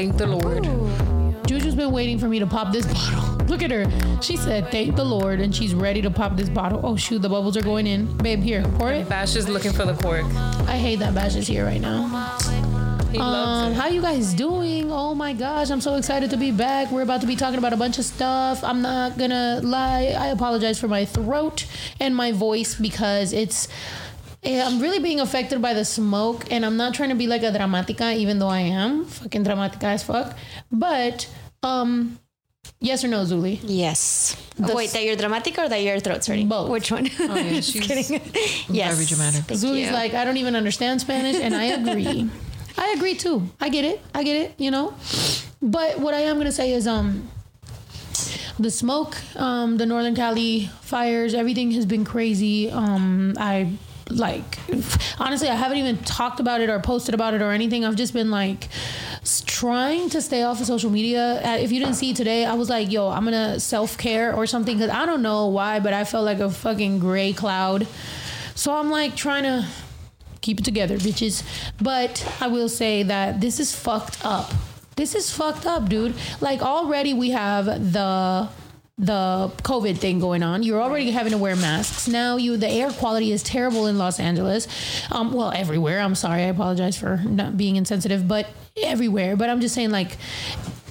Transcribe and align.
Thank 0.00 0.16
the 0.16 0.26
Lord. 0.26 0.64
Juju's 1.46 1.74
been 1.74 1.92
waiting 1.92 2.18
for 2.18 2.26
me 2.26 2.38
to 2.38 2.46
pop 2.46 2.72
this 2.72 2.86
bottle. 2.86 3.36
Look 3.48 3.62
at 3.62 3.70
her. 3.70 3.84
She 4.22 4.34
said, 4.38 4.70
"Thank 4.70 4.96
the 4.96 5.04
Lord," 5.04 5.40
and 5.40 5.54
she's 5.54 5.74
ready 5.74 6.00
to 6.00 6.10
pop 6.10 6.38
this 6.38 6.48
bottle. 6.48 6.80
Oh 6.82 6.96
shoot, 6.96 7.20
the 7.20 7.28
bubbles 7.28 7.54
are 7.58 7.60
going 7.60 7.86
in. 7.86 8.06
Babe, 8.16 8.40
here, 8.40 8.62
pour 8.78 8.90
it. 8.90 9.06
Bash 9.10 9.36
is 9.36 9.46
looking 9.46 9.72
for 9.74 9.84
the 9.84 9.92
cork. 9.92 10.24
I 10.66 10.78
hate 10.78 11.00
that 11.00 11.14
Bash 11.14 11.36
is 11.36 11.46
here 11.46 11.66
right 11.66 11.82
now. 11.82 12.38
He 13.12 13.18
Um, 13.18 13.74
how 13.74 13.88
you 13.88 14.00
guys 14.00 14.32
doing? 14.32 14.90
Oh 14.90 15.14
my 15.14 15.34
gosh, 15.34 15.68
I'm 15.68 15.82
so 15.82 15.96
excited 15.96 16.30
to 16.30 16.38
be 16.38 16.50
back. 16.50 16.90
We're 16.90 17.02
about 17.02 17.20
to 17.20 17.26
be 17.26 17.36
talking 17.36 17.58
about 17.58 17.74
a 17.74 17.76
bunch 17.76 17.98
of 17.98 18.06
stuff. 18.06 18.64
I'm 18.64 18.80
not 18.80 19.18
gonna 19.18 19.60
lie. 19.62 20.16
I 20.18 20.28
apologize 20.28 20.78
for 20.80 20.88
my 20.88 21.04
throat 21.04 21.66
and 22.00 22.16
my 22.16 22.32
voice 22.32 22.74
because 22.74 23.34
it's. 23.34 23.68
Eh, 24.42 24.62
I'm 24.62 24.80
really 24.80 24.98
being 24.98 25.20
affected 25.20 25.60
by 25.60 25.74
the 25.74 25.84
smoke, 25.84 26.50
and 26.50 26.64
I'm 26.64 26.76
not 26.76 26.94
trying 26.94 27.10
to 27.10 27.14
be 27.14 27.26
like 27.26 27.42
a 27.42 27.50
dramatica, 27.50 28.16
even 28.16 28.38
though 28.38 28.48
I 28.48 28.60
am 28.60 29.04
fucking 29.04 29.44
dramatica 29.44 29.84
as 29.84 30.02
fuck. 30.02 30.36
But, 30.70 31.28
um, 31.62 32.18
yes 32.80 33.04
or 33.04 33.08
no, 33.08 33.22
Zuli? 33.24 33.60
Yes. 33.62 34.36
The 34.56 34.74
wait, 34.74 34.90
that 34.90 35.04
you're 35.04 35.16
dramatic 35.16 35.58
or 35.58 35.68
that 35.68 35.82
your 35.82 36.00
throat's 36.00 36.26
hurting? 36.26 36.48
Both. 36.48 36.70
Which 36.70 36.90
one? 36.90 37.08
Oh, 37.20 37.36
yeah, 37.36 37.60
she's 37.60 37.86
kidding. 37.86 38.20
yes. 38.68 38.94
very 38.94 39.06
dramatic. 39.06 39.44
Thank 39.44 39.60
Zuli's 39.60 39.88
you. 39.88 39.92
like, 39.92 40.14
I 40.14 40.24
don't 40.24 40.36
even 40.36 40.56
understand 40.56 41.00
Spanish, 41.00 41.36
and 41.36 41.54
I 41.54 41.64
agree. 41.64 42.30
I 42.78 42.94
agree 42.96 43.14
too. 43.14 43.48
I 43.60 43.68
get 43.68 43.84
it. 43.84 44.00
I 44.14 44.22
get 44.22 44.36
it. 44.36 44.54
You 44.58 44.70
know, 44.70 44.94
but 45.60 45.98
what 45.98 46.14
I 46.14 46.20
am 46.20 46.38
gonna 46.38 46.52
say 46.52 46.72
is, 46.72 46.86
um, 46.86 47.28
the 48.58 48.70
smoke, 48.70 49.16
um, 49.36 49.76
the 49.78 49.86
Northern 49.86 50.14
Cali 50.14 50.70
fires, 50.82 51.34
everything 51.34 51.72
has 51.72 51.86
been 51.86 52.04
crazy. 52.04 52.70
Um, 52.70 53.34
I 53.38 53.72
like 54.10 54.58
honestly, 55.18 55.48
I 55.48 55.54
haven't 55.54 55.78
even 55.78 55.98
talked 55.98 56.40
about 56.40 56.60
it 56.60 56.68
or 56.70 56.78
posted 56.80 57.14
about 57.14 57.34
it 57.34 57.42
or 57.42 57.50
anything. 57.52 57.84
I've 57.84 57.96
just 57.96 58.12
been 58.12 58.30
like 58.30 58.68
trying 59.46 60.08
to 60.10 60.20
stay 60.22 60.42
off 60.42 60.60
of 60.60 60.66
social 60.66 60.90
media. 60.90 61.40
Uh, 61.44 61.58
If 61.58 61.72
you 61.72 61.80
didn't 61.80 61.94
see 61.94 62.14
today, 62.14 62.44
I 62.44 62.54
was 62.54 62.68
like, 62.68 62.90
yo, 62.90 63.08
I'm 63.08 63.24
gonna 63.24 63.60
self 63.60 63.96
care 63.98 64.34
or 64.34 64.46
something 64.46 64.76
because 64.78 64.90
I 64.90 65.06
don't 65.06 65.22
know 65.22 65.46
why, 65.46 65.80
but 65.80 65.92
I 65.92 66.04
felt 66.04 66.24
like 66.24 66.40
a 66.40 66.50
fucking 66.50 66.98
gray 66.98 67.32
cloud. 67.32 67.86
So 68.54 68.74
I'm 68.74 68.90
like 68.90 69.16
trying 69.16 69.44
to 69.44 69.66
keep 70.40 70.58
it 70.60 70.64
together, 70.64 70.96
bitches. 70.98 71.42
But 71.80 72.26
I 72.40 72.46
will 72.48 72.68
say 72.68 73.02
that 73.04 73.40
this 73.40 73.60
is 73.60 73.74
fucked 73.74 74.24
up. 74.24 74.52
This 74.96 75.14
is 75.14 75.30
fucked 75.30 75.66
up, 75.66 75.88
dude. 75.88 76.14
Like 76.40 76.60
already 76.62 77.14
we 77.14 77.30
have 77.30 77.66
the 77.66 78.48
the 79.00 79.50
COVID 79.62 79.96
thing 79.96 80.20
going 80.20 80.42
on. 80.42 80.62
You're 80.62 80.80
already 80.80 81.10
having 81.10 81.32
to 81.32 81.38
wear 81.38 81.56
masks. 81.56 82.06
Now 82.06 82.36
you 82.36 82.58
the 82.58 82.68
air 82.68 82.90
quality 82.90 83.32
is 83.32 83.42
terrible 83.42 83.86
in 83.86 83.96
Los 83.96 84.20
Angeles. 84.20 84.68
Um 85.10 85.32
well 85.32 85.52
everywhere. 85.52 86.00
I'm 86.00 86.14
sorry. 86.14 86.42
I 86.42 86.46
apologize 86.46 86.98
for 86.98 87.16
not 87.16 87.56
being 87.56 87.76
insensitive, 87.76 88.28
but 88.28 88.46
everywhere. 88.76 89.36
But 89.36 89.48
I'm 89.48 89.60
just 89.60 89.74
saying 89.74 89.90
like 89.90 90.18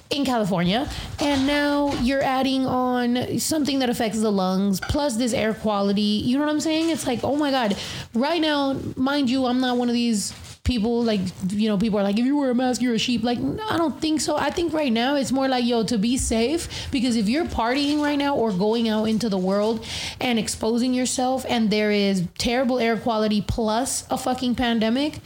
in 0.09 0.25
California. 0.25 0.89
And 1.19 1.45
now 1.45 1.93
you're 2.01 2.23
adding 2.23 2.65
on 2.65 3.37
something 3.37 3.77
that 3.79 3.89
affects 3.89 4.19
the 4.19 4.31
lungs, 4.31 4.79
plus 4.79 5.17
this 5.17 5.33
air 5.33 5.53
quality. 5.53 6.01
You 6.01 6.37
know 6.39 6.45
what 6.45 6.51
I'm 6.51 6.59
saying? 6.59 6.89
It's 6.89 7.05
like, 7.05 7.23
oh 7.23 7.35
my 7.35 7.51
God. 7.51 7.77
Right 8.15 8.41
now, 8.41 8.73
mind 8.95 9.29
you, 9.29 9.45
I'm 9.45 9.59
not 9.59 9.77
one 9.77 9.87
of 9.87 9.93
these 9.93 10.33
people 10.69 11.03
like, 11.03 11.21
you 11.47 11.67
know, 11.67 11.79
people 11.79 11.97
are 11.99 12.03
like, 12.03 12.19
if 12.19 12.25
you 12.25 12.37
wear 12.37 12.51
a 12.51 12.55
mask, 12.55 12.79
you're 12.79 12.93
a 12.93 12.99
sheep. 12.99 13.23
Like, 13.23 13.39
no 13.39 13.65
I 13.67 13.75
don't 13.75 13.99
think 13.99 14.21
so. 14.21 14.37
I 14.37 14.51
think 14.51 14.71
right 14.71 14.93
now 14.93 15.15
it's 15.15 15.31
more 15.31 15.47
like, 15.47 15.65
yo, 15.65 15.83
to 15.85 15.97
be 15.97 16.15
safe, 16.15 16.91
because 16.91 17.15
if 17.15 17.27
you're 17.27 17.45
partying 17.45 17.99
right 18.01 18.17
now 18.17 18.35
or 18.35 18.51
going 18.51 18.87
out 18.87 19.05
into 19.05 19.29
the 19.29 19.37
world 19.37 19.83
and 20.21 20.37
exposing 20.37 20.93
yourself, 20.93 21.43
and 21.49 21.71
there 21.71 21.91
is 21.91 22.27
terrible 22.37 22.77
air 22.77 22.97
quality 22.97 23.41
plus 23.41 24.05
a 24.11 24.17
fucking 24.17 24.53
pandemic, 24.53 25.19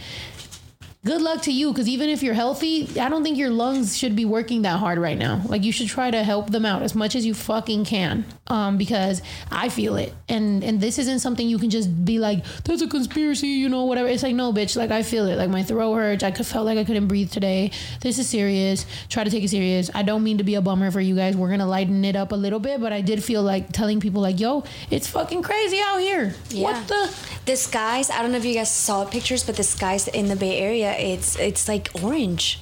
good 1.05 1.21
luck 1.21 1.41
to 1.41 1.52
you 1.52 1.71
because 1.71 1.89
even 1.89 2.09
if 2.09 2.23
you're 2.23 2.33
healthy 2.33 2.88
i 2.97 3.09
don't 3.09 3.23
think 3.23 3.38
your 3.38 3.49
lungs 3.49 3.97
should 3.97 4.16
be 4.16 4.23
working 4.23 4.61
that 4.61 4.80
hard 4.80 4.97
right 4.97 5.17
now 5.17 5.41
like 5.47 5.61
you 5.61 5.71
should 5.71 5.89
try 5.89 6.09
to 6.09 6.23
help 6.23 6.49
them 6.52 6.66
out 6.66 6.81
as 6.81 6.95
much 6.95 7.14
as 7.14 7.25
you 7.25 7.33
fucking 7.33 7.83
can 7.83 8.23
um 8.48 8.77
because 8.77 9.21
i 9.52 9.70
feel 9.70 9.95
it. 9.95 10.14
And 10.27 10.64
and 10.64 10.81
this 10.81 10.99
isn't 10.99 11.20
something 11.20 11.48
you 11.48 11.58
can 11.58 11.70
just 11.70 12.04
be 12.04 12.20
like 12.20 12.43
that's 12.65 12.81
a 12.81 12.87
conspiracy 12.87 13.48
you 13.48 13.70
know 13.70 13.86
whatever. 13.86 14.08
It's 14.08 14.23
like 14.23 14.36
no 14.36 14.52
bitch 14.52 14.76
like 14.76 14.92
i 14.92 15.04
feel 15.04 15.27
it. 15.27 15.37
Like 15.37 15.49
my 15.49 15.64
throat 15.64 15.95
hurts. 15.95 16.23
I 16.23 16.31
could 16.31 16.45
felt 16.45 16.65
like 16.65 16.77
i 16.77 16.83
couldn't 16.83 17.08
breathe 17.08 17.31
today. 17.31 17.71
This 18.02 18.20
is 18.20 18.27
serious. 18.27 18.86
Try 19.09 19.23
to 19.23 19.30
take 19.30 19.43
it 19.43 19.49
serious. 19.49 19.89
I 19.93 20.04
don't 20.04 20.23
mean 20.23 20.39
to 20.39 20.43
be 20.43 20.55
a 20.55 20.61
bummer 20.61 20.92
for 20.92 21.02
you 21.02 21.15
guys. 21.15 21.37
We're 21.37 21.49
gonna 21.49 21.67
lighten 21.67 22.04
it 22.04 22.15
up 22.15 22.31
a 22.31 22.36
little 22.36 22.59
bit 22.59 22.81
but 22.81 22.92
i 22.92 23.02
did 23.02 23.23
feel 23.23 23.43
like 23.43 23.71
telling 23.71 23.99
people 23.99 24.21
like 24.21 24.39
yo 24.39 24.64
it's 24.92 25.08
fucking 25.08 25.42
crazy 25.42 25.80
out 25.80 25.99
here. 25.99 26.33
Yeah. 26.49 26.64
what 26.64 26.87
the 26.87 27.15
The 27.45 27.55
skies, 27.55 28.10
I 28.10 28.21
don't 28.21 28.31
know 28.31 28.37
if 28.37 28.45
you 28.45 28.54
guys 28.54 28.71
saw 28.71 29.04
pictures, 29.05 29.43
but 29.43 29.55
the 29.55 29.64
skies 29.64 30.08
in 30.08 30.27
the 30.27 30.36
Bay 30.36 30.60
Area, 30.60 30.93
it's 30.98 31.36
it's 31.37 31.67
like 31.67 31.89
orange. 32.02 32.60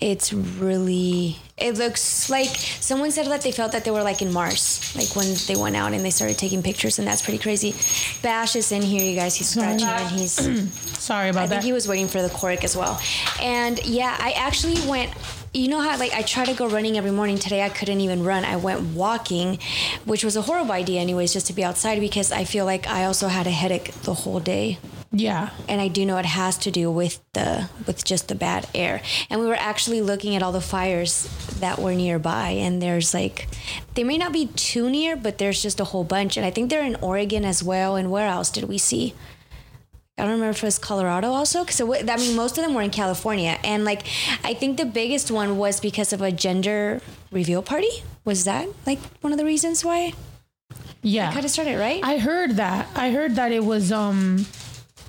It's 0.00 0.32
really 0.32 1.36
it 1.56 1.76
looks 1.76 2.30
like 2.30 2.48
someone 2.48 3.10
said 3.10 3.26
that 3.26 3.40
they 3.42 3.50
felt 3.50 3.72
that 3.72 3.84
they 3.84 3.90
were 3.90 4.02
like 4.02 4.22
in 4.22 4.32
Mars, 4.32 4.94
like 4.96 5.16
when 5.16 5.34
they 5.48 5.60
went 5.60 5.74
out 5.74 5.92
and 5.92 6.04
they 6.04 6.10
started 6.10 6.38
taking 6.38 6.62
pictures 6.62 6.98
and 6.98 7.08
that's 7.08 7.22
pretty 7.22 7.38
crazy. 7.38 7.74
Bash 8.22 8.54
is 8.54 8.70
in 8.70 8.82
here, 8.82 9.02
you 9.02 9.16
guys. 9.16 9.34
He's 9.34 9.48
scratching 9.48 9.88
and 9.88 10.20
he's 10.20 10.32
sorry 10.98 11.30
about 11.30 11.44
I 11.44 11.46
think 11.48 11.62
he 11.62 11.72
was 11.72 11.88
waiting 11.88 12.06
for 12.06 12.22
the 12.22 12.28
cork 12.28 12.62
as 12.62 12.76
well. 12.76 13.00
And 13.40 13.84
yeah, 13.84 14.16
I 14.20 14.32
actually 14.32 14.76
went. 14.88 15.12
You 15.54 15.68
know 15.68 15.80
how 15.80 15.98
like 15.98 16.12
I 16.12 16.22
try 16.22 16.44
to 16.44 16.54
go 16.54 16.68
running 16.68 16.98
every 16.98 17.10
morning. 17.10 17.38
Today 17.38 17.62
I 17.62 17.70
couldn't 17.70 18.00
even 18.00 18.22
run. 18.22 18.44
I 18.44 18.56
went 18.56 18.94
walking, 18.94 19.58
which 20.04 20.22
was 20.22 20.36
a 20.36 20.42
horrible 20.42 20.72
idea, 20.72 21.00
anyways, 21.00 21.32
just 21.32 21.46
to 21.46 21.52
be 21.54 21.64
outside 21.64 22.00
because 22.00 22.30
I 22.30 22.44
feel 22.44 22.64
like 22.66 22.86
I 22.86 23.04
also 23.04 23.28
had 23.28 23.46
a 23.46 23.50
headache 23.50 23.92
the 24.02 24.12
whole 24.12 24.40
day, 24.40 24.78
yeah 25.10 25.50
and 25.66 25.80
I 25.80 25.88
do 25.88 26.04
know 26.04 26.18
it 26.18 26.26
has 26.26 26.58
to 26.58 26.70
do 26.70 26.90
with 26.90 27.20
the 27.32 27.70
with 27.86 28.04
just 28.04 28.28
the 28.28 28.34
bad 28.34 28.68
air. 28.74 29.00
And 29.30 29.40
we 29.40 29.46
were 29.46 29.54
actually 29.54 30.02
looking 30.02 30.36
at 30.36 30.42
all 30.42 30.52
the 30.52 30.60
fires 30.60 31.28
that 31.60 31.78
were 31.78 31.94
nearby, 31.94 32.50
and 32.50 32.82
there's 32.82 33.14
like 33.14 33.48
they 33.94 34.04
may 34.04 34.18
not 34.18 34.32
be 34.32 34.46
too 34.48 34.90
near, 34.90 35.16
but 35.16 35.38
there's 35.38 35.62
just 35.62 35.80
a 35.80 35.84
whole 35.84 36.04
bunch. 36.04 36.36
And 36.36 36.44
I 36.44 36.50
think 36.50 36.68
they're 36.68 36.84
in 36.84 36.96
Oregon 36.96 37.44
as 37.44 37.62
well. 37.62 37.96
And 37.96 38.10
where 38.10 38.28
else 38.28 38.50
did 38.50 38.64
we 38.64 38.76
see? 38.76 39.14
I 40.18 40.22
don't 40.22 40.32
remember 40.32 40.50
if 40.50 40.62
it 40.62 40.66
was 40.66 40.78
Colorado 40.78 41.30
also. 41.30 41.64
Because 41.64 41.80
I 41.80 42.16
mean, 42.16 42.36
most 42.36 42.58
of 42.58 42.64
them 42.64 42.74
were 42.74 42.82
in 42.82 42.90
California, 42.90 43.58
and 43.64 43.84
like 43.84 44.06
I 44.44 44.54
think 44.54 44.76
the 44.76 44.86
biggest 44.86 45.30
one 45.30 45.58
was 45.58 45.80
because 45.80 46.12
of 46.12 46.20
a 46.20 46.32
gender 46.32 47.00
reveal 47.30 47.62
party. 47.62 47.90
Was 48.24 48.44
that 48.44 48.68
like 48.86 48.98
one 49.20 49.32
of 49.32 49.38
the 49.38 49.44
reasons 49.44 49.84
why 49.84 50.12
yeah 51.02 51.28
You 51.28 51.34
kind 51.34 51.44
of 51.44 51.50
started, 51.50 51.78
right? 51.78 52.00
I 52.02 52.18
heard 52.18 52.56
that. 52.56 52.88
I 52.94 53.10
heard 53.10 53.36
that 53.36 53.52
it 53.52 53.64
was 53.64 53.92
um 53.92 54.46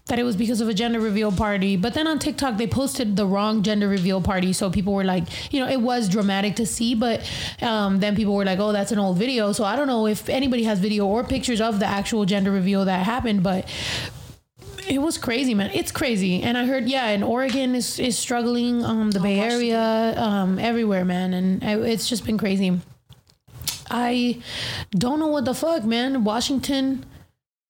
that 0.05 0.17
it 0.17 0.23
was 0.23 0.35
because 0.35 0.59
of 0.59 0.67
a 0.67 0.73
gender 0.73 0.99
reveal 0.99 1.31
party. 1.31 1.75
But 1.77 1.93
then 1.93 2.07
on 2.07 2.19
TikTok 2.19 2.57
they 2.57 2.67
posted 2.67 3.15
the 3.15 3.25
wrong 3.25 3.61
gender 3.63 3.87
reveal 3.87 4.21
party, 4.21 4.53
so 4.53 4.69
people 4.69 4.93
were 4.93 5.03
like, 5.03 5.25
you 5.53 5.59
know, 5.59 5.69
it 5.69 5.81
was 5.81 6.09
dramatic 6.09 6.55
to 6.57 6.65
see, 6.65 6.95
but 6.95 7.21
um, 7.61 7.99
then 7.99 8.15
people 8.15 8.35
were 8.35 8.45
like, 8.45 8.59
oh, 8.59 8.71
that's 8.71 8.91
an 8.91 8.99
old 8.99 9.17
video. 9.17 9.51
So 9.51 9.63
I 9.63 9.75
don't 9.75 9.87
know 9.87 10.07
if 10.07 10.27
anybody 10.29 10.63
has 10.63 10.79
video 10.79 11.05
or 11.05 11.23
pictures 11.23 11.61
of 11.61 11.79
the 11.79 11.85
actual 11.85 12.25
gender 12.25 12.51
reveal 12.51 12.85
that 12.85 13.05
happened, 13.05 13.43
but 13.43 13.67
it 14.89 14.99
was 14.99 15.17
crazy, 15.17 15.53
man. 15.53 15.69
It's 15.73 15.91
crazy, 15.91 16.41
and 16.41 16.57
I 16.57 16.65
heard, 16.65 16.89
yeah, 16.89 17.07
and 17.07 17.23
Oregon 17.23 17.75
is 17.75 17.99
is 17.99 18.17
struggling, 18.17 18.83
um, 18.83 19.11
the 19.11 19.19
Bay 19.19 19.39
Area, 19.39 20.15
um, 20.17 20.57
everywhere, 20.57 21.05
man, 21.05 21.33
and 21.33 21.63
I, 21.63 21.75
it's 21.79 22.09
just 22.09 22.25
been 22.25 22.37
crazy. 22.37 22.79
I 23.91 24.41
don't 24.91 25.19
know 25.19 25.27
what 25.27 25.45
the 25.45 25.53
fuck, 25.53 25.83
man. 25.83 26.23
Washington. 26.23 27.05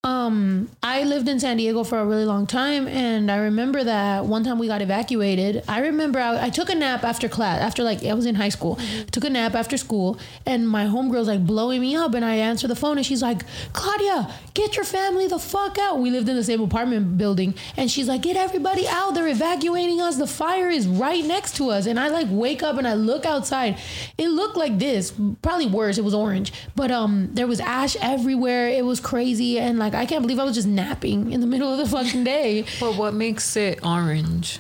Um, 0.06 0.70
I 0.82 1.04
lived 1.04 1.28
in 1.28 1.42
San 1.42 1.58
Diego 1.58 1.84
for 1.84 2.00
a 2.00 2.06
really 2.06 2.24
long 2.24 2.48
time, 2.48 2.88
and 2.88 3.30
I 3.30 3.36
remember 3.36 3.84
that 3.84 4.26
one 4.26 4.46
time 4.46 4.58
we 4.58 4.66
got 4.66 4.82
evacuated. 4.82 5.62
I 5.68 5.82
remember 5.82 6.20
I, 6.20 6.46
I 6.46 6.50
took 6.50 6.70
a 6.70 6.76
nap 6.76 7.04
after 7.04 7.28
class, 7.28 7.60
after 7.62 7.84
like 7.84 8.02
I 8.06 8.14
was 8.14 8.26
in 8.26 8.36
high 8.36 8.48
school. 8.48 8.80
Took 9.12 9.26
a 9.26 9.30
nap 9.30 9.56
after 9.56 9.76
school, 9.76 10.18
and 10.46 10.70
my 10.70 10.86
homegirl's 10.86 11.28
like 11.28 11.46
blowing 11.46 11.82
me 11.82 11.98
up, 11.98 12.14
and 12.14 12.24
I 12.24 12.36
answer 12.36 12.66
the 12.66 12.78
phone, 12.78 12.96
and 12.96 13.06
she's 13.06 13.22
like, 13.22 13.42
"Claudia, 13.74 14.34
get 14.54 14.78
your 14.78 14.86
family 14.86 15.28
the 15.28 15.38
fuck 15.38 15.78
out." 15.78 16.00
We 16.00 16.12
lived 16.12 16.30
in 16.30 16.38
the 16.38 16.46
same 16.46 16.62
apartment 16.62 17.18
building, 17.18 17.54
and 17.76 17.92
she's 17.92 18.08
like, 18.08 18.22
"Get 18.22 18.38
everybody 18.38 18.88
out! 18.88 19.16
They're 19.16 19.28
evacuating 19.28 20.00
us. 20.00 20.16
The 20.16 20.28
fire 20.28 20.70
is 20.70 20.88
right 20.88 21.26
next 21.26 21.58
to 21.58 21.72
us." 21.72 21.88
And 21.88 22.00
I 22.00 22.08
like 22.08 22.28
wake 22.30 22.64
up 22.64 22.78
and 22.78 22.88
I 22.88 22.94
look 22.94 23.26
outside. 23.26 23.78
It 24.18 24.30
looked 24.30 24.56
like 24.56 24.80
this, 24.80 25.12
probably 25.42 25.68
worse. 25.68 25.98
It 25.98 26.06
was 26.06 26.14
orange, 26.14 26.54
but 26.74 26.90
um, 26.90 27.32
there 27.34 27.48
was 27.48 27.60
ash 27.60 27.98
everywhere. 28.02 28.70
It 28.70 28.86
was 28.86 29.02
crazy, 29.02 29.60
and 29.60 29.78
like 29.78 29.89
I 29.96 30.06
can't 30.06 30.22
believe 30.22 30.40
I 30.40 30.44
was 30.44 30.56
just 30.56 30.68
napping 30.68 31.32
in 31.32 31.42
the 31.42 31.48
middle 31.48 31.72
of 31.72 31.78
the 31.78 31.86
fucking 31.88 32.24
day. 32.24 32.66
But 32.80 32.96
what 32.96 33.14
makes 33.14 33.56
it 33.56 33.80
orange? 33.84 34.60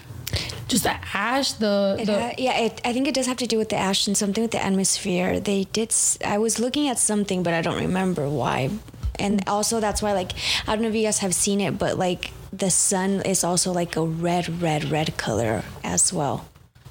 Just 0.68 0.84
the 0.84 0.96
ash, 1.14 1.54
the 1.54 1.98
It 2.00 2.06
the 2.06 2.20
ha- 2.22 2.36
yeah, 2.38 2.58
it, 2.66 2.80
I 2.86 2.94
think 2.94 3.08
it 3.08 3.16
does 3.16 3.26
have 3.26 3.38
to 3.38 3.48
do 3.48 3.58
with 3.58 3.70
the 3.70 3.76
ash 3.78 4.06
and 4.08 4.16
something 4.16 4.44
with 4.44 4.52
the 4.52 4.64
atmosphere. 4.64 5.40
They 5.40 5.64
did. 5.74 5.90
s- 5.90 6.18
I 6.24 6.38
was 6.38 6.60
looking 6.60 6.88
at 6.88 7.00
something, 7.00 7.42
but 7.42 7.54
I 7.54 7.62
don't 7.62 7.80
remember 7.82 8.30
why. 8.30 8.70
And 9.18 9.42
also, 9.48 9.80
that's 9.80 10.02
why, 10.02 10.14
like, 10.14 10.32
I 10.68 10.74
don't 10.74 10.84
know 10.84 10.90
if 10.90 10.96
you 10.96 11.04
guys 11.04 11.20
have 11.20 11.34
seen 11.34 11.60
it, 11.60 11.78
but 11.80 11.98
like 11.98 12.32
the 12.54 12.70
sun 12.70 13.22
is 13.26 13.44
also 13.44 13.72
like 13.74 13.96
a 13.98 14.04
red, 14.06 14.62
red, 14.62 14.86
red 14.92 15.18
color 15.18 15.64
as 15.84 16.14
well. 16.14 16.46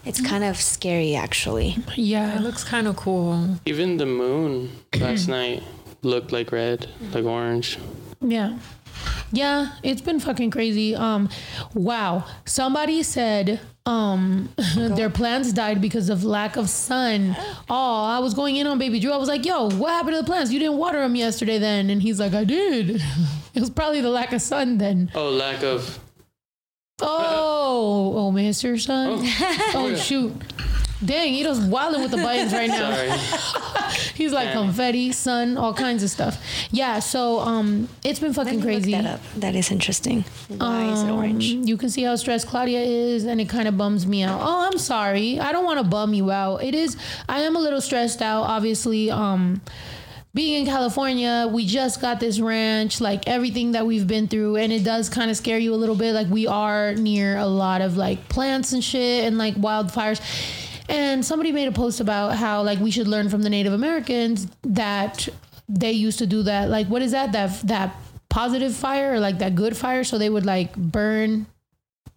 It's 0.04 0.20
kind 0.20 0.42
of 0.44 0.56
scary, 0.56 1.14
actually. 1.14 1.76
Yeah, 1.94 2.36
it 2.36 2.42
looks 2.42 2.64
kind 2.64 2.86
of 2.88 2.96
cool. 2.96 3.58
Even 3.66 3.96
the 3.98 4.06
moon 4.06 4.70
last 4.98 5.28
night 5.38 5.62
looked 6.02 6.32
like 6.32 6.50
red, 6.52 6.88
like 7.14 7.24
orange. 7.24 7.78
Yeah. 8.20 8.58
Yeah, 9.30 9.72
it's 9.82 10.00
been 10.00 10.20
fucking 10.20 10.50
crazy. 10.50 10.94
Um, 10.96 11.28
wow. 11.74 12.24
Somebody 12.46 13.02
said 13.02 13.60
um 13.86 14.48
their 14.76 15.10
plants 15.10 15.52
died 15.52 15.80
because 15.80 16.08
of 16.08 16.24
lack 16.24 16.56
of 16.56 16.68
sun. 16.68 17.36
Oh, 17.68 18.04
I 18.04 18.18
was 18.20 18.34
going 18.34 18.56
in 18.56 18.66
on 18.66 18.78
baby 18.78 19.00
Drew. 19.00 19.12
I 19.12 19.16
was 19.16 19.28
like, 19.28 19.44
"Yo, 19.44 19.70
what 19.70 19.90
happened 19.90 20.14
to 20.14 20.22
the 20.22 20.26
plants? 20.26 20.50
You 20.50 20.58
didn't 20.58 20.78
water 20.78 21.00
them 21.00 21.14
yesterday 21.14 21.58
then." 21.58 21.90
And 21.90 22.02
he's 22.02 22.18
like, 22.20 22.34
"I 22.34 22.44
did." 22.44 23.02
It 23.54 23.60
was 23.60 23.70
probably 23.70 24.00
the 24.00 24.10
lack 24.10 24.32
of 24.32 24.40
sun 24.40 24.78
then. 24.78 25.10
Oh, 25.16 25.30
lack 25.30 25.64
of. 25.64 25.98
Oh, 27.00 28.12
oh, 28.16 28.32
Mr. 28.32 28.78
Sun. 28.80 29.18
Oh, 29.74 29.94
shoot. 29.96 30.32
Dang, 31.04 31.32
he 31.32 31.46
was 31.46 31.60
wilding 31.60 32.02
with 32.02 32.10
the 32.10 32.16
buttons 32.16 32.52
right 32.52 32.68
now. 32.68 32.92
Sorry. 32.92 33.10
He's 34.14 34.32
like 34.32 34.48
Damn. 34.48 34.64
confetti, 34.66 35.12
sun, 35.12 35.56
all 35.56 35.72
kinds 35.72 36.02
of 36.02 36.10
stuff. 36.10 36.42
Yeah, 36.72 36.98
so 36.98 37.38
um, 37.38 37.88
it's 38.04 38.18
been 38.18 38.32
Let 38.32 38.46
fucking 38.46 38.56
me 38.58 38.62
crazy. 38.62 38.90
look 38.92 39.02
that 39.02 39.14
up. 39.14 39.20
That 39.36 39.54
is 39.54 39.70
interesting. 39.70 40.24
Why 40.48 40.90
is 40.92 41.02
it 41.04 41.10
orange? 41.10 41.52
Um, 41.54 41.62
You 41.62 41.76
can 41.76 41.88
see 41.88 42.02
how 42.02 42.16
stressed 42.16 42.48
Claudia 42.48 42.80
is, 42.80 43.24
and 43.24 43.40
it 43.40 43.48
kind 43.48 43.68
of 43.68 43.78
bums 43.78 44.06
me 44.08 44.24
out. 44.24 44.40
Oh, 44.42 44.66
I'm 44.66 44.76
sorry. 44.78 45.38
I 45.38 45.52
don't 45.52 45.64
want 45.64 45.78
to 45.78 45.84
bum 45.84 46.14
you 46.14 46.32
out. 46.32 46.64
It 46.64 46.74
is. 46.74 46.96
I 47.28 47.42
am 47.42 47.54
a 47.54 47.60
little 47.60 47.80
stressed 47.80 48.20
out. 48.20 48.42
Obviously, 48.42 49.08
um, 49.08 49.60
being 50.34 50.60
in 50.62 50.66
California, 50.66 51.48
we 51.50 51.64
just 51.64 52.00
got 52.00 52.18
this 52.18 52.40
ranch, 52.40 53.00
like 53.00 53.28
everything 53.28 53.70
that 53.72 53.86
we've 53.86 54.06
been 54.08 54.26
through, 54.26 54.56
and 54.56 54.72
it 54.72 54.82
does 54.82 55.08
kind 55.08 55.30
of 55.30 55.36
scare 55.36 55.58
you 55.58 55.72
a 55.74 55.76
little 55.76 55.94
bit. 55.96 56.12
Like 56.12 56.26
we 56.28 56.48
are 56.48 56.94
near 56.94 57.36
a 57.38 57.46
lot 57.46 57.82
of 57.82 57.96
like 57.96 58.28
plants 58.28 58.72
and 58.72 58.82
shit, 58.82 59.24
and 59.24 59.38
like 59.38 59.54
wildfires. 59.54 60.20
And 60.88 61.24
somebody 61.24 61.52
made 61.52 61.68
a 61.68 61.72
post 61.72 62.00
about 62.00 62.36
how 62.36 62.62
like 62.62 62.78
we 62.78 62.90
should 62.90 63.08
learn 63.08 63.28
from 63.28 63.42
the 63.42 63.50
Native 63.50 63.72
Americans 63.72 64.48
that 64.62 65.28
they 65.68 65.92
used 65.92 66.18
to 66.18 66.26
do 66.26 66.42
that. 66.44 66.70
Like 66.70 66.86
what 66.86 67.02
is 67.02 67.12
that? 67.12 67.32
That 67.32 67.60
that 67.68 67.94
positive 68.30 68.74
fire 68.74 69.14
or 69.14 69.20
like 69.20 69.38
that 69.38 69.54
good 69.54 69.76
fire? 69.76 70.02
So 70.04 70.16
they 70.16 70.30
would 70.30 70.46
like 70.46 70.74
burn 70.76 71.46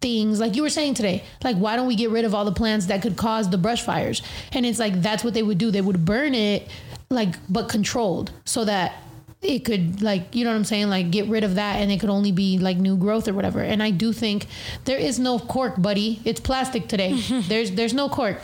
things. 0.00 0.40
Like 0.40 0.56
you 0.56 0.62
were 0.62 0.70
saying 0.70 0.94
today 0.94 1.22
like 1.44 1.56
why 1.56 1.76
don't 1.76 1.86
we 1.86 1.96
get 1.96 2.10
rid 2.10 2.24
of 2.24 2.34
all 2.34 2.46
the 2.46 2.52
plants 2.52 2.86
that 2.86 3.02
could 3.02 3.16
cause 3.16 3.50
the 3.50 3.58
brush 3.58 3.82
fires? 3.82 4.22
And 4.52 4.64
it's 4.64 4.78
like 4.78 5.02
that's 5.02 5.22
what 5.22 5.34
they 5.34 5.42
would 5.42 5.58
do. 5.58 5.70
They 5.70 5.82
would 5.82 6.04
burn 6.04 6.34
it 6.34 6.68
like 7.10 7.34
but 7.50 7.68
controlled 7.68 8.32
so 8.46 8.64
that 8.64 8.94
it 9.42 9.66
could 9.66 10.00
like 10.00 10.34
you 10.34 10.44
know 10.44 10.50
what 10.50 10.56
i'm 10.56 10.64
saying? 10.64 10.88
Like 10.88 11.10
get 11.10 11.26
rid 11.26 11.44
of 11.44 11.56
that 11.56 11.76
and 11.76 11.92
it 11.92 12.00
could 12.00 12.08
only 12.08 12.32
be 12.32 12.58
like 12.58 12.78
new 12.78 12.96
growth 12.96 13.28
or 13.28 13.34
whatever. 13.34 13.60
And 13.60 13.82
i 13.82 13.90
do 13.90 14.14
think 14.14 14.46
there 14.86 14.98
is 14.98 15.18
no 15.18 15.38
cork 15.38 15.82
buddy. 15.82 16.20
It's 16.24 16.40
plastic 16.40 16.88
today. 16.88 17.12
There's 17.48 17.72
there's 17.72 17.92
no 17.92 18.08
cork 18.08 18.40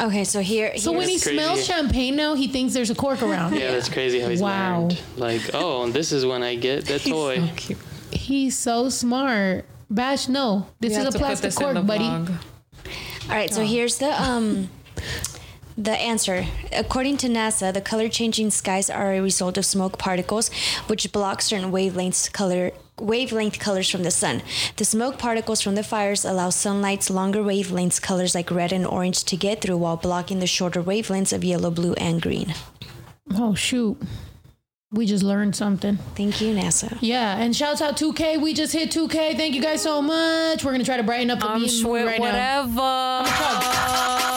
Okay, 0.00 0.24
so 0.24 0.40
here. 0.40 0.76
so 0.76 0.90
when 0.92 1.08
he 1.08 1.20
crazy. 1.20 1.36
smells 1.36 1.64
champagne 1.64 2.16
now 2.16 2.34
he 2.34 2.48
thinks 2.48 2.74
there's 2.74 2.90
a 2.90 2.94
cork 2.94 3.22
around 3.28 3.54
Yeah, 3.54 3.70
that's 3.70 3.88
crazy 3.88 4.18
how 4.20 4.28
he's 4.28 4.40
Wow. 4.42 4.80
learned. 4.88 5.00
Like, 5.16 5.42
oh, 5.54 5.88
this 5.90 6.10
is 6.12 6.26
when 6.26 6.42
I 6.42 6.56
get 6.56 6.86
the 6.86 6.98
toy. 7.10 7.48
Cute. 7.56 7.78
he's 8.10 8.56
so 8.58 8.88
smart 8.88 9.64
bash 9.90 10.28
no 10.28 10.66
this 10.80 10.90
We 10.90 10.94
have 10.96 11.08
is 11.08 11.14
a 11.14 11.18
plastic 11.18 11.54
cork 11.54 11.74
buddy 11.86 12.04
vlog. 12.04 12.30
All 13.28 13.36
right, 13.36 13.52
so 13.52 13.64
here's 13.64 13.98
the 13.98 14.10
um 14.20 14.68
the 15.76 15.92
answer. 15.92 16.46
According 16.72 17.16
to 17.18 17.28
NASA, 17.28 17.72
the 17.74 17.80
color 17.80 18.08
changing 18.08 18.50
skies 18.50 18.88
are 18.88 19.12
a 19.12 19.20
result 19.20 19.58
of 19.58 19.64
smoke 19.66 19.98
particles 19.98 20.48
which 20.86 21.10
block 21.12 21.42
certain 21.42 21.72
wavelengths 21.72 22.32
color 22.32 22.70
wavelength 23.00 23.58
colors 23.58 23.90
from 23.90 24.02
the 24.02 24.10
sun. 24.10 24.42
The 24.76 24.84
smoke 24.84 25.18
particles 25.18 25.60
from 25.60 25.74
the 25.74 25.82
fires 25.82 26.24
allow 26.24 26.50
sunlight's 26.50 27.10
longer 27.10 27.40
wavelengths 27.42 28.00
colors 28.00 28.34
like 28.34 28.50
red 28.50 28.72
and 28.72 28.86
orange 28.86 29.24
to 29.24 29.36
get 29.36 29.60
through 29.60 29.78
while 29.78 29.96
blocking 29.96 30.38
the 30.38 30.46
shorter 30.46 30.82
wavelengths 30.82 31.32
of 31.32 31.42
yellow, 31.44 31.70
blue, 31.70 31.94
and 31.94 32.22
green. 32.22 32.54
oh 33.34 33.54
shoot 33.54 33.96
we 34.92 35.06
just 35.06 35.24
learned 35.24 35.56
something 35.56 35.96
Thank 36.14 36.40
you, 36.40 36.54
NASA. 36.54 36.96
Yeah, 37.00 37.36
and 37.36 37.56
shouts 37.56 37.82
out 37.82 37.96
2K. 37.96 38.40
We 38.40 38.54
just 38.54 38.72
hit 38.72 38.92
2K. 38.92 39.36
Thank 39.36 39.56
you 39.56 39.60
guys 39.60 39.82
so 39.82 40.00
much. 40.00 40.62
We're 40.64 40.70
gonna 40.70 40.84
try 40.84 40.98
to 40.98 41.02
brighten 41.02 41.30
up 41.32 41.40
the 41.40 41.48
I'm 41.48 41.62
meme 41.62 41.68
sweat 41.68 42.06
right 42.06 42.20
now. 42.20 42.66
whatever. 42.68 44.33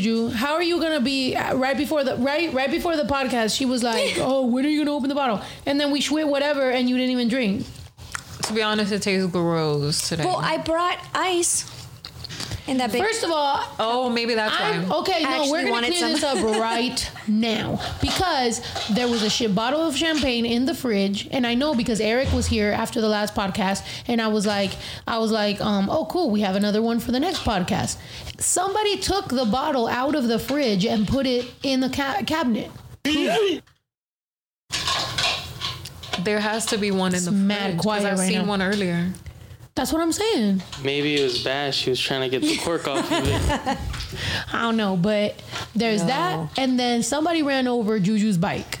Juju. 0.00 0.30
How 0.30 0.54
are 0.54 0.62
you 0.62 0.80
gonna 0.80 1.00
be 1.00 1.36
uh, 1.36 1.54
right 1.54 1.76
before 1.76 2.04
the 2.04 2.16
right 2.16 2.52
right 2.52 2.70
before 2.70 2.96
the 2.96 3.04
podcast? 3.04 3.56
She 3.56 3.66
was 3.66 3.82
like, 3.82 4.14
"Oh, 4.18 4.46
when 4.46 4.64
are 4.64 4.68
you 4.68 4.84
gonna 4.84 4.96
open 4.96 5.08
the 5.08 5.14
bottle?" 5.14 5.40
And 5.66 5.80
then 5.80 5.90
we 5.90 6.00
schwit 6.00 6.28
whatever, 6.28 6.70
and 6.70 6.88
you 6.88 6.96
didn't 6.96 7.12
even 7.12 7.28
drink. 7.28 7.66
To 8.42 8.52
be 8.52 8.62
honest, 8.62 8.90
it 8.92 9.02
tastes 9.02 9.30
gross 9.30 10.08
today. 10.08 10.24
Well, 10.24 10.38
I 10.38 10.56
brought 10.58 10.98
ice 11.14 11.70
in 12.70 12.78
that 12.78 12.92
big. 12.92 13.02
First 13.02 13.24
of 13.24 13.30
all, 13.30 13.60
oh, 13.78 14.08
maybe 14.08 14.34
that's 14.34 14.54
I'm 14.58 14.88
why. 14.88 14.98
okay. 15.00 15.22
No, 15.24 15.28
Actually 15.28 15.50
we're 15.50 15.60
gonna 15.62 15.70
wanted 15.72 15.86
clear 15.88 16.00
some. 16.00 16.12
this 16.12 16.22
up 16.24 16.38
right 16.60 17.10
now 17.28 17.80
because 18.00 18.62
there 18.90 19.08
was 19.08 19.22
a 19.22 19.28
shit 19.28 19.54
bottle 19.54 19.82
of 19.82 19.96
champagne 19.96 20.46
in 20.46 20.64
the 20.66 20.74
fridge, 20.74 21.28
and 21.32 21.46
I 21.46 21.54
know 21.54 21.74
because 21.74 22.00
Eric 22.00 22.32
was 22.32 22.46
here 22.46 22.70
after 22.72 23.00
the 23.00 23.08
last 23.08 23.34
podcast, 23.34 23.84
and 24.08 24.22
I 24.22 24.28
was 24.28 24.46
like, 24.46 24.70
I 25.06 25.18
was 25.18 25.30
like, 25.32 25.60
um, 25.60 25.90
oh 25.90 26.06
cool, 26.06 26.30
we 26.30 26.40
have 26.40 26.56
another 26.56 26.80
one 26.80 27.00
for 27.00 27.12
the 27.12 27.20
next 27.20 27.40
podcast. 27.44 27.98
Somebody 28.38 28.96
took 28.98 29.28
the 29.28 29.44
bottle 29.44 29.86
out 29.88 30.14
of 30.14 30.28
the 30.28 30.38
fridge 30.38 30.86
and 30.86 31.06
put 31.06 31.26
it 31.26 31.44
in 31.62 31.80
the 31.80 31.90
ca- 31.90 32.22
cabinet. 32.26 32.70
There 36.24 36.40
has 36.40 36.66
to 36.66 36.78
be 36.78 36.90
one 36.90 37.14
in 37.14 37.24
the 37.24 37.30
mad 37.32 37.58
fridge, 37.62 37.76
'cause 37.76 37.82
quiet 37.82 38.04
I've 38.06 38.18
right 38.18 38.28
seen 38.28 38.42
now. 38.42 38.44
one 38.48 38.60
earlier. 38.62 39.12
That's 39.74 39.92
what 39.92 40.02
I'm 40.02 40.12
saying. 40.12 40.62
Maybe 40.84 41.14
it 41.18 41.22
was 41.22 41.42
Bash. 41.42 41.84
He 41.84 41.90
was 41.90 42.00
trying 42.00 42.28
to 42.28 42.28
get 42.28 42.42
the 42.42 42.56
cork 42.58 42.86
off 42.88 43.10
of 43.10 43.22
it. 43.26 43.78
I 44.52 44.62
don't 44.62 44.76
know, 44.76 44.96
but 44.96 45.40
there's 45.74 46.02
No. 46.02 46.08
that, 46.08 46.58
and 46.58 46.78
then 46.78 47.02
somebody 47.02 47.42
ran 47.42 47.66
over 47.68 47.98
Juju's 48.00 48.36
bike 48.36 48.80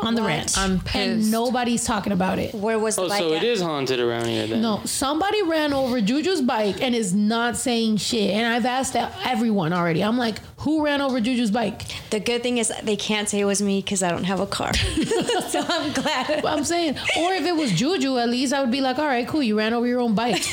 on 0.00 0.14
the 0.16 0.22
What? 0.22 0.28
ranch, 0.28 0.58
I'm 0.58 0.80
pissed. 0.80 0.96
and 0.96 1.30
nobody's 1.30 1.84
talking 1.84 2.12
about 2.12 2.38
it. 2.40 2.54
Where 2.54 2.78
was 2.78 2.96
the 2.96 3.02
Oh, 3.02 3.08
bike 3.08 3.20
so 3.20 3.34
at? 3.34 3.44
it 3.44 3.46
is 3.48 3.60
haunted 3.60 4.00
around 4.00 4.26
here 4.26 4.46
then. 4.48 4.62
No, 4.62 4.80
somebody 4.84 5.42
ran 5.42 5.72
over 5.72 6.00
Juju's 6.00 6.40
bike 6.40 6.82
and 6.82 6.92
is 6.94 7.14
not 7.14 7.56
saying 7.56 7.98
shit. 7.98 8.30
And 8.30 8.52
I've 8.52 8.66
asked 8.66 8.96
everyone 8.96 9.72
already. 9.72 10.02
I'm 10.02 10.18
like, 10.18 10.38
who 10.62 10.84
ran 10.84 11.00
over 11.00 11.20
Juju's 11.20 11.50
bike? 11.50 11.82
The 12.10 12.20
good 12.20 12.42
thing 12.42 12.58
is 12.58 12.72
they 12.84 12.94
can't 12.94 13.28
say 13.28 13.40
it 13.40 13.44
was 13.44 13.60
me 13.60 13.80
because 13.80 14.00
I 14.02 14.10
don't 14.10 14.24
have 14.24 14.38
a 14.38 14.46
car. 14.46 14.72
so 15.48 15.60
I'm 15.60 15.92
glad. 15.92 16.44
I'm 16.44 16.62
saying, 16.62 16.96
or 17.18 17.32
if 17.32 17.44
it 17.44 17.56
was 17.56 17.72
Juju, 17.72 18.18
at 18.18 18.28
least 18.28 18.52
I 18.52 18.60
would 18.60 18.70
be 18.70 18.80
like, 18.80 18.98
all 18.98 19.06
right, 19.06 19.26
cool, 19.26 19.42
you 19.42 19.58
ran 19.58 19.74
over 19.74 19.88
your 19.88 20.00
own 20.00 20.14
bike. 20.14 20.44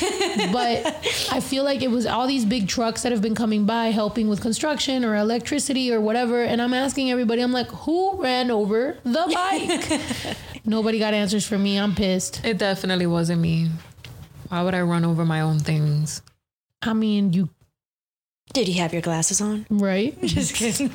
but 0.52 0.84
I 1.30 1.38
feel 1.40 1.62
like 1.62 1.82
it 1.82 1.92
was 1.92 2.06
all 2.06 2.26
these 2.26 2.44
big 2.44 2.66
trucks 2.66 3.02
that 3.02 3.12
have 3.12 3.22
been 3.22 3.36
coming 3.36 3.66
by 3.66 3.86
helping 3.86 4.28
with 4.28 4.40
construction 4.40 5.04
or 5.04 5.14
electricity 5.14 5.92
or 5.92 6.00
whatever. 6.00 6.42
And 6.42 6.60
I'm 6.60 6.74
asking 6.74 7.12
everybody, 7.12 7.40
I'm 7.40 7.52
like, 7.52 7.68
who 7.68 8.20
ran 8.20 8.50
over 8.50 8.98
the 9.04 9.30
bike? 9.32 10.36
Nobody 10.64 10.98
got 10.98 11.14
answers 11.14 11.46
for 11.46 11.56
me. 11.56 11.78
I'm 11.78 11.94
pissed. 11.94 12.44
It 12.44 12.58
definitely 12.58 13.06
wasn't 13.06 13.40
me. 13.40 13.70
Why 14.48 14.62
would 14.62 14.74
I 14.74 14.80
run 14.82 15.04
over 15.04 15.24
my 15.24 15.40
own 15.42 15.60
things? 15.60 16.20
I 16.82 16.94
mean, 16.94 17.32
you 17.32 17.48
Did 18.52 18.68
you 18.68 18.80
have 18.80 18.92
your 18.92 19.02
glasses 19.02 19.40
on? 19.40 19.66
right? 19.70 20.20
Just 20.24 20.54
kidding. 20.54 20.90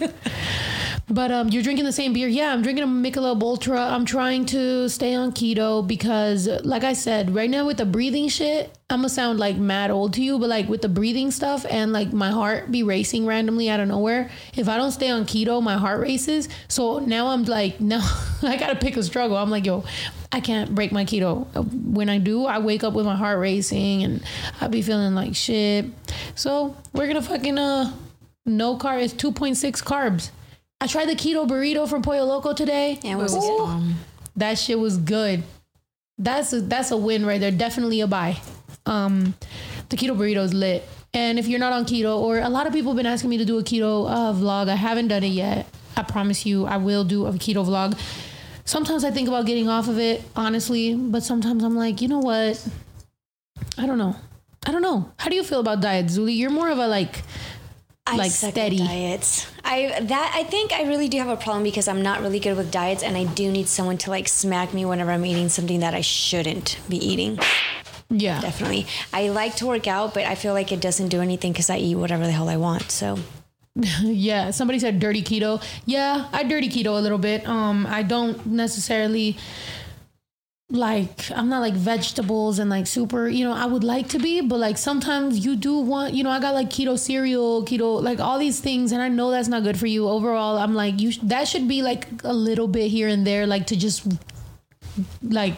But 1.07 1.31
um, 1.31 1.49
you're 1.49 1.61
drinking 1.61 1.85
the 1.85 1.91
same 1.91 2.13
beer. 2.13 2.27
Yeah, 2.27 2.51
I'm 2.51 2.63
drinking 2.63 2.83
a 2.83 2.87
Michelob 2.87 3.41
Ultra. 3.43 3.79
I'm 3.79 4.05
trying 4.05 4.45
to 4.47 4.89
stay 4.89 5.13
on 5.13 5.33
keto 5.33 5.85
because, 5.85 6.47
like 6.63 6.83
I 6.83 6.93
said, 6.93 7.35
right 7.35 7.49
now 7.49 7.67
with 7.67 7.77
the 7.77 7.85
breathing 7.85 8.27
shit, 8.27 8.75
I'm 8.89 8.99
gonna 8.99 9.09
sound 9.09 9.39
like 9.39 9.55
mad 9.55 9.91
old 9.91 10.13
to 10.15 10.23
you, 10.23 10.39
but 10.39 10.49
like 10.49 10.67
with 10.67 10.81
the 10.81 10.89
breathing 10.89 11.29
stuff 11.29 11.63
and 11.69 11.93
like 11.93 12.11
my 12.11 12.31
heart 12.31 12.71
be 12.71 12.81
racing 12.81 13.27
randomly 13.27 13.69
out 13.69 13.79
of 13.79 13.87
nowhere. 13.87 14.31
If 14.55 14.67
I 14.67 14.77
don't 14.77 14.91
stay 14.91 15.11
on 15.11 15.25
keto, 15.25 15.61
my 15.61 15.77
heart 15.77 16.01
races. 16.01 16.49
So 16.67 16.97
now 16.97 17.27
I'm 17.27 17.43
like, 17.43 17.79
no, 17.79 17.99
I 18.41 18.57
gotta 18.57 18.75
pick 18.75 18.97
a 18.97 19.03
struggle. 19.03 19.37
I'm 19.37 19.51
like, 19.51 19.65
yo, 19.65 19.83
I 20.31 20.39
can't 20.39 20.73
break 20.73 20.91
my 20.91 21.05
keto. 21.05 21.45
When 21.85 22.09
I 22.09 22.17
do, 22.17 22.45
I 22.45 22.57
wake 22.57 22.83
up 22.83 22.93
with 22.93 23.05
my 23.05 23.15
heart 23.15 23.37
racing 23.37 24.03
and 24.03 24.23
I 24.59 24.67
be 24.69 24.81
feeling 24.81 25.13
like 25.13 25.35
shit. 25.35 25.85
So 26.33 26.75
we're 26.93 27.05
gonna 27.07 27.21
fucking 27.21 27.59
uh 27.59 27.93
no 28.47 28.77
carb. 28.77 29.03
It's 29.03 29.13
2.6 29.13 29.83
carbs. 29.83 30.31
I 30.81 30.87
tried 30.87 31.07
the 31.09 31.15
keto 31.15 31.47
burrito 31.47 31.87
from 31.87 32.01
Pollo 32.01 32.25
Loco 32.25 32.53
today. 32.53 32.99
Yeah, 33.01 33.13
it 33.13 33.17
was 33.17 33.35
Ooh, 33.35 33.59
Um, 33.65 33.95
that 34.35 34.57
shit 34.57 34.77
was 34.77 34.97
good. 34.97 35.43
That's 36.17 36.53
a, 36.53 36.61
that's 36.61 36.91
a 36.91 36.97
win 36.97 37.25
right 37.25 37.39
there. 37.39 37.51
Definitely 37.51 38.01
a 38.01 38.07
buy. 38.07 38.37
Um, 38.85 39.33
the 39.89 39.97
keto 39.97 40.15
burrito 40.17 40.43
is 40.43 40.53
lit. 40.53 40.87
And 41.13 41.39
if 41.39 41.47
you're 41.47 41.59
not 41.59 41.71
on 41.71 41.85
keto, 41.85 42.17
or 42.19 42.39
a 42.39 42.49
lot 42.49 42.67
of 42.67 42.73
people 42.73 42.91
have 42.91 42.97
been 42.97 43.05
asking 43.05 43.29
me 43.29 43.37
to 43.37 43.45
do 43.45 43.57
a 43.57 43.63
keto 43.63 44.09
uh, 44.09 44.33
vlog, 44.33 44.67
I 44.67 44.75
haven't 44.75 45.07
done 45.07 45.23
it 45.23 45.29
yet. 45.29 45.65
I 45.95 46.03
promise 46.03 46.45
you, 46.45 46.65
I 46.65 46.77
will 46.77 47.05
do 47.05 47.25
a 47.25 47.31
keto 47.33 47.65
vlog. 47.65 47.97
Sometimes 48.65 49.03
I 49.05 49.11
think 49.11 49.27
about 49.29 49.45
getting 49.45 49.69
off 49.69 49.87
of 49.87 49.97
it, 49.97 50.23
honestly, 50.35 50.93
but 50.95 51.23
sometimes 51.23 51.63
I'm 51.63 51.75
like, 51.75 52.01
you 52.01 52.09
know 52.09 52.19
what? 52.19 52.67
I 53.77 53.85
don't 53.85 53.97
know. 53.97 54.15
I 54.65 54.71
don't 54.71 54.81
know. 54.81 55.11
How 55.19 55.29
do 55.29 55.35
you 55.35 55.43
feel 55.43 55.59
about 55.59 55.79
diet, 55.81 56.07
Zuli? 56.07 56.35
You're 56.35 56.49
more 56.49 56.69
of 56.69 56.79
a 56.79 56.87
like, 56.87 57.21
I 58.07 58.17
like 58.17 58.31
suck 58.31 58.49
at 58.49 58.53
steady. 58.53 58.77
diets. 58.77 59.47
I 59.63 59.99
that 59.99 60.31
I 60.35 60.43
think 60.43 60.71
I 60.71 60.83
really 60.83 61.09
do 61.09 61.17
have 61.17 61.27
a 61.29 61.37
problem 61.37 61.63
because 61.63 61.87
I'm 61.87 62.01
not 62.03 62.21
really 62.21 62.39
good 62.39 62.55
with 62.55 62.71
diets, 62.71 63.01
and 63.01 63.17
I 63.17 63.23
do 63.25 63.51
need 63.51 63.67
someone 63.67 63.97
to 63.99 64.11
like 64.11 64.27
smack 64.27 64.73
me 64.73 64.85
whenever 64.85 65.11
I'm 65.11 65.25
eating 65.25 65.49
something 65.49 65.79
that 65.79 65.93
I 65.93 66.01
shouldn't 66.01 66.77
be 66.87 66.97
eating. 66.97 67.39
yeah. 68.09 68.39
Definitely, 68.41 68.85
I 69.11 69.29
like 69.29 69.55
to 69.57 69.65
work 69.65 69.87
out, 69.87 70.13
but 70.13 70.25
I 70.25 70.35
feel 70.35 70.53
like 70.53 70.71
it 70.71 70.81
doesn't 70.81 71.09
do 71.09 71.21
anything 71.21 71.51
because 71.51 71.69
I 71.69 71.77
eat 71.77 71.95
whatever 71.95 72.25
the 72.25 72.31
hell 72.31 72.47
I 72.47 72.57
want. 72.57 72.91
So 72.91 73.17
yeah, 74.01 74.51
somebody 74.51 74.79
said 74.79 74.99
dirty 74.99 75.23
keto. 75.23 75.61
Yeah, 75.85 76.29
I 76.31 76.43
dirty 76.43 76.69
keto 76.69 76.97
a 76.97 77.01
little 77.01 77.17
bit. 77.17 77.47
Um, 77.47 77.85
I 77.87 78.03
don't 78.03 78.45
necessarily 78.45 79.35
like 80.69 81.31
I'm 81.31 81.47
not 81.47 81.59
like 81.59 81.75
vegetables 81.75 82.57
and 82.57 82.69
like 82.69 82.87
super, 82.87 83.27
you 83.27 83.45
know, 83.45 83.53
I 83.53 83.65
would 83.65 83.83
like 83.83 84.09
to 84.09 84.19
be, 84.19 84.41
but 84.41 84.59
like 84.59 84.77
sometimes 84.77 85.45
you 85.45 85.55
do 85.55 85.77
want, 85.77 86.15
you 86.15 86.23
know, 86.23 86.31
I 86.31 86.39
got 86.39 86.55
like 86.55 86.69
keto 86.69 86.97
cereal, 86.97 87.63
keto, 87.63 88.01
like 88.01 88.19
all 88.19 88.39
these 88.39 88.59
things, 88.59 88.91
and 88.91 89.01
I 89.01 89.07
know 89.07 89.29
that's 89.29 89.47
not 89.47 89.63
good 89.63 89.77
for 89.77 89.87
you. 89.87 90.07
Overall, 90.07 90.57
I'm 90.57 90.73
like, 90.73 90.99
you 90.99 91.11
sh- 91.11 91.19
that 91.23 91.47
should 91.47 91.67
be 91.67 91.81
like 91.83 92.07
a 92.23 92.33
little 92.33 92.67
bit 92.67 92.89
here 92.89 93.07
and 93.07 93.27
there, 93.27 93.45
like 93.45 93.67
to 93.67 93.75
just 93.75 94.07
like 95.21 95.55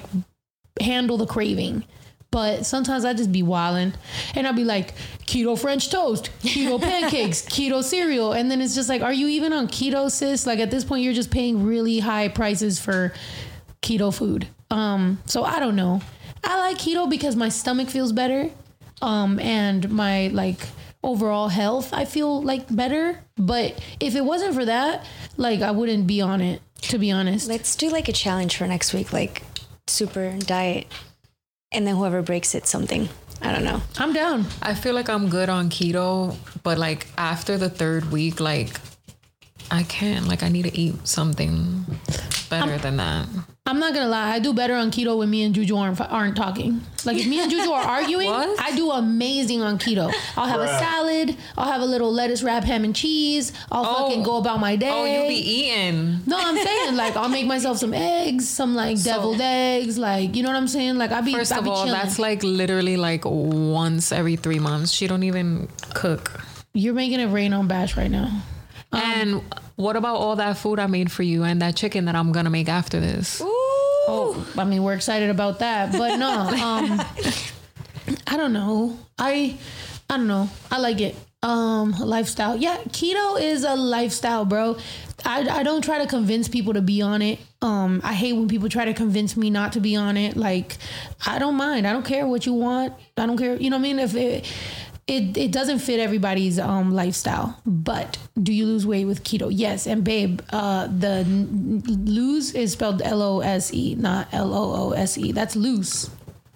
handle 0.81 1.17
the 1.17 1.25
craving. 1.25 1.85
But 2.29 2.65
sometimes 2.65 3.05
I 3.05 3.13
just 3.13 3.31
be 3.31 3.41
wilding 3.41 3.93
and 4.35 4.45
I'll 4.45 4.53
be 4.53 4.65
like 4.65 4.93
keto 5.25 5.57
French 5.57 5.89
toast, 5.89 6.29
keto 6.41 6.81
pancakes, 6.81 7.43
keto 7.43 7.81
cereal. 7.81 8.33
And 8.33 8.51
then 8.51 8.59
it's 8.59 8.75
just 8.75 8.89
like, 8.89 9.01
are 9.01 9.13
you 9.13 9.27
even 9.29 9.53
on 9.53 9.69
keto, 9.69 10.11
sis? 10.11 10.45
Like 10.45 10.59
at 10.59 10.69
this 10.69 10.83
point, 10.83 11.03
you're 11.03 11.13
just 11.13 11.31
paying 11.31 11.65
really 11.65 11.99
high 11.99 12.27
prices 12.27 12.77
for 12.77 13.13
keto 13.81 14.13
food. 14.13 14.49
Um, 14.69 15.19
so 15.25 15.43
I 15.43 15.59
don't 15.59 15.75
know. 15.75 16.01
I 16.43 16.59
like 16.59 16.77
keto 16.77 17.09
because 17.09 17.35
my 17.35 17.49
stomach 17.49 17.89
feels 17.89 18.11
better. 18.11 18.49
Um, 19.01 19.39
and 19.39 19.89
my 19.91 20.27
like 20.27 20.59
overall 21.03 21.49
health, 21.49 21.93
I 21.93 22.05
feel 22.05 22.41
like 22.41 22.73
better. 22.73 23.23
But 23.37 23.81
if 23.99 24.15
it 24.15 24.25
wasn't 24.25 24.55
for 24.55 24.65
that, 24.65 25.05
like 25.37 25.61
I 25.61 25.71
wouldn't 25.71 26.07
be 26.07 26.21
on 26.21 26.41
it, 26.41 26.61
to 26.83 26.97
be 26.97 27.11
honest. 27.11 27.47
Let's 27.47 27.75
do 27.75 27.89
like 27.89 28.07
a 28.07 28.13
challenge 28.13 28.57
for 28.57 28.67
next 28.67 28.93
week, 28.93 29.13
like 29.13 29.43
super 29.87 30.37
diet, 30.39 30.87
and 31.71 31.85
then 31.85 31.95
whoever 31.95 32.21
breaks 32.21 32.55
it 32.55 32.67
something. 32.67 33.09
I 33.41 33.53
don't 33.53 33.63
know. 33.63 33.81
I'm 33.97 34.13
down. 34.13 34.45
I 34.61 34.73
feel 34.73 34.95
like 34.95 35.09
I'm 35.09 35.29
good 35.29 35.49
on 35.49 35.69
keto, 35.69 36.35
but 36.63 36.77
like 36.77 37.07
after 37.17 37.57
the 37.57 37.69
third 37.69 38.11
week, 38.11 38.39
like 38.39 38.79
I 39.69 39.83
can't. 39.83 40.27
Like 40.27 40.43
I 40.43 40.49
need 40.49 40.63
to 40.63 40.75
eat 40.75 41.07
something 41.07 41.85
better 42.49 42.77
than 42.77 42.97
that. 42.97 43.27
I'm 43.67 43.79
not 43.79 43.93
gonna 43.93 44.07
lie, 44.07 44.31
I 44.31 44.39
do 44.39 44.53
better 44.53 44.75
on 44.75 44.91
keto 44.91 45.17
when 45.17 45.29
me 45.29 45.43
and 45.43 45.53
Juju 45.53 45.75
aren't, 45.75 45.99
aren't 45.99 46.37
talking. 46.37 46.79
Like 47.03 47.17
if 47.17 47.27
me 47.27 47.41
and 47.41 47.51
Juju 47.51 47.69
are 47.69 47.83
arguing, 47.97 48.29
I 48.31 48.71
do 48.77 48.91
amazing 48.91 49.61
on 49.61 49.77
keto. 49.77 50.11
I'll 50.37 50.47
have 50.47 50.61
a 50.61 50.67
salad, 50.79 51.35
I'll 51.57 51.69
have 51.69 51.81
a 51.81 51.85
little 51.85 52.09
lettuce 52.11 52.41
wrap 52.43 52.63
ham 52.63 52.85
and 52.85 52.95
cheese. 52.95 53.51
I'll 53.69 53.83
fucking 53.83 54.23
go 54.23 54.37
about 54.37 54.61
my 54.61 54.77
day. 54.77 54.89
Oh, 54.89 55.03
you'll 55.03 55.27
be 55.27 55.35
eating. 55.35 56.21
no, 56.25 56.37
I'm 56.39 56.55
saying 56.55 56.95
like 56.95 57.17
I'll 57.17 57.27
make 57.27 57.45
myself 57.45 57.77
some 57.77 57.93
eggs, 57.93 58.47
some 58.47 58.73
like 58.73 59.03
deviled 59.03 59.41
eggs, 59.41 59.97
like 59.97 60.33
you 60.35 60.43
know 60.43 60.49
what 60.49 60.57
I'm 60.57 60.69
saying. 60.69 60.95
Like 60.95 61.11
I 61.11 61.19
be 61.19 61.33
First 61.33 61.51
I 61.51 61.57
of 61.57 61.65
be 61.65 61.69
all, 61.69 61.85
chilling. 61.85 61.91
that's 61.91 62.17
like 62.19 62.43
literally 62.43 62.95
like 62.95 63.23
once 63.25 64.13
every 64.13 64.37
three 64.37 64.59
months. 64.59 64.91
She 64.93 65.07
don't 65.07 65.23
even 65.23 65.67
cook. 65.93 66.41
You're 66.73 66.93
making 66.93 67.19
it 67.19 67.25
rain 67.27 67.51
on 67.51 67.67
Bash 67.67 67.97
right 67.97 68.09
now. 68.11 68.43
Um, 68.93 69.01
and 69.01 69.41
what 69.77 69.95
about 69.95 70.17
all 70.17 70.35
that 70.35 70.57
food 70.57 70.79
I 70.79 70.87
made 70.87 71.11
for 71.11 71.23
you 71.23 71.43
and 71.43 71.61
that 71.61 71.75
chicken 71.75 72.05
that 72.05 72.15
I'm 72.15 72.31
gonna 72.31 72.49
make 72.49 72.67
after 72.67 72.99
this? 72.99 73.41
Oh, 73.43 74.45
I 74.57 74.63
mean, 74.63 74.83
we're 74.83 74.95
excited 74.95 75.29
about 75.29 75.59
that, 75.59 75.91
but 75.91 76.17
no, 76.17 76.31
um, 76.39 77.01
I 78.25 78.37
don't 78.37 78.53
know. 78.53 78.97
I, 79.17 79.57
I 80.09 80.17
don't 80.17 80.27
know. 80.27 80.49
I 80.71 80.79
like 80.79 80.99
it. 80.99 81.15
Um, 81.43 81.91
lifestyle. 81.91 82.57
Yeah, 82.57 82.77
keto 82.89 83.39
is 83.39 83.63
a 83.63 83.75
lifestyle, 83.75 84.43
bro. 84.43 84.77
I, 85.23 85.47
I 85.47 85.63
don't 85.63 85.83
try 85.83 85.99
to 85.99 86.07
convince 86.07 86.47
people 86.47 86.73
to 86.73 86.81
be 86.81 87.01
on 87.01 87.21
it. 87.21 87.39
Um, 87.61 88.01
I 88.03 88.13
hate 88.13 88.33
when 88.33 88.47
people 88.47 88.69
try 88.69 88.85
to 88.85 88.93
convince 88.93 89.37
me 89.37 89.49
not 89.49 89.73
to 89.73 89.79
be 89.79 89.95
on 89.95 90.17
it. 90.17 90.35
Like, 90.35 90.77
I 91.25 91.37
don't 91.37 91.55
mind. 91.55 91.85
I 91.85 91.93
don't 91.93 92.05
care 92.05 92.25
what 92.25 92.45
you 92.45 92.53
want. 92.53 92.93
I 93.17 93.25
don't 93.27 93.37
care. 93.37 93.55
You 93.55 93.69
know 93.69 93.77
what 93.77 93.81
I 93.81 93.83
mean? 93.83 93.99
If 93.99 94.15
it, 94.15 94.51
it, 95.07 95.37
it 95.37 95.51
doesn't 95.51 95.79
fit 95.79 95.99
everybody's 95.99 96.59
um 96.59 96.91
lifestyle. 96.93 97.59
But 97.65 98.17
do 98.41 98.53
you 98.53 98.65
lose 98.65 98.85
weight 98.85 99.05
with 99.05 99.23
keto? 99.23 99.49
Yes. 99.51 99.87
And 99.87 100.03
babe, 100.03 100.41
uh, 100.49 100.87
the 100.87 101.23
n- 101.25 101.83
lose 101.87 102.53
is 102.53 102.73
spelled 102.73 103.01
L 103.01 103.21
O 103.21 103.39
S 103.39 103.73
E, 103.73 103.95
not 103.95 104.27
L 104.33 104.53
O 104.53 104.89
O 104.89 104.91
S 104.91 105.17
E. 105.17 105.31
That's 105.31 105.55
loose. 105.55 106.09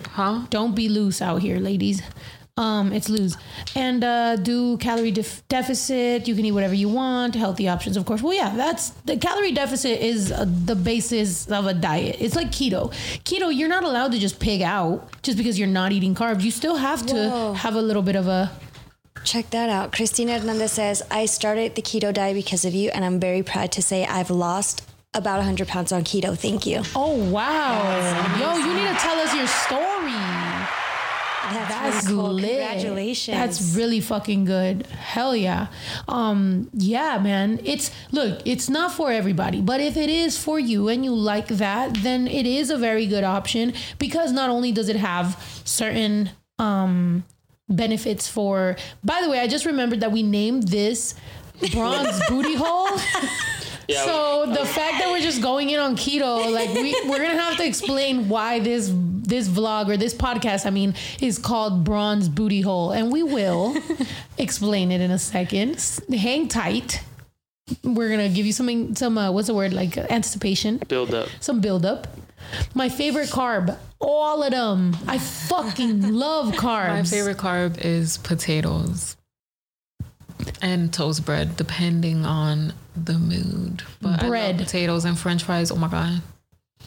Huh? 0.07 0.45
Don't 0.49 0.75
be 0.75 0.89
loose 0.89 1.21
out 1.21 1.41
here, 1.41 1.59
ladies. 1.59 2.01
Um, 2.61 2.93
it's 2.93 3.09
lose. 3.09 3.37
And 3.75 4.03
uh, 4.03 4.35
do 4.35 4.77
calorie 4.77 5.11
def- 5.11 5.41
deficit. 5.47 6.27
You 6.27 6.35
can 6.35 6.45
eat 6.45 6.51
whatever 6.51 6.75
you 6.75 6.89
want. 6.89 7.33
Healthy 7.33 7.67
options, 7.67 7.97
of 7.97 8.05
course. 8.05 8.21
Well, 8.21 8.33
yeah, 8.33 8.55
that's 8.55 8.91
the 9.05 9.17
calorie 9.17 9.51
deficit 9.51 9.99
is 9.99 10.31
uh, 10.31 10.45
the 10.47 10.75
basis 10.75 11.49
of 11.49 11.65
a 11.65 11.73
diet. 11.73 12.17
It's 12.19 12.35
like 12.35 12.49
keto. 12.51 12.91
Keto, 13.23 13.55
you're 13.55 13.69
not 13.69 13.83
allowed 13.83 14.11
to 14.11 14.19
just 14.19 14.39
pig 14.39 14.61
out 14.61 15.09
just 15.23 15.37
because 15.39 15.57
you're 15.57 15.67
not 15.81 15.91
eating 15.91 16.13
carbs. 16.13 16.43
You 16.43 16.51
still 16.51 16.75
have 16.75 17.03
to 17.07 17.15
Whoa. 17.15 17.53
have 17.53 17.75
a 17.75 17.81
little 17.81 18.03
bit 18.03 18.15
of 18.15 18.27
a. 18.27 18.51
Check 19.23 19.49
that 19.51 19.69
out. 19.69 19.91
Christina 19.91 20.39
Hernandez 20.39 20.71
says, 20.71 21.03
I 21.11 21.25
started 21.25 21.75
the 21.75 21.81
keto 21.81 22.13
diet 22.13 22.35
because 22.35 22.63
of 22.65 22.73
you, 22.73 22.89
and 22.89 23.03
I'm 23.03 23.19
very 23.19 23.43
proud 23.43 23.71
to 23.73 23.81
say 23.81 24.05
I've 24.05 24.29
lost 24.31 24.87
about 25.13 25.37
100 25.37 25.67
pounds 25.67 25.91
on 25.91 26.03
keto. 26.03 26.37
Thank 26.37 26.65
you. 26.65 26.81
Oh 26.95 27.15
wow, 27.29 28.37
yo, 28.39 28.57
you 28.57 28.73
need 28.73 28.87
to 28.87 28.95
tell 28.95 29.17
us 29.19 29.33
your 29.35 29.47
story. 29.47 30.50
That's 31.53 32.07
really 32.07 32.17
cool. 32.17 32.33
lit. 32.33 32.59
Congratulations. 32.59 33.37
That's 33.37 33.75
really 33.75 33.99
fucking 33.99 34.45
good. 34.45 34.85
Hell 34.87 35.35
yeah. 35.35 35.67
Um, 36.07 36.69
yeah, 36.73 37.17
man. 37.19 37.59
It's 37.63 37.91
look, 38.11 38.41
it's 38.45 38.69
not 38.69 38.91
for 38.91 39.11
everybody, 39.11 39.61
but 39.61 39.79
if 39.81 39.97
it 39.97 40.09
is 40.09 40.37
for 40.37 40.59
you 40.59 40.87
and 40.87 41.03
you 41.03 41.13
like 41.13 41.47
that, 41.47 41.95
then 42.01 42.27
it 42.27 42.45
is 42.45 42.69
a 42.69 42.77
very 42.77 43.05
good 43.07 43.23
option 43.23 43.73
because 43.99 44.31
not 44.31 44.49
only 44.49 44.71
does 44.71 44.89
it 44.89 44.95
have 44.95 45.41
certain 45.65 46.29
um 46.59 47.23
benefits 47.69 48.27
for 48.27 48.75
by 49.03 49.21
the 49.21 49.29
way, 49.29 49.39
I 49.39 49.47
just 49.47 49.65
remembered 49.65 50.01
that 50.01 50.11
we 50.11 50.23
named 50.23 50.67
this 50.67 51.15
bronze 51.71 52.19
booty 52.29 52.55
hole. 52.55 52.89
Yeah, 53.91 54.05
So 54.05 54.45
the 54.47 54.65
fact 54.65 54.99
that 54.99 55.09
we're 55.11 55.21
just 55.21 55.41
going 55.41 55.69
in 55.69 55.79
on 55.79 55.95
keto, 55.95 56.51
like 56.51 56.73
we 56.73 56.95
we're 57.09 57.17
gonna 57.17 57.41
have 57.41 57.57
to 57.57 57.65
explain 57.65 58.29
why 58.29 58.59
this 58.59 58.91
this 58.93 59.47
vlog 59.47 59.87
or 59.89 59.97
this 59.97 60.13
podcast, 60.13 60.65
I 60.65 60.69
mean, 60.69 60.93
is 61.21 61.37
called 61.37 61.83
Bronze 61.83 62.27
Booty 62.29 62.61
Hole, 62.61 62.91
and 62.91 63.11
we 63.11 63.23
will 63.23 63.75
explain 64.37 64.91
it 64.91 65.01
in 65.01 65.11
a 65.11 65.19
second. 65.19 65.77
Hang 66.09 66.47
tight. 66.47 67.03
We're 67.83 68.09
gonna 68.09 68.29
give 68.29 68.45
you 68.45 68.53
something, 68.53 68.95
some 68.95 69.17
uh, 69.17 69.31
what's 69.31 69.47
the 69.47 69.53
word 69.53 69.73
like 69.73 69.97
anticipation, 69.97 70.77
build 70.87 71.13
up. 71.13 71.29
some 71.39 71.61
build 71.61 71.85
up. 71.85 72.07
My 72.73 72.89
favorite 72.89 73.29
carb, 73.29 73.77
all 73.99 74.43
of 74.43 74.51
them. 74.51 74.97
I 75.07 75.17
fucking 75.19 76.13
love 76.13 76.53
carbs. 76.55 76.87
My 76.89 77.03
favorite 77.03 77.37
carb 77.37 77.77
is 77.79 78.17
potatoes 78.17 79.15
and 80.61 80.93
toast 80.93 81.25
bread, 81.25 81.57
depending 81.57 82.25
on 82.25 82.73
the 82.95 83.13
mood. 83.13 83.83
But 84.01 84.21
Bread. 84.21 84.57
potatoes 84.57 85.05
and 85.05 85.17
French 85.17 85.43
fries. 85.43 85.71
Oh 85.71 85.75
my 85.75 85.87
god! 85.87 86.21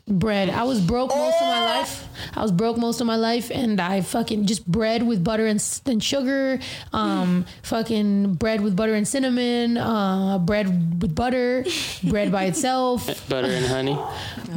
Bread. 0.06 0.50
I 0.50 0.64
was 0.64 0.80
broke 0.80 1.10
most 1.10 1.36
of 1.40 1.48
my 1.48 1.64
life. 1.64 2.08
I 2.34 2.42
was 2.42 2.52
broke 2.52 2.76
most 2.76 3.00
of 3.00 3.06
my 3.06 3.16
life, 3.16 3.50
and 3.50 3.80
I 3.80 4.00
fucking 4.00 4.46
just 4.46 4.66
bread 4.66 5.06
with 5.06 5.24
butter 5.24 5.46
and, 5.46 5.62
and 5.86 6.02
sugar. 6.02 6.58
Um, 6.92 7.46
fucking 7.62 8.34
bread 8.34 8.60
with 8.60 8.76
butter 8.76 8.94
and 8.94 9.06
cinnamon. 9.06 9.76
Uh, 9.76 10.38
bread 10.38 11.02
with 11.02 11.14
butter. 11.14 11.64
bread 12.04 12.30
by 12.30 12.44
itself. 12.44 13.06
Butter 13.28 13.48
and 13.48 13.66
honey. 13.66 13.98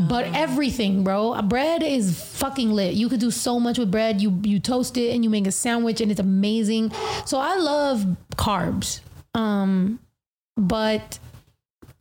But 0.07 0.25
everything, 0.33 1.03
bro. 1.03 1.41
Bread 1.43 1.81
is 1.83 2.21
fucking 2.21 2.71
lit. 2.71 2.93
You 2.93 3.09
could 3.09 3.19
do 3.19 3.31
so 3.31 3.59
much 3.59 3.77
with 3.77 3.91
bread. 3.91 4.21
You 4.21 4.39
you 4.43 4.59
toast 4.59 4.97
it 4.97 5.13
and 5.13 5.23
you 5.23 5.29
make 5.29 5.47
a 5.47 5.51
sandwich, 5.51 6.01
and 6.01 6.11
it's 6.11 6.19
amazing. 6.19 6.91
So 7.25 7.39
I 7.39 7.55
love 7.55 8.05
carbs. 8.35 9.01
Um, 9.33 9.99
but 10.55 11.19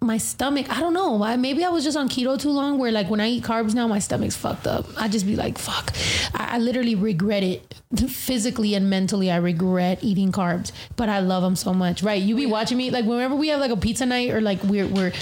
my 0.01 0.19
stomach, 0.19 0.71
I 0.71 0.81
don't 0.81 0.93
know. 0.93 1.23
I, 1.23 1.37
maybe 1.37 1.65
I 1.65 1.71
was 1.71 1.83
just 1.83 1.97
on 1.97 2.09
keto 2.09 2.39
too 2.39 2.51
long. 2.51 2.79
Where 2.79 2.93
like 2.93 3.09
when 3.09 3.21
I 3.21 3.29
eat 3.29 3.45
carbs 3.45 3.75
now, 3.75 3.89
my 3.89 3.99
stomach's 3.99 4.37
fucked 4.37 4.67
up. 4.67 4.87
I 4.97 5.09
just 5.09 5.27
be 5.27 5.37
like, 5.37 5.59
fuck. 5.59 5.93
I, 6.35 6.57
I 6.57 6.59
literally 6.59 6.95
regret 6.95 7.43
it 7.43 7.75
physically 8.09 8.75
and 8.75 8.91
mentally. 8.91 9.31
I 9.31 9.37
regret 9.37 9.99
eating 10.03 10.33
carbs, 10.33 10.73
but 10.97 11.09
I 11.09 11.21
love 11.21 11.43
them 11.43 11.57
so 11.57 11.73
much. 11.73 12.03
Right? 12.03 12.21
You 12.21 12.37
be 12.37 12.47
oh, 12.47 12.51
watching 12.51 12.79
me 12.79 12.91
like 12.91 13.05
whenever 13.05 13.35
we 13.35 13.49
have 13.49 13.61
like 13.61 13.71
a 13.71 13.77
pizza 13.77 14.07
night 14.07 14.31
or 14.31 14.41
like 14.41 14.63
we're 14.63 14.87
we're. 14.87 15.13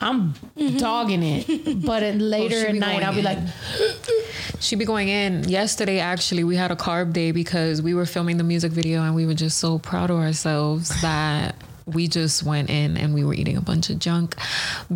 I'm 0.00 0.32
mm-hmm. 0.32 0.78
dogging 0.78 1.22
it, 1.22 1.86
but 1.86 2.02
at 2.02 2.16
later 2.16 2.56
oh, 2.56 2.62
she 2.62 2.66
at 2.66 2.74
night 2.74 3.04
I'll 3.04 3.12
be 3.12 3.20
in. 3.20 3.24
like, 3.24 3.38
She 4.58 4.76
be 4.76 4.84
going 4.84 5.08
in. 5.08 5.48
Yesterday, 5.48 5.98
actually, 5.98 6.42
we 6.44 6.56
had 6.56 6.70
a 6.70 6.76
carb 6.76 7.12
day 7.12 7.30
because 7.30 7.82
we 7.82 7.94
were 7.94 8.06
filming 8.06 8.36
the 8.36 8.44
music 8.44 8.72
video 8.72 9.02
and 9.02 9.14
we 9.14 9.26
were 9.26 9.34
just 9.34 9.58
so 9.58 9.78
proud 9.78 10.10
of 10.10 10.18
ourselves 10.18 10.88
that 11.02 11.56
we 11.86 12.08
just 12.08 12.42
went 12.42 12.70
in 12.70 12.96
and 12.96 13.14
we 13.14 13.24
were 13.24 13.34
eating 13.34 13.56
a 13.56 13.60
bunch 13.60 13.90
of 13.90 13.98
junk. 13.98 14.36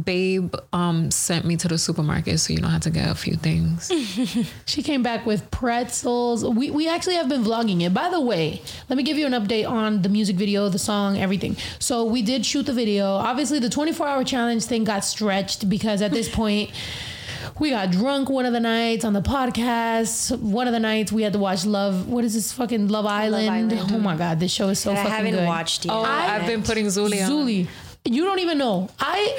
Babe 0.05 0.55
um, 0.73 1.11
sent 1.11 1.45
me 1.45 1.57
to 1.57 1.69
the 1.69 1.78
supermarket, 1.78 2.40
so 2.40 2.52
you 2.52 2.61
know 2.61 2.69
how 2.69 2.78
to 2.78 2.90
get 2.90 3.11
a 3.11 3.14
few 3.14 3.37
things. 3.37 3.90
She 4.66 4.83
came 4.83 5.02
back 5.02 5.26
with 5.26 5.50
pretzels. 5.50 6.45
We, 6.45 6.71
we 6.71 6.88
actually 6.88 7.14
have 7.14 7.28
been 7.28 7.43
vlogging 7.43 7.83
it. 7.83 7.95
By 7.95 8.11
the 8.11 8.21
way, 8.21 8.62
let 8.88 8.97
me 8.97 9.02
give 9.02 9.16
you 9.16 9.26
an 9.26 9.33
update 9.33 9.69
on 9.69 10.02
the 10.02 10.09
music 10.09 10.37
video, 10.37 10.69
the 10.69 10.78
song, 10.78 11.19
everything. 11.19 11.57
So 11.78 12.05
we 12.05 12.23
did 12.23 12.45
shoot 12.45 12.66
the 12.66 12.73
video. 12.73 13.07
Obviously, 13.07 13.59
the 13.59 13.71
24 13.71 14.07
hour 14.07 14.25
challenge 14.25 14.64
thing 14.64 14.85
got 14.85 15.05
stretched 15.05 15.69
because 15.69 16.02
at 16.02 16.12
this 16.12 16.28
point, 16.28 16.71
we 17.59 17.71
got 17.71 17.91
drunk 17.91 18.29
one 18.29 18.45
of 18.47 18.53
the 18.53 18.61
nights 18.61 19.05
on 19.05 19.13
the 19.13 19.23
podcast. 19.23 20.39
One 20.39 20.67
of 20.67 20.73
the 20.73 20.81
nights 20.81 21.11
we 21.11 21.23
had 21.23 21.33
to 21.33 21.39
watch 21.39 21.65
Love. 21.65 22.09
What 22.09 22.25
is 22.25 22.35
this 22.35 22.53
fucking 22.53 22.89
Love 22.89 23.07
Island? 23.07 23.51
Island. 23.51 23.93
Oh 23.93 23.99
my 23.99 24.17
god, 24.17 24.41
this 24.41 24.53
show 24.53 24.69
is 24.69 24.79
so 24.79 24.91
That 24.91 24.99
I 25.01 25.03
fucking 25.11 25.17
haven't 25.27 25.41
good. 25.41 25.47
watched 25.47 25.85
yet. 25.87 25.93
Oh, 25.95 26.03
I- 26.03 26.37
I've 26.37 26.47
been 26.47 26.63
putting 26.63 26.87
Zuli 26.87 27.25
on. 27.25 27.31
Zuli. 27.31 27.67
You 28.05 28.25
don't 28.25 28.39
even 28.41 28.59
know. 28.59 28.89
I 29.01 29.37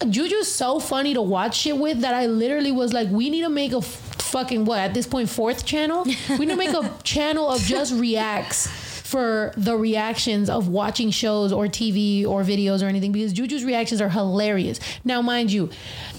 Juju's 0.00 0.50
so 0.50 0.78
funny 0.78 1.14
to 1.14 1.22
watch 1.22 1.56
shit 1.58 1.76
with 1.76 2.00
that 2.00 2.14
I 2.14 2.26
literally 2.26 2.72
was 2.72 2.92
like, 2.92 3.08
we 3.10 3.30
need 3.30 3.42
to 3.42 3.48
make 3.50 3.72
a 3.72 3.82
fucking 3.82 4.64
what 4.64 4.78
at 4.78 4.94
this 4.94 5.06
point 5.06 5.28
fourth 5.28 5.64
channel. 5.66 6.04
We 6.30 6.38
need 6.46 6.50
to 6.50 6.56
make 6.56 6.70
a 6.72 6.90
channel 7.02 7.48
of 7.50 7.60
just 7.62 7.94
reacts 7.94 8.68
for 9.06 9.52
the 9.56 9.76
reactions 9.76 10.50
of 10.50 10.66
watching 10.66 11.12
shows 11.12 11.52
or 11.52 11.66
TV 11.66 12.26
or 12.26 12.42
videos 12.42 12.82
or 12.82 12.86
anything 12.86 13.12
because 13.12 13.32
Juju's 13.32 13.64
reactions 13.64 14.00
are 14.00 14.08
hilarious. 14.08 14.80
Now, 15.04 15.22
mind 15.22 15.52
you, 15.52 15.70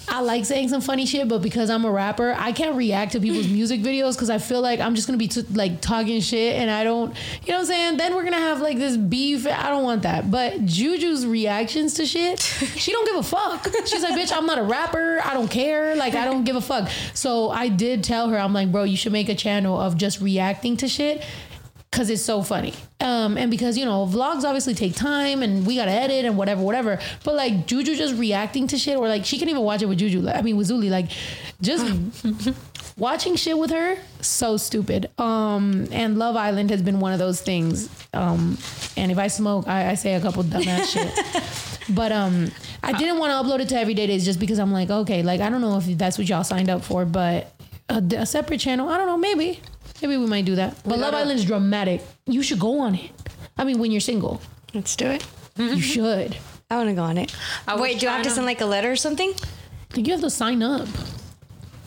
I 0.08 0.22
like 0.22 0.46
saying 0.46 0.70
some 0.70 0.80
funny 0.80 1.06
shit, 1.06 1.28
but 1.28 1.42
because 1.42 1.70
I'm 1.70 1.84
a 1.84 1.92
rapper, 1.92 2.34
I 2.38 2.54
can't 2.54 2.78
react 2.78 3.12
to 3.12 3.20
people's 3.20 3.48
music 3.60 3.82
videos 3.82 4.14
because 4.14 4.30
I 4.30 4.38
feel 4.38 4.62
like 4.62 4.80
I'm 4.80 4.96
just 4.96 5.06
gonna 5.06 5.18
be 5.18 5.28
t- 5.28 5.42
like 5.54 5.82
talking 5.82 6.22
shit 6.22 6.56
and 6.56 6.72
I 6.72 6.86
don't, 6.86 7.14
you 7.44 7.52
know 7.52 7.56
what 7.56 7.60
I'm 7.60 7.66
saying? 7.66 7.98
Then 7.98 8.16
we're 8.16 8.24
gonna 8.24 8.38
have 8.38 8.62
like 8.62 8.78
this 8.78 8.96
beef. 8.96 9.46
I 9.46 9.68
don't 9.68 9.84
want 9.84 10.04
that. 10.04 10.32
But 10.32 10.66
Juju's 10.66 11.26
reactions 11.26 11.96
to 11.96 12.06
shit, 12.06 12.40
she 12.78 12.94
don't 12.94 13.06
give 13.06 13.18
a 13.18 13.24
fuck. 13.24 13.68
She's 13.86 14.02
like, 14.02 14.16
bitch, 14.16 14.36
I'm 14.36 14.46
not 14.46 14.60
a 14.60 14.64
rapper. 14.64 15.20
I 15.26 15.34
don't 15.34 15.52
care. 15.52 15.94
Like, 15.98 16.16
I 16.16 16.24
don't 16.24 16.46
give 16.46 16.56
a 16.56 16.62
fuck. 16.62 16.90
So 17.14 17.50
I 17.50 17.68
did 17.68 18.02
tell 18.06 18.30
her, 18.30 18.40
I'm 18.40 18.54
like, 18.54 18.72
bro, 18.72 18.84
you 18.84 18.96
should 18.96 19.12
make 19.12 19.28
a 19.28 19.36
channel 19.36 19.78
of 19.78 19.98
just 19.98 20.22
reacting 20.22 20.78
to 20.78 20.88
shit 20.88 21.22
because 21.98 22.12
it's 22.12 22.22
so 22.22 22.44
funny. 22.44 22.76
Um, 23.02 23.40
and 23.40 23.50
because 23.50 23.76
you 23.76 23.84
know 23.84 24.06
vlogs 24.06 24.44
obviously 24.44 24.76
take 24.76 24.96
time 24.96 25.42
and 25.42 25.66
we 25.66 25.78
gotta 25.78 25.90
edit 25.92 26.26
and 26.26 26.38
whatever, 26.38 26.62
whatever. 26.62 27.00
But 27.24 27.34
like 27.34 27.66
Juju 27.66 27.96
just 27.96 28.14
reacting 28.16 28.68
to 28.68 28.78
shit, 28.78 28.98
or 28.98 29.08
like 29.08 29.26
she 29.26 29.40
can 29.40 29.50
even 29.50 29.64
watch 29.64 29.82
it 29.82 29.88
with 29.88 29.98
Juju. 29.98 30.28
I 30.30 30.44
mean 30.44 30.58
with 30.58 30.70
Zuli, 30.70 30.92
like 30.92 31.10
just 31.60 31.92
watching 32.98 33.36
shit 33.36 33.58
with 33.58 33.72
her, 33.72 33.98
so 34.22 34.58
stupid. 34.58 35.10
Um, 35.20 35.88
and 35.92 36.20
Love 36.20 36.36
Island 36.36 36.70
has 36.70 36.84
been 36.84 37.00
one 37.00 37.14
of 37.14 37.20
those 37.20 37.42
things. 37.42 37.90
Um, 38.14 38.60
and 38.96 39.12
if 39.12 39.18
I 39.18 39.28
smoke, 39.28 39.68
I, 39.68 39.90
I 39.90 39.94
say 39.96 40.14
a 40.14 40.22
couple 40.22 40.44
dumbass 40.44 40.94
shit. 40.94 41.64
But 41.90 42.12
um, 42.12 42.52
I 42.84 42.92
didn't 42.92 43.18
want 43.18 43.32
to 43.32 43.50
upload 43.50 43.62
it 43.62 43.70
to 43.70 43.80
Everyday 43.80 44.08
Days 44.08 44.26
just 44.26 44.42
because 44.42 44.60
I'm 44.60 44.74
like, 44.74 44.90
okay, 44.90 45.24
like 45.24 45.40
I 45.40 45.50
don't 45.50 45.62
know 45.62 45.78
if 45.78 45.86
that's 45.98 46.18
what 46.18 46.28
y'all 46.28 46.44
signed 46.44 46.70
up 46.70 46.84
for, 46.84 47.06
but 47.06 47.54
a, 47.88 48.04
a 48.18 48.26
separate 48.26 48.60
channel, 48.60 48.90
I 48.90 48.98
don't 48.98 49.08
know, 49.08 49.18
maybe, 49.18 49.62
maybe 50.02 50.18
we 50.18 50.26
might 50.28 50.46
do 50.46 50.56
that. 50.56 50.76
But 50.84 51.00
Love 51.00 51.12
gotta- 51.12 51.18
Island 51.18 51.40
is 51.40 51.46
dramatic. 51.46 52.02
You 52.26 52.42
should 52.44 52.60
go 52.60 52.80
on 52.80 52.96
it. 52.96 53.12
I 53.58 53.64
mean, 53.64 53.80
when 53.80 53.92
you're 53.92 54.02
single, 54.02 54.42
Let's 54.74 54.96
do 54.96 55.08
it. 55.08 55.26
you 55.58 55.80
should. 55.82 56.38
I 56.70 56.76
want 56.78 56.90
to 56.90 56.96
go 56.96 57.04
on 57.04 57.18
it. 57.18 57.34
I 57.68 57.74
was 57.74 57.82
Wait, 57.82 58.00
do 58.00 58.08
I 58.08 58.12
have 58.12 58.20
to 58.22 58.26
trying 58.28 58.36
send 58.36 58.46
like 58.46 58.62
a 58.62 58.66
letter 58.66 58.92
or 58.92 58.96
something? 58.98 59.32
I 59.32 59.94
think 59.94 60.08
you 60.08 60.14
have 60.14 60.22
to 60.22 60.30
sign 60.30 60.62
up. 60.62 60.88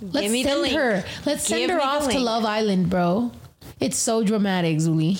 Let's 0.03 0.23
Give 0.25 0.33
me 0.33 0.43
the 0.43 0.49
send 0.49 0.61
link. 0.63 0.75
her. 0.75 1.05
Let's 1.27 1.45
send 1.47 1.61
Give 1.61 1.71
her 1.71 1.77
me 1.77 1.83
the 1.83 1.87
off 1.87 2.03
to 2.03 2.09
link. 2.09 2.21
Love 2.21 2.45
Island, 2.47 2.89
bro. 2.91 3.31
It's 3.79 3.99
so 3.99 4.25
dramatic, 4.25 4.79
Zuli. 4.79 5.13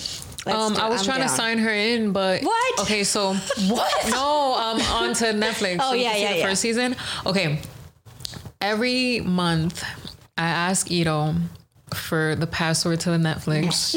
Let's 0.45 0.57
Um, 0.57 0.73
do 0.73 0.81
I 0.81 0.89
was 0.89 1.01
I'm 1.01 1.05
trying 1.05 1.19
down. 1.19 1.29
to 1.29 1.35
sign 1.35 1.57
her 1.59 1.69
in, 1.71 2.11
but 2.11 2.41
What? 2.41 2.79
Okay, 2.81 3.03
so 3.03 3.33
What? 3.69 4.09
no, 4.09 4.55
um, 4.55 4.81
on 4.81 5.13
to 5.15 5.25
Netflix. 5.25 5.77
Oh, 5.79 5.91
so 5.91 5.93
you 5.93 6.01
yeah, 6.01 6.09
can 6.09 6.15
see 6.17 6.23
yeah, 6.23 6.31
the 6.33 6.37
yeah. 6.39 6.45
First 6.47 6.61
season. 6.61 6.95
Okay. 7.27 7.59
Every 8.59 9.19
month, 9.21 9.83
I 10.37 10.45
ask 10.47 10.89
Ito 10.91 11.35
for 11.93 12.35
the 12.35 12.47
password 12.47 12.99
to 13.01 13.11
the 13.11 13.17
Netflix, 13.17 13.95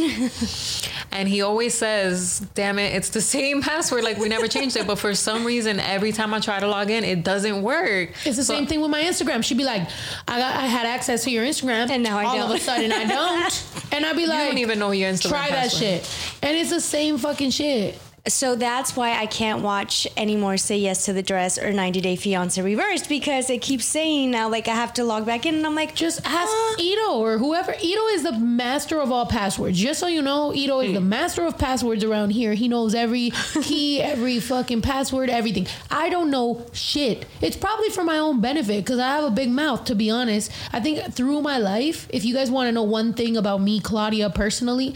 and 1.13 1.29
he 1.29 1.43
always 1.43 1.75
says, 1.75 2.41
"Damn 2.55 2.79
it, 2.79 2.95
it's 2.95 3.11
the 3.11 3.21
same 3.21 3.63
password. 3.63 4.05
Like 4.05 4.19
we 4.19 4.29
never 4.29 4.49
changed 4.49 4.77
it." 4.77 4.87
But 4.87 4.99
for 4.99 5.15
some 5.15 5.45
reason, 5.45 5.79
every 5.81 6.13
time 6.13 6.35
I 6.35 6.41
try 6.41 6.61
to 6.61 6.67
log 6.67 6.91
in, 6.91 7.05
it 7.05 7.23
doesn't 7.25 7.63
work. 7.63 8.11
It's 8.25 8.37
the 8.37 8.45
So- 8.45 8.55
same 8.55 8.67
thing 8.67 8.81
with 8.81 8.91
my 8.91 9.03
Instagram. 9.03 9.45
She'd 9.45 9.59
be 9.59 9.65
like, 9.65 9.89
I 10.29 10.39
got, 10.39 10.57
I 10.57 10.67
had 10.67 10.87
access 10.87 11.25
to 11.25 11.31
your 11.31 11.45
Instagram, 11.45 11.91
And 11.91 12.03
now 12.03 12.19
I 12.19 12.25
all 12.25 12.37
of 12.43 12.49
don't. 12.49 12.57
a 12.57 12.61
sudden 12.61 12.93
I 12.93 13.05
don't, 13.05 13.67
and 13.93 14.05
I'd 14.07 14.17
be 14.17 14.27
like, 14.27 14.41
You 14.41 14.49
don't 14.49 14.59
even 14.59 14.79
know 14.79 14.91
your 14.91 15.11
Instagram 15.13 15.29
Try 15.31 15.51
that 15.51 15.71
shit, 15.71 16.09
and 16.43 16.57
it's 16.57 16.71
the 16.71 16.81
same 16.81 17.19
fucking 17.19 17.51
shit. 17.51 17.99
So 18.26 18.57
that's 18.57 18.97
why 18.97 19.19
I 19.21 19.26
can't 19.26 19.61
watch 19.62 20.07
anymore 20.16 20.57
Say 20.57 20.78
Yes 20.78 21.04
to 21.04 21.12
the 21.12 21.23
Dress 21.23 21.59
or 21.59 21.75
90 21.75 22.00
Day 22.00 22.16
Fiance 22.16 22.61
Reversed 22.61 23.07
because 23.07 23.50
it 23.50 23.61
keeps 23.61 23.85
saying 23.85 24.31
now 24.31 24.49
like 24.49 24.66
I 24.66 24.75
have 24.75 24.95
to 24.95 25.04
log 25.04 25.26
back 25.26 25.45
in 25.45 25.57
and 25.57 25.66
I'm 25.66 25.75
like 25.75 25.95
Just 25.95 26.25
ask 26.25 26.50
Uh. 26.50 26.75
Ito 26.83 27.19
or 27.19 27.37
whoever. 27.37 27.73
Ito 27.78 28.06
is 28.08 28.23
the 28.23 28.32
master 28.32 28.99
of 28.99 29.13
all 29.13 29.26
passwords. 29.26 29.78
Just 29.78 30.00
so 30.00 30.06
you 30.06 30.23
know, 30.23 30.54
Ito 30.54 30.80
is 30.80 30.95
the 30.95 31.02
master 31.02 31.45
of 31.45 31.58
passwords 31.58 32.02
around 32.02 32.30
here. 32.30 32.54
He 32.54 32.67
knows 32.67 32.95
every 32.95 33.30
key, 33.63 34.00
every 34.00 34.41
fucking 34.41 34.80
password, 34.80 35.28
everything. 35.28 35.67
I 35.91 36.08
don't 36.08 36.30
know 36.30 36.65
shit. 36.73 37.26
It's 37.43 37.58
probably 37.58 37.91
for 37.91 38.04
my 38.04 38.17
own 38.17 38.41
benefit 38.41 38.87
because 38.87 39.00
I 39.00 39.08
have 39.17 39.25
a 39.25 39.30
big 39.30 39.50
mouth, 39.50 39.84
to 39.84 39.95
be 39.95 40.08
honest. 40.10 40.50
I 40.73 40.80
think 40.80 41.13
through 41.13 41.43
my 41.43 41.58
life, 41.58 42.06
if 42.08 42.25
you 42.25 42.32
guys 42.32 42.50
want 42.50 42.69
to 42.69 42.73
know 42.73 42.84
one 42.84 43.13
thing 43.13 43.37
about 43.37 43.60
me, 43.60 43.80
Claudia, 43.80 44.30
personally, 44.30 44.95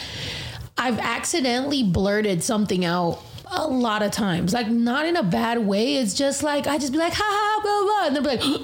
I've 0.79 0.99
accidentally 0.99 1.83
blurted 1.83 2.43
something 2.43 2.85
out 2.85 3.21
a 3.51 3.67
lot 3.67 4.03
of 4.03 4.13
times. 4.13 4.53
Like, 4.53 4.69
not 4.69 5.07
in 5.07 5.17
a 5.17 5.23
bad 5.23 5.59
way. 5.67 5.97
It's 5.97 6.15
just 6.15 6.43
like, 6.43 6.67
I 6.67 6.79
just 6.79 6.93
be 6.93 6.99
like, 6.99 7.13
ha 7.15 7.25
ha, 7.25 7.61
blah, 7.63 7.85
blah. 7.85 8.07
And 8.07 8.17
they'll 8.17 8.39
be 8.39 8.53
like, 8.53 8.61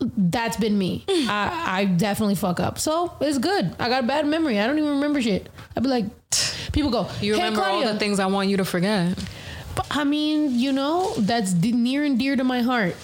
that's 0.32 0.56
been 0.56 0.76
me. 0.76 1.04
Mm. 1.06 1.28
I, 1.28 1.80
I 1.80 1.84
definitely 1.84 2.34
fuck 2.34 2.60
up. 2.60 2.78
So 2.78 3.16
it's 3.20 3.38
good. 3.38 3.74
I 3.78 3.88
got 3.88 4.04
a 4.04 4.06
bad 4.06 4.26
memory. 4.26 4.58
I 4.58 4.66
don't 4.66 4.78
even 4.78 4.90
remember 4.90 5.22
shit. 5.22 5.48
I'd 5.76 5.82
be 5.82 5.88
like, 5.88 6.06
people 6.72 6.90
go, 6.90 7.08
You 7.20 7.34
hey, 7.34 7.44
remember 7.44 7.62
all 7.62 7.84
the 7.84 7.98
things 7.98 8.18
I 8.18 8.26
want 8.26 8.48
you 8.48 8.56
to 8.58 8.64
forget. 8.64 9.16
But, 9.76 9.86
I 9.90 10.04
mean, 10.04 10.58
you 10.58 10.72
know, 10.72 11.14
that's 11.18 11.52
near 11.52 12.02
and 12.02 12.18
dear 12.18 12.34
to 12.34 12.44
my 12.44 12.62
heart. 12.62 12.96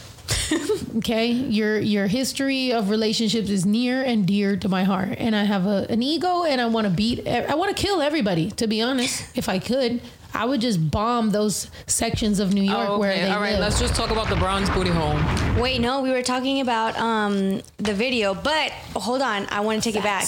okay, 0.98 1.26
your 1.30 1.78
your 1.78 2.06
history 2.06 2.72
of 2.72 2.90
relationships 2.90 3.48
is 3.50 3.64
near 3.66 4.02
and 4.02 4.26
dear 4.26 4.56
to 4.56 4.68
my 4.68 4.84
heart, 4.84 5.16
and 5.18 5.34
I 5.34 5.44
have 5.44 5.66
a, 5.66 5.86
an 5.90 6.02
ego, 6.02 6.44
and 6.44 6.60
I 6.60 6.66
want 6.66 6.86
to 6.86 6.92
beat. 6.92 7.26
I 7.26 7.54
want 7.54 7.74
to 7.76 7.80
kill 7.82 8.00
everybody. 8.02 8.50
To 8.52 8.66
be 8.66 8.80
honest, 8.82 9.36
if 9.36 9.48
I 9.48 9.58
could, 9.58 10.00
I 10.34 10.44
would 10.44 10.60
just 10.60 10.90
bomb 10.90 11.30
those 11.30 11.70
sections 11.86 12.38
of 12.40 12.52
New 12.54 12.62
York 12.62 12.88
Oh, 12.90 12.98
where 12.98 13.12
okay, 13.12 13.22
they 13.22 13.30
all 13.30 13.40
right. 13.40 13.52
live. 13.52 13.60
Let's 13.60 13.80
just 13.80 13.94
talk 13.94 14.10
about 14.10 14.28
the 14.28 14.36
bronze 14.36 14.68
booty 14.70 14.90
hole. 14.90 15.18
Wait, 15.60 15.80
no, 15.80 16.00
we 16.02 16.10
were 16.10 16.22
talking 16.22 16.60
about 16.60 16.96
um, 16.98 17.60
the 17.78 17.94
video, 17.94 18.34
but 18.34 18.72
hold 18.94 19.22
on, 19.22 19.46
I 19.50 19.60
want 19.60 19.82
to 19.82 19.88
take 19.90 19.98
it 19.98 20.04
back. 20.04 20.26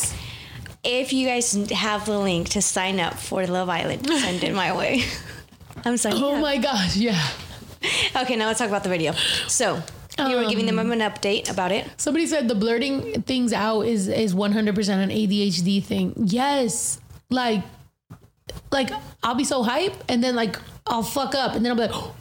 If 0.83 1.13
you 1.15 1.27
guys 1.27 1.55
have 1.71 2.05
the 2.05 2.19
link 2.19 2.51
to 2.51 2.61
sign 2.63 3.01
up 3.01 3.15
for 3.15 3.47
Love 3.47 3.69
Island, 3.71 4.07
send 4.07 4.45
it 4.45 4.55
my 4.55 4.77
way. 4.77 5.03
I'm 5.85 5.97
sorry. 5.97 6.15
oh 6.19 6.37
my 6.41 6.59
gosh, 6.59 6.97
yeah. 6.97 7.21
Okay, 8.17 8.37
now 8.37 8.47
let's 8.47 8.59
talk 8.59 8.69
about 8.69 8.83
the 8.83 8.89
video. 8.91 9.13
So 9.49 9.83
you 10.19 10.37
were 10.37 10.49
giving 10.49 10.67
them 10.67 10.79
an 10.79 11.01
update 11.01 11.51
about 11.51 11.73
it. 11.73 11.89
Somebody 11.97 12.27
said 12.27 12.49
the 12.49 12.55
blurting 12.55 13.23
things 13.23 13.53
out 13.53 13.83
is 13.83 14.09
is 14.09 14.35
100% 14.35 14.89
an 14.89 15.11
ADHD 15.11 15.83
thing. 15.83 16.15
Yes. 16.17 17.01
Like 17.31 17.63
like 18.71 18.91
I'll 19.23 19.35
be 19.35 19.45
so 19.45 19.63
hype 19.63 19.95
and 20.09 20.23
then 20.23 20.37
like 20.37 20.59
I'll 20.87 21.03
fuck 21.03 21.35
up 21.35 21.55
and 21.55 21.65
then 21.65 21.73
I'll 21.73 21.89
be 21.89 21.93
like 21.93 22.13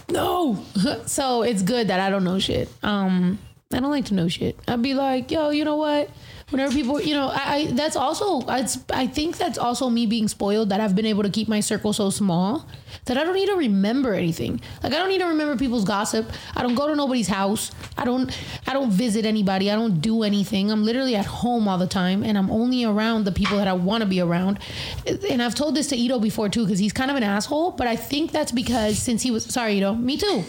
no. 0.10 0.64
so 1.06 1.42
it's 1.42 1.62
good 1.62 1.88
that 1.88 2.00
I 2.00 2.10
don't 2.10 2.24
know 2.24 2.38
shit. 2.38 2.68
Um 2.82 3.38
I 3.72 3.80
don't 3.80 3.90
like 3.90 4.06
to 4.06 4.14
know 4.14 4.28
shit. 4.28 4.58
I'd 4.68 4.82
be 4.82 4.94
like, 4.94 5.30
yo, 5.30 5.50
you 5.50 5.64
know 5.64 5.76
what? 5.76 6.10
Whenever 6.52 6.72
people, 6.74 7.00
you 7.00 7.14
know, 7.14 7.28
I, 7.28 7.54
I 7.54 7.66
that's 7.72 7.96
also 7.96 8.42
I, 8.46 8.68
I 8.92 9.06
think 9.06 9.38
that's 9.38 9.56
also 9.56 9.88
me 9.88 10.04
being 10.04 10.28
spoiled 10.28 10.68
that 10.68 10.80
I've 10.80 10.94
been 10.94 11.06
able 11.06 11.22
to 11.22 11.30
keep 11.30 11.48
my 11.48 11.60
circle 11.60 11.94
so 11.94 12.10
small 12.10 12.66
that 13.06 13.16
I 13.16 13.24
don't 13.24 13.34
need 13.34 13.48
to 13.48 13.56
remember 13.56 14.12
anything. 14.12 14.60
Like 14.82 14.92
I 14.92 14.98
don't 14.98 15.08
need 15.08 15.20
to 15.20 15.26
remember 15.26 15.56
people's 15.56 15.84
gossip. 15.84 16.30
I 16.54 16.62
don't 16.62 16.74
go 16.74 16.86
to 16.88 16.94
nobody's 16.94 17.28
house. 17.28 17.70
I 17.96 18.04
don't 18.04 18.30
I 18.66 18.74
don't 18.74 18.90
visit 18.90 19.24
anybody. 19.24 19.70
I 19.70 19.74
don't 19.74 20.00
do 20.02 20.24
anything. 20.24 20.70
I'm 20.70 20.84
literally 20.84 21.16
at 21.16 21.24
home 21.24 21.68
all 21.68 21.78
the 21.78 21.86
time 21.86 22.22
and 22.22 22.36
I'm 22.36 22.50
only 22.50 22.84
around 22.84 23.24
the 23.24 23.32
people 23.32 23.56
that 23.56 23.66
I 23.66 23.72
want 23.72 24.02
to 24.02 24.08
be 24.08 24.20
around. 24.20 24.58
And 25.06 25.42
I've 25.42 25.54
told 25.54 25.74
this 25.74 25.88
to 25.88 25.96
Ito 25.96 26.20
before 26.20 26.50
too 26.50 26.66
cuz 26.66 26.78
he's 26.78 26.92
kind 26.92 27.10
of 27.10 27.16
an 27.16 27.22
asshole, 27.22 27.70
but 27.72 27.86
I 27.86 27.96
think 27.96 28.30
that's 28.30 28.52
because 28.52 28.98
since 28.98 29.22
he 29.22 29.30
was 29.30 29.44
sorry 29.44 29.78
Ito, 29.78 29.94
me 29.94 30.18
too. 30.18 30.44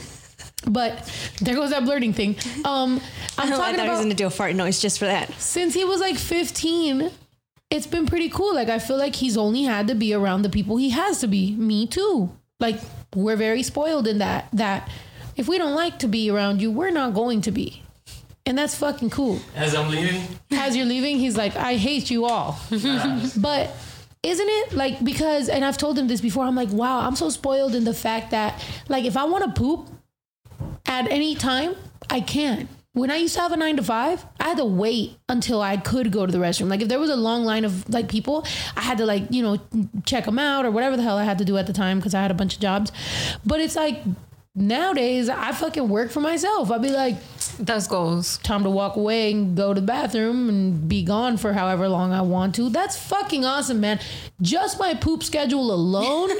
But 0.67 1.12
there 1.41 1.56
goes 1.56 1.71
that 1.71 1.84
blurting 1.86 2.13
thing. 2.13 2.36
Um 2.65 3.02
I'm 3.38 3.52
I 3.52 3.56
talking 3.56 3.76
about. 3.76 3.88
I 3.88 3.89
was 3.89 3.99
about 3.99 4.04
gonna 4.04 4.13
do 4.15 4.28
a 4.28 4.30
fart 4.30 4.56
noise 4.56 4.80
just 4.80 4.99
for 4.99 5.06
that. 5.06 5.32
since 5.39 5.73
he 5.73 5.84
was 5.86 5.99
like 5.99 6.17
15 6.17 7.12
it's 7.69 7.88
been 7.88 8.06
pretty 8.06 8.30
cool. 8.30 8.54
Like 8.54 8.69
i 8.69 8.80
feel 8.80 8.97
like 8.97 9.15
he's 9.15 9.36
only 9.38 9.63
had 9.63 9.88
to 9.88 9.95
be 9.95 10.13
around 10.13 10.43
the 10.43 10.49
people 10.49 10.78
he 10.78 10.91
has 10.91 11.19
to 11.21 11.28
be. 11.28 11.54
Me 11.56 11.88
too. 11.88 12.32
Like 12.60 12.80
we're 13.15 13.36
very 13.36 13.63
spoiled 13.63 14.08
in 14.08 14.19
that 14.19 14.47
that 14.54 14.89
if 15.36 15.47
we 15.47 15.58
don't 15.58 15.76
like 15.76 15.99
to 15.99 16.08
be 16.08 16.30
around 16.30 16.62
you 16.62 16.71
we're 16.71 16.91
not 16.91 17.13
going 17.13 17.41
to 17.41 17.52
be. 17.52 17.82
And 18.45 18.58
that's 18.58 18.76
fucking 18.76 19.10
cool. 19.10 19.39
As 19.56 19.73
I'm 19.73 19.89
leaving, 19.89 20.21
as 20.52 20.76
you're 20.76 20.86
leaving 20.86 21.17
he's 21.17 21.38
like 21.38 21.56
i 21.56 21.76
hate 21.76 22.10
you 22.12 22.26
all. 22.26 22.60
But 23.38 23.71
isn't 24.23 24.47
it 24.49 24.73
like 24.73 25.04
because 25.04 25.49
and 25.49 25.65
i've 25.65 25.78
told 25.78 25.99
him 25.99 26.08
this 26.08 26.21
before 26.21 26.45
i'm 26.45 26.56
like 26.56 26.69
wow 26.69 26.99
i'm 27.02 27.15
so 27.15 27.30
spoiled 27.30 27.76
in 27.76 27.84
the 27.84 27.93
fact 27.93 28.32
that 28.32 28.63
like 28.88 29.04
if 29.04 29.17
i 29.17 29.26
want 29.26 29.43
to 29.43 29.52
poop 29.62 29.89
at 30.93 31.12
any 31.12 31.34
time 31.36 31.75
i 32.10 32.19
can 32.19 32.67
when 32.93 33.10
i 33.10 33.15
used 33.17 33.34
to 33.36 33.41
have 33.41 33.51
a 33.51 33.58
nine 33.58 33.75
to 33.75 33.84
five 33.84 34.25
i 34.39 34.43
had 34.49 34.58
to 34.58 34.65
wait 34.65 35.17
until 35.27 35.62
i 35.62 35.75
could 35.77 36.12
go 36.12 36.25
to 36.25 36.32
the 36.32 36.38
restroom 36.38 36.69
like 36.69 36.82
if 36.82 36.88
there 36.88 36.99
was 36.99 37.10
a 37.10 37.15
long 37.15 37.43
line 37.43 37.65
of 37.65 37.88
like 37.89 38.08
people 38.08 38.45
i 38.77 38.82
had 38.82 38.97
to 38.97 39.06
like 39.06 39.23
you 39.32 39.41
know 39.41 39.58
check 40.06 40.25
them 40.25 40.38
out 40.38 40.65
or 40.65 40.71
whatever 40.71 40.95
the 40.95 41.03
hell 41.03 41.17
i 41.17 41.23
had 41.23 41.38
to 41.39 41.45
do 41.45 41.58
at 41.58 41.65
the 41.67 41.73
time 41.73 41.97
because 41.97 42.13
i 42.13 42.21
had 42.21 42.32
a 42.32 42.36
bunch 42.36 42.53
of 42.56 42.62
jobs 42.62 42.91
but 43.45 43.60
it's 43.60 43.75
like 43.75 44.01
nowadays 44.56 45.29
i 45.29 45.51
fucking 45.51 45.89
work 45.89 46.12
for 46.12 46.21
myself 46.21 46.69
i'd 46.69 46.82
be 46.82 46.91
like 46.91 47.15
That's 47.58 47.88
goals. 47.88 48.38
time 48.39 48.63
to 48.63 48.69
walk 48.69 48.95
away 48.95 49.32
and 49.32 49.58
go 49.58 49.73
to 49.73 49.82
the 49.82 49.86
bathroom 49.88 50.47
and 50.49 50.88
be 50.88 51.03
gone 51.03 51.38
for 51.38 51.53
however 51.53 51.88
long 51.88 52.12
I 52.12 52.21
want 52.21 52.56
to. 52.56 52.69
That's 52.69 52.97
fucking 52.97 53.45
awesome, 53.45 53.79
man. 53.79 53.99
Just 54.41 54.79
my 54.79 54.95
poop 54.95 55.21
schedule 55.23 55.71
alone 55.71 56.32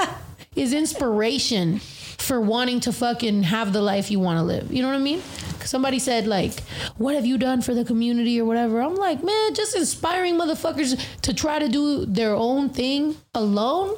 is 0.56 0.74
inspiration 0.74 1.80
for 2.18 2.40
wanting 2.40 2.80
to 2.80 2.92
fucking 2.92 3.44
have 3.44 3.72
the 3.72 3.80
life 3.80 4.10
you 4.10 4.20
want 4.20 4.38
to 4.38 4.42
live. 4.42 4.72
You 4.72 4.82
know 4.82 4.88
what 4.88 4.96
I 4.96 5.02
mean? 5.02 5.22
Somebody 5.64 5.98
said 5.98 6.26
like, 6.26 6.60
"What 6.96 7.14
have 7.14 7.24
you 7.24 7.38
done 7.38 7.62
for 7.62 7.74
the 7.74 7.84
community 7.84 8.40
or 8.40 8.44
whatever?" 8.44 8.80
I'm 8.80 8.96
like, 8.96 9.22
man, 9.22 9.54
just 9.54 9.74
inspiring 9.76 10.34
motherfuckers 10.34 11.00
to 11.22 11.34
try 11.34 11.58
to 11.58 11.68
do 11.68 12.04
their 12.06 12.34
own 12.34 12.70
thing 12.70 13.16
alone 13.34 13.96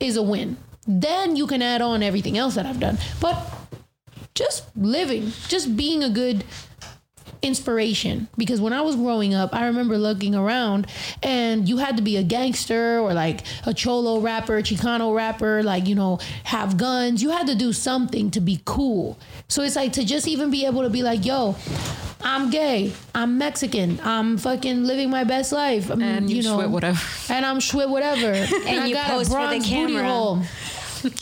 is 0.00 0.16
a 0.16 0.22
win. 0.22 0.56
Then 0.86 1.36
you 1.36 1.46
can 1.46 1.62
add 1.62 1.82
on 1.82 2.02
everything 2.02 2.36
else 2.38 2.54
that 2.54 2.66
I've 2.66 2.80
done. 2.80 2.98
But 3.20 3.36
just 4.34 4.64
living, 4.76 5.32
just 5.48 5.76
being 5.76 6.04
a 6.04 6.10
good 6.10 6.44
inspiration 7.42 8.28
because 8.36 8.60
when 8.60 8.72
I 8.72 8.80
was 8.80 8.96
growing 8.96 9.34
up, 9.34 9.54
I 9.54 9.66
remember 9.66 9.96
looking 9.98 10.34
around 10.34 10.86
and 11.22 11.68
you 11.68 11.76
had 11.78 11.96
to 11.96 12.02
be 12.02 12.16
a 12.16 12.22
gangster 12.22 12.98
or 12.98 13.14
like 13.14 13.42
a 13.66 13.72
cholo 13.74 14.20
rapper, 14.20 14.60
Chicano 14.62 15.14
rapper, 15.14 15.62
like, 15.62 15.86
you 15.86 15.94
know, 15.94 16.18
have 16.44 16.76
guns. 16.76 17.22
You 17.22 17.30
had 17.30 17.46
to 17.46 17.54
do 17.54 17.72
something 17.72 18.30
to 18.32 18.40
be 18.40 18.60
cool. 18.64 19.18
So 19.48 19.62
it's 19.62 19.76
like 19.76 19.92
to 19.94 20.04
just 20.04 20.26
even 20.26 20.50
be 20.50 20.66
able 20.66 20.82
to 20.82 20.90
be 20.90 21.02
like, 21.02 21.24
yo, 21.24 21.56
I'm 22.22 22.50
gay, 22.50 22.92
I'm 23.14 23.38
Mexican, 23.38 24.00
I'm 24.02 24.38
fucking 24.38 24.84
living 24.84 25.10
my 25.10 25.24
best 25.24 25.52
life. 25.52 25.90
I'm, 25.90 26.02
And 26.02 26.30
you, 26.30 26.42
know, 26.42 26.54
sweat 26.56 26.70
whatever. 26.70 26.98
And 27.28 27.44
I'm 27.46 27.58
shwit 27.58 27.88
whatever. 27.88 28.32
And, 28.66 28.80
I 28.80 28.86
you 28.86 28.94
got 28.94 29.06
pose 29.10 29.28
a 29.28 29.30
for 29.30 29.36
the 29.36 29.36
bronze 29.36 29.68
booty 29.68 29.92
camera. 29.92 30.08
hole. 30.08 30.42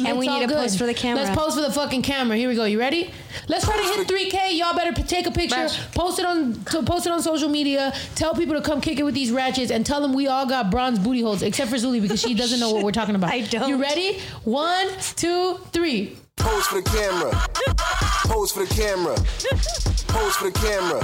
And 0.05 0.19
we 0.19 0.27
need 0.27 0.41
to 0.41 0.47
good. 0.47 0.57
post 0.57 0.79
for 0.79 0.87
the 0.87 0.95
camera. 0.95 1.25
Let's 1.25 1.37
pose 1.37 1.55
for 1.55 1.61
the 1.61 1.73
fucking 1.73 2.03
camera. 2.03 2.37
Here 2.37 2.49
we 2.49 2.55
go. 2.55 2.65
You 2.65 2.79
ready? 2.79 3.11
Let's 3.49 3.65
try 3.65 3.77
to 3.77 3.83
hit 3.83 4.07
3K. 4.07 4.59
Y'all 4.59 4.75
better 4.75 4.93
p- 4.93 5.03
take 5.03 5.27
a 5.27 5.31
picture, 5.31 5.57
Bash. 5.57 5.93
post 5.93 6.19
it 6.19 6.27
on 6.27 6.55
to 6.65 6.83
post 6.83 7.07
it 7.07 7.13
on 7.13 7.23
social 7.23 7.49
media. 7.49 7.95
Tell 8.15 8.35
people 8.35 8.55
to 8.55 8.63
come 8.63 8.81
kick 8.81 8.99
it 8.99 9.03
with 9.03 9.15
these 9.15 9.31
ratchets, 9.31 9.71
and 9.71 9.85
tell 9.85 10.01
them 10.01 10.13
we 10.15 10.27
all 10.27 10.47
got 10.47 10.71
bronze 10.71 10.99
booty 10.99 11.21
holes, 11.23 11.43
except 11.43 11.71
for 11.71 11.77
Zuli 11.77 12.01
because 12.01 12.21
she 12.21 12.35
oh, 12.35 12.37
doesn't 12.37 12.61
know 12.61 12.73
what 12.73 12.85
we're 12.85 12.93
talking 12.93 13.15
about. 13.15 13.31
I 13.31 13.41
don't. 13.43 13.69
You 13.69 13.81
ready? 13.81 14.21
One, 14.45 14.89
two, 15.17 15.59
three. 15.73 16.17
Pose 16.37 16.67
for 16.67 16.81
the 16.81 16.83
camera. 16.83 17.31
Pose 18.27 18.53
for 18.53 18.65
the 18.65 18.75
camera. 18.75 19.15
Pose 20.09 20.37
for 20.37 20.51
the 20.51 20.59
camera. 20.59 21.01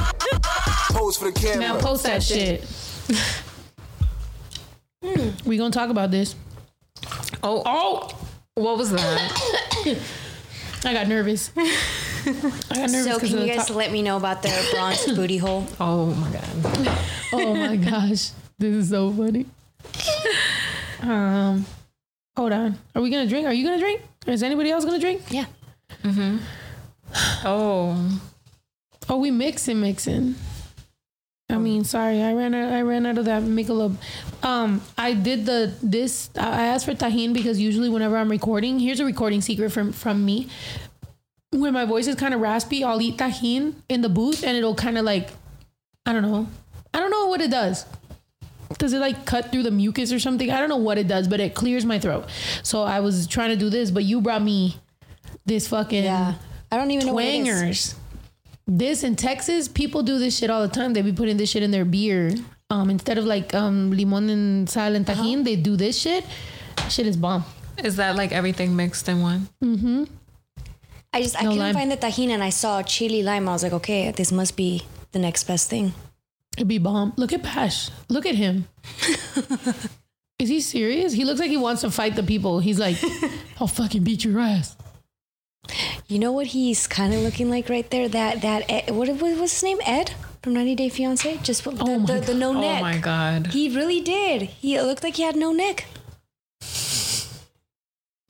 Pose 0.93 1.17
for 1.17 1.31
the 1.31 1.33
camera. 1.33 1.59
Now 1.59 1.81
post 1.81 2.03
that 2.05 2.23
shit. 2.23 2.65
we 5.45 5.57
gonna 5.57 5.71
talk 5.71 5.91
about 5.91 6.11
this. 6.11 6.35
Oh, 7.43 7.63
oh, 7.65 8.30
what 8.61 8.79
was 8.79 8.91
that? 8.93 9.33
I 10.85 10.93
got 10.95 11.09
nervous. 11.09 11.51
I 11.57 12.33
got 12.75 12.91
nervous 12.91 13.05
So 13.05 13.19
can 13.19 13.39
you 13.41 13.47
guys 13.47 13.67
top- 13.67 13.77
let 13.77 13.91
me 13.93 14.03
know 14.03 14.17
about 14.17 14.43
the 14.43 14.69
bronze 14.75 15.05
booty 15.13 15.37
hole? 15.39 15.67
Oh 15.81 16.07
my 16.07 16.31
god. 16.31 16.99
Oh 17.33 17.55
my 17.55 17.77
gosh, 17.77 18.31
this 18.59 18.75
is 18.75 18.89
so 18.91 19.13
funny. 19.13 19.47
Um, 21.03 21.65
hold 22.37 22.53
on. 22.53 22.77
Are 22.95 23.01
we 23.01 23.09
gonna 23.09 23.27
drink? 23.27 23.47
Are 23.47 23.53
you 23.55 23.65
gonna 23.65 23.79
drink? 23.79 24.03
Is 24.27 24.43
anybody 24.43 24.71
else 24.71 24.85
gonna 24.85 24.99
drink? 24.99 25.23
Yeah. 25.31 25.47
Mm-hmm. 26.05 26.37
Oh, 27.47 28.21
Oh, 29.09 29.17
we 29.17 29.31
mixing, 29.31 29.81
mixing. 29.81 30.35
I 31.51 31.59
mean, 31.59 31.85
sorry, 31.85 32.23
I 32.23 32.33
ran 32.35 32.55
out. 32.55 32.73
I 32.73 32.83
ran 32.83 33.07
out 33.07 33.19
of 33.19 33.25
that 33.27 33.43
Michelob. 33.43 33.97
Um, 34.43 34.81
I 34.97 35.15
did 35.15 35.47
the 35.47 35.75
this. 35.83 36.31
I 36.37 36.67
asked 36.67 36.87
for 36.87 36.95
Tajín 36.95 37.33
because 37.33 37.59
usually 37.61 37.89
whenever 37.89 38.17
I'm 38.17 38.31
recording, 38.31 38.79
here's 38.79 39.01
a 39.01 39.05
recording 39.05 39.41
secret 39.41 39.71
from 39.71 39.93
from 39.93 40.25
me. 40.25 40.49
When 41.53 41.73
my 41.73 41.85
voice 41.85 42.07
is 42.07 42.15
kind 42.15 42.33
of 42.33 42.41
raspy, 42.41 42.85
I'll 42.85 43.03
eat 43.03 43.17
Tajín 43.17 43.75
in 43.89 44.03
the 44.03 44.09
booth, 44.09 44.45
and 44.45 44.57
it'll 44.57 44.75
kind 44.77 44.97
of 44.97 45.05
like, 45.05 45.31
I 46.07 46.13
don't 46.13 46.23
know, 46.23 46.47
I 46.95 47.01
don't 47.01 47.11
know 47.11 47.27
what 47.27 47.41
it 47.41 47.51
does. 47.51 47.85
Does 48.79 48.93
it 48.93 49.01
like 49.01 49.27
cut 49.27 49.51
through 49.51 49.65
the 49.65 49.71
mucus 49.71 50.13
or 50.13 50.21
something? 50.21 50.51
I 50.51 50.61
don't 50.61 50.69
know 50.69 50.77
what 50.77 50.97
it 50.97 51.09
does, 51.09 51.27
but 51.27 51.41
it 51.41 51.55
clears 51.55 51.85
my 51.85 51.99
throat. 51.99 52.31
So 52.63 52.83
I 52.83 53.01
was 53.01 53.27
trying 53.27 53.51
to 53.51 53.57
do 53.57 53.69
this, 53.69 53.91
but 53.91 54.05
you 54.05 54.21
brought 54.21 54.43
me 54.43 54.77
this 55.45 55.69
fucking 55.69 56.05
Yeah. 56.05 56.35
I 56.71 56.77
don't 56.77 56.91
even 56.93 57.09
know 57.09 57.15
what 57.15 57.25
it 57.25 57.47
is. 57.47 57.97
Twangers. 58.71 58.79
This 58.79 59.05
in 59.05 59.17
Texas, 59.17 59.69
people 59.69 60.03
do 60.03 60.19
this 60.19 60.37
shit 60.39 60.51
all 60.51 60.63
the 60.63 60.73
time. 60.73 60.93
They 60.95 61.03
be 61.03 61.13
putting 61.13 61.37
this 61.37 61.51
shit 61.51 61.63
in 61.63 61.71
their 61.71 61.85
beer. 61.85 62.35
Um, 62.71 62.89
instead 62.91 63.19
of 63.19 63.25
like 63.25 63.53
um 63.55 63.91
limon 63.91 64.31
and 64.31 64.69
sal 64.71 64.95
and 64.95 65.09
Uh-huh. 65.09 65.43
they 65.43 65.57
do 65.57 65.77
this 65.77 65.99
shit. 65.99 66.25
Shit 66.89 67.07
is 67.07 67.17
bomb. 67.17 67.45
is 67.83 67.97
that 67.97 68.15
like 68.17 68.33
everything 68.33 68.77
mixed 68.77 69.09
in 69.09 69.23
one? 69.23 69.49
mhm 69.63 70.07
I 71.13 71.23
just 71.23 71.35
I 71.37 71.41
couldn't 71.43 71.59
lime. 71.59 71.75
find 71.75 71.91
the 71.91 71.97
Tajín 71.97 72.29
and 72.31 72.43
I 72.43 72.51
saw 72.51 72.83
chili 72.83 73.23
lime. 73.25 73.49
I 73.49 73.53
was 73.53 73.63
like, 73.65 73.73
okay, 73.73 74.13
this 74.13 74.31
must 74.31 74.57
be 74.57 74.83
the 75.13 75.19
next 75.19 75.45
best 75.45 75.69
thing. 75.69 75.93
It'd 76.57 76.69
be 76.69 76.79
bomb. 76.79 77.13
Look 77.17 77.33
at 77.33 77.43
Bash. 77.43 77.91
Look 78.09 78.27
at 78.27 78.35
him. 78.37 78.69
is 80.39 80.49
he 80.49 80.61
serious? 80.61 81.13
He 81.13 81.25
looks 81.25 81.41
like 81.41 81.51
he 81.51 81.57
wants 81.57 81.81
to 81.83 81.91
fight 81.91 82.15
the 82.15 82.23
people. 82.23 82.61
He's 82.61 82.79
like, 82.79 82.97
I'll 83.61 83.67
fucking 83.67 84.05
beat 84.05 84.23
your 84.25 84.39
ass. 84.39 84.77
You 86.11 86.19
know 86.19 86.33
what 86.33 86.49
he's 86.49 86.89
kind 86.89 87.15
of 87.15 87.21
looking 87.21 87.49
like 87.49 87.69
right 87.69 87.89
there? 87.89 88.09
That 88.09 88.43
that 88.43 88.69
Ed, 88.69 88.91
what, 88.91 89.09
what 89.09 89.39
was 89.39 89.53
his 89.53 89.63
name? 89.63 89.79
Ed 89.87 90.13
from 90.43 90.55
90 90.55 90.75
Day 90.75 90.89
Fiance. 90.89 91.37
Just 91.45 91.63
the, 91.63 91.71
Oh 91.79 92.01
my 92.01 92.07
the, 92.07 92.21
the 92.27 92.35
no 92.35 92.51
oh 92.51 92.61
neck. 92.61 92.81
Oh 92.81 92.83
my 92.83 92.99
god. 92.99 93.47
He 93.49 93.75
really 93.75 94.01
did. 94.01 94.43
He 94.43 94.81
looked 94.81 95.05
like 95.05 95.17
he 95.17 95.23
had 95.23 95.37
no 95.37 95.53
neck. 95.53 95.87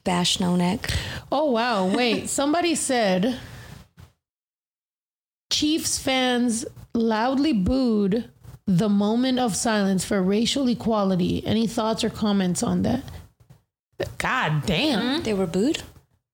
Bash 0.04 0.40
no 0.40 0.56
neck. 0.56 0.90
Oh 1.32 1.50
wow! 1.50 1.86
Wait, 1.86 2.28
somebody 2.40 2.74
said 2.74 3.38
Chiefs 5.50 5.98
fans 5.98 6.66
loudly 6.92 7.52
booed 7.52 8.30
the 8.66 8.88
moment 8.88 9.38
of 9.38 9.56
silence 9.56 10.04
for 10.04 10.22
racial 10.22 10.68
equality. 10.68 11.42
Any 11.46 11.66
thoughts 11.66 12.04
or 12.04 12.10
comments 12.10 12.62
on 12.62 12.82
that? 12.82 13.02
God 14.18 14.66
damn! 14.66 15.22
They 15.22 15.34
were 15.34 15.46
booed. 15.46 15.82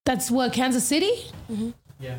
That's 0.07 0.31
what 0.31 0.53
Kansas 0.55 0.85
City. 0.85 1.11
Mm-hmm. 1.53 1.71
Yeah. 2.01 2.19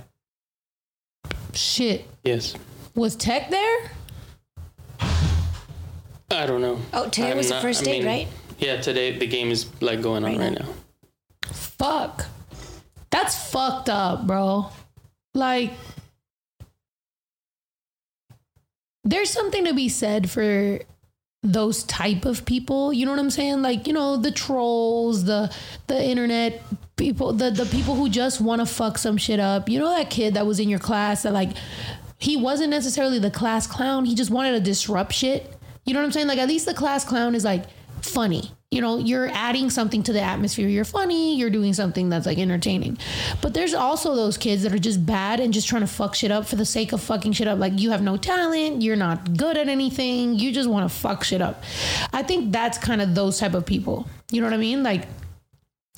Shit, 1.53 2.05
Yes. 2.23 2.53
was 2.93 3.15
Tech 3.15 3.49
there? 3.49 3.91
I 6.29 6.45
don't 6.45 6.61
know. 6.61 6.79
Oh, 6.93 7.09
today 7.09 7.31
I'm 7.31 7.37
was 7.37 7.49
the 7.49 7.59
first 7.61 7.81
I 7.81 7.85
date, 7.85 7.99
mean, 7.99 8.05
right? 8.07 8.27
Yeah, 8.59 8.79
today 8.81 9.17
the 9.17 9.25
game 9.25 9.49
is 9.49 9.65
like 9.81 10.01
going 10.01 10.23
on 10.23 10.31
Right 10.31 10.39
right 10.39 10.59
now. 10.59 10.65
now. 10.67 10.73
Fuck, 11.51 12.25
that's 13.09 13.49
fucked 13.51 13.89
up, 13.89 14.27
bro. 14.27 14.69
Like, 15.33 15.71
there's 19.03 19.29
something 19.29 19.65
to 19.65 19.73
be 19.73 19.87
said 19.89 20.29
for 20.29 20.79
those 21.43 21.83
type 21.83 22.25
of 22.25 22.43
people 22.45 22.91
you 22.91 23.05
know 23.05 23.11
what 23.11 23.19
i'm 23.19 23.29
saying 23.29 23.61
like 23.61 23.87
you 23.87 23.93
know 23.93 24.17
the 24.17 24.31
trolls 24.31 25.23
the 25.25 25.53
the 25.85 26.03
internet 26.03 26.61
people 26.97 27.31
the 27.31 27.51
the 27.51 27.65
people 27.67 27.95
who 27.95 28.09
just 28.09 28.41
want 28.41 28.59
to 28.59 28.65
fuck 28.65 28.97
some 28.97 29.17
shit 29.17 29.39
up. 29.39 29.69
You 29.69 29.79
know 29.79 29.89
that 29.89 30.09
kid 30.09 30.33
that 30.33 30.45
was 30.45 30.59
in 30.59 30.67
your 30.67 30.79
class 30.79 31.23
that 31.23 31.31
like 31.31 31.51
he 32.17 32.35
wasn't 32.35 32.71
necessarily 32.71 33.19
the 33.19 33.31
class 33.31 33.67
clown 33.67 34.05
he 34.05 34.15
just 34.15 34.31
wanted 34.31 34.51
to 34.53 34.59
disrupt 34.59 35.13
shit? 35.13 35.53
You 35.85 35.93
know 35.93 36.01
what 36.01 36.07
i'm 36.07 36.11
saying? 36.11 36.27
Like 36.27 36.39
at 36.39 36.47
least 36.47 36.65
the 36.65 36.73
class 36.73 37.05
clown 37.05 37.35
is 37.35 37.45
like 37.45 37.63
funny. 38.01 38.51
You 38.71 38.81
know 38.81 38.97
you're 38.97 39.29
adding 39.29 39.69
something 39.69 40.03
to 40.03 40.11
the 40.11 40.21
atmosphere. 40.21 40.67
You're 40.67 40.83
funny 40.83 41.37
you're 41.37 41.51
doing 41.51 41.73
something 41.73 42.09
that's 42.09 42.25
like 42.25 42.39
entertaining. 42.39 42.97
But 43.41 43.53
there's 43.53 43.73
also 43.73 44.15
those 44.15 44.37
kids 44.37 44.63
that 44.63 44.73
are 44.73 44.79
just 44.79 45.05
bad 45.05 45.39
and 45.39 45.53
just 45.53 45.67
trying 45.67 45.83
to 45.83 45.87
fuck 45.87 46.15
shit 46.15 46.31
up 46.31 46.47
for 46.47 46.57
the 46.57 46.65
sake 46.65 46.91
of 46.91 47.01
fucking 47.01 47.33
shit 47.33 47.47
up. 47.47 47.59
Like 47.59 47.79
you 47.79 47.91
have 47.91 48.01
no 48.01 48.17
talent 48.17 48.81
you're 48.81 48.97
not 48.97 49.37
good 49.37 49.55
at 49.55 49.69
anything 49.69 50.37
you 50.37 50.51
just 50.51 50.67
want 50.67 50.89
to 50.89 50.93
fuck 50.93 51.23
shit 51.23 51.41
up. 51.41 51.63
I 52.11 52.23
think 52.23 52.51
that's 52.51 52.77
kind 52.79 53.01
of 53.01 53.13
those 53.13 53.39
type 53.39 53.53
of 53.53 53.65
people. 53.65 54.07
You 54.31 54.41
know 54.41 54.47
what 54.47 54.53
i 54.53 54.57
mean? 54.57 54.83
Like 54.83 55.07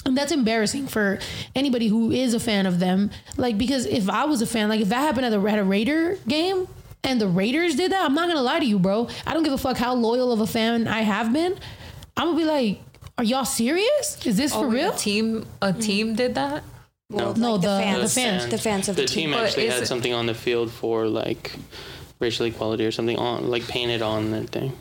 and 0.06 0.18
that's 0.18 0.32
embarrassing 0.32 0.88
for 0.88 1.20
anybody 1.56 1.88
who 1.88 2.12
is 2.12 2.34
a 2.34 2.40
fan 2.40 2.66
of 2.66 2.80
them 2.80 3.12
like 3.38 3.58
because 3.58 3.86
if 3.86 4.10
i 4.10 4.24
was 4.26 4.42
a 4.42 4.46
fan 4.46 4.70
like 4.70 4.80
if 4.82 4.90
that 4.90 5.00
happened 5.02 5.26
at 5.26 5.34
a, 5.34 5.40
at 5.48 5.60
a 5.60 5.64
raider 5.64 6.18
game 6.28 6.68
and 7.04 7.20
the 7.20 7.28
raiders 7.28 7.76
did 7.76 7.92
that 7.92 8.04
i'm 8.06 8.14
not 8.16 8.28
gonna 8.28 8.42
lie 8.42 8.60
to 8.60 8.66
you 8.66 8.80
bro 8.80 9.08
i 9.28 9.34
don't 9.34 9.44
give 9.44 9.54
a 9.54 9.58
fuck 9.58 9.78
how 9.78 9.94
loyal 9.94 10.32
of 10.32 10.40
a 10.42 10.48
fan 10.48 10.88
i 10.88 11.02
have 11.02 11.32
been 11.34 11.54
i'm 12.18 12.28
gonna 12.28 12.38
be 12.38 12.46
like 12.46 12.80
are 13.18 13.24
y'all 13.26 13.44
serious 13.46 14.26
is 14.26 14.38
this 14.38 14.54
Oh, 14.56 14.62
for 14.62 14.68
real 14.70 14.94
A 14.94 14.98
team, 14.98 15.46
a 15.62 15.74
team 15.74 16.16
did 16.16 16.36
that. 16.36 16.64
No. 17.10 17.34
No, 17.34 17.54
like 17.56 17.62
the- 17.64 17.68
the 17.68 17.80
fans, 17.84 18.14
fans. 18.16 18.48
the 18.48 18.58
fans 18.58 18.88
of 18.88 18.96
the, 18.96 19.02
the 19.02 19.08
team 19.10 19.32
But 19.32 19.44
actually 19.48 19.68
had 19.68 19.84
it- 19.84 19.88
something 19.88 20.14
on 20.14 20.26
the 20.26 20.34
field 20.34 20.72
for 20.72 21.06
like 21.08 21.52
racial 22.22 22.46
equality 22.46 22.86
or 22.86 22.92
something 22.92 23.18
on 23.18 23.50
like 23.50 23.68
painted 23.68 24.02
on 24.02 24.32
that 24.32 24.52
thing. 24.52 24.72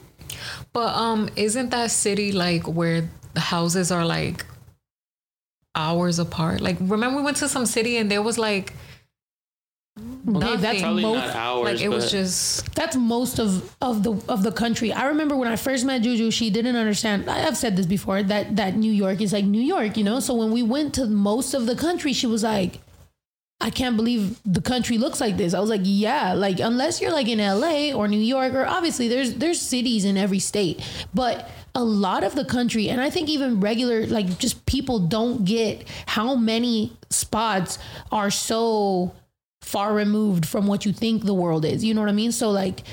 But 0.73 0.95
um, 0.95 1.29
isn't 1.35 1.71
that 1.71 1.91
city 1.91 2.31
like 2.31 2.69
where 2.69 3.09
the 3.35 3.41
houses 3.41 3.91
are 3.91 4.05
like 4.07 4.47
hours 5.79 6.19
apart? 6.19 6.61
Like, 6.61 6.77
remember 6.81 7.17
we 7.19 7.23
went 7.23 7.39
to 7.39 7.49
some 7.49 7.65
city 7.65 7.97
and 7.97 8.11
there 8.11 8.23
was 8.23 8.37
like 8.37 8.75
okay 10.29 10.57
that's 10.57 10.81
Probably 10.81 11.03
most 11.03 11.27
not 11.27 11.35
ours, 11.37 11.65
like 11.65 11.81
it 11.81 11.89
was 11.89 12.11
just 12.11 12.73
that's 12.75 12.95
most 12.97 13.39
of 13.41 13.75
of 13.81 14.03
the 14.05 14.13
of 14.29 14.43
the 14.43 14.53
country. 14.53 14.93
I 14.93 15.07
remember 15.07 15.35
when 15.37 15.49
I 15.49 15.57
first 15.57 15.85
met 15.85 16.03
Juju, 16.03 16.31
she 16.31 16.51
didn't 16.51 16.77
understand. 16.77 17.29
I- 17.29 17.47
I've 17.47 17.57
said 17.57 17.77
this 17.77 17.87
before 17.87 18.23
that 18.23 18.55
that 18.57 18.77
New 18.77 18.93
York 18.93 19.21
is 19.21 19.33
like 19.33 19.45
New 19.45 19.63
York, 19.63 19.97
you 19.97 20.05
know. 20.05 20.21
So 20.21 20.35
when 20.35 20.51
we 20.53 20.63
went 20.63 20.95
to 20.95 21.07
most 21.07 21.55
of 21.55 21.67
the 21.67 21.75
country, 21.75 22.13
she 22.13 22.27
was 22.27 22.43
like, 22.45 22.81
I 23.61 23.71
can't 23.71 23.97
believe 23.97 24.41
the 24.45 24.61
country 24.61 24.99
looks 24.99 25.21
like 25.21 25.37
this. 25.37 25.53
I 25.53 25.59
was 25.59 25.69
like, 25.69 25.81
yeah, 25.83 26.33
like 26.35 26.61
unless 26.61 27.01
you're 27.01 27.11
like 27.11 27.27
in 27.27 27.39
LA 27.39 27.93
or 27.93 28.07
New 28.07 28.21
York 28.21 28.55
or 28.55 28.65
obviously 28.65 29.09
there's 29.09 29.35
there's 29.35 29.61
cities 29.61 30.05
in 30.05 30.17
every 30.17 30.39
state, 30.39 30.81
but 31.13 31.51
a 31.75 31.83
lot 31.83 32.23
of 32.23 32.35
the 32.35 32.45
country 32.45 32.89
and 32.89 33.01
I 33.01 33.11
think 33.11 33.29
even 33.29 33.61
regular 33.61 34.07
like 34.07 34.39
just 34.39 34.65
people 34.67 35.01
don't 35.01 35.45
get 35.45 35.89
how 36.07 36.37
many 36.37 36.97
spots 37.11 37.79
are 38.13 38.31
so 38.31 39.13
far 39.61 39.93
removed 39.93 40.47
from 40.47 40.67
what 40.67 40.87
you 40.87 40.93
think 40.93 41.25
the 41.25 41.35
world 41.35 41.65
is. 41.65 41.85
You 41.85 41.95
know 41.95 42.01
what 42.01 42.11
I 42.11 42.13
mean? 42.13 42.31
So 42.31 42.51
like 42.51 42.85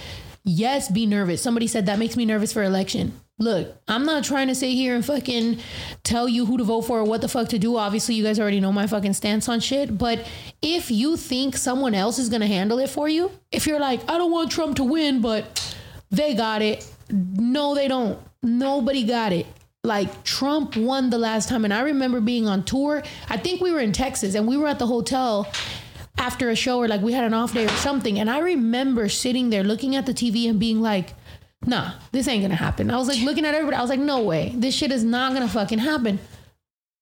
yes, 0.44 0.90
be 0.90 1.06
nervous. 1.06 1.44
Somebody 1.44 1.68
said 1.68 1.86
that 1.86 2.00
makes 2.00 2.18
me 2.18 2.26
nervous 2.26 2.52
for 2.52 2.64
election. 2.64 3.14
Look, 3.38 3.76
I'm 3.90 4.06
not 4.06 4.24
trying 4.24 4.48
to 4.48 4.56
sit 4.56 4.70
here 4.70 4.96
and 4.96 5.04
fucking 5.04 5.60
tell 6.04 6.30
you 6.30 6.46
who 6.46 6.58
to 6.58 6.64
vote 6.64 6.84
for 6.84 7.00
or 7.00 7.04
what 7.04 7.20
the 7.20 7.28
fuck 7.28 7.50
to 7.50 7.60
do. 7.60 7.76
Obviously, 7.76 8.16
you 8.16 8.24
guys 8.24 8.40
already 8.40 8.62
know 8.62 8.72
my 8.72 8.88
fucking 8.88 9.12
stance 9.12 9.50
on 9.50 9.60
shit. 9.60 9.98
But 9.98 10.26
if 10.62 10.90
you 10.90 11.18
think 11.18 11.58
someone 11.58 11.94
else 11.94 12.18
is 12.18 12.30
gonna 12.30 12.48
handle 12.48 12.80
it 12.80 12.90
for 12.90 13.10
you, 13.10 13.32
if 13.52 13.68
you're 13.68 13.80
like, 13.80 14.10
I 14.10 14.18
don't 14.18 14.32
want 14.32 14.52
Trump 14.52 14.78
to 14.78 14.86
win, 14.86 15.20
but 15.20 15.76
they 16.12 16.34
got 16.34 16.62
it. 16.62 16.90
No, 17.10 17.76
they 17.76 17.90
don't. 17.90 18.18
Nobody 18.42 19.04
got 19.04 19.34
it. 19.34 19.48
Like 19.84 20.24
Trump 20.24 20.78
won 20.78 21.10
the 21.10 21.18
last 21.18 21.50
time. 21.50 21.66
And 21.66 21.74
I 21.74 21.82
remember 21.82 22.22
being 22.22 22.48
on 22.48 22.64
tour. 22.64 23.04
I 23.28 23.36
think 23.36 23.60
we 23.60 23.72
were 23.72 23.82
in 23.82 23.92
Texas 23.92 24.36
and 24.36 24.48
we 24.48 24.56
were 24.56 24.68
at 24.68 24.80
the 24.80 24.88
hotel 24.88 25.52
after 26.18 26.50
a 26.50 26.56
show 26.56 26.80
or 26.80 26.88
like 26.88 27.02
we 27.02 27.12
had 27.12 27.26
an 27.26 27.34
off 27.34 27.54
day 27.54 27.66
or 27.66 27.70
something. 27.70 28.18
And 28.18 28.30
I 28.30 28.40
remember 28.40 29.10
sitting 29.10 29.50
there 29.50 29.64
looking 29.64 29.96
at 29.96 30.06
the 30.06 30.14
TV 30.14 30.50
and 30.50 30.58
being 30.58 30.82
like, 30.82 31.14
nah, 31.66 31.94
this 32.12 32.28
ain't 32.28 32.44
gonna 32.44 32.56
happen. 32.56 32.90
I 32.92 32.98
was 32.98 33.08
like 33.08 33.22
looking 33.22 33.46
at 33.46 33.54
everybody, 33.54 33.78
I 33.78 33.82
was 33.82 33.90
like, 33.90 34.00
no 34.00 34.24
way, 34.24 34.54
this 34.56 34.76
shit 34.76 34.92
is 34.92 35.04
not 35.04 35.34
gonna 35.34 35.48
fucking 35.48 35.80
happen. 35.80 36.20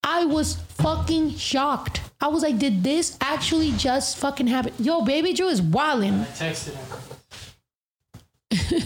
I 0.02 0.26
was 0.26 0.56
fucking 0.56 1.36
shocked. 1.36 2.02
I 2.20 2.28
was 2.28 2.42
like, 2.42 2.58
did 2.58 2.84
this 2.84 3.16
actually 3.20 3.72
just 3.72 4.18
fucking 4.18 4.46
happen? 4.46 4.74
Yo, 4.78 5.02
baby 5.02 5.32
Drew 5.32 5.48
is 5.48 5.62
wildin'. 5.62 6.24
Texted 6.36 6.74
him. 6.74 7.00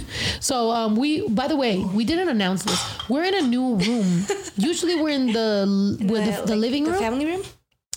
So 0.41 0.71
um, 0.71 0.97
we, 0.97 1.29
by 1.29 1.49
the 1.49 1.57
way, 1.57 1.79
we 1.79 2.05
didn't 2.05 2.29
announce 2.29 2.63
this. 2.63 3.09
We're 3.09 3.25
in 3.25 3.35
a 3.35 3.43
new 3.43 3.75
room. 3.75 4.25
Usually 4.57 4.95
we're 4.95 5.11
in 5.11 5.33
the 5.33 5.99
with 6.01 6.25
the, 6.25 6.43
the 6.47 6.55
like, 6.55 6.61
living 6.61 6.85
the 6.85 6.93
room. 6.93 7.01
family 7.01 7.27
room. 7.27 7.43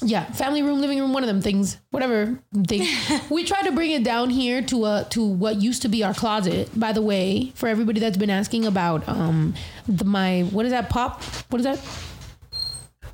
Yeah, 0.04 0.26
family 0.32 0.64
room, 0.64 0.82
living 0.82 1.00
room, 1.00 1.14
one 1.14 1.24
of 1.24 1.28
them 1.28 1.42
things, 1.42 1.78
whatever 1.92 2.40
thing. 2.68 2.88
we 3.30 3.44
tried 3.44 3.64
to 3.64 3.72
bring 3.72 3.92
it 3.92 4.04
down 4.04 4.30
here 4.30 4.62
to 4.64 4.86
a 4.86 5.08
to 5.12 5.26
what 5.26 5.62
used 5.62 5.84
to 5.84 5.90
be 5.90 6.04
our 6.04 6.14
closet. 6.14 6.70
By 6.78 6.92
the 6.92 7.02
way, 7.02 7.52
for 7.56 7.68
everybody 7.68 8.00
that's 8.00 8.18
been 8.18 8.30
asking 8.30 8.66
about 8.66 9.08
um 9.08 9.54
the, 9.88 10.06
my 10.06 10.42
what 10.52 10.66
is 10.66 10.72
that 10.72 10.90
pop? 10.90 11.24
What 11.50 11.60
is 11.60 11.66
that? 11.66 11.80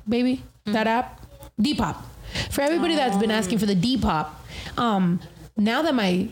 Baby, 0.08 0.42
that 0.64 0.86
app, 0.86 1.20
Depop. 1.60 1.96
For 2.50 2.62
everybody 2.62 2.94
that's 2.94 3.16
been 3.16 3.30
asking 3.30 3.58
for 3.58 3.66
the 3.66 3.74
Depop, 3.74 4.28
um, 4.76 5.20
now 5.56 5.82
that 5.82 5.94
my 5.94 6.28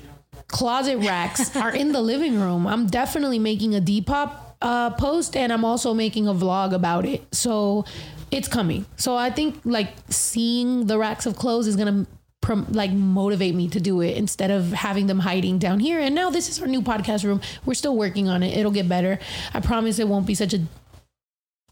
closet 0.49 0.99
racks 0.99 1.55
are 1.57 1.75
in 1.75 1.93
the 1.93 2.01
living 2.01 2.41
room, 2.41 2.67
I'm 2.67 2.87
definitely 2.87 3.39
making 3.39 3.75
a 3.75 3.81
Depop 3.81 4.33
uh, 4.63 4.91
post, 4.91 5.37
and 5.37 5.53
I'm 5.53 5.65
also 5.65 5.93
making 5.93 6.29
a 6.29 6.35
vlog 6.35 6.73
about 6.73 7.05
it. 7.05 7.23
So 7.35 7.85
it's 8.31 8.49
coming. 8.49 8.87
So 8.97 9.17
I 9.17 9.31
think 9.31 9.61
like 9.65 9.95
seeing 10.09 10.87
the 10.87 10.99
racks 10.99 11.27
of 11.27 11.37
clothes 11.37 11.67
is 11.67 11.77
gonna 11.77 12.07
prom- 12.41 12.67
like 12.71 12.93
motivate 12.93 13.55
me 13.55 13.69
to 13.69 13.81
do 13.81 14.01
it 14.01 14.17
instead 14.17 14.51
of 14.51 14.73
having 14.73 15.07
them 15.07 15.21
hiding 15.21 15.59
down 15.59 15.81
here. 15.81 15.99
And 15.99 16.15
now 16.15 16.31
this 16.31 16.49
is 16.49 16.61
our 16.61 16.67
new 16.67 16.83
podcast 16.83 17.25
room. 17.25 17.41
We're 17.65 17.75
still 17.75 17.97
working 17.97 18.29
on 18.29 18.43
it. 18.43 18.57
It'll 18.57 18.73
get 18.73 18.89
better. 18.89 19.19
I 19.53 19.61
promise 19.61 19.99
it 19.99 20.09
won't 20.09 20.27
be 20.27 20.35
such 20.35 20.55
a 20.55 20.61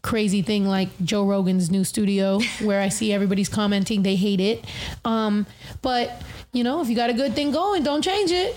crazy 0.01 0.43
thing 0.43 0.67
like 0.67 0.89
Joe 1.03 1.25
Rogan's 1.25 1.71
new 1.71 1.83
studio 1.83 2.39
where 2.61 2.79
I 2.79 2.89
see 2.89 3.11
everybody's 3.11 3.49
commenting 3.49 4.03
they 4.03 4.15
hate 4.15 4.39
it. 4.39 4.63
Um, 5.03 5.45
but 5.81 6.21
you 6.53 6.63
know, 6.63 6.81
if 6.81 6.89
you 6.89 6.95
got 6.95 7.09
a 7.09 7.13
good 7.13 7.33
thing 7.33 7.51
going, 7.51 7.83
don't 7.83 8.01
change 8.01 8.31
it. 8.31 8.55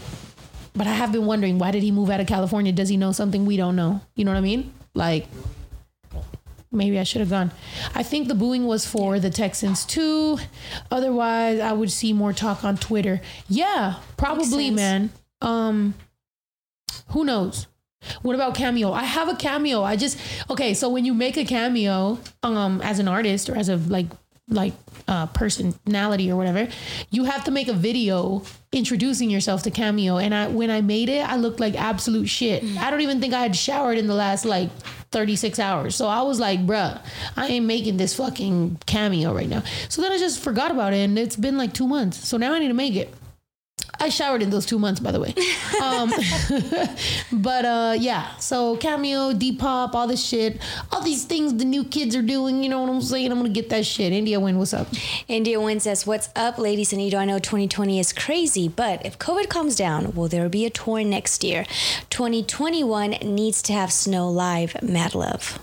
But 0.75 0.87
I 0.87 0.93
have 0.93 1.11
been 1.11 1.27
wondering 1.27 1.59
why 1.59 1.71
did 1.71 1.83
he 1.83 1.91
move 1.91 2.11
out 2.11 2.21
of 2.21 2.27
California? 2.27 2.71
Does 2.73 2.89
he 2.89 2.97
know 2.97 3.13
something 3.13 3.47
we 3.47 3.57
don't 3.57 3.75
know? 3.75 4.01
You 4.15 4.25
know 4.25 4.31
what 4.31 4.39
I 4.39 4.43
mean? 4.43 4.73
Like 4.95 5.27
maybe 6.71 6.99
I 6.99 7.03
should 7.03 7.21
have 7.21 7.31
gone. 7.31 7.51
I 7.95 8.03
think 8.03 8.29
the 8.29 8.35
booing 8.35 8.67
was 8.67 8.87
for 8.87 9.19
the 9.19 9.31
Texans 9.31 9.85
too. 9.85 10.39
Otherwise, 10.91 11.61
I 11.61 11.73
would 11.73 11.91
see 11.91 12.13
more 12.13 12.33
talk 12.33 12.65
on 12.65 12.77
Twitter. 12.77 13.21
Yeah, 13.49 13.97
probably, 14.17 14.71
man. 14.71 15.11
Um, 15.41 15.95
who 17.09 17.25
knows? 17.25 17.67
What 18.23 18.35
about 18.35 18.55
cameo? 18.55 18.93
I 18.93 19.05
have 19.05 19.29
a 19.29 19.35
cameo. 19.35 19.83
I 19.83 19.97
just 19.97 20.19
okay. 20.49 20.73
So 20.75 20.89
when 20.89 21.05
you 21.05 21.15
make 21.15 21.37
a 21.37 21.45
cameo, 21.45 22.19
um, 22.43 22.81
as 22.83 22.99
an 22.99 23.09
artist 23.09 23.49
or 23.51 23.57
as 23.57 23.69
a 23.69 23.77
like 23.77 24.07
like 24.51 24.73
uh, 25.07 25.27
personality 25.27 26.31
or 26.31 26.37
whatever, 26.37 26.69
you 27.11 27.25
have 27.25 27.45
to 27.45 27.51
make 27.51 27.69
a 27.69 27.73
video 27.73 28.43
introducing 28.73 29.31
yourself 29.31 29.63
to 29.65 29.71
cameo. 29.71 30.19
And 30.19 30.35
I 30.35 30.49
when 30.49 30.71
I 30.71 30.81
made 30.81 31.09
it, 31.09 31.29
I 31.29 31.37
looked 31.37 31.61
like 31.61 31.75
absolute 31.75 32.29
shit. 32.29 32.65
I 32.79 32.91
don't 32.91 33.01
even 33.01 33.21
think 33.21 33.35
I 33.35 33.41
had 33.41 33.57
showered 33.57 33.99
in 33.99 34.07
the 34.07 34.15
last 34.15 34.45
like 34.45 34.71
36 35.11 35.59
hours. 35.59 35.97
So 35.97 36.07
I 36.07 36.23
was 36.23 36.39
like, 36.39 36.61
bruh, 36.67 37.01
I 37.37 37.47
ain't 37.47 37.67
making 37.67 37.97
this 37.97 38.15
fucking 38.17 38.79
cameo 38.87 39.35
right 39.35 39.49
now. 39.49 39.63
So 39.89 40.03
then 40.03 40.13
I 40.13 40.19
just 40.19 40.41
forgot 40.41 40.71
about 40.71 40.93
it, 40.93 40.99
and 40.99 41.19
it's 41.19 41.37
been 41.37 41.57
like 41.57 41.73
two 41.73 41.87
months. 41.87 42.27
So 42.27 42.37
now 42.37 42.53
I 42.53 42.59
need 42.59 42.69
to 42.69 42.75
make 42.75 42.95
it. 42.95 43.15
I 44.01 44.09
showered 44.09 44.43
in 44.43 44.51
those 44.51 44.67
two 44.67 44.79
months, 44.79 45.01
by 45.01 45.13
the 45.13 45.21
way. 45.21 45.35
Um, 45.83 46.13
but 47.43 47.65
uh, 47.65 47.97
yeah, 47.99 48.37
so 48.37 48.77
Cameo, 48.77 49.33
Depop, 49.33 49.95
all 49.95 50.07
this 50.07 50.25
shit, 50.25 50.61
all 50.93 51.03
these 51.03 51.25
things 51.25 51.55
the 51.55 51.65
new 51.65 51.85
kids 51.85 52.15
are 52.15 52.23
doing. 52.23 52.63
You 52.63 52.69
know 52.69 52.81
what 52.81 52.91
I'm 52.91 53.03
saying? 53.03 53.31
I'm 53.33 53.39
gonna 53.39 53.49
get 53.49 53.71
that 53.71 53.87
shit. 53.87 54.13
India 54.13 54.39
Win, 54.39 54.59
what's 54.59 54.75
up? 54.75 54.89
India 55.27 55.61
Win 55.61 55.81
says, 55.81 56.07
What's 56.07 56.29
up, 56.37 56.59
ladies 56.59 56.93
and 56.93 57.03
Ito? 57.03 57.19
I 57.19 57.25
know 57.25 57.39
2020 57.39 57.99
is 57.99 58.13
crazy, 58.13 58.69
but 58.69 59.05
if 59.05 59.19
COVID 59.19 59.49
calms 59.49 59.77
down, 59.77 60.15
will 60.15 60.29
there 60.29 60.49
be 60.49 60.65
a 60.65 60.71
tour 60.71 61.03
next 61.03 61.43
year? 61.43 61.65
2021 62.11 63.11
needs 63.23 63.63
to 63.63 63.73
have 63.73 63.93
Snow 63.93 64.29
live. 64.31 64.81
Mad 64.83 65.15
love. 65.15 65.59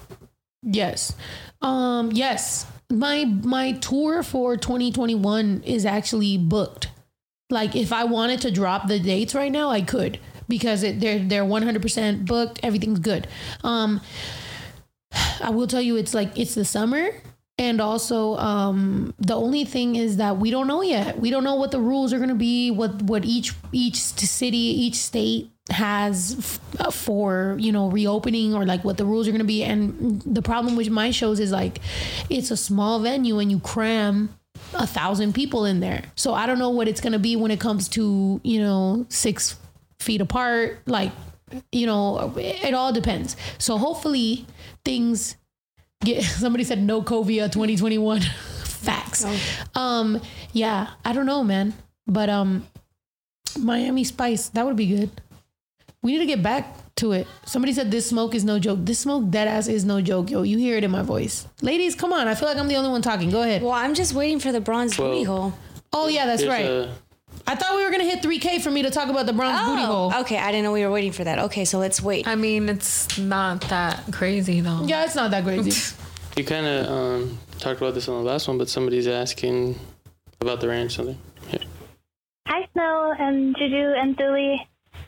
Yes, 0.61 1.15
um, 1.61 2.11
yes. 2.11 2.65
My 2.91 3.25
my 3.25 3.73
tour 3.73 4.21
for 4.21 4.57
2021 4.57 5.63
is 5.65 5.85
actually 5.85 6.37
booked. 6.37 6.89
Like 7.49 7.75
if 7.75 7.93
I 7.93 8.05
wanted 8.05 8.41
to 8.41 8.51
drop 8.51 8.87
the 8.87 8.99
dates 8.99 9.35
right 9.35 9.51
now, 9.51 9.69
I 9.69 9.81
could 9.81 10.19
because 10.47 10.83
it, 10.83 10.99
they're 10.99 11.19
they're 11.19 11.43
100% 11.43 12.25
booked. 12.25 12.59
Everything's 12.63 12.99
good. 12.99 13.27
Um, 13.63 14.01
I 15.41 15.49
will 15.51 15.67
tell 15.67 15.81
you, 15.81 15.95
it's 15.95 16.13
like 16.13 16.37
it's 16.37 16.55
the 16.55 16.65
summer, 16.65 17.09
and 17.57 17.79
also 17.79 18.35
um, 18.37 19.13
the 19.19 19.35
only 19.35 19.63
thing 19.63 19.95
is 19.95 20.17
that 20.17 20.37
we 20.37 20.49
don't 20.49 20.67
know 20.67 20.81
yet. 20.81 21.19
We 21.19 21.29
don't 21.29 21.43
know 21.43 21.55
what 21.55 21.71
the 21.71 21.79
rules 21.79 22.13
are 22.13 22.19
gonna 22.19 22.35
be. 22.35 22.71
What 22.71 23.01
what 23.03 23.25
each 23.25 23.53
each 23.71 23.97
city, 23.97 24.57
each 24.57 24.95
state 24.95 25.51
has 25.71 26.35
f- 26.37 26.59
uh, 26.79 26.91
for 26.91 27.55
you 27.59 27.71
know 27.71 27.89
reopening 27.89 28.53
or 28.53 28.65
like 28.65 28.83
what 28.83 28.97
the 28.97 29.05
rules 29.05 29.27
are 29.27 29.31
going 29.31 29.39
to 29.39 29.45
be 29.45 29.63
and 29.63 30.21
the 30.21 30.41
problem 30.41 30.75
with 30.75 30.89
my 30.91 31.09
shows 31.09 31.39
is 31.39 31.51
like 31.51 31.81
it's 32.29 32.51
a 32.51 32.57
small 32.57 32.99
venue 32.99 33.39
and 33.39 33.49
you 33.49 33.59
cram 33.59 34.29
a 34.75 34.87
thousand 34.87 35.33
people 35.33 35.65
in 35.65 35.79
there. 35.79 36.03
So 36.15 36.33
i 36.33 36.45
don't 36.45 36.59
know 36.59 36.69
what 36.69 36.87
it's 36.87 37.01
going 37.01 37.13
to 37.13 37.19
be 37.19 37.35
when 37.35 37.51
it 37.51 37.59
comes 37.59 37.87
to 37.89 38.39
you 38.43 38.59
know 38.59 39.05
six 39.09 39.57
feet 39.99 40.21
apart 40.21 40.79
like 40.85 41.11
you 41.71 41.85
know 41.85 42.33
it 42.37 42.73
all 42.73 42.91
depends. 42.93 43.35
So 43.57 43.77
hopefully 43.77 44.45
things 44.83 45.37
get 46.03 46.23
somebody 46.43 46.63
said 46.63 46.81
no 46.81 47.01
covia 47.01 47.51
2021 47.51 48.21
facts. 48.63 49.25
Um 49.75 50.21
yeah 50.53 50.91
i 51.03 51.13
don't 51.13 51.25
know 51.25 51.43
man. 51.43 51.73
But 52.07 52.29
um 52.29 52.67
miami 53.57 54.03
spice 54.03 54.49
that 54.49 54.65
would 54.65 54.75
be 54.75 54.87
good. 54.87 55.09
We 56.01 56.11
need 56.11 56.19
to 56.19 56.25
get 56.25 56.43
back 56.43 56.75
to 56.97 57.11
it. 57.11 57.27
Somebody 57.45 57.73
said 57.73 57.91
this 57.91 58.07
smoke 58.07 58.33
is 58.35 58.43
no 58.45 58.57
joke. 58.59 58.79
This 58.81 58.99
smoke 58.99 59.29
dead 59.29 59.47
ass 59.47 59.67
is 59.67 59.83
no 59.85 60.01
joke, 60.01 60.29
yo. 60.31 60.43
You 60.43 60.57
hear 60.57 60.77
it 60.77 60.83
in 60.83 60.91
my 60.91 61.01
voice. 61.01 61.47
Ladies, 61.61 61.93
come 61.95 62.13
on. 62.13 62.27
I 62.27 62.35
feel 62.35 62.47
like 62.47 62.57
I'm 62.57 62.67
the 62.67 62.75
only 62.75 62.89
one 62.89 63.01
talking. 63.01 63.29
Go 63.29 63.41
ahead. 63.41 63.61
Well, 63.61 63.71
I'm 63.73 63.93
just 63.93 64.13
waiting 64.13 64.39
for 64.39 64.51
the 64.51 64.61
bronze 64.61 64.97
Well, 64.97 65.11
booty 65.11 65.23
hole. 65.23 65.53
Oh 65.91 66.07
yeah, 66.07 66.25
that's 66.25 66.45
right. 66.45 66.65
a- 66.65 66.91
I 67.47 67.55
thought 67.55 67.75
we 67.75 67.83
were 67.83 67.91
gonna 67.91 68.05
hit 68.05 68.23
3K 68.23 68.61
for 68.61 68.71
me 68.71 68.81
to 68.83 68.89
talk 68.89 69.09
about 69.09 69.25
the 69.25 69.33
bronze 69.33 69.59
booty 69.67 69.83
hole. 69.83 70.11
Oh, 70.13 70.21
okay. 70.21 70.37
I 70.37 70.51
didn't 70.51 70.63
know 70.63 70.71
we 70.71 70.85
were 70.85 70.91
waiting 70.91 71.11
for 71.11 71.23
that. 71.25 71.37
Okay, 71.39 71.65
so 71.65 71.77
let's 71.79 72.01
wait. 72.01 72.27
I 72.27 72.35
mean, 72.35 72.69
it's 72.69 73.17
not 73.19 73.61
that 73.69 74.03
crazy 74.11 74.61
though. 74.61 74.83
Yeah, 74.85 75.03
it's 75.03 75.15
not 75.15 75.31
that 75.31 75.43
crazy. 75.43 75.71
You 76.37 76.43
kind 76.43 76.65
of 76.65 76.87
um, 76.91 77.37
talked 77.59 77.79
about 77.79 77.93
this 77.93 78.09
on 78.09 78.21
the 78.21 78.29
last 78.29 78.49
one, 78.49 78.57
but 78.57 78.67
somebody's 78.67 79.07
asking 79.07 79.79
about 80.41 80.59
the 80.59 80.67
ranch 80.67 80.95
something. 80.97 81.17
Yeah. 81.49 81.59
Hi, 82.49 82.67
Snow 82.73 83.13
and 83.17 83.55
Juju 83.57 83.93
and 83.95 84.17
Thuli. 84.17 84.57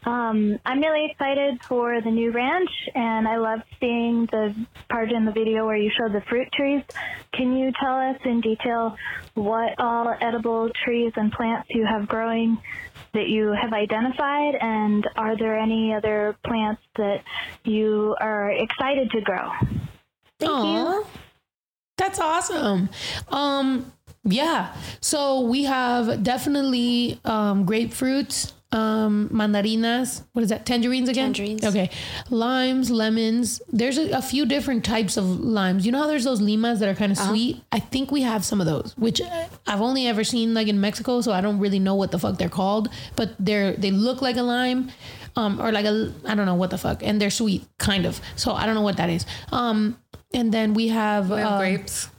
Um, 0.08 0.58
I'm 0.66 0.80
really 0.80 1.10
excited 1.12 1.60
for 1.68 2.00
the 2.00 2.10
new 2.10 2.32
ranch, 2.32 2.70
and 2.96 3.28
I 3.28 3.36
love 3.38 3.60
seeing 3.78 4.26
the 4.28 4.56
part 4.90 5.12
in 5.12 5.26
the 5.26 5.34
video 5.34 5.66
where 5.66 5.76
you 5.76 5.92
showed 5.98 6.14
the 6.14 6.22
fruit 6.30 6.48
trees. 6.54 6.82
Can 7.34 7.58
you 7.58 7.74
tell 7.78 7.98
us 8.00 8.16
in 8.24 8.40
detail 8.40 8.96
what 9.34 9.78
all 9.80 10.16
edible 10.22 10.70
trees 10.86 11.12
and 11.18 11.30
plants 11.30 11.68
you 11.72 11.86
have 11.86 12.08
growing 12.08 12.58
that 13.14 13.28
you 13.28 13.52
have 13.62 13.74
identified, 13.74 14.56
and 14.62 15.06
are 15.18 15.36
there 15.38 15.60
any 15.60 15.94
other 15.94 16.38
plants 16.46 16.82
that 16.96 17.24
you 17.66 18.16
are 18.22 18.52
excited 18.52 19.12
to 19.12 19.20
grow? 19.22 19.52
Thank 20.40 20.52
Aw. 20.52 20.94
you. 20.94 21.06
That's 21.98 22.20
awesome. 22.20 22.90
Um, 23.28 23.92
Yeah. 24.24 24.74
So 25.02 25.42
we 25.42 25.64
have 25.64 26.22
definitely 26.24 27.20
um, 27.24 27.66
grapefruits, 27.66 28.54
um, 28.72 29.30
mandarinas. 29.32 30.24
What 30.34 30.42
is 30.44 30.50
that? 30.50 30.66
Tangerines 30.66 31.10
again? 31.10 31.34
Tangerines. 31.34 31.64
Okay. 31.66 31.90
Limes, 32.30 32.92
lemons. 32.92 33.62
There's 33.70 33.98
a, 33.98 34.12
a 34.12 34.22
few 34.22 34.46
different 34.46 34.84
types 34.84 35.18
of 35.18 35.26
limes. 35.40 35.86
You 35.86 35.92
know 35.92 36.00
how 36.00 36.08
there's 36.08 36.24
those 36.26 36.42
limas 36.42 36.80
that 36.80 36.90
are 36.90 36.96
kind 36.96 37.12
of 37.12 37.18
sweet? 37.18 37.62
I 37.72 37.80
think 37.80 38.12
we 38.12 38.22
have 38.24 38.44
some 38.44 38.60
of 38.60 38.68
those, 38.68 38.94
which 38.98 39.22
I've 39.66 39.82
only 39.82 40.08
ever 40.08 40.24
seen 40.24 40.54
like 40.54 40.68
in 40.68 40.82
Mexico, 40.82 41.22
so 41.22 41.32
I 41.32 41.42
don't 41.42 41.60
really 41.60 41.80
know 41.80 41.96
what 41.96 42.12
the 42.12 42.20
fuck 42.20 42.38
they're 42.38 42.50
called. 42.50 42.90
But 43.16 43.36
they're 43.40 43.74
they 43.74 43.92
look 43.92 44.22
like 44.22 44.38
a 44.38 44.44
lime. 44.44 44.92
Um, 45.36 45.62
or 45.62 45.72
like 45.72 45.86
a 45.86 46.12
I 46.26 46.34
don't 46.34 46.48
know 46.48 46.56
what 46.56 46.72
the 46.72 46.80
fuck, 46.80 47.04
and 47.04 47.22
they're 47.22 47.30
sweet, 47.30 47.64
kind 47.78 48.08
of. 48.08 48.20
So 48.36 48.54
I 48.54 48.66
don't 48.66 48.74
know 48.74 48.82
what 48.82 48.98
that 48.98 49.12
is. 49.12 49.24
Um, 49.52 49.96
and 50.34 50.52
then 50.52 50.74
we 50.74 50.88
have, 50.88 51.30
We 51.30 51.38
have 51.38 51.52
uh, 51.54 51.58
grapes. 51.60 52.10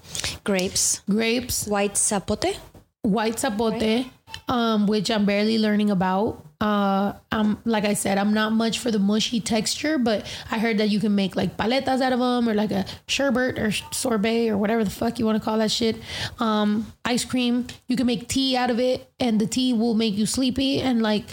Grapes. 0.45 1.01
grapes, 1.11 1.67
White 1.67 1.95
zapote. 1.95 2.57
white 3.03 3.35
zapote, 3.35 4.09
um, 4.49 4.87
which 4.87 5.11
I'm 5.11 5.25
barely 5.25 5.59
learning 5.59 5.91
about. 5.91 6.45
Uh, 6.61 7.13
I'm 7.31 7.59
like 7.65 7.85
I 7.85 7.95
said, 7.95 8.19
I'm 8.19 8.35
not 8.35 8.53
much 8.53 8.81
for 8.81 8.91
the 8.91 8.99
mushy 8.99 9.41
texture, 9.41 9.97
but 9.97 10.27
I 10.51 10.59
heard 10.59 10.79
that 10.79 10.89
you 10.89 10.99
can 10.99 11.15
make 11.15 11.37
like 11.37 11.57
paletas 11.57 12.01
out 12.01 12.13
of 12.13 12.19
them, 12.19 12.49
or 12.49 12.55
like 12.55 12.73
a 12.73 12.85
sherbet 13.07 13.59
or 13.59 13.71
sorbet 13.93 14.49
or 14.49 14.59
whatever 14.59 14.83
the 14.83 14.91
fuck 14.91 15.19
you 15.19 15.25
want 15.27 15.39
to 15.39 15.45
call 15.45 15.59
that 15.59 15.71
shit. 15.71 15.97
Um, 16.41 16.93
ice 17.05 17.25
cream. 17.25 17.67
You 17.87 17.97
can 17.97 18.07
make 18.07 18.27
tea 18.27 18.57
out 18.57 18.71
of 18.71 18.81
it, 18.81 19.09
and 19.21 19.41
the 19.41 19.47
tea 19.47 19.73
will 19.73 19.95
make 19.95 20.15
you 20.15 20.27
sleepy 20.27 20.81
and 20.81 21.01
like 21.01 21.27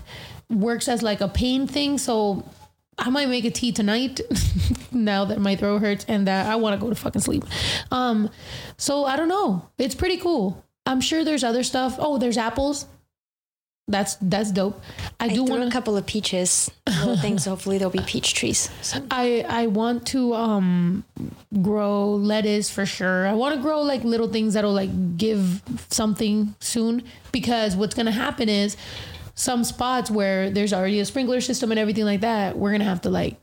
works 0.49 0.87
as 0.87 1.01
like 1.01 1.21
a 1.21 1.27
pain 1.27 1.65
thing. 1.65 1.97
So 1.97 2.43
I 2.97 3.09
might 3.09 3.29
make 3.29 3.45
a 3.45 3.51
tea 3.51 3.71
tonight 3.71 4.21
now 4.91 5.25
that 5.25 5.39
my 5.39 5.55
throat 5.55 5.79
hurts 5.79 6.05
and 6.07 6.27
that 6.27 6.45
I 6.47 6.55
want 6.55 6.79
to 6.79 6.83
go 6.83 6.89
to 6.89 6.95
fucking 6.95 7.21
sleep. 7.21 7.43
Um, 7.91 8.29
so 8.77 9.05
I 9.05 9.15
don't 9.15 9.27
know. 9.27 9.67
It's 9.77 9.95
pretty 9.95 10.17
cool. 10.17 10.63
I'm 10.85 11.01
sure 11.01 11.23
there's 11.23 11.43
other 11.43 11.63
stuff. 11.63 11.95
Oh, 11.97 12.17
there's 12.17 12.37
apples. 12.37 12.85
That's 13.87 14.15
that's 14.15 14.51
dope. 14.51 14.81
I, 15.19 15.25
I 15.25 15.27
do 15.29 15.43
want 15.43 15.63
a 15.63 15.69
couple 15.69 15.95
of 15.95 16.07
peaches, 16.07 16.71
little 16.87 17.17
things. 17.17 17.45
Hopefully, 17.53 17.77
there'll 17.77 17.91
be 17.91 17.99
peach 17.99 18.33
trees. 18.33 18.69
So, 18.81 19.05
I 19.11 19.45
I 19.47 19.67
want 19.67 20.07
to 20.07 20.33
um 20.33 21.03
grow 21.61 22.09
lettuce 22.15 22.69
for 22.71 22.87
sure. 22.87 23.27
I 23.27 23.33
want 23.33 23.55
to 23.55 23.61
grow 23.61 23.81
like 23.81 24.03
little 24.03 24.27
things 24.27 24.55
that'll 24.55 24.73
like 24.73 25.17
give 25.17 25.61
something 25.91 26.55
soon 26.59 27.03
because 27.31 27.75
what's 27.75 27.93
gonna 27.93 28.11
happen 28.11 28.49
is 28.49 28.75
some 29.35 29.63
spots 29.63 30.09
where 30.09 30.49
there's 30.49 30.73
already 30.73 30.99
a 30.99 31.05
sprinkler 31.05 31.39
system 31.41 31.69
and 31.71 31.79
everything 31.79 32.05
like 32.05 32.21
that, 32.21 32.57
we're 32.57 32.71
gonna 32.71 32.85
have 32.85 33.01
to 33.01 33.09
like 33.11 33.37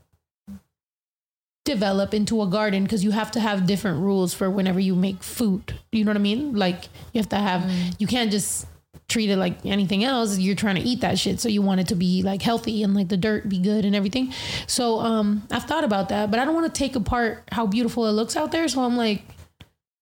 develop 1.65 2.13
into 2.13 2.43
a 2.43 2.47
garden 2.49 2.83
because 2.83 3.05
you 3.05 3.13
have 3.13 3.31
to 3.31 3.39
have 3.39 3.67
different 3.67 4.01
rules 4.01 4.35
for 4.35 4.51
whenever 4.51 4.81
you 4.81 4.97
make 4.97 5.23
food. 5.23 5.79
You 5.93 6.05
know 6.05 6.11
what 6.11 6.17
I 6.17 6.21
mean? 6.21 6.57
Like 6.57 6.87
you 7.13 7.21
have 7.21 7.29
to 7.29 7.37
have 7.37 7.71
you 7.99 8.09
can't 8.09 8.33
just 8.33 8.67
treat 9.13 9.31
it 9.31 9.37
like 9.37 9.65
anything 9.67 10.03
else. 10.05 10.39
You're 10.39 10.57
trying 10.57 10.77
to 10.77 10.83
eat 10.83 11.01
that 11.03 11.19
shit. 11.19 11.39
So 11.41 11.49
you 11.49 11.63
want 11.63 11.81
it 11.81 11.89
to 11.89 11.95
be 11.95 12.23
like 12.23 12.43
healthy 12.43 12.83
and 12.83 12.95
like 12.95 13.09
the 13.09 13.17
dirt 13.17 13.49
be 13.49 13.59
good 13.59 13.85
and 13.85 13.95
everything. 13.95 14.33
So 14.67 14.99
um 15.01 15.43
I've 15.51 15.65
thought 15.65 15.85
about 15.85 16.09
that, 16.09 16.31
but 16.31 16.41
I 16.41 16.45
don't 16.45 16.55
want 16.55 16.73
to 16.73 16.79
take 16.79 16.97
apart 16.97 17.45
how 17.53 17.67
beautiful 17.67 18.07
it 18.07 18.13
looks 18.13 18.37
out 18.37 18.51
there. 18.53 18.67
So 18.69 18.83
I'm 18.83 18.97
like 18.97 19.23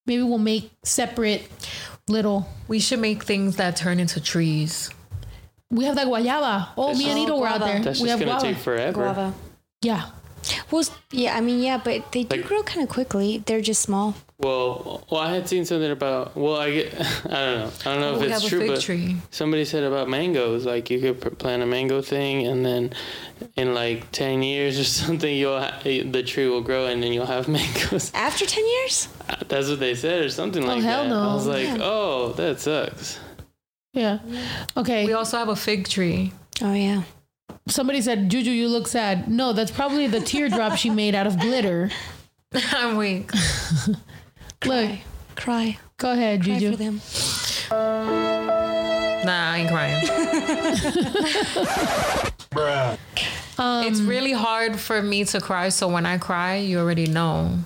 maybe 0.07 0.23
we'll 0.23 0.37
make 0.53 0.71
separate 0.83 1.43
little 2.07 2.47
We 2.67 2.79
should 2.79 2.99
make 2.99 3.23
things 3.23 3.57
that 3.57 3.75
turn 3.75 3.99
into 3.99 4.19
trees. 4.19 4.89
we 5.69 5.85
have 5.85 5.95
that 5.95 6.07
guayaba. 6.07 6.69
Oh, 6.77 6.93
me 6.97 7.09
and 7.09 7.19
Oh, 7.19 7.23
Ito 7.23 7.37
were 7.39 7.47
out 7.47 7.59
there. 7.61 7.79
That's 7.79 7.99
we 8.01 8.07
just 8.09 8.19
have 8.19 8.19
gonna 8.19 8.31
guava. 8.39 8.45
take 8.53 8.57
forever. 8.57 8.93
guava. 9.03 9.33
yeah. 9.81 10.09
Well, 10.71 10.83
yeah. 11.11 11.37
I 11.37 11.41
mean, 11.41 11.61
yeah, 11.61 11.77
but 11.77 12.11
they 12.11 12.23
do 12.23 12.37
Like- 12.37 12.47
grow 12.47 12.63
kind 12.63 12.81
of 12.83 12.89
quickly. 12.89 13.43
They're 13.45 13.61
just 13.61 13.81
small. 13.81 14.15
Well, 14.41 15.05
well, 15.11 15.21
I 15.21 15.31
had 15.33 15.47
seen 15.47 15.65
something 15.65 15.91
about. 15.91 16.35
Well, 16.35 16.55
I 16.57 16.71
get. 16.71 16.93
I 16.99 17.01
don't 17.01 17.29
know. 17.29 17.71
I 17.81 17.83
don't 17.83 18.01
know 18.01 18.15
oh, 18.15 18.19
we 18.19 18.25
if 18.25 18.31
it's 18.37 18.47
true, 18.47 18.67
but 18.67 18.81
tree. 18.81 19.17
somebody 19.29 19.65
said 19.65 19.83
about 19.83 20.09
mangoes. 20.09 20.65
Like 20.65 20.89
you 20.89 20.99
could 20.99 21.37
plant 21.37 21.61
a 21.61 21.65
mango 21.67 22.01
thing, 22.01 22.47
and 22.47 22.65
then 22.65 22.91
in 23.55 23.75
like 23.75 24.11
ten 24.11 24.41
years 24.41 24.79
or 24.79 24.83
something, 25.05 25.35
you'll 25.35 25.59
ha- 25.59 25.79
the 25.83 26.23
tree 26.23 26.47
will 26.47 26.61
grow, 26.61 26.87
and 26.87 27.03
then 27.03 27.13
you'll 27.13 27.27
have 27.27 27.47
mangoes. 27.57 28.11
After 28.15 28.45
ten 28.47 28.67
years, 28.67 29.07
uh, 29.29 29.35
That's 29.47 29.69
what 29.69 29.79
they 29.79 29.93
said, 29.93 30.25
or 30.25 30.29
something 30.29 30.63
oh, 30.63 30.67
like 30.67 30.81
hell 30.83 31.03
that. 31.03 31.09
no. 31.09 31.29
I 31.29 31.33
was 31.35 31.45
like, 31.47 31.65
Yeah. 31.67 31.77
oh, 31.81 32.33
that 32.33 32.59
sucks. 32.59 33.19
Yeah. 33.93 34.19
Okay. 34.75 35.05
We 35.05 35.13
also 35.13 35.37
have 35.37 35.49
a 35.49 35.55
fig 35.55 35.87
tree. 35.87 36.31
oh 36.61 36.73
yeah. 36.73 37.03
Somebody 37.67 38.01
said, 38.01 38.29
Juju, 38.29 38.49
you 38.49 38.67
look 38.69 38.87
sad. 38.87 39.27
No, 39.29 39.53
that's 39.53 39.69
probably 39.71 40.07
the 40.07 40.19
teardrop 40.19 40.77
she 40.77 40.89
made 40.89 41.13
out 41.13 41.27
of 41.27 41.39
glitter. 41.39 41.91
I'm 42.73 42.97
weak. 42.97 43.29
Look, 44.65 44.89
Cry, 44.89 45.01
cry, 45.35 45.77
go 45.97 46.11
ahead, 46.11 46.43
cry 46.43 46.59
Juju. 46.59 46.71
for 46.71 46.77
them. 46.77 47.01
Nah, 49.25 49.51
I 49.51 49.57
ain't 49.59 49.69
crying. 49.69 50.05
Bruh. 52.51 52.97
it's 53.87 53.99
really 54.01 54.33
hard 54.33 54.79
for 54.79 55.01
me 55.01 55.23
to 55.25 55.39
cry. 55.39 55.69
So 55.69 55.87
when 55.87 56.05
I 56.05 56.17
cry, 56.17 56.57
you 56.57 56.79
already 56.79 57.05
know. 57.07 57.59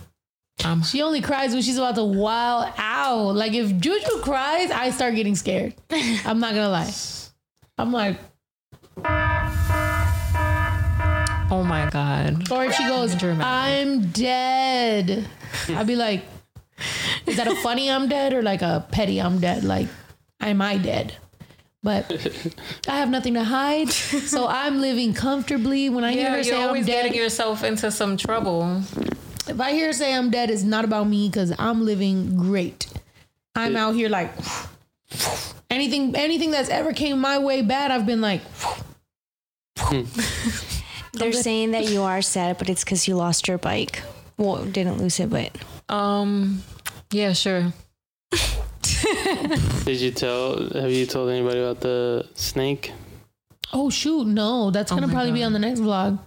Um, 0.63 0.83
She 0.83 1.01
only 1.01 1.21
cries 1.21 1.53
when 1.53 1.61
she's 1.63 1.77
about 1.77 1.95
to 1.95 2.03
wild 2.03 2.71
out. 2.77 3.35
Like 3.35 3.53
if 3.53 3.75
Juju 3.77 4.19
cries, 4.21 4.71
I 4.71 4.91
start 4.91 5.15
getting 5.15 5.35
scared. 5.35 5.73
I'm 6.25 6.39
not 6.39 6.53
gonna 6.53 6.69
lie. 6.69 6.93
I'm 7.77 7.91
like, 7.91 8.17
oh 11.51 11.63
my 11.65 11.89
god. 11.91 12.49
or 12.51 12.65
if 12.65 12.75
she 12.75 12.83
goes, 12.85 13.15
Dramatic. 13.15 13.45
I'm 13.45 14.07
dead. 14.11 15.27
I'd 15.69 15.87
be 15.87 15.95
like, 15.95 16.23
is 17.27 17.37
that 17.37 17.47
a 17.47 17.55
funny 17.57 17.89
I'm 17.89 18.07
dead 18.07 18.33
or 18.33 18.41
like 18.41 18.61
a 18.61 18.85
petty 18.91 19.21
I'm 19.21 19.39
dead? 19.39 19.63
Like, 19.63 19.87
am 20.39 20.61
I 20.61 20.77
dead? 20.77 21.15
But 21.83 22.11
I 22.87 22.97
have 22.97 23.09
nothing 23.11 23.35
to 23.35 23.43
hide, 23.43 23.89
so 23.91 24.47
I'm 24.49 24.81
living 24.81 25.13
comfortably. 25.13 25.89
When 25.89 26.03
I 26.03 26.13
hear 26.13 26.23
Yeah, 26.23 26.29
her 26.31 26.35
you're 26.37 26.43
say 26.43 26.55
I'm 26.61 26.67
always 26.69 26.85
dead, 26.87 27.03
getting 27.03 27.17
yourself 27.21 27.63
into 27.63 27.91
some 27.91 28.17
trouble. 28.17 28.81
if 29.47 29.59
I 29.61 29.71
hear 29.73 29.87
her 29.87 29.93
say 29.93 30.15
I'm 30.15 30.31
dead, 30.31 30.49
it's 30.49 30.63
not 30.63 30.83
about 30.83 31.07
me 31.07 31.29
because 31.29 31.53
I'm 31.59 31.85
living 31.85 32.35
great. 32.37 32.87
I'm 33.55 33.75
out 33.77 33.93
here 33.95 34.09
like 34.09 34.33
anything 35.69 36.15
anything 36.15 36.51
that's 36.51 36.69
ever 36.69 36.91
came 36.91 37.19
my 37.19 37.37
way 37.37 37.61
bad, 37.61 37.91
I've 37.91 38.05
been 38.07 38.19
like 38.21 38.41
They're 41.13 41.31
saying 41.33 41.71
that 41.71 41.87
you 41.89 42.01
are 42.03 42.21
sad, 42.21 42.57
but 42.57 42.69
it's 42.69 42.83
because 42.83 43.07
you 43.07 43.15
lost 43.15 43.47
your 43.47 43.57
bike. 43.57 44.01
Well, 44.37 44.65
didn't 44.65 44.97
lose 44.97 45.19
it, 45.19 45.29
but 45.29 45.51
Um, 45.87 46.63
yeah, 47.11 47.33
sure. 47.33 47.73
Did 49.85 50.01
you 50.01 50.11
tell? 50.11 50.69
Have 50.69 50.91
you 50.91 51.05
told 51.05 51.29
anybody 51.29 51.59
about 51.59 51.81
the 51.81 52.27
snake? 52.33 52.91
Oh 53.73 53.89
shoot, 53.89 54.25
no, 54.25 54.71
that's 54.71 54.91
Oh 54.91 54.95
gonna 54.95 55.07
my 55.07 55.13
probably 55.13 55.31
be 55.31 55.43
on 55.43 55.53
the 55.53 55.59
next 55.59 55.79
vlog. 55.79 56.19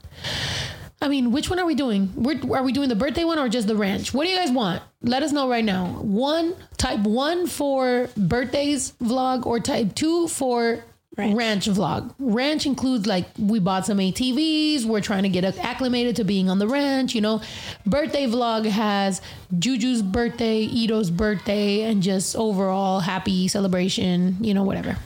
I 1.01 1.09
mean, 1.09 1.31
which 1.31 1.49
one 1.49 1.61
are 1.61 1.67
we 1.67 1.77
doing? 1.77 2.13
We're, 2.17 2.41
are 2.57 2.63
we 2.65 2.73
doing 2.73 2.89
the 2.89 2.97
birthday 2.97 3.23
one 3.23 3.39
or 3.39 3.49
just 3.49 3.69
the 3.69 3.77
ranch? 3.77 4.13
What 4.13 4.25
do 4.25 4.31
you 4.31 4.37
guys 4.37 4.51
want? 4.51 4.83
Let 5.01 5.23
us 5.23 5.31
know 5.31 5.49
right 5.49 5.65
now. 5.65 5.87
One 6.03 6.57
type 6.77 7.01
one 7.01 7.47
for 7.47 8.11
birthdays 8.17 8.95
vlog 9.01 9.47
or 9.47 9.61
type 9.61 9.95
two 9.95 10.27
for 10.27 10.85
ranch, 11.19 11.37
Ranch. 11.37 11.67
vlog. 11.67 12.15
Ranch 12.19 12.65
includes 12.65 13.07
like 13.07 13.27
we 13.39 13.59
bought 13.59 13.85
some 13.85 13.99
ATVs. 13.99 14.85
We're 14.85 15.01
trying 15.01 15.25
to 15.25 15.29
get 15.29 15.45
acclimated 15.59 16.17
to 16.17 16.25
being 16.25 16.49
on 16.49 16.59
the 16.59 16.69
ranch. 16.69 17.15
You 17.15 17.21
know, 17.21 17.43
birthday 17.85 18.27
vlog 18.27 18.65
has 18.67 19.21
Juju's 19.59 20.01
birthday, 20.03 20.61
Ito's 20.63 21.11
birthday, 21.11 21.83
and 21.83 22.03
just 22.03 22.37
overall 22.37 23.01
happy 23.01 23.49
celebration. 23.49 24.37
You 24.41 24.55
know, 24.55 24.63
whatever, 24.63 24.97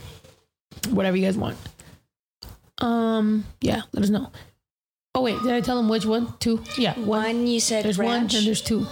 whatever 0.91 1.17
you 1.17 1.25
guys 1.25 1.37
want. 1.39 1.57
Um, 2.79 3.45
yeah, 3.61 3.83
let 3.93 4.03
us 4.05 4.11
know. 4.11 4.31
Oh 5.15 5.23
wait, 5.23 5.41
did 5.43 5.53
I 5.53 5.61
tell 5.61 5.77
them 5.77 5.89
which 5.89 6.05
one? 6.07 6.35
Two? 6.41 6.63
Yeah, 6.79 6.95
one. 6.99 7.07
one 7.09 7.47
you 7.47 7.61
said 7.61 7.85
There's 7.85 7.99
ranch. 7.99 8.33
one 8.33 8.39
and 8.39 8.47
there's 8.47 8.63
two. 8.63 8.87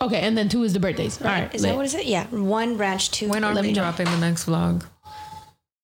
Okay, 0.00 0.20
and 0.20 0.36
then 0.36 0.48
two 0.48 0.62
is 0.62 0.72
the 0.72 0.80
birthdays. 0.80 1.20
All 1.20 1.28
right, 1.28 1.54
Is 1.54 1.62
lit. 1.62 1.70
that 1.70 1.76
what 1.76 1.84
is 1.86 1.94
it? 1.94 2.06
Yeah, 2.06 2.26
one 2.28 2.76
ranch, 2.76 3.10
two. 3.10 3.28
When 3.28 3.42
are 3.44 3.54
Let 3.54 3.64
we 3.64 3.72
dropping 3.72 4.06
the 4.06 4.18
next 4.18 4.46
vlog? 4.46 4.84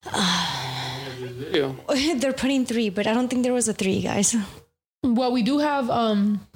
They're 1.53 2.33
putting 2.33 2.67
three, 2.67 2.91
but 2.91 3.07
I 3.07 3.15
don't 3.15 3.29
think 3.29 3.43
there 3.45 3.53
was 3.53 3.69
a 3.69 3.73
three, 3.73 4.03
guys. 4.03 4.35
Well, 5.03 5.33
we 5.33 5.43
do 5.43 5.59
have 5.59 5.91
um 5.91 6.47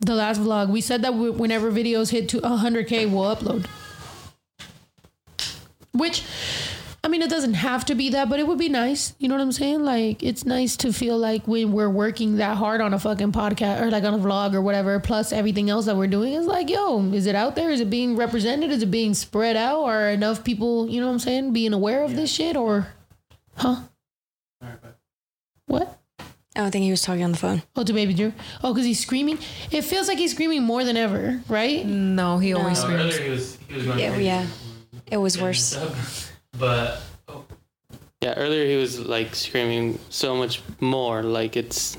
the 0.00 0.14
last 0.14 0.40
vlog. 0.40 0.70
We 0.70 0.80
said 0.80 1.02
that 1.02 1.14
whenever 1.14 1.70
videos 1.70 2.10
hit 2.10 2.28
to 2.30 2.40
100k, 2.40 3.10
we'll 3.10 3.34
upload. 3.34 3.66
Which, 5.92 6.24
I 7.04 7.08
mean, 7.08 7.20
it 7.20 7.28
doesn't 7.28 7.52
have 7.52 7.84
to 7.84 7.94
be 7.94 8.08
that, 8.10 8.30
but 8.30 8.40
it 8.40 8.46
would 8.46 8.56
be 8.56 8.70
nice. 8.70 9.14
You 9.18 9.28
know 9.28 9.34
what 9.34 9.42
I'm 9.42 9.52
saying? 9.52 9.84
Like, 9.84 10.22
it's 10.22 10.46
nice 10.46 10.74
to 10.78 10.90
feel 10.90 11.18
like 11.18 11.46
when 11.46 11.70
we're 11.70 11.90
working 11.90 12.38
that 12.38 12.56
hard 12.56 12.80
on 12.80 12.94
a 12.94 12.98
fucking 12.98 13.30
podcast 13.30 13.82
or 13.82 13.90
like 13.90 14.04
on 14.04 14.14
a 14.14 14.18
vlog 14.18 14.54
or 14.54 14.62
whatever, 14.62 14.98
plus 15.00 15.30
everything 15.30 15.68
else 15.68 15.84
that 15.84 15.96
we're 15.96 16.06
doing 16.06 16.32
is 16.32 16.46
like, 16.46 16.70
yo, 16.70 17.04
is 17.12 17.26
it 17.26 17.34
out 17.34 17.56
there? 17.56 17.70
Is 17.70 17.80
it 17.80 17.90
being 17.90 18.16
represented? 18.16 18.70
Is 18.70 18.82
it 18.82 18.90
being 18.90 19.12
spread 19.12 19.54
out? 19.54 19.84
Are 19.84 20.08
enough 20.08 20.44
people, 20.44 20.88
you 20.88 20.98
know 20.98 21.08
what 21.08 21.12
I'm 21.12 21.18
saying, 21.18 21.52
being 21.52 21.74
aware 21.74 22.02
of 22.04 22.16
this 22.16 22.32
shit? 22.32 22.56
Or, 22.56 22.88
huh? 23.56 23.82
What? 25.66 25.98
Oh, 26.18 26.24
I 26.56 26.60
don't 26.60 26.70
think 26.70 26.84
he 26.84 26.90
was 26.90 27.02
talking 27.02 27.24
on 27.24 27.32
the 27.32 27.36
phone. 27.36 27.62
Oh, 27.76 27.84
to 27.84 27.92
baby 27.92 28.14
Drew. 28.14 28.32
Oh, 28.62 28.72
because 28.72 28.86
he's 28.86 29.00
screaming. 29.00 29.38
It 29.70 29.82
feels 29.82 30.08
like 30.08 30.16
he's 30.16 30.30
screaming 30.30 30.62
more 30.62 30.84
than 30.84 30.96
ever, 30.96 31.42
right? 31.50 31.84
No, 31.84 32.38
he 32.38 32.54
always 32.54 32.78
screams. 32.78 33.18
he 33.18 33.28
was, 33.28 33.58
he 33.68 33.74
was 33.74 33.84
going 33.84 33.98
Yeah, 33.98 34.16
yeah. 34.16 34.46
It 35.10 35.18
was 35.18 35.38
worse. 35.38 35.76
But 36.58 37.00
oh. 37.28 37.44
yeah, 38.20 38.34
earlier 38.34 38.66
he 38.66 38.76
was 38.76 39.00
like 39.00 39.34
screaming 39.34 39.98
so 40.10 40.36
much 40.36 40.62
more. 40.80 41.22
Like 41.22 41.56
it's 41.56 41.96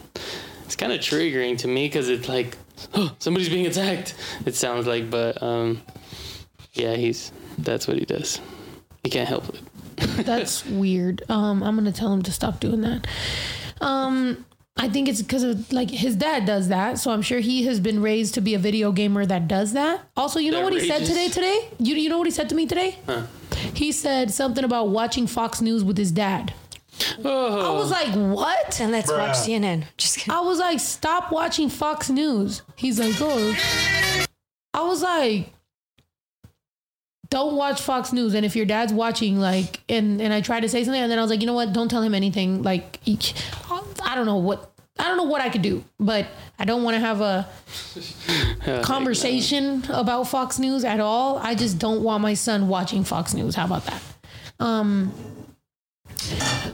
it's 0.66 0.76
kind 0.76 0.92
of 0.92 1.00
triggering 1.00 1.58
to 1.60 1.68
me 1.68 1.88
because 1.88 2.10
it's 2.10 2.28
like 2.28 2.58
oh, 2.94 3.16
somebody's 3.20 3.50
being 3.50 3.68
attacked. 3.68 4.16
It 4.46 4.56
sounds 4.56 4.88
like, 4.88 5.10
but 5.10 5.42
um, 5.42 5.82
yeah, 6.74 6.96
he's 6.96 7.32
that's 7.58 7.88
what 7.88 7.98
he 7.98 8.06
does. 8.06 8.40
He 9.04 9.10
can't 9.10 9.30
help 9.30 9.50
it. 9.50 9.62
That's 10.26 10.66
weird. 10.66 11.24
Um, 11.30 11.64
I'm 11.64 11.76
gonna 11.76 11.92
tell 11.92 12.12
him 12.12 12.24
to 12.24 12.32
stop 12.32 12.60
doing 12.60 12.82
that. 12.82 13.08
Um, 13.82 14.46
I 14.78 14.90
think 14.90 15.08
it's 15.08 15.22
because 15.22 15.44
of 15.44 15.72
like 15.72 15.90
his 15.90 16.16
dad 16.16 16.46
does 16.46 16.68
that, 16.68 17.00
so 17.00 17.12
I'm 17.12 17.22
sure 17.22 17.40
he 17.40 17.64
has 17.66 17.80
been 17.80 18.02
raised 18.02 18.34
to 18.34 18.42
be 18.42 18.56
a 18.56 18.60
video 18.60 18.92
gamer 18.92 19.26
that 19.26 19.48
does 19.48 19.74
that. 19.74 20.02
Also, 20.18 20.40
you 20.40 20.52
know 20.52 20.58
That 20.58 20.64
what 20.66 20.74
he 20.74 20.88
said 20.88 21.06
today? 21.06 21.30
Today, 21.30 21.70
you 21.80 21.96
you 21.96 22.10
know 22.10 22.18
what 22.18 22.28
he 22.28 22.32
said 22.32 22.50
to 22.50 22.56
me 22.56 22.66
today? 22.66 22.98
He 23.76 23.92
said 23.92 24.32
something 24.32 24.64
about 24.64 24.90
watching 24.90 25.28
Fox 25.28 25.62
News 25.62 25.84
with 25.84 25.98
his 25.98 26.12
dad. 26.12 26.54
Oh, 27.24 27.74
I 27.74 27.78
was 27.78 27.92
like, 27.92 28.14
what? 28.14 28.80
And 28.80 28.92
let's 28.92 29.12
watch 29.12 29.36
CNN. 29.36 29.84
Just 29.98 30.20
kidding. 30.20 30.34
I 30.34 30.40
was 30.42 30.60
like, 30.60 30.80
stop 30.80 31.32
watching 31.32 31.70
Fox 31.70 32.10
News. 32.10 32.62
He's 32.76 33.00
like, 33.00 33.16
oh. 33.20 34.28
I 34.74 34.82
was 34.82 35.02
like, 35.04 35.54
don't 37.30 37.56
watch 37.56 37.82
Fox 37.82 38.14
News. 38.14 38.34
And 38.34 38.46
if 38.46 38.56
your 38.56 38.66
dad's 38.66 38.94
watching, 38.94 39.40
like, 39.40 39.82
and 39.90 40.22
and 40.22 40.34
I 40.34 40.42
tried 40.42 40.62
to 40.62 40.70
say 40.70 40.84
something, 40.84 41.02
and 41.02 41.12
then 41.12 41.20
I 41.20 41.22
was 41.22 41.32
like, 41.32 41.42
you 41.42 41.48
know 41.48 41.54
what? 41.54 41.74
Don't 41.74 41.90
tell 41.90 42.02
him 42.02 42.16
anything. 42.16 42.64
Like, 42.64 43.00
I 43.06 44.16
don't 44.16 44.26
know 44.26 44.38
what. 44.38 44.72
I 44.98 45.04
don't 45.04 45.18
know 45.18 45.24
what 45.26 45.42
I 45.42 45.50
could 45.50 45.62
do, 45.62 45.84
but 46.00 46.28
I 46.58 46.66
don't 46.66 46.84
want 46.84 46.96
to 46.96 47.00
have 47.00 47.22
a 47.22 47.48
conversation 48.84 49.84
about 49.90 50.24
Fox 50.30 50.58
News 50.58 50.86
at 50.86 51.00
all. 51.00 51.38
I 51.38 51.54
just 51.56 51.80
don't 51.80 52.02
want 52.02 52.22
my 52.22 52.34
son 52.34 52.68
watching 52.68 53.04
Fox 53.04 53.34
News. 53.34 53.56
How 53.56 53.66
about 53.66 53.86
that? 53.86 54.02
Um 54.60 55.14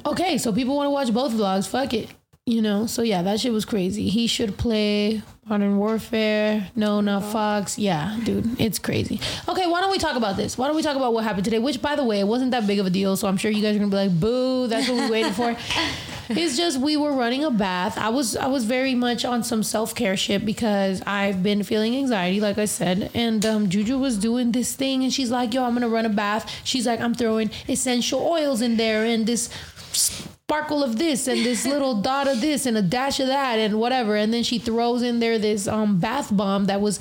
Okay, 0.06 0.38
so 0.38 0.54
people 0.54 0.76
want 0.76 0.88
to 0.88 0.92
watch 0.92 1.14
both 1.14 1.32
vlogs. 1.34 1.68
Fuck 1.68 1.94
it. 1.94 2.10
You 2.46 2.62
know, 2.62 2.86
so 2.88 3.02
yeah, 3.04 3.22
that 3.22 3.40
shit 3.40 3.52
was 3.54 3.66
crazy. 3.66 4.10
He 4.10 4.26
should 4.28 4.58
play 4.58 5.22
Modern 5.46 5.78
Warfare. 5.78 6.70
No, 6.76 7.00
not 7.00 7.24
Fox. 7.24 7.78
Yeah, 7.78 8.18
dude, 8.24 8.60
it's 8.60 8.80
crazy. 8.80 9.20
Okay, 9.48 9.68
why 9.68 9.80
don't 9.80 9.92
we 9.92 10.00
talk 10.00 10.16
about 10.16 10.38
this? 10.38 10.58
Why 10.58 10.68
don't 10.68 10.76
we 10.76 10.82
talk 10.82 10.96
about 10.96 11.14
what 11.14 11.24
happened 11.24 11.46
today? 11.46 11.60
Which, 11.60 11.82
by 11.82 11.96
the 11.96 12.04
way, 12.04 12.20
it 12.20 12.28
wasn't 12.28 12.52
that 12.52 12.66
big 12.66 12.80
of 12.80 12.86
a 12.88 12.90
deal. 12.90 13.16
So 13.16 13.28
I'm 13.28 13.38
sure 13.38 13.52
you 13.52 13.62
guys 13.62 13.76
are 13.76 13.80
gonna 13.80 13.92
be 13.92 13.96
like, 13.98 14.20
"Boo!" 14.20 14.68
That's 14.68 14.90
what 14.90 14.98
we 15.06 15.12
waited 15.12 15.34
for. 15.36 15.56
It's 16.30 16.58
just 16.58 16.80
we 16.80 16.98
were 16.98 17.14
running 17.14 17.44
a 17.44 17.52
bath. 17.52 17.98
I 17.98 18.10
was 18.10 18.36
I 18.36 18.48
was 18.48 18.66
very 18.66 18.96
much 18.96 19.26
on 19.26 19.44
some 19.44 19.64
self 19.64 19.94
care 19.96 20.18
shit 20.18 20.46
because 20.46 21.02
I've 21.06 21.44
been 21.44 21.64
feeling 21.64 21.96
anxiety, 21.96 22.40
like 22.40 22.58
I 22.58 22.66
said. 22.66 23.12
And 23.14 23.46
um, 23.46 23.70
Juju 23.70 23.98
was 23.98 24.18
doing 24.18 24.52
this 24.52 24.74
thing, 24.74 25.04
and 25.04 25.12
she's 25.12 25.32
like, 25.32 25.54
"Yo, 25.54 25.64
I'm 25.64 25.74
gonna 25.74 25.90
run 25.90 26.06
a 26.06 26.10
bath." 26.10 26.50
She's 26.64 26.88
like, 26.88 27.00
"I'm 27.00 27.14
throwing 27.14 27.52
essential 27.68 28.22
oils 28.22 28.62
in 28.62 28.78
there 28.78 29.06
and 29.06 29.26
this 29.26 29.50
sparkle 29.92 30.84
of 30.84 30.98
this 30.98 31.28
and 31.28 31.46
this 31.46 31.66
little 31.66 32.02
dot 32.02 32.28
of 32.28 32.40
this 32.42 32.66
and 32.66 32.78
a 32.78 32.82
dash 32.82 33.20
of 33.20 33.28
that 33.28 33.60
and 33.60 33.80
whatever." 33.80 34.16
And 34.16 34.34
then 34.34 34.44
she 34.44 34.60
throws 34.60 35.02
in 35.02 35.20
there 35.20 35.38
this 35.38 35.68
um, 35.68 36.00
bath 36.00 36.36
bomb 36.36 36.66
that 36.66 36.82
was. 36.82 37.00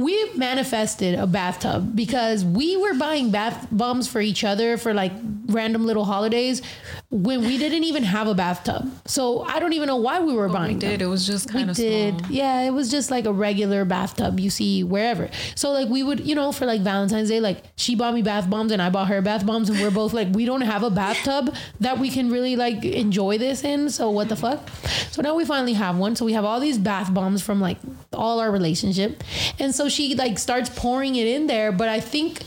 We 0.00 0.32
manifested 0.34 1.18
a 1.18 1.26
bathtub 1.26 1.94
because 1.94 2.44
we 2.44 2.76
were 2.76 2.94
buying 2.94 3.30
bath 3.30 3.68
bombs 3.70 4.08
for 4.08 4.20
each 4.20 4.44
other 4.44 4.76
for 4.78 4.94
like 4.94 5.12
random 5.46 5.84
little 5.84 6.04
holidays 6.04 6.62
when 7.10 7.40
we 7.40 7.58
didn't 7.58 7.84
even 7.84 8.04
have 8.04 8.26
a 8.28 8.34
bathtub. 8.34 8.88
So 9.06 9.42
I 9.42 9.58
don't 9.60 9.72
even 9.74 9.88
know 9.88 9.96
why 9.96 10.20
we 10.20 10.32
were 10.32 10.46
We 10.46 10.52
buying 10.54 10.78
them. 10.78 10.90
did. 10.90 11.02
It 11.02 11.06
was 11.06 11.26
just 11.26 11.48
we 11.48 11.52
kind 11.60 11.70
of 11.70 11.76
did. 11.76 12.18
small. 12.18 12.30
yeah 12.32 12.62
it 12.62 12.70
was 12.70 12.90
just 12.90 13.10
like 13.10 13.26
a 13.26 13.32
regular 13.32 13.84
bathtub 13.84 14.40
you 14.40 14.48
see 14.48 14.82
wherever. 14.84 15.28
So 15.54 15.70
like 15.72 15.88
we 15.88 16.02
would 16.02 16.20
you 16.26 16.34
know 16.34 16.50
for 16.52 16.64
like 16.66 16.80
valentine's 16.80 17.28
day 17.28 17.40
like 17.40 17.62
she 17.76 17.94
bought 17.94 18.14
me 18.14 18.22
bath 18.22 18.48
bombs 18.48 18.72
and 18.72 18.80
i 18.80 18.88
bought 18.88 19.08
her 19.08 19.20
bath 19.20 19.44
bombs 19.44 19.68
and 19.68 19.78
we're 19.80 19.90
both 19.90 20.12
like 20.14 20.28
we 20.32 20.44
don't 20.46 20.60
have 20.62 20.82
a 20.82 20.90
bathtub 20.90 21.54
that 21.80 21.98
we 21.98 22.08
can 22.10 22.30
really 22.30 22.56
like 22.56 22.84
enjoy 22.84 23.36
this 23.36 23.64
in. 23.64 23.90
So 23.90 24.08
what 24.08 24.28
the 24.30 24.36
fuck? 24.36 24.66
So 25.10 25.20
now 25.20 25.34
we 25.34 25.44
finally 25.44 25.74
have 25.74 25.98
one. 25.98 26.16
So 26.16 26.24
we 26.24 26.32
have 26.32 26.44
all 26.46 26.60
these 26.60 26.78
bath 26.78 27.12
bombs 27.12 27.42
from 27.42 27.60
like 27.60 27.76
all 28.14 28.40
our 28.40 28.50
relationship. 28.50 29.22
And 29.58 29.74
so 29.74 29.88
she 29.90 30.14
like 30.14 30.38
starts 30.38 30.70
pouring 30.70 31.16
it 31.16 31.26
in 31.26 31.46
there 31.46 31.72
but 31.72 31.88
i 31.88 32.00
think 32.00 32.42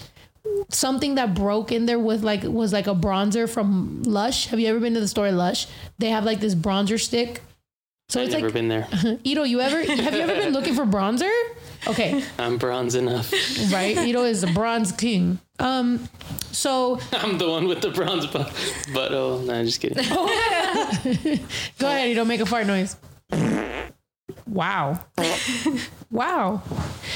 something 0.70 1.16
that 1.16 1.34
broke 1.34 1.72
in 1.72 1.86
there 1.86 2.00
with 2.00 2.24
like 2.24 2.44
was 2.44 2.74
like 2.74 2.88
a 2.88 2.96
bronzer 2.96 3.50
from 3.50 4.02
lush 4.04 4.48
have 4.48 4.60
you 4.60 4.68
ever 4.68 4.80
been 4.80 4.94
to 4.94 5.00
the 5.00 5.08
store 5.08 5.32
lush 5.32 5.68
they 6.00 6.10
have 6.10 6.26
like 6.26 6.40
this 6.40 6.56
bronzer 6.56 7.00
stick 7.00 7.42
so 8.10 8.20
I've 8.20 8.28
it's 8.28 8.34
never 8.36 8.48
like 8.48 8.54
been 8.54 8.68
there. 8.68 8.88
Ito, 9.24 9.44
you 9.44 9.60
ever 9.62 9.80
have 9.80 10.14
you 10.14 10.22
ever 10.22 10.36
been 10.36 10.54
looking 10.54 10.76
for 10.76 10.86
bronzer? 10.86 11.32
Okay, 11.88 12.24
I'm 12.38 12.58
bronze 12.58 12.94
enough. 12.94 13.32
right. 13.72 13.98
Ito 13.98 14.24
is 14.24 14.42
the 14.42 14.48
bronze 14.48 14.92
king. 14.92 15.40
Um, 15.58 16.08
so 16.52 17.00
I'm 17.14 17.40
the 17.40 17.50
one 17.50 17.68
with 17.68 17.82
the 17.82 17.90
bronze 17.90 18.28
butt. 18.28 18.54
But 18.94 19.14
oh, 19.14 19.42
no, 19.42 19.64
just 19.64 19.82
kidding. 19.82 20.04
go 20.08 21.88
ahead, 21.88 22.10
Ito, 22.10 22.26
make 22.26 22.42
a 22.42 22.46
fart 22.46 22.68
noise. 22.68 22.98
Wow, 24.48 25.00
wow. 26.12 26.62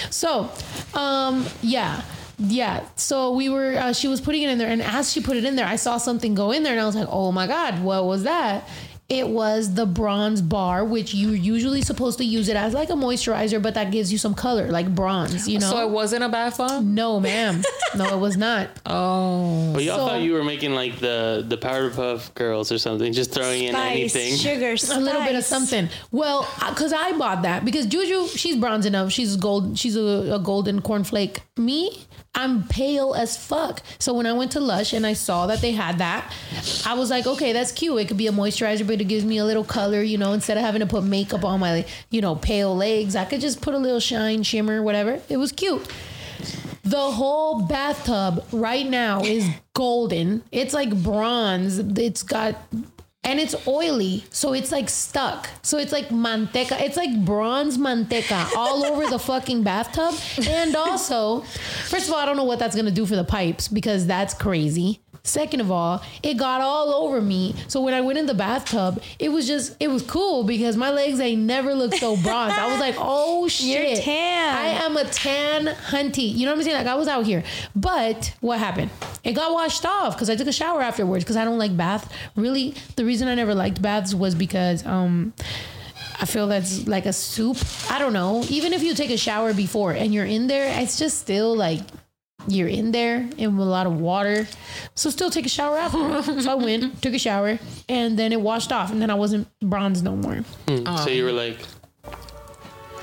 So, 0.10 0.50
um, 0.94 1.46
yeah. 1.62 2.02
Yeah, 2.40 2.86
so 2.96 3.32
we 3.32 3.50
were. 3.50 3.76
Uh, 3.76 3.94
she 3.94 4.08
was 4.08 4.22
putting 4.22 4.44
it 4.44 4.50
in 4.52 4.60
there, 4.60 4.70
and 4.70 4.80
as 4.80 5.12
she 5.12 5.22
put 5.22 5.38
it 5.38 5.44
in 5.44 5.56
there, 5.56 5.66
I 5.66 5.76
saw 5.76 5.98
something 5.98 6.36
go 6.36 6.52
in 6.52 6.62
there, 6.62 6.74
and 6.74 6.80
I 6.80 6.86
was 6.86 6.96
like, 6.96 7.08
"Oh 7.10 7.32
my 7.32 7.48
god, 7.48 7.82
what 7.84 8.06
was 8.06 8.22
that?" 8.26 8.70
It 9.10 9.30
was 9.30 9.74
the 9.74 9.86
bronze 9.86 10.42
bar, 10.42 10.84
which 10.84 11.14
you're 11.14 11.34
usually 11.34 11.82
supposed 11.82 12.18
to 12.18 12.26
use 12.26 12.50
it 12.50 12.58
as 12.58 12.74
like 12.74 12.90
a 12.90 12.94
moisturizer, 12.94 13.62
but 13.62 13.74
that 13.76 13.90
gives 13.90 14.12
you 14.12 14.18
some 14.18 14.34
color, 14.34 14.70
like 14.70 14.94
bronze. 14.94 15.48
You 15.48 15.60
know. 15.60 15.70
So 15.70 15.88
it 15.88 15.92
wasn't 15.92 16.26
a 16.26 16.30
bath 16.30 16.58
bomb. 16.58 16.94
No, 16.94 17.18
ma'am. 17.22 17.64
No, 17.96 18.14
it 18.14 18.20
was 18.20 18.36
not. 18.36 18.68
Oh, 18.86 19.72
But 19.74 19.84
y'all 19.84 19.98
So- 19.98 20.08
thought 20.08 20.22
you 20.22 20.34
were 20.34 20.44
making 20.44 20.74
like 20.74 21.00
the 21.00 21.46
the 21.48 21.58
Powerpuff 21.58 22.34
Girls 22.34 22.70
or 22.70 22.78
something, 22.78 23.14
just 23.14 23.32
throwing 23.34 23.64
in 23.64 23.76
anything. 23.76 24.36
sugar, 24.36 24.76
spice. 24.76 24.98
A 24.98 25.00
little 25.00 25.22
bit 25.24 25.36
of 25.36 25.46
something. 25.46 25.88
Well, 26.12 26.46
because 26.68 26.92
I 26.92 27.14
bought 27.18 27.44
that 27.44 27.64
because 27.64 27.86
Juju, 27.86 28.28
she's 28.28 28.58
bronze 28.58 28.86
enough. 28.86 29.12
She's 29.14 29.38
gold. 29.38 29.80
She's 29.80 29.96
a, 29.96 30.36
a 30.36 30.40
golden 30.40 30.82
cornflake. 30.82 31.38
Me, 31.56 32.06
I'm 32.36 32.68
pale 32.68 33.14
as 33.16 33.36
fuck. 33.36 33.82
So 34.00 34.14
when 34.14 34.26
I 34.26 34.34
went 34.34 34.52
to 34.52 34.60
Lush 34.60 34.94
and 34.94 35.06
I 35.06 35.14
saw 35.14 35.48
that 35.48 35.60
they 35.62 35.72
had 35.72 35.98
that, 35.98 36.32
I 36.86 36.94
was 36.94 37.10
like, 37.10 37.26
okay, 37.26 37.52
that's 37.52 37.72
cute. 37.72 38.00
It 38.00 38.08
could 38.08 38.18
be 38.18 38.28
a 38.28 38.32
moisturizer, 38.32 38.86
but 38.86 39.02
it 39.02 39.06
gives 39.06 39.26
me 39.26 39.38
a 39.38 39.46
little 39.46 39.64
color. 39.64 40.02
You 40.02 40.18
know, 40.18 40.34
instead 40.34 40.58
of 40.58 40.64
having 40.64 40.82
to 40.82 40.86
put 40.86 41.04
makeup 41.04 41.44
on 41.44 41.60
my, 41.60 41.86
you 42.12 42.22
know, 42.22 42.36
pale 42.36 42.76
legs, 42.76 43.16
I 43.16 43.26
could 43.26 43.42
just 43.42 43.62
put 43.62 43.74
a 43.74 43.80
little 43.80 44.00
shine, 44.00 44.44
shimmer, 44.44 44.84
whatever. 44.84 45.20
It 45.30 45.38
was 45.38 45.52
cute. 45.52 45.88
The 46.84 47.12
whole 47.12 47.64
bathtub 47.64 48.46
right 48.54 48.88
now 48.88 49.22
is 49.22 49.50
golden. 49.74 50.44
It's 50.52 50.74
like 50.74 50.96
bronze. 51.04 51.80
It's 51.80 52.24
got 52.24 52.56
and 53.24 53.40
it's 53.40 53.68
oily, 53.68 54.24
so 54.30 54.54
it's 54.54 54.72
like 54.72 54.90
stuck. 54.90 55.50
So 55.62 55.78
it's 55.78 55.92
like 55.92 56.10
manteca. 56.10 56.80
It's 56.80 56.96
like 56.96 57.26
bronze 57.26 57.78
manteca 57.78 58.56
all 58.56 58.86
over 58.86 59.06
the 59.06 59.20
fucking 59.20 59.64
bathtub. 59.64 60.16
And 60.48 60.76
also, 60.76 61.42
first 61.42 62.08
of 62.08 62.14
all, 62.14 62.20
I 62.20 62.26
don't 62.26 62.38
know 62.38 62.46
what 62.46 62.60
that's 62.60 62.76
gonna 62.76 62.90
do 62.92 63.06
for 63.06 63.16
the 63.16 63.26
pipes 63.26 63.68
because 63.68 64.08
that's 64.08 64.34
crazy. 64.34 65.02
Second 65.28 65.60
of 65.60 65.72
all, 65.72 66.02
it 66.24 66.36
got 66.36 66.62
all 66.62 66.94
over 66.94 67.20
me. 67.22 67.54
So 67.68 67.82
when 67.82 67.94
I 67.94 68.02
went 68.02 68.18
in 68.18 68.26
the 68.26 68.34
bathtub, 68.34 69.02
it 69.20 69.30
was 69.30 69.46
just 69.46 69.76
it 69.80 69.90
was 69.90 70.02
cool 70.04 70.44
because 70.44 70.78
my 70.78 70.90
legs 70.90 71.20
ain't 71.20 71.42
never 71.42 71.74
looked 71.74 71.98
so 71.98 72.16
bronze. 72.18 72.54
I 72.54 72.72
was 72.72 72.80
like, 72.80 72.96
oh 72.98 73.48
shit. 73.48 73.68
You're 73.68 74.02
tan. 74.02 74.56
I 74.56 74.68
am 74.86 74.96
a 74.96 75.06
tan 75.06 75.66
hunty. 75.66 76.34
You 76.34 76.46
know 76.46 76.52
what 76.52 76.60
I'm 76.60 76.64
saying? 76.64 76.78
Like 76.78 76.88
I 76.88 76.96
was 76.96 77.08
out 77.08 77.26
here. 77.26 77.44
But 77.76 78.34
what 78.40 78.60
happened? 78.60 78.90
It 79.24 79.34
got 79.34 79.52
washed 79.52 79.86
off 79.86 80.16
because 80.16 80.30
I 80.30 80.36
took 80.36 80.48
a 80.48 80.54
shower 80.54 80.82
afterwards 80.82 81.24
because 81.24 81.36
I 81.38 81.44
don't 81.46 81.60
like 81.60 81.76
bath. 81.76 82.12
Really, 82.36 82.74
the 82.96 83.06
reason 83.06 83.28
I 83.28 83.36
never 83.36 83.54
liked 83.54 83.82
baths 83.82 84.14
was 84.14 84.34
because 84.36 84.86
um 84.86 85.34
I 86.20 86.26
feel 86.26 86.48
that's 86.48 86.88
like 86.88 87.06
a 87.06 87.14
soup. 87.14 87.58
I 87.90 88.00
don't 88.00 88.14
know. 88.14 88.44
Even 88.50 88.74
if 88.74 88.82
you 88.82 88.94
take 88.96 89.12
a 89.12 89.18
shower 89.18 89.54
before 89.54 89.92
and 89.92 90.14
you're 90.14 90.26
in 90.26 90.48
there, 90.48 90.82
it's 90.82 90.98
just 90.98 91.20
still 91.20 91.56
like 91.56 91.82
you're 92.48 92.68
in 92.68 92.92
there 92.92 93.28
in 93.38 93.58
with 93.58 93.68
a 93.68 93.70
lot 93.70 93.86
of 93.88 94.00
water. 94.00 94.48
So 94.96 95.10
still 95.10 95.30
take 95.30 95.46
a 95.46 95.50
shower 95.50 95.78
after. 95.78 96.42
so 96.42 96.52
I 96.52 96.56
went, 96.56 97.02
took 97.02 97.14
a 97.14 97.20
shower, 97.20 97.60
and 97.90 98.18
then 98.18 98.32
it 98.32 98.42
washed 98.42 98.72
off, 98.72 98.92
and 98.92 99.02
then 99.02 99.10
I 99.10 99.16
wasn't 99.16 99.48
bronze 99.62 100.02
no 100.02 100.16
more. 100.16 100.44
Hmm. 100.68 100.86
so 100.98 101.10
you 101.10 101.26
were 101.26 101.32
like, 101.32 101.60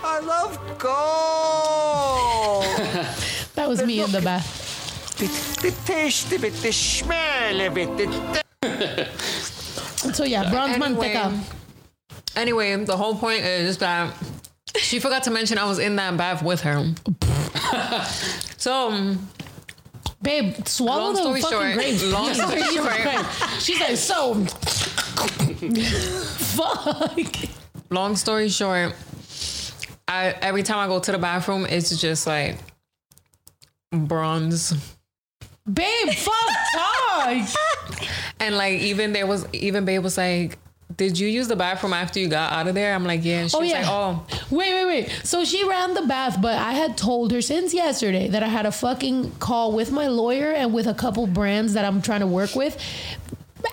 I 0.03 0.21
love 0.21 0.59
gold. 0.79 2.65
That 3.55 3.69
was 3.69 3.85
me 3.87 4.01
in 4.03 4.11
the 4.11 4.21
bath. 4.21 5.17
the, 5.19 5.27
the 5.69 5.71
taste 5.87 6.33
of 6.33 6.43
it, 6.45 6.53
the 6.55 6.73
smell 6.73 7.61
of 7.61 7.79
it, 7.79 7.89
the 7.97 9.09
So 10.13 10.25
yeah, 10.25 10.51
bronze 10.51 10.75
Anyway. 10.75 11.15
manteca. 11.15 11.41
Anyway, 12.37 12.85
the 12.85 12.97
whole 12.97 13.15
point 13.15 13.43
is 13.45 13.79
that 13.79 14.13
she 14.79 14.99
forgot 15.01 15.25
to 15.25 15.31
mention 15.31 15.59
I 15.59 15.65
was 15.67 15.79
in 15.79 15.97
that 15.97 16.17
bath 16.17 16.43
with 16.43 16.61
her. 16.63 16.95
so, 18.57 18.91
um, 18.91 19.29
Babe, 20.23 20.55
swallow 20.67 21.13
Long 21.13 21.15
the 21.15 21.21
story 21.21 21.41
fucking 21.43 21.59
short, 21.59 21.75
grapes. 21.75 22.03
long 22.05 22.33
story 22.35 22.63
short. 22.63 23.27
She's 23.61 23.81
like, 23.81 23.97
so. 23.97 24.35
Fuck. 26.55 27.21
long 27.91 28.17
story 28.17 28.49
short, 28.49 28.95
I 30.09 30.31
every 30.41 30.63
time 30.63 30.79
I 30.79 30.87
go 30.87 30.99
to 30.99 31.13
the 31.13 31.19
bathroom, 31.19 31.67
it's 31.67 32.01
just 32.01 32.27
like 32.27 32.59
bronze 33.93 34.73
Babe, 35.71 36.11
fuck. 36.11 37.47
And 38.41 38.57
like 38.57 38.81
even 38.81 39.13
there 39.13 39.27
was 39.27 39.47
even 39.53 39.85
Babe 39.85 40.03
was 40.03 40.19
like, 40.19 40.59
"Did 40.97 41.19
you 41.19 41.29
use 41.29 41.49
the 41.49 41.57
bathroom 41.57 41.93
after 41.93 42.19
you 42.21 42.29
got 42.29 42.53
out 42.53 42.67
of 42.67 42.75
there?" 42.75 42.95
I'm 42.95 43.05
like, 43.05 43.25
"Yeah." 43.25 43.41
And 43.41 43.51
she 43.51 43.57
Oh, 43.57 43.61
was 43.61 43.71
yeah. 43.71 43.81
like, 43.81 43.89
"Oh, 43.91 44.27
Wait, 44.51 44.73
wait, 44.75 44.87
wait. 44.87 45.11
So 45.25 45.45
she 45.45 45.65
ran 45.65 45.95
the 45.95 46.03
bath, 46.03 46.39
but 46.41 46.59
I 46.59 46.73
had 46.73 46.97
told 46.97 47.33
her 47.33 47.41
since 47.43 47.73
yesterday 47.75 48.29
that 48.29 48.43
I 48.43 48.49
had 48.49 48.67
a 48.67 48.73
fucking 48.73 49.33
call 49.39 49.73
with 49.73 49.91
my 49.93 50.07
lawyer 50.09 50.53
and 50.53 50.73
with 50.73 50.87
a 50.87 50.95
couple 50.95 51.27
brands 51.27 51.73
that 51.75 51.85
I'm 51.85 52.03
trying 52.03 52.21
to 52.21 52.27
work 52.27 52.55
with 52.55 52.77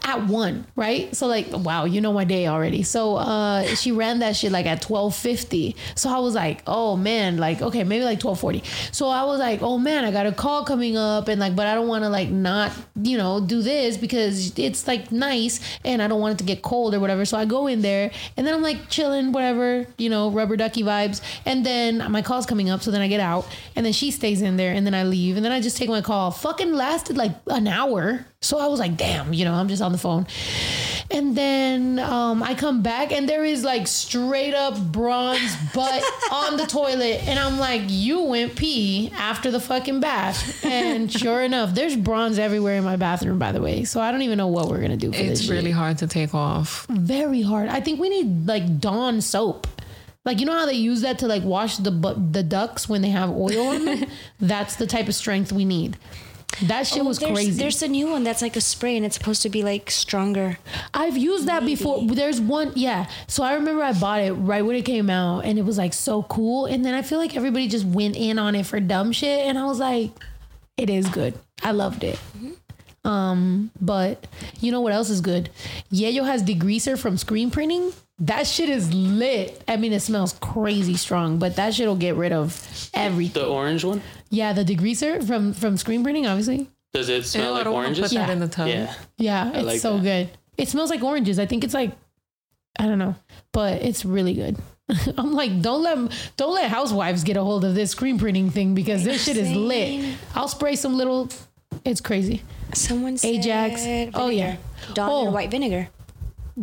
at 0.04 0.26
one, 0.28 0.66
right? 0.76 1.16
So 1.16 1.28
like, 1.28 1.48
wow, 1.52 1.86
you 1.86 2.02
know 2.02 2.14
my 2.14 2.24
day 2.24 2.48
already. 2.48 2.84
So 2.84 3.16
uh 3.16 3.64
she 3.76 3.92
ran 3.92 4.20
that 4.20 4.36
shit 4.36 4.52
like 4.52 4.66
at 4.66 4.84
1250. 4.84 5.76
So 5.96 6.10
I 6.10 6.20
was 6.20 6.36
like, 6.36 6.64
oh 6.68 6.96
man, 6.96 7.38
like 7.38 7.62
okay, 7.62 7.84
maybe 7.84 8.04
like 8.04 8.24
1240. 8.24 8.64
So 8.92 9.08
I 9.08 9.24
was 9.24 9.40
like, 9.40 9.62
oh 9.62 9.78
man, 9.78 10.06
I 10.06 10.12
got 10.12 10.26
a 10.26 10.32
call 10.32 10.66
coming 10.66 10.98
up 10.98 11.28
and 11.28 11.40
like, 11.40 11.56
but 11.56 11.68
I 11.68 11.76
don't 11.76 11.88
want 11.88 12.04
to 12.04 12.10
like 12.10 12.30
not, 12.30 12.72
you 13.02 13.18
know, 13.18 13.40
do 13.40 13.62
this 13.62 13.98
because 13.98 14.58
it's 14.58 14.88
like 14.88 15.12
nice 15.12 15.60
and 15.84 16.02
I 16.02 16.08
don't 16.08 16.22
want 16.22 16.34
it 16.34 16.38
to 16.40 16.44
get 16.44 16.62
cold 16.62 16.94
or 16.94 17.00
whatever. 17.00 17.26
So 17.26 17.38
I 17.38 17.46
go 17.46 17.68
in 17.68 17.82
there 17.82 18.12
and 18.38 18.46
then 18.46 18.54
I'm 18.54 18.62
like 18.62 18.90
chilling, 18.90 19.32
whatever, 19.32 19.86
you 19.98 20.10
know, 20.10 20.32
rubber 20.32 20.58
ducky 20.58 20.84
vibes. 20.84 21.22
And 21.46 21.66
then 21.66 22.12
my 22.12 22.22
call's 22.22 22.46
coming 22.46 22.70
up, 22.70 22.82
so 22.82 22.92
then 22.92 23.02
I 23.02 23.08
get 23.08 23.20
out 23.20 23.48
and 23.76 23.86
then 23.86 23.94
she 23.94 24.12
stays 24.12 24.42
in 24.42 24.58
there 24.58 24.74
and 24.74 24.86
then 24.86 24.94
I 24.94 25.04
leave 25.04 25.36
and 25.36 25.46
then 25.46 25.52
I 25.52 25.62
just 25.62 25.78
take 25.78 25.90
my 25.90 26.02
call. 26.02 26.32
Fucking 26.32 26.74
lasted 26.74 27.18
like 27.18 27.34
an 27.48 27.68
hour. 27.68 28.26
So 28.44 28.58
I 28.58 28.66
was 28.66 28.80
like, 28.80 28.98
damn, 28.98 29.34
you 29.34 29.46
know, 29.46 29.54
I'm 29.54 29.68
just 29.68 29.84
on 29.84 29.92
the 29.92 30.00
phone. 30.00 30.26
And 31.12 31.38
then 31.38 32.00
um, 32.00 32.42
I 32.42 32.56
come 32.56 32.82
back 32.82 33.12
and 33.12 33.30
there 33.30 33.46
is 33.46 33.64
like 33.64 33.86
straight 33.86 34.56
up 34.56 34.82
bronze 34.82 35.56
butt 35.76 36.04
on 36.32 36.58
the 36.58 36.66
toilet. 36.66 37.28
And 37.28 37.38
I'm 37.38 37.60
like, 37.60 37.84
you 37.86 38.24
went 38.24 38.56
pee 38.56 39.12
after 39.14 39.52
the 39.52 39.60
fucking 39.60 40.00
bath. 40.00 40.66
And 40.66 41.12
sure 41.12 41.44
enough, 41.44 41.76
there's 41.76 41.96
bronze 41.96 42.40
everywhere 42.40 42.78
in 42.78 42.84
my 42.84 42.96
bathroom, 42.96 43.38
by 43.38 43.52
the 43.52 43.62
way. 43.62 43.84
So 43.84 44.02
I 44.02 44.12
don't 44.12 44.24
even 44.24 44.40
know 44.40 44.48
what 44.48 44.70
we're 44.70 44.80
going 44.80 44.90
to 44.90 44.98
do 44.98 45.12
for 45.12 45.20
this 45.20 45.40
it's 45.40 45.42
shit. 45.42 45.52
really 45.52 45.72
hard 45.72 46.00
to 46.00 46.08
take 46.08 46.34
off." 46.34 46.88
very 46.90 47.44
hard. 47.44 47.70
I 47.70 47.80
think 47.80 48.00
we 48.00 48.10
need 48.10 48.48
like 48.48 48.80
Dawn 48.80 49.22
soap. 49.22 49.68
Like 50.26 50.40
you 50.40 50.48
know 50.48 50.54
how 50.54 50.66
they 50.66 50.74
use 50.74 51.02
that 51.02 51.20
to 51.20 51.28
like 51.28 51.44
wash 51.44 51.78
the 51.78 51.92
the 52.32 52.44
ducks 52.44 52.90
when 52.90 53.02
they 53.02 53.10
have 53.10 53.30
oil 53.30 53.68
on 53.68 53.86
them? 53.86 54.06
That's 54.40 54.78
the 54.78 54.88
type 54.88 55.08
of 55.08 55.16
strength 55.16 55.52
we 55.52 55.66
need. 55.66 55.98
That 56.64 56.86
shit 56.86 57.04
was 57.04 57.18
Oh, 57.22 57.26
there's, 57.28 57.38
crazy. 57.38 57.52
There's 57.52 57.82
a 57.82 57.88
new 57.88 58.08
one 58.08 58.24
that's 58.24 58.42
like 58.42 58.56
a 58.56 58.62
spray 58.62 58.98
and 58.98 59.06
it's 59.06 59.16
supposed 59.16 59.42
to 59.44 59.50
be 59.50 59.64
like 59.64 59.90
stronger. 59.90 60.58
I've 60.94 61.18
used 61.18 61.48
that 61.48 61.66
before. 61.66 62.06
There's 62.06 62.40
one, 62.42 62.74
yeah. 62.76 63.08
So 63.28 63.44
I 63.44 63.54
remember 63.56 63.84
I 63.84 63.94
bought 63.94 64.22
it 64.22 64.34
right 64.34 64.64
when 64.64 64.76
it 64.76 64.84
came 64.84 65.10
out, 65.10 65.46
and 65.46 65.58
it 65.58 65.66
was 65.66 65.78
like 65.78 65.94
so 65.94 66.24
cool. 66.24 66.66
And 66.66 66.84
then 66.86 66.94
I 66.94 67.02
feel 67.02 67.18
like 67.20 67.36
everybody 67.36 67.68
just 67.68 67.86
went 67.86 68.16
in 68.16 68.38
on 68.38 68.56
it 68.56 68.66
for 68.66 68.80
dumb 68.80 69.12
shit, 69.12 69.46
and 69.48 69.58
I 69.58 69.66
was 69.66 69.80
like, 69.80 70.12
it 70.78 70.90
is 70.90 71.08
good. 71.10 71.34
I 71.64 71.72
loved 71.72 72.04
it. 72.04 72.20
Um, 73.04 73.72
but 73.80 74.28
you 74.60 74.72
know 74.72 74.82
what 74.82 74.94
else 74.94 75.10
is 75.10 75.22
good? 75.22 75.50
Yayo 75.92 76.24
has 76.26 76.44
degreaser 76.44 76.98
from 77.00 77.18
screen 77.18 77.50
printing. 77.50 77.94
That 78.22 78.46
shit 78.46 78.70
is 78.70 78.94
lit. 78.94 79.64
I 79.68 79.78
mean, 79.78 79.94
it 79.94 80.02
smells 80.02 80.34
crazy 80.42 80.96
strong, 80.96 81.40
but 81.40 81.56
that 81.56 81.74
shit 81.74 81.88
will 81.88 81.96
get 81.96 82.16
rid 82.16 82.32
of 82.32 82.90
everything. 82.94 83.42
The 83.42 83.48
orange 83.50 83.84
one? 83.84 84.02
Yeah, 84.30 84.54
the 84.54 84.64
degreaser 84.64 85.26
from 85.26 85.54
from 85.54 85.76
screen 85.78 86.04
printing, 86.04 86.28
obviously. 86.28 86.70
Does 86.94 87.10
it 87.10 87.26
smell 87.26 87.46
Ew, 87.46 87.50
I 87.50 87.54
like 87.56 87.64
don't 87.64 87.74
want 87.74 87.84
to 87.96 88.02
oranges? 88.02 88.12
put 88.14 88.20
that 88.20 88.28
Yeah. 88.28 88.34
in 88.34 88.40
the 88.40 88.48
tub. 88.48 88.68
Yeah. 88.68 88.94
Yeah, 89.18 89.52
it's 89.56 89.66
like 89.66 89.80
so 89.80 89.98
that. 89.98 90.04
good. 90.04 90.30
It 90.58 90.68
smells 90.70 90.90
like 90.92 91.02
oranges. 91.04 91.40
I 91.40 91.46
think 91.48 91.64
it's 91.64 91.74
like 91.74 91.92
I 92.80 92.86
don't 92.86 93.00
know, 93.00 93.16
but 93.54 93.82
it's 93.82 94.06
really 94.06 94.34
good. 94.34 94.58
I'm 95.18 95.34
like, 95.34 95.62
don't 95.62 95.82
let 95.82 95.98
don't 96.38 96.54
let 96.54 96.70
housewives 96.70 97.24
get 97.24 97.38
a 97.38 97.44
hold 97.44 97.66
of 97.66 97.74
this 97.76 97.92
screen 97.92 98.20
printing 98.20 98.50
thing 98.52 98.76
because 98.76 99.04
this 99.04 99.24
shit 99.26 99.38
is 99.38 99.52
lit. 99.52 100.16
I'll 100.36 100.48
spray 100.48 100.76
some 100.76 100.96
little. 100.96 101.30
It's 101.86 102.02
crazy. 102.02 102.44
Someone 102.76 103.18
said 103.18 103.28
Ajax. 103.30 103.82
Oh, 104.14 104.30
yeah. 104.30 104.58
Dawn 104.94 105.10
Oh. 105.10 105.26
and 105.26 105.34
white 105.34 105.50
vinegar. 105.50 105.90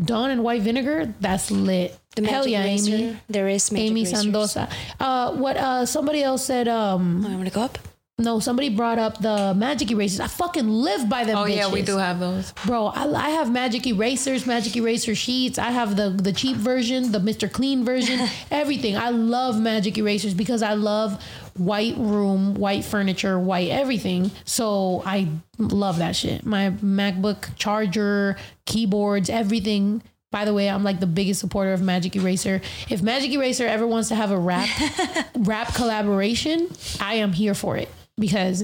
Dawn 0.05 0.31
and 0.31 0.43
white 0.45 0.63
vinegar. 0.63 1.13
That's 1.21 1.51
lit. 1.51 1.99
The 2.17 2.27
Hell 2.27 2.47
yeah, 2.47 2.63
eraser. 2.65 2.95
Amy. 2.95 3.17
There 3.29 3.49
is 3.49 3.71
magic 3.71 3.91
Amy 3.91 4.01
erasers. 4.03 4.27
Sandosa. 4.27 4.73
Uh, 4.99 5.33
what? 5.37 5.57
Uh, 5.57 5.87
somebody 5.87 6.23
else 6.23 6.45
said. 6.45 6.69
Um, 6.69 7.25
Oh, 7.25 7.29
I'm 7.29 7.37
gonna 7.37 7.51
go 7.51 7.63
up. 7.63 7.79
no, 8.19 8.41
somebody 8.41 8.69
brought 8.69 8.99
up 8.99 9.19
the 9.23 9.55
magic 9.55 9.91
erasers. 9.93 10.19
I 10.19 10.27
fucking 10.27 10.69
live 10.69 11.09
by 11.09 11.23
them. 11.25 11.39
Oh 11.39 11.45
yeah, 11.47 11.71
we 11.71 11.83
do 11.83 11.97
have 11.97 12.19
those. 12.19 12.53
Bro, 12.67 12.87
I, 12.87 13.05
I 13.15 13.31
have 13.31 13.53
magic 13.53 13.87
erasers, 13.87 14.47
magic 14.47 14.75
eraser 14.77 15.15
sheets. 15.15 15.59
I 15.59 15.71
have 15.71 15.95
the 15.97 16.11
the 16.11 16.33
cheap 16.33 16.57
version, 16.57 17.13
the 17.13 17.21
Mr. 17.21 17.51
Clean 17.51 17.85
version, 17.85 18.19
everything. 18.51 18.97
I 18.97 19.11
love 19.11 19.61
magic 19.61 19.97
erasers 19.99 20.35
because 20.35 20.63
I 20.63 20.75
love 20.75 21.23
white 21.57 21.95
room, 21.97 22.55
white 22.55 22.85
furniture, 22.85 23.39
white 23.39 23.71
everything. 23.71 24.31
So 24.45 25.03
I 25.05 25.29
love 25.59 25.99
that 25.99 26.15
shit. 26.17 26.45
My 26.47 26.71
MacBook 26.71 27.55
charger, 27.57 28.37
keyboards, 28.69 29.29
everything. 29.29 30.03
By 30.31 30.45
the 30.45 30.53
way, 30.53 30.69
I'm 30.69 30.85
like 30.85 31.01
the 31.01 31.07
biggest 31.07 31.41
supporter 31.41 31.73
of 31.73 31.81
Magic 31.81 32.15
Eraser. 32.15 32.61
If 32.91 33.03
Magic 33.03 33.33
Eraser 33.33 33.67
ever 33.67 33.87
wants 33.87 34.09
to 34.11 34.15
have 34.15 34.31
a 34.31 34.39
rap 34.39 34.69
rap 35.39 35.75
collaboration, 35.75 36.69
I 37.01 37.15
am 37.15 37.33
here 37.33 37.55
for 37.55 37.77
it 37.79 37.89
because 38.19 38.63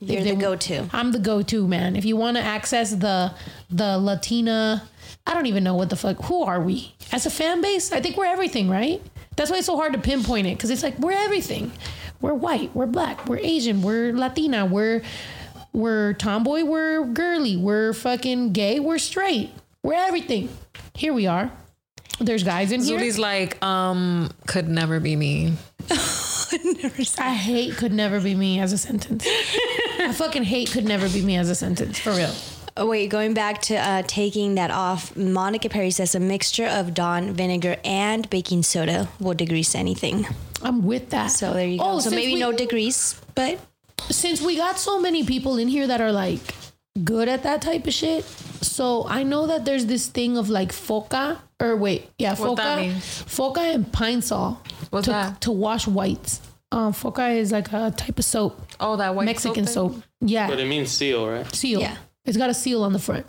You're 0.00 0.18
if 0.20 0.24
the 0.24 0.34
go-to. 0.34 0.88
I'm 0.92 1.12
the 1.12 1.20
go-to 1.20 1.68
man. 1.68 1.94
If 1.94 2.04
you 2.04 2.16
want 2.16 2.36
to 2.36 2.42
access 2.42 2.90
the 2.90 3.32
the 3.70 3.96
Latina, 3.96 4.82
I 5.26 5.34
don't 5.34 5.46
even 5.46 5.62
know 5.62 5.76
what 5.76 5.88
the 5.88 5.96
fuck. 5.96 6.20
Who 6.24 6.42
are 6.42 6.60
we 6.60 6.94
as 7.12 7.26
a 7.26 7.30
fan 7.30 7.62
base? 7.62 7.92
I 7.92 8.00
think 8.00 8.16
we're 8.16 8.26
everything, 8.26 8.68
right? 8.68 9.00
That's 9.36 9.50
why 9.50 9.58
it's 9.58 9.66
so 9.66 9.76
hard 9.76 9.92
to 9.92 9.98
pinpoint 10.00 10.48
it 10.48 10.56
because 10.56 10.70
it's 10.70 10.82
like 10.82 10.98
we're 10.98 11.12
everything. 11.12 11.70
We're 12.20 12.34
white. 12.34 12.74
We're 12.74 12.86
black. 12.86 13.28
We're 13.28 13.38
Asian. 13.38 13.82
We're 13.82 14.12
Latina. 14.12 14.66
We're 14.66 15.02
we're 15.74 16.14
tomboy. 16.14 16.64
We're 16.64 17.04
girly. 17.04 17.56
We're 17.56 17.92
fucking 17.92 18.52
gay. 18.52 18.80
We're 18.80 18.98
straight. 18.98 19.50
We're 19.82 19.94
everything. 19.94 20.48
Here 20.94 21.12
we 21.12 21.26
are. 21.26 21.50
There's 22.20 22.44
guys 22.44 22.72
in 22.72 22.82
here. 22.82 22.98
Zuli's 22.98 23.18
like, 23.18 23.62
um, 23.62 24.30
could 24.46 24.68
never 24.68 25.00
be 25.00 25.16
me. 25.16 25.54
I 27.18 27.34
hate 27.34 27.76
could 27.76 27.92
never 27.92 28.20
be 28.20 28.34
me 28.34 28.60
as 28.60 28.72
a 28.72 28.78
sentence. 28.78 29.26
I 29.98 30.12
fucking 30.14 30.44
hate 30.44 30.70
could 30.70 30.84
never 30.84 31.08
be 31.08 31.22
me 31.22 31.36
as 31.36 31.50
a 31.50 31.54
sentence 31.54 31.98
for 31.98 32.12
real. 32.12 32.32
Oh, 32.76 32.86
wait, 32.86 33.08
going 33.08 33.34
back 33.34 33.62
to 33.62 33.76
uh, 33.76 34.02
taking 34.06 34.56
that 34.56 34.70
off, 34.70 35.16
Monica 35.16 35.68
Perry 35.68 35.90
says 35.90 36.14
a 36.14 36.20
mixture 36.20 36.66
of 36.66 36.92
Dawn 36.94 37.32
vinegar 37.32 37.76
and 37.84 38.28
baking 38.30 38.64
soda 38.64 39.08
will 39.20 39.34
degrease 39.34 39.74
anything. 39.76 40.26
I'm 40.62 40.84
with 40.84 41.10
that. 41.10 41.28
So 41.28 41.52
there 41.52 41.66
you 41.68 41.78
go. 41.78 41.84
Oh, 41.84 41.98
so 42.00 42.10
maybe 42.10 42.34
we- 42.34 42.40
no 42.40 42.52
degrease, 42.52 43.20
but 43.34 43.60
since 44.10 44.40
we 44.42 44.56
got 44.56 44.78
so 44.78 45.00
many 45.00 45.24
people 45.24 45.56
in 45.58 45.68
here 45.68 45.86
that 45.86 46.00
are 46.00 46.12
like 46.12 46.54
good 47.04 47.28
at 47.28 47.42
that 47.42 47.62
type 47.62 47.86
of 47.86 47.92
shit, 47.92 48.24
so 48.24 49.06
I 49.08 49.22
know 49.22 49.46
that 49.46 49.64
there's 49.64 49.86
this 49.86 50.06
thing 50.06 50.36
of 50.36 50.48
like 50.50 50.72
foca 50.72 51.38
or 51.60 51.76
wait, 51.76 52.08
yeah, 52.18 52.34
What 52.36 52.56
that 52.56 52.78
foca, 52.78 53.54
foca 53.54 53.74
and 53.74 53.92
pine 53.92 54.22
sol 54.22 54.60
What's 54.90 55.06
to, 55.06 55.10
that? 55.10 55.40
to 55.42 55.52
wash 55.52 55.86
whites. 55.86 56.40
Um, 56.72 56.92
foca 56.92 57.36
is 57.36 57.52
like 57.52 57.72
a 57.72 57.92
type 57.96 58.18
of 58.18 58.24
soap, 58.24 58.60
Oh, 58.80 58.96
that 58.96 59.14
white 59.14 59.26
Mexican 59.26 59.66
soap. 59.66 59.92
soap. 59.94 60.02
Yeah, 60.20 60.48
But 60.48 60.60
it 60.60 60.66
means 60.66 60.90
seal, 60.90 61.28
right? 61.28 61.52
seal. 61.54 61.80
Yeah. 61.80 61.96
It's 62.24 62.36
got 62.36 62.50
a 62.50 62.54
seal 62.54 62.82
on 62.82 62.92
the 62.92 62.98
front. 62.98 63.26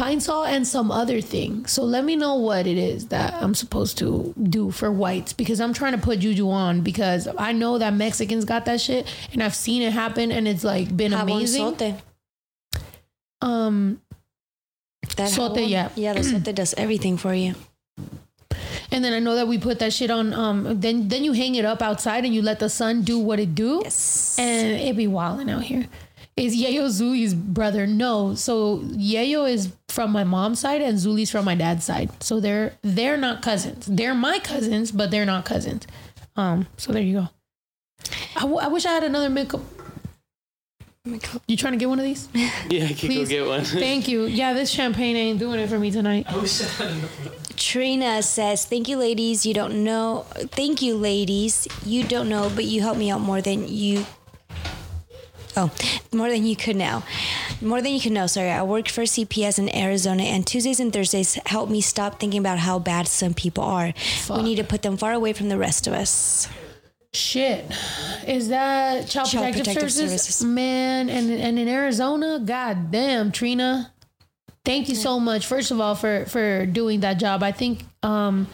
Pine 0.00 0.18
sol 0.18 0.44
and 0.44 0.66
some 0.66 0.90
other 0.90 1.20
thing. 1.20 1.66
So 1.66 1.84
let 1.84 2.06
me 2.06 2.16
know 2.16 2.36
what 2.36 2.66
it 2.66 2.78
is 2.78 3.08
that 3.08 3.34
I'm 3.34 3.54
supposed 3.54 3.98
to 3.98 4.32
do 4.42 4.70
for 4.70 4.90
whites 4.90 5.34
because 5.34 5.60
I'm 5.60 5.74
trying 5.74 5.92
to 5.92 5.98
put 5.98 6.20
juju 6.20 6.48
on 6.48 6.80
because 6.80 7.28
I 7.36 7.52
know 7.52 7.76
that 7.76 7.92
Mexicans 7.92 8.46
got 8.46 8.64
that 8.64 8.80
shit 8.80 9.06
and 9.34 9.42
I've 9.42 9.54
seen 9.54 9.82
it 9.82 9.92
happen 9.92 10.32
and 10.32 10.48
it's 10.48 10.64
like 10.64 10.96
been 10.96 11.12
amazing. 11.12 11.76
Um, 13.42 14.00
That 15.16 15.28
Zote, 15.28 15.56
jabón- 15.56 15.68
yeah. 15.68 15.90
Yeah, 15.96 16.14
the 16.14 16.20
Zote 16.20 16.54
does 16.62 16.72
everything 16.78 17.18
for 17.18 17.34
you. 17.34 17.54
and 18.90 19.04
then 19.04 19.12
I 19.12 19.18
know 19.18 19.34
that 19.34 19.48
we 19.48 19.58
put 19.58 19.80
that 19.80 19.92
shit 19.92 20.10
on. 20.10 20.32
Um, 20.32 20.80
then 20.80 21.08
then 21.08 21.24
you 21.24 21.32
hang 21.32 21.56
it 21.56 21.66
up 21.66 21.82
outside 21.82 22.24
and 22.24 22.34
you 22.34 22.40
let 22.40 22.58
the 22.58 22.70
sun 22.70 23.02
do 23.02 23.18
what 23.18 23.38
it 23.38 23.54
do. 23.54 23.82
Yes. 23.84 24.38
and 24.38 24.80
it 24.80 24.96
be 24.96 25.06
wilding 25.06 25.50
out 25.50 25.64
here. 25.64 25.88
Is 26.40 26.56
Yayo 26.56 26.86
Zuli's 26.88 27.34
brother? 27.34 27.86
No. 27.86 28.34
So 28.34 28.78
Yayo 28.78 29.48
is 29.50 29.72
from 29.88 30.10
my 30.10 30.24
mom's 30.24 30.58
side 30.60 30.80
and 30.80 30.96
Zuli's 30.98 31.30
from 31.30 31.44
my 31.44 31.54
dad's 31.54 31.84
side. 31.84 32.10
So 32.22 32.40
they're 32.40 32.74
they're 32.82 33.16
not 33.16 33.42
cousins. 33.42 33.86
They're 33.86 34.14
my 34.14 34.38
cousins, 34.38 34.90
but 34.90 35.10
they're 35.10 35.26
not 35.26 35.44
cousins. 35.44 35.86
Um. 36.36 36.66
So 36.76 36.92
there 36.92 37.02
you 37.02 37.20
go. 37.20 37.28
I, 38.36 38.40
w- 38.40 38.58
I 38.58 38.68
wish 38.68 38.86
I 38.86 38.92
had 38.92 39.04
another 39.04 39.28
makeup. 39.28 39.60
You 41.46 41.56
trying 41.56 41.72
to 41.72 41.78
get 41.78 41.88
one 41.88 41.98
of 41.98 42.04
these? 42.04 42.28
Yeah, 42.34 42.84
I 42.84 42.88
could 42.88 42.98
Please. 42.98 43.28
go 43.28 43.34
get 43.36 43.46
one. 43.46 43.64
Thank 43.64 44.06
you. 44.08 44.24
Yeah, 44.24 44.52
this 44.52 44.70
champagne 44.70 45.16
ain't 45.16 45.38
doing 45.38 45.58
it 45.60 45.68
for 45.68 45.78
me 45.78 45.90
tonight. 45.90 46.26
Trina 47.56 48.22
says, 48.22 48.64
"Thank 48.64 48.88
you, 48.88 48.96
ladies. 48.96 49.44
You 49.44 49.52
don't 49.54 49.82
know. 49.84 50.24
Thank 50.52 50.80
you, 50.82 50.96
ladies. 50.96 51.66
You 51.84 52.04
don't 52.04 52.28
know, 52.28 52.50
but 52.54 52.64
you 52.64 52.80
help 52.80 52.96
me 52.96 53.10
out 53.10 53.20
more 53.20 53.40
than 53.42 53.66
you. 53.68 54.06
Oh, 55.56 55.70
more 56.12 56.30
than 56.30 56.44
you 56.44 56.54
could 56.56 56.76
know. 56.76 57.02
More 57.60 57.82
than 57.82 57.92
you 57.92 58.00
could 58.00 58.12
know. 58.12 58.26
Sorry, 58.26 58.50
I 58.50 58.62
work 58.62 58.88
for 58.88 59.02
CPS 59.02 59.58
in 59.58 59.74
Arizona, 59.74 60.22
and 60.22 60.46
Tuesdays 60.46 60.78
and 60.80 60.92
Thursdays 60.92 61.34
help 61.46 61.68
me 61.68 61.80
stop 61.80 62.20
thinking 62.20 62.38
about 62.40 62.58
how 62.58 62.78
bad 62.78 63.08
some 63.08 63.34
people 63.34 63.64
are. 63.64 63.92
We 64.28 64.42
need 64.42 64.56
to 64.56 64.64
put 64.64 64.82
them 64.82 64.96
far 64.96 65.12
away 65.12 65.32
from 65.32 65.48
the 65.48 65.58
rest 65.58 65.86
of 65.86 65.92
us. 65.92 66.48
shit. 67.12 67.64
Is 68.26 68.48
that 68.50 69.08
Child, 69.08 69.28
Child 69.28 69.44
Protective, 69.46 69.64
Protective 69.64 69.92
Services? 69.92 70.22
Services. 70.22 70.44
Man, 70.44 71.08
and 71.10 71.30
and 71.30 71.58
in 71.58 71.66
Arizona, 71.68 72.40
god 72.44 72.90
damn, 72.92 73.32
Trina. 73.32 73.92
Thank 74.64 74.88
you 74.88 74.94
so 74.94 75.18
much, 75.18 75.46
first 75.46 75.70
of 75.72 75.80
all, 75.80 75.94
for 75.96 76.26
for 76.26 76.66
doing 76.66 77.00
that 77.00 77.14
job. 77.14 77.42
I 77.42 77.50
think 77.50 77.82
um, 78.02 78.46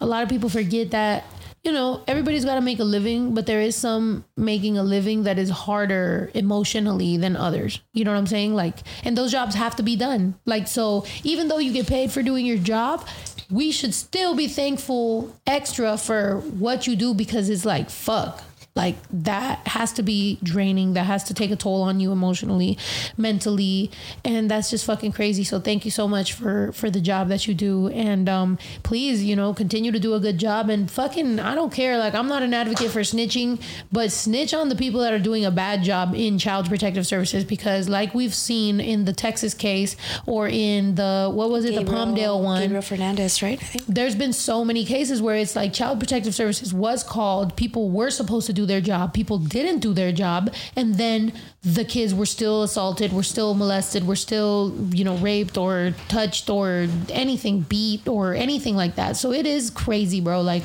a 0.00 0.06
lot 0.06 0.22
of 0.22 0.28
people 0.30 0.48
forget 0.48 0.92
that 0.92 1.24
you 1.68 1.74
know 1.74 2.02
everybody's 2.08 2.46
got 2.46 2.54
to 2.54 2.62
make 2.62 2.78
a 2.78 2.84
living, 2.84 3.34
but 3.34 3.44
there 3.44 3.60
is 3.60 3.76
some 3.76 4.24
making 4.38 4.78
a 4.78 4.82
living 4.82 5.24
that 5.24 5.38
is 5.38 5.50
harder 5.50 6.30
emotionally 6.32 7.18
than 7.18 7.36
others. 7.36 7.82
You 7.92 8.04
know 8.04 8.12
what 8.12 8.16
I'm 8.16 8.26
saying? 8.26 8.54
Like, 8.54 8.78
and 9.04 9.18
those 9.18 9.30
jobs 9.30 9.54
have 9.54 9.76
to 9.76 9.82
be 9.82 9.94
done. 9.94 10.34
Like, 10.46 10.66
so 10.66 11.04
even 11.24 11.48
though 11.48 11.58
you 11.58 11.74
get 11.74 11.86
paid 11.86 12.10
for 12.10 12.22
doing 12.22 12.46
your 12.46 12.56
job, 12.56 13.06
we 13.50 13.70
should 13.70 13.92
still 13.92 14.34
be 14.34 14.48
thankful 14.48 15.36
extra 15.46 15.98
for 15.98 16.40
what 16.40 16.86
you 16.86 16.96
do 16.96 17.12
because 17.12 17.50
it's 17.50 17.66
like 17.66 17.90
fuck. 17.90 18.42
Like 18.74 18.96
that 19.10 19.66
has 19.66 19.92
to 19.94 20.02
be 20.02 20.38
draining. 20.42 20.94
That 20.94 21.04
has 21.04 21.24
to 21.24 21.34
take 21.34 21.50
a 21.50 21.56
toll 21.56 21.82
on 21.82 21.98
you 21.98 22.12
emotionally, 22.12 22.78
mentally, 23.16 23.90
and 24.24 24.48
that's 24.48 24.70
just 24.70 24.84
fucking 24.84 25.12
crazy. 25.12 25.42
So 25.42 25.58
thank 25.58 25.84
you 25.84 25.90
so 25.90 26.06
much 26.06 26.32
for 26.32 26.70
for 26.72 26.88
the 26.88 27.00
job 27.00 27.28
that 27.28 27.48
you 27.48 27.54
do, 27.54 27.88
and 27.88 28.28
um, 28.28 28.58
please, 28.84 29.24
you 29.24 29.34
know, 29.34 29.52
continue 29.52 29.90
to 29.90 29.98
do 29.98 30.14
a 30.14 30.20
good 30.20 30.38
job. 30.38 30.68
And 30.68 30.88
fucking, 30.88 31.40
I 31.40 31.56
don't 31.56 31.72
care. 31.72 31.98
Like 31.98 32.14
I'm 32.14 32.28
not 32.28 32.42
an 32.42 32.54
advocate 32.54 32.92
for 32.92 33.00
snitching, 33.00 33.60
but 33.90 34.12
snitch 34.12 34.54
on 34.54 34.68
the 34.68 34.76
people 34.76 35.00
that 35.00 35.12
are 35.12 35.18
doing 35.18 35.44
a 35.44 35.50
bad 35.50 35.82
job 35.82 36.14
in 36.14 36.38
Child 36.38 36.68
Protective 36.68 37.06
Services 37.06 37.44
because, 37.44 37.88
like 37.88 38.14
we've 38.14 38.34
seen 38.34 38.80
in 38.80 39.06
the 39.06 39.12
Texas 39.12 39.54
case 39.54 39.96
or 40.24 40.46
in 40.46 40.94
the 40.94 41.30
what 41.32 41.50
was 41.50 41.64
it, 41.64 41.74
the 41.74 41.90
Palmdale 41.90 42.42
one, 42.42 42.60
Gabriel 42.60 42.82
Fernandez, 42.82 43.42
right? 43.42 43.60
I 43.60 43.64
think. 43.64 43.86
there's 43.86 44.14
been 44.14 44.32
so 44.32 44.64
many 44.64 44.84
cases 44.84 45.20
where 45.20 45.34
it's 45.34 45.56
like 45.56 45.72
child 45.72 45.98
protective 45.98 46.34
services 46.34 46.72
was 46.72 47.02
called 47.02 47.56
people 47.56 47.90
were 47.90 48.10
supposed 48.10 48.46
to 48.46 48.52
do 48.52 48.66
their 48.68 48.80
job. 48.80 49.12
People 49.12 49.38
didn't 49.38 49.80
do 49.80 49.92
their 49.92 50.12
job. 50.12 50.54
And 50.76 50.94
then 50.94 51.32
the 51.62 51.84
kids 51.84 52.14
were 52.14 52.26
still 52.26 52.62
assaulted 52.62 53.12
were 53.12 53.22
still 53.24 53.54
molested 53.54 54.06
were 54.06 54.16
still 54.16 54.72
you 54.90 55.04
know 55.04 55.16
raped 55.16 55.58
or 55.58 55.94
touched 56.08 56.48
or 56.48 56.86
anything 57.10 57.60
beat 57.62 58.06
or 58.06 58.34
anything 58.34 58.76
like 58.76 58.94
that. 58.94 59.16
So 59.16 59.32
it 59.32 59.46
is 59.46 59.70
crazy 59.70 60.20
bro. 60.20 60.40
Like 60.40 60.62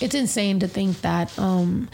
it's 0.00 0.14
insane 0.14 0.58
to 0.60 0.68
think 0.68 1.00
that 1.02 1.36
um 1.38 1.88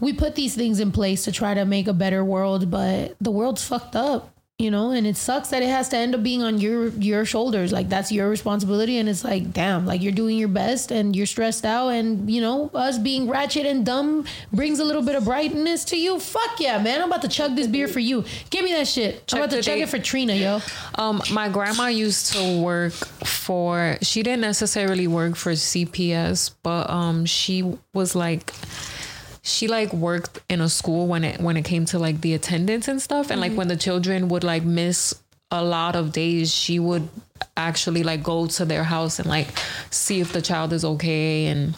we 0.00 0.12
put 0.12 0.34
these 0.34 0.54
things 0.54 0.80
in 0.80 0.92
place 0.92 1.24
to 1.24 1.32
try 1.32 1.54
to 1.54 1.64
make 1.64 1.88
a 1.88 1.92
better 1.92 2.24
world 2.24 2.70
but 2.70 3.16
the 3.20 3.30
world's 3.30 3.64
fucked 3.64 3.96
up 3.96 4.33
you 4.58 4.70
know 4.70 4.92
and 4.92 5.04
it 5.04 5.16
sucks 5.16 5.48
that 5.48 5.64
it 5.64 5.68
has 5.68 5.88
to 5.88 5.96
end 5.96 6.14
up 6.14 6.22
being 6.22 6.40
on 6.40 6.58
your 6.58 6.88
your 6.90 7.24
shoulders. 7.24 7.72
Like 7.72 7.88
that's 7.88 8.12
your 8.12 8.28
responsibility 8.28 8.98
and 8.98 9.08
it's 9.08 9.24
like 9.24 9.52
damn 9.52 9.84
like 9.84 10.00
you're 10.00 10.12
doing 10.12 10.38
your 10.38 10.48
best 10.48 10.92
and 10.92 11.16
you're 11.16 11.26
stressed 11.26 11.64
out 11.64 11.88
and 11.88 12.30
you 12.30 12.40
know 12.40 12.70
us 12.72 12.96
being 12.96 13.28
ratchet 13.28 13.66
and 13.66 13.84
dumb 13.84 14.24
brings 14.52 14.78
a 14.78 14.84
little 14.84 15.02
bit 15.02 15.16
of 15.16 15.24
brightness 15.24 15.84
to 15.86 15.98
you. 15.98 16.20
Fuck 16.20 16.60
yeah 16.60 16.78
man. 16.80 17.02
I'm 17.02 17.08
about 17.08 17.22
to 17.22 17.28
chug 17.28 17.56
this 17.56 17.66
beer 17.66 17.88
for 17.88 17.98
you. 17.98 18.24
Give 18.50 18.64
me 18.64 18.72
that 18.72 18.86
shit. 18.86 19.26
Check 19.26 19.38
i'm 19.38 19.44
about 19.44 19.56
to 19.56 19.62
chug 19.62 19.78
it 19.80 19.88
for 19.88 19.98
trina 19.98 20.34
yo. 20.34 20.60
Um, 20.94 21.20
my 21.32 21.48
grandma 21.48 21.88
used 21.88 22.32
to 22.34 22.60
work 22.60 22.92
for. 22.92 23.98
She 24.02 24.22
didn't 24.22 24.42
necessarily 24.42 25.08
work 25.08 25.34
for 25.34 25.52
CPS, 25.52 26.52
but 26.62 26.88
um, 26.88 27.26
she 27.26 27.76
was 27.92 28.14
like, 28.14 28.52
she 29.44 29.68
like 29.68 29.92
worked 29.92 30.40
in 30.48 30.60
a 30.60 30.68
school 30.68 31.06
when 31.06 31.22
it 31.22 31.40
when 31.40 31.56
it 31.56 31.64
came 31.64 31.84
to 31.86 31.98
like 31.98 32.20
the 32.22 32.34
attendance 32.34 32.88
and 32.88 33.00
stuff, 33.00 33.30
and 33.30 33.40
like 33.40 33.52
when 33.52 33.68
the 33.68 33.76
children 33.76 34.28
would 34.28 34.42
like 34.42 34.64
miss 34.64 35.14
a 35.50 35.62
lot 35.62 35.94
of 35.94 36.10
days, 36.10 36.52
she 36.52 36.80
would 36.80 37.08
actually 37.56 38.02
like 38.02 38.22
go 38.22 38.46
to 38.46 38.64
their 38.64 38.82
house 38.82 39.18
and 39.20 39.28
like 39.28 39.46
see 39.90 40.20
if 40.20 40.32
the 40.32 40.42
child 40.42 40.72
is 40.72 40.84
okay 40.84 41.46
and 41.46 41.76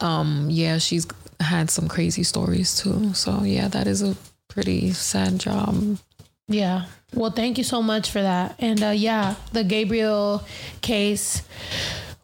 um 0.00 0.48
yeah 0.50 0.78
she's 0.78 1.06
had 1.40 1.68
some 1.70 1.88
crazy 1.88 2.22
stories 2.22 2.76
too 2.76 3.12
so 3.14 3.42
yeah 3.42 3.66
that 3.66 3.86
is 3.86 4.02
a 4.02 4.14
pretty 4.48 4.92
sad 4.92 5.38
job 5.40 5.98
Yeah. 6.46 6.84
Well, 7.14 7.30
thank 7.30 7.56
you 7.56 7.64
so 7.64 7.80
much 7.80 8.10
for 8.10 8.20
that. 8.20 8.56
And 8.58 8.82
uh, 8.82 8.90
yeah, 8.90 9.36
the 9.52 9.64
Gabriel 9.64 10.44
case 10.82 11.42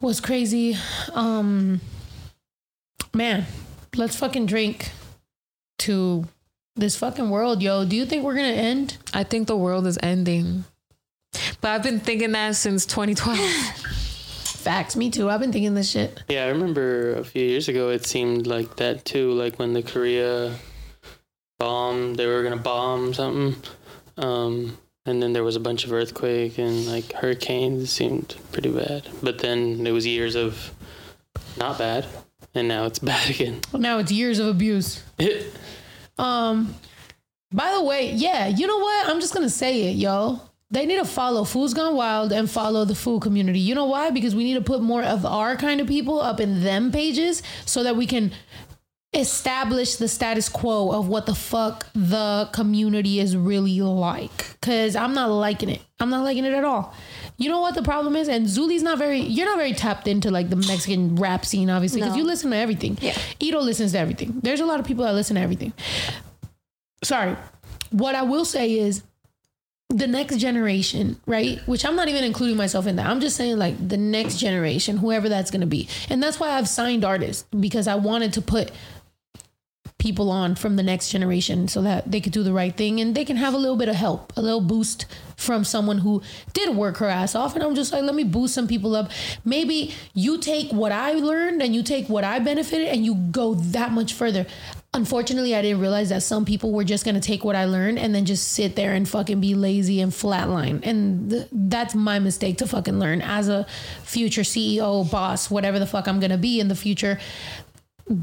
was 0.01 0.21
crazy. 0.21 0.77
Um, 1.15 1.81
man, 3.15 3.47
let's 3.97 4.17
fucking 4.17 4.47
drink 4.47 4.91
to 5.81 6.27
this 6.77 6.97
fucking 6.97 7.31
world, 7.31 7.63
yo. 7.63 7.85
Do 7.85 7.97
you 7.97 8.07
think 8.07 8.25
we're 8.25 8.35
gonna 8.35 8.49
end? 8.49 8.99
I 9.13 9.25
think 9.25 9.47
the 9.47 9.57
world 9.57 9.87
is 9.87 9.99
ending. 10.03 10.65
But 11.61 11.73
I've 11.73 11.83
been 11.83 12.01
thinking 12.01 12.33
that 12.33 12.57
since 12.57 12.87
2012. 12.87 13.39
Facts. 14.61 14.95
Me 14.95 15.11
too. 15.11 15.31
I've 15.31 15.41
been 15.41 15.53
thinking 15.53 15.75
this 15.75 15.91
shit. 15.91 16.23
Yeah, 16.29 16.45
I 16.45 16.49
remember 16.49 17.15
a 17.15 17.25
few 17.25 17.43
years 17.43 17.69
ago 17.69 17.89
it 17.91 18.05
seemed 18.05 18.47
like 18.47 18.77
that 18.77 19.05
too. 19.05 19.33
Like 19.33 19.59
when 19.59 19.73
the 19.73 19.83
Korea 19.83 20.55
bomb, 21.59 22.15
they 22.15 22.27
were 22.27 22.43
gonna 22.43 22.57
bomb 22.57 23.15
something, 23.15 23.57
um, 24.19 24.77
and 25.07 25.23
then 25.23 25.33
there 25.33 25.45
was 25.45 25.57
a 25.57 25.61
bunch 25.61 25.85
of 25.85 25.93
earthquake 25.93 26.59
and 26.59 26.87
like 26.87 27.13
hurricanes. 27.13 27.83
It 27.85 27.87
seemed 27.87 28.35
pretty 28.53 28.71
bad, 28.71 29.09
but 29.23 29.39
then 29.39 29.83
there 29.83 29.95
was 29.95 30.07
years 30.07 30.35
of 30.35 30.73
not 31.57 31.79
bad, 31.79 32.07
and 32.55 32.69
now 32.69 32.85
it's 32.87 32.99
bad 32.99 33.31
again. 33.31 33.61
Now 33.73 33.99
it's 33.99 34.13
years 34.13 34.39
of 34.39 34.47
abuse. 34.49 35.03
Um, 36.19 36.75
by 37.53 37.73
the 37.73 37.83
way, 37.83 38.13
yeah, 38.13 38.47
you 38.47 38.67
know 38.67 38.79
what? 38.79 39.09
I'm 39.09 39.21
just 39.21 39.35
gonna 39.35 39.51
say 39.51 39.83
it, 39.91 39.97
yo. 39.97 40.41
They 40.73 40.87
need 40.87 40.99
to 40.99 41.05
follow 41.05 41.43
Foos 41.43 41.75
Gone 41.75 41.97
Wild 41.97 42.31
and 42.33 42.49
follow 42.49 42.85
the 42.85 42.95
food 42.95 43.23
community. 43.23 43.59
You 43.59 43.75
know 43.75 43.87
why? 43.87 44.11
Because 44.11 44.37
we 44.37 44.45
need 44.45 44.55
to 44.55 44.61
put 44.61 44.81
more 44.81 45.03
of 45.03 45.27
our 45.27 45.57
kind 45.57 45.81
of 45.81 45.89
people 45.89 46.21
up 46.21 46.39
in 46.39 46.63
them 46.63 46.93
pages 46.93 47.43
so 47.67 47.83
that 47.83 47.97
we 47.97 48.07
can 48.07 48.31
establish 49.13 49.97
the 49.97 50.07
status 50.07 50.49
quo 50.49 50.93
of 50.93 51.09
what 51.09 51.27
the 51.27 51.35
fuck 51.35 51.87
the 51.95 52.49
community 52.53 53.19
is 53.19 53.37
really 53.37 53.81
like. 53.81 54.61
Cause 54.61 54.95
I'm 54.95 55.15
not 55.15 55.31
liking 55.31 55.69
it. 55.69 55.83
I'm 55.99 56.11
not 56.11 56.23
liking 56.23 56.45
it 56.45 56.53
at 56.53 56.65
all. 56.65 56.95
You 57.37 57.49
know 57.49 57.61
what 57.61 57.75
the 57.75 57.83
problem 57.83 58.15
is? 58.15 58.29
And 58.29 58.47
Zuli's 58.47 58.83
not 58.83 58.99
very 58.99 59.21
you're 59.21 59.47
not 59.47 59.57
very 59.57 59.73
tapped 59.73 60.07
into 60.07 60.31
like 60.31 60.49
the 60.51 60.57
Mexican 60.57 61.17
rap 61.17 61.45
scene, 61.45 61.71
obviously, 61.71 62.01
because 62.01 62.15
No. 62.15 62.19
you 62.19 62.25
listen 62.25 62.51
to 62.53 62.57
everything. 62.57 62.99
Yeah. 63.01 63.17
Ito 63.41 63.59
listens 63.61 63.93
to 63.93 63.99
everything. 63.99 64.39
There's 64.43 64.61
a 64.61 64.67
lot 64.67 64.79
of 64.79 64.87
people 64.87 65.05
that 65.05 65.15
listen 65.15 65.35
to 65.37 65.43
everything. 65.43 65.73
Sorry. 67.03 67.37
What 67.91 68.15
I 68.15 68.23
will 68.23 68.45
say 68.45 68.79
is 68.79 69.03
the 69.89 70.07
next 70.07 70.37
generation, 70.37 71.19
right? 71.27 71.59
Which 71.67 71.85
I'm 71.85 71.97
not 71.97 72.09
even 72.09 72.23
including 72.23 72.57
myself 72.57 72.87
in 72.87 72.95
that. 72.97 73.07
I'm 73.07 73.21
just 73.21 73.35
saying 73.37 73.59
like 73.59 73.89
the 73.89 73.97
next 73.97 74.37
generation, 74.37 74.99
whoever 74.99 75.29
that's 75.29 75.51
going 75.51 75.63
to 75.63 75.67
be. 75.67 75.89
And 76.09 76.23
that's 76.23 76.39
why 76.39 76.51
I've 76.51 76.69
signed 76.69 77.05
artists 77.05 77.45
because 77.59 77.89
I 77.89 77.97
wanted 77.97 78.35
to 78.35 78.43
put 78.43 78.71
people 80.01 80.31
on 80.31 80.57
from 80.57 80.75
the 80.75 80.83
next 80.83 81.11
generation 81.11 81.69
so 81.69 81.83
that 81.83 82.11
they 82.11 82.21
could 82.21 82.33
do 82.33 82.43
the 82.43 82.53
right 82.53 82.77
thing 82.77 83.01
and 83.01 83.15
they 83.15 83.25
can 83.25 83.37
have 83.37 83.55
a 83.55 83.59
little 83.59 83.77
bit 83.77 83.89
of 83.89 83.95
help, 83.95 84.33
a 84.37 84.43
little 84.43 84.61
boost 84.61 85.07
from 85.37 85.63
someone 85.63 85.99
who 85.99 86.23
did 86.53 86.75
work 86.75 86.97
her 86.97 87.07
ass 87.07 87.35
off. 87.35 87.55
And 87.55 87.63
I'm 87.63 87.75
just 87.75 87.93
like, 87.93 88.03
let 88.03 88.15
me 88.15 88.25
boost 88.25 88.55
some 88.55 88.67
people 88.67 88.97
up. 88.97 89.11
Maybe 89.45 89.95
you 90.15 90.39
take 90.39 90.73
what 90.73 90.91
I 90.91 91.13
learned 91.13 91.63
and 91.63 91.75
you 91.75 91.83
take 91.83 92.09
what 92.09 92.25
I 92.25 92.39
benefited 92.41 92.89
and 92.89 93.05
you 93.05 93.15
go 93.15 93.55
that 93.55 93.93
much 93.93 94.15
further. 94.15 94.47
Unfortunately, 94.93 95.55
I 95.55 95.63
didn't 95.63 95.81
realize 95.81 96.09
that 96.09 96.23
some 96.23 96.45
people 96.45 96.73
were 96.73 96.83
just 96.83 97.05
gonna 97.05 97.21
take 97.21 97.45
what 97.45 97.55
I 97.55 97.67
learned 97.67 97.99
and 97.99 98.13
then 98.13 98.25
just 98.25 98.49
sit 98.49 98.75
there 98.75 98.93
and 98.93 99.09
fucking 99.09 99.41
be 99.41 99.55
lazy 99.55 100.01
and 100.01 100.11
flatline. 100.11 100.81
And 100.83 101.31
th- 101.31 101.49
that's 101.53 101.95
my 101.95 102.19
mistake 102.19 102.59
to 102.59 102.67
fucking 102.67 102.99
learn 102.99 103.23
as 103.23 103.49
a 103.49 103.67
future 104.03 104.43
CEO, 104.43 105.09
boss, 105.09 105.49
whatever 105.49 105.79
the 105.79 105.87
fuck 105.87 106.09
I'm 106.09 106.19
gonna 106.19 106.39
be 106.39 106.59
in 106.59 106.67
the 106.69 106.75
future 106.75 107.21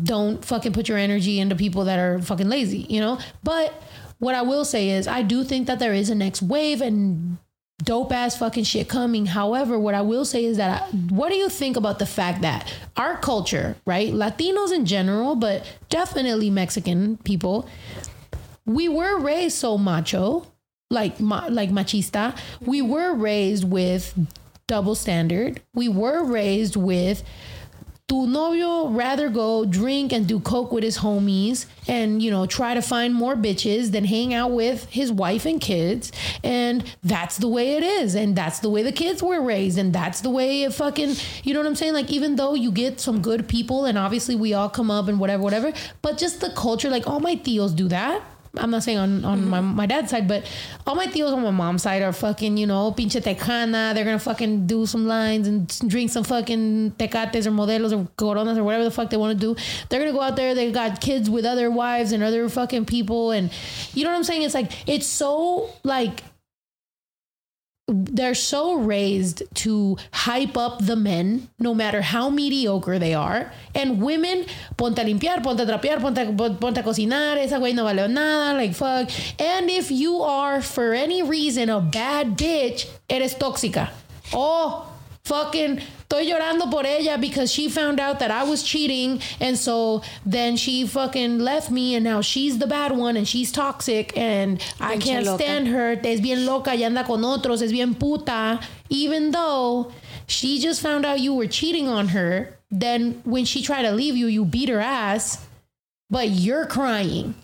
don't 0.04 0.44
fucking 0.44 0.74
put 0.74 0.90
your 0.90 0.98
energy 0.98 1.40
into 1.40 1.56
people 1.56 1.86
that 1.86 2.00
are 2.00 2.22
fucking 2.22 2.50
lazy, 2.50 2.86
you 2.90 3.00
know? 3.00 3.20
But 3.44 3.74
what 4.20 4.36
I 4.36 4.42
will 4.42 4.66
say 4.66 4.90
is 4.90 5.08
I 5.08 5.22
do 5.22 5.44
think 5.44 5.68
that 5.68 5.80
there 5.80 5.94
is 5.94 6.10
a 6.10 6.16
next 6.16 6.42
wave 6.42 6.82
and 6.82 7.38
dope 7.84 8.12
ass 8.12 8.38
fucking 8.38 8.64
shit 8.64 8.90
coming. 8.90 9.28
However, 9.28 9.80
what 9.80 9.94
I 9.94 10.02
will 10.02 10.26
say 10.26 10.46
is 10.46 10.58
that 10.58 10.82
I, 10.82 10.86
what 11.10 11.30
do 11.30 11.36
you 11.36 11.50
think 11.50 11.78
about 11.78 12.00
the 12.00 12.06
fact 12.06 12.42
that 12.42 12.74
our 12.98 13.18
culture, 13.18 13.76
right? 13.86 14.12
Latinos 14.12 14.74
in 14.74 14.86
general, 14.86 15.36
but 15.36 15.66
definitely 15.90 16.50
Mexican 16.50 17.18
people, 17.18 17.70
we 18.66 18.90
were 18.90 19.20
raised 19.20 19.58
so 19.58 19.78
macho, 19.78 20.46
like 20.90 21.20
ma- 21.20 21.48
like 21.50 21.70
machista. 21.70 22.38
We 22.62 22.82
were 22.82 23.14
raised 23.14 23.64
with 23.64 24.18
double 24.68 24.96
standard. 24.96 25.62
We 25.74 25.88
were 25.88 26.24
raised 26.24 26.76
with 26.76 27.24
tu 28.08 28.26
novio 28.26 28.88
rather 28.88 29.30
go 29.30 29.66
drink 29.66 30.14
and 30.14 30.28
do 30.28 30.40
coke 30.40 30.72
with 30.72 30.82
his 30.82 31.00
homies 31.00 31.66
and 31.90 32.22
you 32.24 32.32
know 32.32 32.46
try 32.46 32.74
to 32.74 32.82
find 32.82 33.14
more 33.14 33.36
bitches 33.36 33.92
than 33.92 34.06
hang 34.06 34.34
out 34.34 34.52
with 34.52 34.86
his 34.90 35.12
wife 35.12 35.46
and 35.46 35.60
kids? 35.60 36.12
And 36.44 36.84
that's 37.04 37.38
the 37.38 37.50
way 37.50 37.76
it 37.76 37.84
is. 37.84 38.16
And 38.16 38.36
that's 38.36 38.60
the 38.60 38.70
way 38.70 38.82
the 38.82 38.94
kids 38.94 39.22
were 39.22 39.42
raised. 39.42 39.78
And 39.78 39.92
that's 39.92 40.22
the 40.22 40.30
way 40.30 40.64
it 40.64 40.74
fucking 40.74 41.16
you 41.44 41.54
know 41.54 41.60
what 41.60 41.68
i'm 41.68 41.76
saying? 41.76 41.94
Like 41.94 42.10
even 42.10 42.38
though 42.38 42.54
you 42.54 42.72
get 42.72 43.00
some 43.00 43.22
good 43.22 43.48
people 43.48 43.86
and 43.86 43.98
obviously 43.98 44.36
we 44.36 44.54
all 44.54 44.70
come 44.70 44.90
up 44.90 45.08
and 45.08 45.20
whatever 45.20 45.44
whatever 45.44 45.74
but 46.02 46.18
just 46.18 46.42
the 46.42 46.50
culture 46.52 46.90
like 46.90 47.08
all 47.08 47.20
my 47.20 47.36
theos 47.36 47.74
do 47.74 47.88
that 47.88 48.22
I'm 48.60 48.72
not 48.72 48.84
saying 48.84 48.98
on, 48.98 49.26
on 49.26 49.48
my, 49.48 49.60
mm-hmm. 49.60 49.76
my 49.76 49.86
dad's 49.86 50.12
side, 50.12 50.28
but 50.28 50.50
all 50.86 50.96
my 50.96 51.08
tios 51.08 51.34
on 51.34 51.44
my 51.44 51.52
mom's 51.52 51.84
side 51.84 52.02
are 52.02 52.14
fucking, 52.14 52.58
you 52.58 52.68
know, 52.68 52.92
pinche 52.92 53.22
tecana. 53.22 53.94
They're 53.94 54.06
gonna 54.06 54.20
fucking 54.20 54.68
do 54.68 54.86
some 54.86 55.08
lines 55.08 55.48
and 55.48 55.68
drink 55.90 56.12
some 56.12 56.24
fucking 56.24 56.92
tecates 56.98 57.48
or 57.48 57.52
modelos 57.52 57.98
or 57.98 58.08
coronas 58.18 58.58
or 58.58 58.64
whatever 58.64 58.84
the 58.84 58.92
fuck 58.92 59.10
they 59.10 59.18
want 59.18 59.40
to 59.40 59.54
do. 59.54 59.62
They're 59.90 60.00
gonna 60.00 60.14
go 60.14 60.22
out 60.22 60.36
there. 60.36 60.56
They 60.56 60.72
got 60.72 61.02
kids 61.02 61.30
with 61.30 61.46
other 61.46 61.70
wives 61.72 62.12
and 62.12 62.24
other 62.24 62.48
fucking 62.50 62.86
people, 62.86 63.32
and 63.32 63.52
you 63.94 64.04
know 64.04 64.12
what 64.12 64.18
I'm 64.18 64.24
saying? 64.24 64.44
It's 64.44 64.54
like 64.54 64.72
it's 64.88 65.08
so 65.08 65.70
like 65.84 66.24
they're 67.88 68.36
so 68.36 68.76
raised 68.76 69.44
to 69.56 69.98
hype 70.12 70.58
up 70.58 70.86
the 70.86 70.96
men 70.96 71.48
no 71.58 71.74
matter 71.74 72.02
how 72.02 72.30
mediocre 72.30 73.00
they 73.00 73.14
are. 73.14 73.52
And 73.74 74.02
women 74.02 74.46
ponte 74.76 75.00
a 75.00 75.04
limpiar 75.04 75.42
ponte 75.42 75.62
a 75.62 75.66
trapear 75.66 76.00
ponte 76.00 76.18
a, 76.18 76.34
ponte 76.34 76.78
a 76.80 76.84
cocinar 76.84 77.38
esa 77.38 77.56
güey 77.56 77.74
no 77.74 77.86
vale 77.86 78.08
nada 78.10 78.58
like 78.58 78.74
fuck. 78.74 79.10
And 79.40 79.70
if 79.70 79.90
you 79.90 80.22
are 80.22 80.62
for 80.62 80.94
any 80.94 81.24
reason 81.24 81.70
a 81.70 81.80
bad 81.80 82.38
bitch 82.38 82.88
eres 83.10 83.36
tóxica. 83.36 83.90
Oh 84.34 84.97
fucking 85.28 85.82
estoy 86.08 86.26
llorando 86.26 86.72
por 86.72 86.86
ella 86.86 87.18
because 87.18 87.52
she 87.52 87.70
found 87.70 88.00
out 88.00 88.20
that 88.20 88.32
I 88.32 88.44
was 88.44 88.64
cheating. 88.64 89.22
And 89.40 89.58
so 89.58 90.02
then 90.26 90.56
she 90.56 90.88
fucking 90.88 91.40
left 91.40 91.70
me 91.70 91.96
and 91.96 92.04
now 92.04 92.22
she's 92.22 92.58
the 92.58 92.68
bad 92.68 92.92
one 92.94 93.18
and 93.18 93.28
she's 93.28 93.52
toxic. 93.52 94.18
And 94.18 94.62
I 94.80 94.96
Pinche 94.96 95.04
can't 95.04 95.26
loca. 95.26 95.44
stand 95.44 95.68
her. 95.68 96.00
Es 96.04 96.22
bien 96.22 96.46
loca 96.46 96.72
y 96.72 96.84
anda 96.84 97.04
con 97.04 97.22
otros. 97.22 97.62
Es 97.62 97.72
bien 97.72 97.94
puta. 97.96 98.60
Even 98.90 99.32
though 99.32 99.92
she 100.28 100.60
just 100.60 100.82
found 100.82 101.06
out 101.06 101.20
you 101.20 101.34
were 101.34 101.48
cheating 101.48 101.88
on 101.88 102.10
her 102.10 102.54
then 102.70 103.22
when 103.24 103.46
she 103.46 103.62
tried 103.62 103.84
to 103.84 103.92
leave 103.92 104.16
you 104.18 104.28
you 104.28 104.46
beat 104.46 104.70
her 104.70 104.80
ass. 104.80 105.46
But 106.10 106.30
you're 106.30 106.66
crying. 106.66 107.36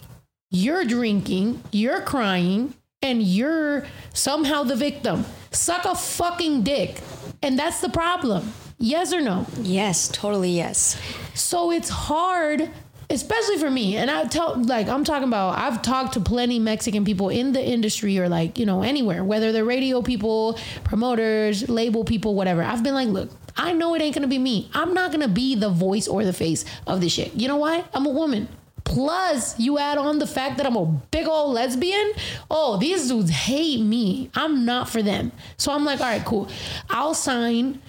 You're 0.49 0.85
drinking. 0.85 1.61
You're 1.71 2.01
crying. 2.01 2.75
And 3.01 3.21
you're 3.21 3.85
somehow 4.13 4.63
the 4.63 4.77
victim. 4.77 5.25
Suck 5.51 5.83
a 5.83 5.93
fucking 5.93 6.63
dick 6.63 7.01
and 7.43 7.59
that's 7.59 7.79
the 7.81 7.89
problem 7.89 8.51
yes 8.79 9.13
or 9.13 9.21
no 9.21 9.45
Yes, 9.61 10.09
totally 10.09 10.51
yes. 10.51 10.99
so 11.33 11.71
it's 11.71 11.89
hard, 11.89 12.69
especially 13.09 13.57
for 13.57 13.69
me. 13.69 13.95
And 13.97 14.09
I 14.09 14.25
tell, 14.25 14.61
like, 14.63 14.87
I'm 14.87 15.03
talking 15.03 15.27
about, 15.27 15.57
I've 15.57 15.81
talked 15.81 16.13
to 16.13 16.19
plenty 16.19 16.59
Mexican 16.59 17.05
people 17.05 17.29
in 17.29 17.53
the 17.53 17.63
industry 17.63 18.17
or, 18.19 18.27
like, 18.27 18.57
you 18.59 18.65
know, 18.65 18.81
anywhere, 18.83 19.23
whether 19.23 19.51
they're 19.51 19.65
radio 19.65 20.01
people, 20.01 20.57
promoters, 20.83 21.69
label 21.69 22.03
people, 22.03 22.35
whatever. 22.35 22.63
I've 22.63 22.83
been 22.83 22.93
like, 22.95 23.09
look, 23.09 23.29
I 23.55 23.73
know 23.73 23.93
it 23.95 24.01
ain't 24.01 24.15
gonna 24.15 24.27
be 24.27 24.39
me. 24.39 24.69
I'm 24.73 24.93
not 24.93 25.11
gonna 25.11 25.27
be 25.27 25.55
the 25.55 25.69
voice 25.69 26.07
or 26.07 26.23
the 26.25 26.33
face 26.33 26.65
of 26.87 27.01
this 27.01 27.13
shit. 27.13 27.33
You 27.35 27.47
know 27.47 27.57
why? 27.57 27.83
I'm 27.93 28.05
a 28.05 28.09
woman. 28.09 28.47
Plus, 28.83 29.59
you 29.59 29.79
add 29.79 29.97
on 29.97 30.19
the 30.19 30.27
fact 30.27 30.57
that 30.57 30.65
I'm 30.65 30.75
a 30.75 30.85
big 30.85 31.27
old 31.27 31.53
lesbian. 31.53 32.13
Oh, 32.51 32.77
these 32.77 33.07
dudes 33.07 33.29
hate 33.29 33.81
me. 33.81 34.29
I'm 34.35 34.65
not 34.65 34.89
for 34.89 35.01
them. 35.01 35.31
So 35.57 35.71
I'm 35.71 35.85
like, 35.85 35.99
all 35.99 36.07
right, 36.07 36.25
cool. 36.25 36.49
I'll 36.89 37.13
sign 37.13 37.81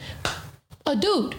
a 0.87 0.97
dude 0.97 1.35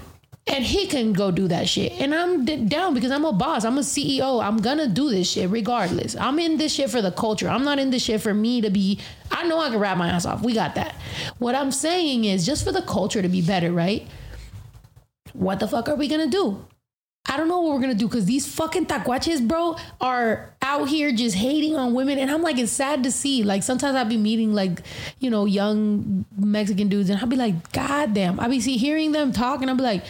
and 0.47 0.63
he 0.63 0.85
can 0.85 1.11
go 1.13 1.31
do 1.31 1.47
that 1.47 1.67
shit. 1.67 1.93
And 1.93 2.13
I'm 2.13 2.45
down 2.67 2.93
because 2.93 3.11
I'm 3.11 3.25
a 3.25 3.33
boss. 3.33 3.65
I'm 3.65 3.77
a 3.77 3.81
CEO. 3.81 4.43
I'm 4.43 4.57
gonna 4.57 4.87
do 4.87 5.09
this 5.09 5.31
shit 5.31 5.49
regardless. 5.49 6.15
I'm 6.15 6.37
in 6.37 6.57
this 6.57 6.73
shit 6.73 6.89
for 6.89 7.01
the 7.01 7.11
culture. 7.11 7.49
I'm 7.49 7.63
not 7.63 7.79
in 7.79 7.89
this 7.89 8.03
shit 8.03 8.21
for 8.21 8.33
me 8.33 8.61
to 8.61 8.69
be. 8.69 8.99
I 9.31 9.47
know 9.47 9.59
I 9.59 9.69
can 9.69 9.79
rap 9.79 9.97
my 9.97 10.09
ass 10.09 10.25
off. 10.25 10.43
We 10.43 10.53
got 10.53 10.75
that. 10.75 10.93
What 11.39 11.55
I'm 11.55 11.71
saying 11.71 12.25
is 12.25 12.45
just 12.45 12.63
for 12.63 12.71
the 12.71 12.83
culture 12.83 13.21
to 13.21 13.29
be 13.29 13.41
better, 13.41 13.71
right? 13.71 14.07
What 15.33 15.59
the 15.59 15.67
fuck 15.67 15.89
are 15.89 15.95
we 15.95 16.07
gonna 16.07 16.27
do? 16.27 16.63
I 17.27 17.37
don't 17.37 17.47
know 17.47 17.59
what 17.59 17.73
we're 17.73 17.81
gonna 17.81 17.95
do 17.95 18.07
because 18.07 18.25
these 18.25 18.45
fucking 18.45 18.85
tacuaches, 18.85 19.45
bro, 19.45 19.77
are 19.99 20.53
out 20.61 20.89
here 20.89 21.11
just 21.11 21.35
hating 21.35 21.75
on 21.75 21.93
women, 21.93 22.19
and 22.19 22.29
I'm 22.29 22.41
like, 22.41 22.57
it's 22.57 22.71
sad 22.71 23.03
to 23.03 23.11
see. 23.11 23.43
Like 23.43 23.63
sometimes 23.63 23.95
I'll 23.95 24.05
be 24.05 24.17
meeting 24.17 24.53
like, 24.53 24.81
you 25.19 25.29
know, 25.29 25.45
young 25.45 26.25
Mexican 26.37 26.87
dudes, 26.87 27.09
and 27.09 27.19
I'll 27.19 27.27
be 27.27 27.35
like, 27.35 27.71
God 27.71 28.13
damn. 28.13 28.39
I'll 28.39 28.49
be 28.49 28.59
see 28.61 28.77
hearing 28.77 29.11
them 29.11 29.31
talk, 29.31 29.61
and 29.61 29.69
I'll 29.69 29.77
be 29.77 29.83
like, 29.83 30.05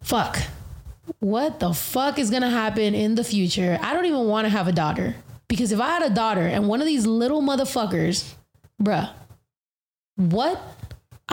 fuck, 0.00 0.38
what 1.20 1.60
the 1.60 1.74
fuck 1.74 2.18
is 2.18 2.30
gonna 2.30 2.50
happen 2.50 2.94
in 2.94 3.14
the 3.14 3.24
future? 3.24 3.78
I 3.82 3.92
don't 3.92 4.06
even 4.06 4.26
want 4.26 4.46
to 4.46 4.48
have 4.48 4.68
a 4.68 4.72
daughter 4.72 5.14
because 5.46 5.72
if 5.72 5.80
I 5.80 5.88
had 5.88 6.02
a 6.02 6.14
daughter 6.14 6.46
and 6.46 6.68
one 6.68 6.80
of 6.80 6.86
these 6.86 7.06
little 7.06 7.42
motherfuckers, 7.42 8.32
bruh, 8.82 9.10
what? 10.16 10.60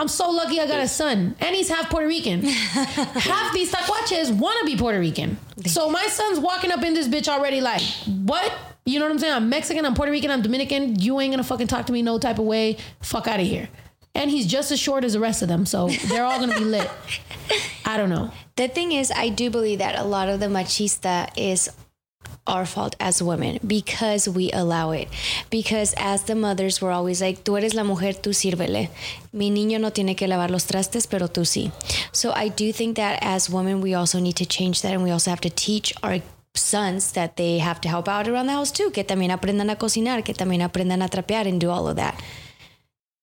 I'm 0.00 0.08
so 0.08 0.30
lucky 0.30 0.58
I 0.58 0.66
got 0.66 0.80
a 0.80 0.88
son, 0.88 1.36
and 1.40 1.54
he's 1.54 1.68
half 1.68 1.90
Puerto 1.90 2.06
Rican. 2.06 2.42
half 2.44 3.52
these 3.52 3.70
tacuaches 3.70 4.34
want 4.34 4.58
to 4.60 4.64
be 4.64 4.74
Puerto 4.74 4.98
Rican. 4.98 5.36
So 5.66 5.90
my 5.90 6.06
son's 6.06 6.40
walking 6.40 6.70
up 6.70 6.82
in 6.82 6.94
this 6.94 7.06
bitch 7.06 7.28
already 7.28 7.60
like, 7.60 7.82
what? 8.06 8.50
You 8.86 8.98
know 8.98 9.04
what 9.04 9.12
I'm 9.12 9.18
saying? 9.18 9.34
I'm 9.34 9.50
Mexican, 9.50 9.84
I'm 9.84 9.94
Puerto 9.94 10.10
Rican, 10.10 10.30
I'm 10.30 10.40
Dominican. 10.40 10.98
You 10.98 11.20
ain't 11.20 11.34
gonna 11.34 11.44
fucking 11.44 11.66
talk 11.66 11.84
to 11.84 11.92
me 11.92 12.00
no 12.00 12.18
type 12.18 12.38
of 12.38 12.46
way. 12.46 12.78
Fuck 13.02 13.28
out 13.28 13.40
of 13.40 13.46
here. 13.46 13.68
And 14.14 14.30
he's 14.30 14.46
just 14.46 14.72
as 14.72 14.80
short 14.80 15.04
as 15.04 15.12
the 15.12 15.20
rest 15.20 15.42
of 15.42 15.48
them, 15.48 15.66
so 15.66 15.88
they're 16.08 16.24
all 16.24 16.40
gonna 16.40 16.58
be 16.58 16.64
lit. 16.64 16.90
I 17.84 17.98
don't 17.98 18.08
know. 18.08 18.32
The 18.56 18.68
thing 18.68 18.92
is, 18.92 19.12
I 19.14 19.28
do 19.28 19.50
believe 19.50 19.80
that 19.80 19.98
a 19.98 20.04
lot 20.04 20.30
of 20.30 20.40
the 20.40 20.46
machista 20.46 21.28
is 21.36 21.68
our 22.50 22.66
fault 22.66 22.96
as 22.98 23.22
women 23.22 23.58
because 23.66 24.28
we 24.28 24.50
allow 24.52 24.90
it. 24.90 25.08
Because 25.50 25.94
as 25.96 26.24
the 26.24 26.34
mothers, 26.34 26.82
we're 26.82 26.92
always 26.92 27.22
like, 27.22 27.44
tú 27.44 27.56
eres 27.56 27.74
la 27.74 27.84
mujer, 27.84 28.14
tú 28.14 28.34
sírvele. 28.34 28.90
Mi 29.32 29.50
niño 29.50 29.78
no 29.78 29.90
tiene 29.90 30.16
que 30.16 30.26
lavar 30.26 30.50
los 30.50 30.66
trastes, 30.66 31.06
pero 31.06 31.28
tú 31.28 31.44
sí. 31.44 31.70
So 32.12 32.32
I 32.34 32.48
do 32.48 32.72
think 32.72 32.96
that 32.96 33.18
as 33.22 33.48
women, 33.48 33.80
we 33.80 33.94
also 33.94 34.18
need 34.18 34.36
to 34.36 34.44
change 34.44 34.82
that 34.82 34.92
and 34.92 35.04
we 35.04 35.10
also 35.10 35.30
have 35.30 35.40
to 35.42 35.50
teach 35.50 35.94
our 36.02 36.20
sons 36.54 37.12
that 37.12 37.36
they 37.36 37.58
have 37.58 37.80
to 37.80 37.88
help 37.88 38.08
out 38.08 38.26
around 38.26 38.46
the 38.46 38.52
house 38.52 38.72
too. 38.72 38.90
Que 38.90 39.04
también 39.04 39.30
aprendan 39.30 39.70
a 39.70 39.76
cocinar, 39.76 40.24
que 40.24 40.34
también 40.34 40.62
aprendan 40.62 41.02
a 41.02 41.08
trapear 41.08 41.46
and 41.46 41.60
do 41.60 41.70
all 41.70 41.88
of 41.88 41.96
that. 41.96 42.14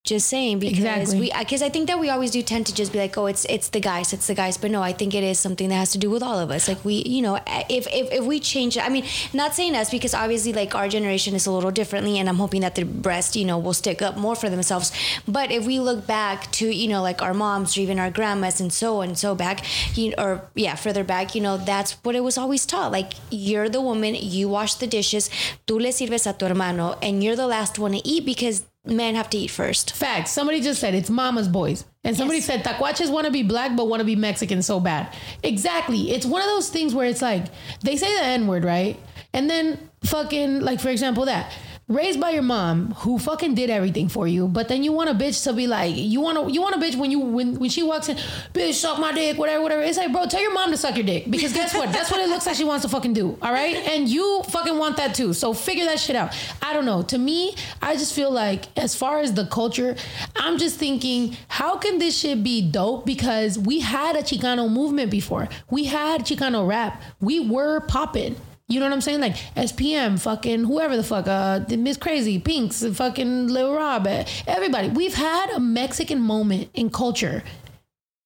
Just 0.07 0.27
saying 0.29 0.59
because 0.59 0.77
Exactly. 0.79 1.19
we 1.19 1.31
because 1.37 1.61
I 1.61 1.67
think 1.67 1.87
that 1.87 1.99
we 1.99 2.07
always 2.09 2.31
do 2.31 2.41
tend 2.41 2.65
to 2.67 2.73
just 2.73 2.93
be 2.93 2.99
like, 2.99 3.17
oh, 3.17 3.25
it's 3.25 3.43
it's 3.49 3.67
the 3.75 3.81
guys, 3.81 4.13
it's 4.13 4.27
the 4.27 4.35
guys. 4.35 4.57
But 4.57 4.71
no, 4.71 4.81
I 4.81 4.93
think 4.93 5.13
it 5.13 5.21
is 5.21 5.37
something 5.37 5.67
that 5.67 5.75
has 5.75 5.91
to 5.91 5.97
do 5.97 6.09
with 6.09 6.23
all 6.23 6.39
of 6.39 6.49
us. 6.49 6.69
Like 6.69 6.85
we, 6.85 7.03
you 7.15 7.21
know, 7.21 7.35
eh, 7.35 7.63
if 7.67 7.87
if, 7.91 8.09
if 8.19 8.23
we 8.23 8.39
change, 8.39 8.77
I 8.77 8.87
mean, 8.87 9.03
not 9.33 9.53
saying 9.53 9.75
us 9.75 9.89
because 9.89 10.13
obviously 10.13 10.53
like 10.53 10.73
our 10.75 10.87
generation 10.87 11.35
is 11.35 11.45
a 11.45 11.51
little 11.51 11.71
differently, 11.71 12.17
and 12.19 12.29
I'm 12.29 12.37
hoping 12.37 12.61
that 12.61 12.75
the 12.75 12.85
breast, 12.85 13.35
you 13.35 13.43
know, 13.43 13.57
will 13.59 13.73
stick 13.73 14.01
up 14.01 14.15
more 14.15 14.35
for 14.35 14.49
themselves. 14.49 14.93
But 15.27 15.51
if 15.51 15.65
we 15.67 15.81
look 15.81 16.07
back 16.07 16.49
to 16.53 16.73
you 16.73 16.87
know 16.87 17.01
like 17.01 17.21
our 17.21 17.33
moms 17.33 17.75
or 17.77 17.81
even 17.81 17.99
our 17.99 18.09
grandmas 18.09 18.61
and 18.61 18.71
so 18.71 19.01
and 19.01 19.17
so 19.19 19.35
back, 19.35 19.65
you 19.97 20.13
or 20.17 20.47
yeah, 20.55 20.75
further 20.75 21.03
back, 21.03 21.35
you 21.35 21.41
know, 21.41 21.57
that's 21.57 21.91
what 22.03 22.15
it 22.15 22.23
was 22.23 22.37
always 22.37 22.65
taught. 22.65 22.93
Like 22.93 23.11
you're 23.29 23.67
the 23.67 23.81
woman, 23.81 24.15
you 24.15 24.47
wash 24.47 24.75
the 24.75 24.87
dishes, 24.87 25.29
tú 25.67 25.81
le 25.81 25.91
sirves 25.91 26.25
a 26.25 26.31
tu 26.31 26.45
hermano, 26.45 26.97
and 27.01 27.21
you're 27.21 27.35
the 27.35 27.47
last 27.47 27.77
one 27.77 27.91
to 27.91 28.07
eat 28.07 28.25
because 28.25 28.63
men 28.89 29.15
have 29.15 29.29
to 29.31 29.37
eat 29.37 29.51
first. 29.51 29.93
Facts. 29.95 30.31
Somebody 30.31 30.61
just 30.61 30.79
said 30.79 30.93
it's 30.95 31.09
mama's 31.09 31.47
boys. 31.47 31.85
And 32.03 32.15
somebody 32.15 32.37
Yes. 32.39 32.45
said 32.47 32.63
tacuaches 32.63 33.09
want 33.09 33.25
to 33.25 33.31
be 33.31 33.43
black 33.43 33.75
but 33.75 33.87
want 33.87 33.99
to 33.99 34.05
be 34.05 34.15
Mexican 34.15 34.61
so 34.61 34.79
bad. 34.79 35.13
Exactly. 35.43 36.11
It's 36.11 36.25
one 36.25 36.41
of 36.41 36.47
those 36.47 36.69
things 36.69 36.93
where 36.95 37.05
it's 37.07 37.21
like 37.21 37.45
they 37.81 37.95
say 37.97 38.13
the 38.17 38.23
N 38.23 38.47
word, 38.47 38.63
right? 38.63 38.97
And 39.33 39.49
then 39.49 39.77
fucking 40.03 40.61
like 40.61 40.79
for 40.79 40.89
example 40.89 41.25
that 41.25 41.51
raised 41.89 42.19
by 42.19 42.31
your 42.31 42.43
mom 42.43 42.91
who 42.97 43.17
fucking 43.17 43.55
did 43.55 43.69
everything 43.69 44.09
for 44.09 44.27
you, 44.27 44.47
but 44.47 44.67
then 44.67 44.83
you 44.83 44.91
want 44.91 45.09
a 45.09 45.13
bitch 45.13 45.43
to 45.45 45.53
be 45.53 45.67
like 45.67 45.95
you 45.95 46.19
want 46.19 46.37
to 46.37 46.53
you 46.53 46.61
want 46.61 46.75
a 46.75 46.77
bitch 46.77 46.95
when 46.95 47.11
you 47.11 47.19
when 47.19 47.55
when 47.59 47.69
she 47.69 47.81
walks 47.81 48.09
in, 48.09 48.17
bitch 48.53 48.73
suck 48.73 48.99
my 48.99 49.13
dick, 49.13 49.37
whatever, 49.37 49.63
whatever. 49.63 49.81
It's 49.81 49.97
like, 49.97 50.11
bro, 50.11 50.25
tell 50.25 50.41
your 50.41 50.53
mom 50.53 50.71
to 50.71 50.77
suck 50.77 50.95
your 50.95 51.05
dick 51.05 51.29
because 51.29 51.53
guess 51.53 51.73
what? 51.73 51.91
That's 51.93 52.11
what 52.11 52.19
it 52.19 52.29
looks 52.29 52.45
like 52.45 52.55
she 52.55 52.65
wants 52.65 52.83
to 52.83 52.89
fucking 52.89 53.13
do. 53.13 53.37
All 53.41 53.53
right, 53.53 53.75
and 53.75 54.09
you 54.09 54.43
fucking 54.49 54.77
want 54.77 54.97
that 54.97 55.15
too. 55.15 55.33
So 55.33 55.53
figure 55.53 55.85
that 55.85 55.99
shit 55.99 56.15
out. 56.15 56.35
I 56.61 56.73
don't 56.73 56.85
know. 56.85 57.03
To 57.03 57.17
me, 57.17 57.55
I 57.81 57.95
just 57.95 58.13
feel 58.13 58.31
like 58.31 58.65
as 58.77 58.95
far 58.95 59.19
as 59.19 59.33
the 59.33 59.45
culture, 59.45 59.95
I'm 60.35 60.57
just 60.57 60.77
thinking, 60.77 61.37
how 61.47 61.77
can 61.77 61.99
this 61.99 62.17
shit 62.17 62.43
be 62.43 62.69
dope? 62.69 63.05
Because 63.05 63.57
we 63.57 63.79
had 63.79 64.15
a 64.15 64.21
Chicano 64.21 64.69
movement 64.69 65.09
before. 65.09 65.47
We 65.69 65.85
had 65.85 66.21
Chicano 66.21 66.67
rap. 66.67 67.01
We 67.21 67.39
were 67.39 67.79
popping. 67.81 68.35
You 68.69 68.81
know 68.81 68.85
what 68.85 68.93
I'm 68.93 69.01
saying? 69.01 69.21
Like 69.21 69.35
SPM, 69.55 70.19
fucking 70.19 70.65
whoever 70.65 70.97
the 70.97 71.03
fuck, 71.03 71.25
uh, 71.27 71.61
Ms. 71.69 71.97
Krazie, 71.97 72.43
Pinks, 72.43 72.85
fucking 72.85 73.47
Lil 73.47 73.73
Rob, 73.73 74.05
eh, 74.07 74.25
everybody. 74.45 74.89
We've 74.89 75.13
had 75.13 75.51
a 75.51 75.59
Mexican 75.59 76.19
moment 76.19 76.69
in 76.73 76.89
culture, 76.89 77.43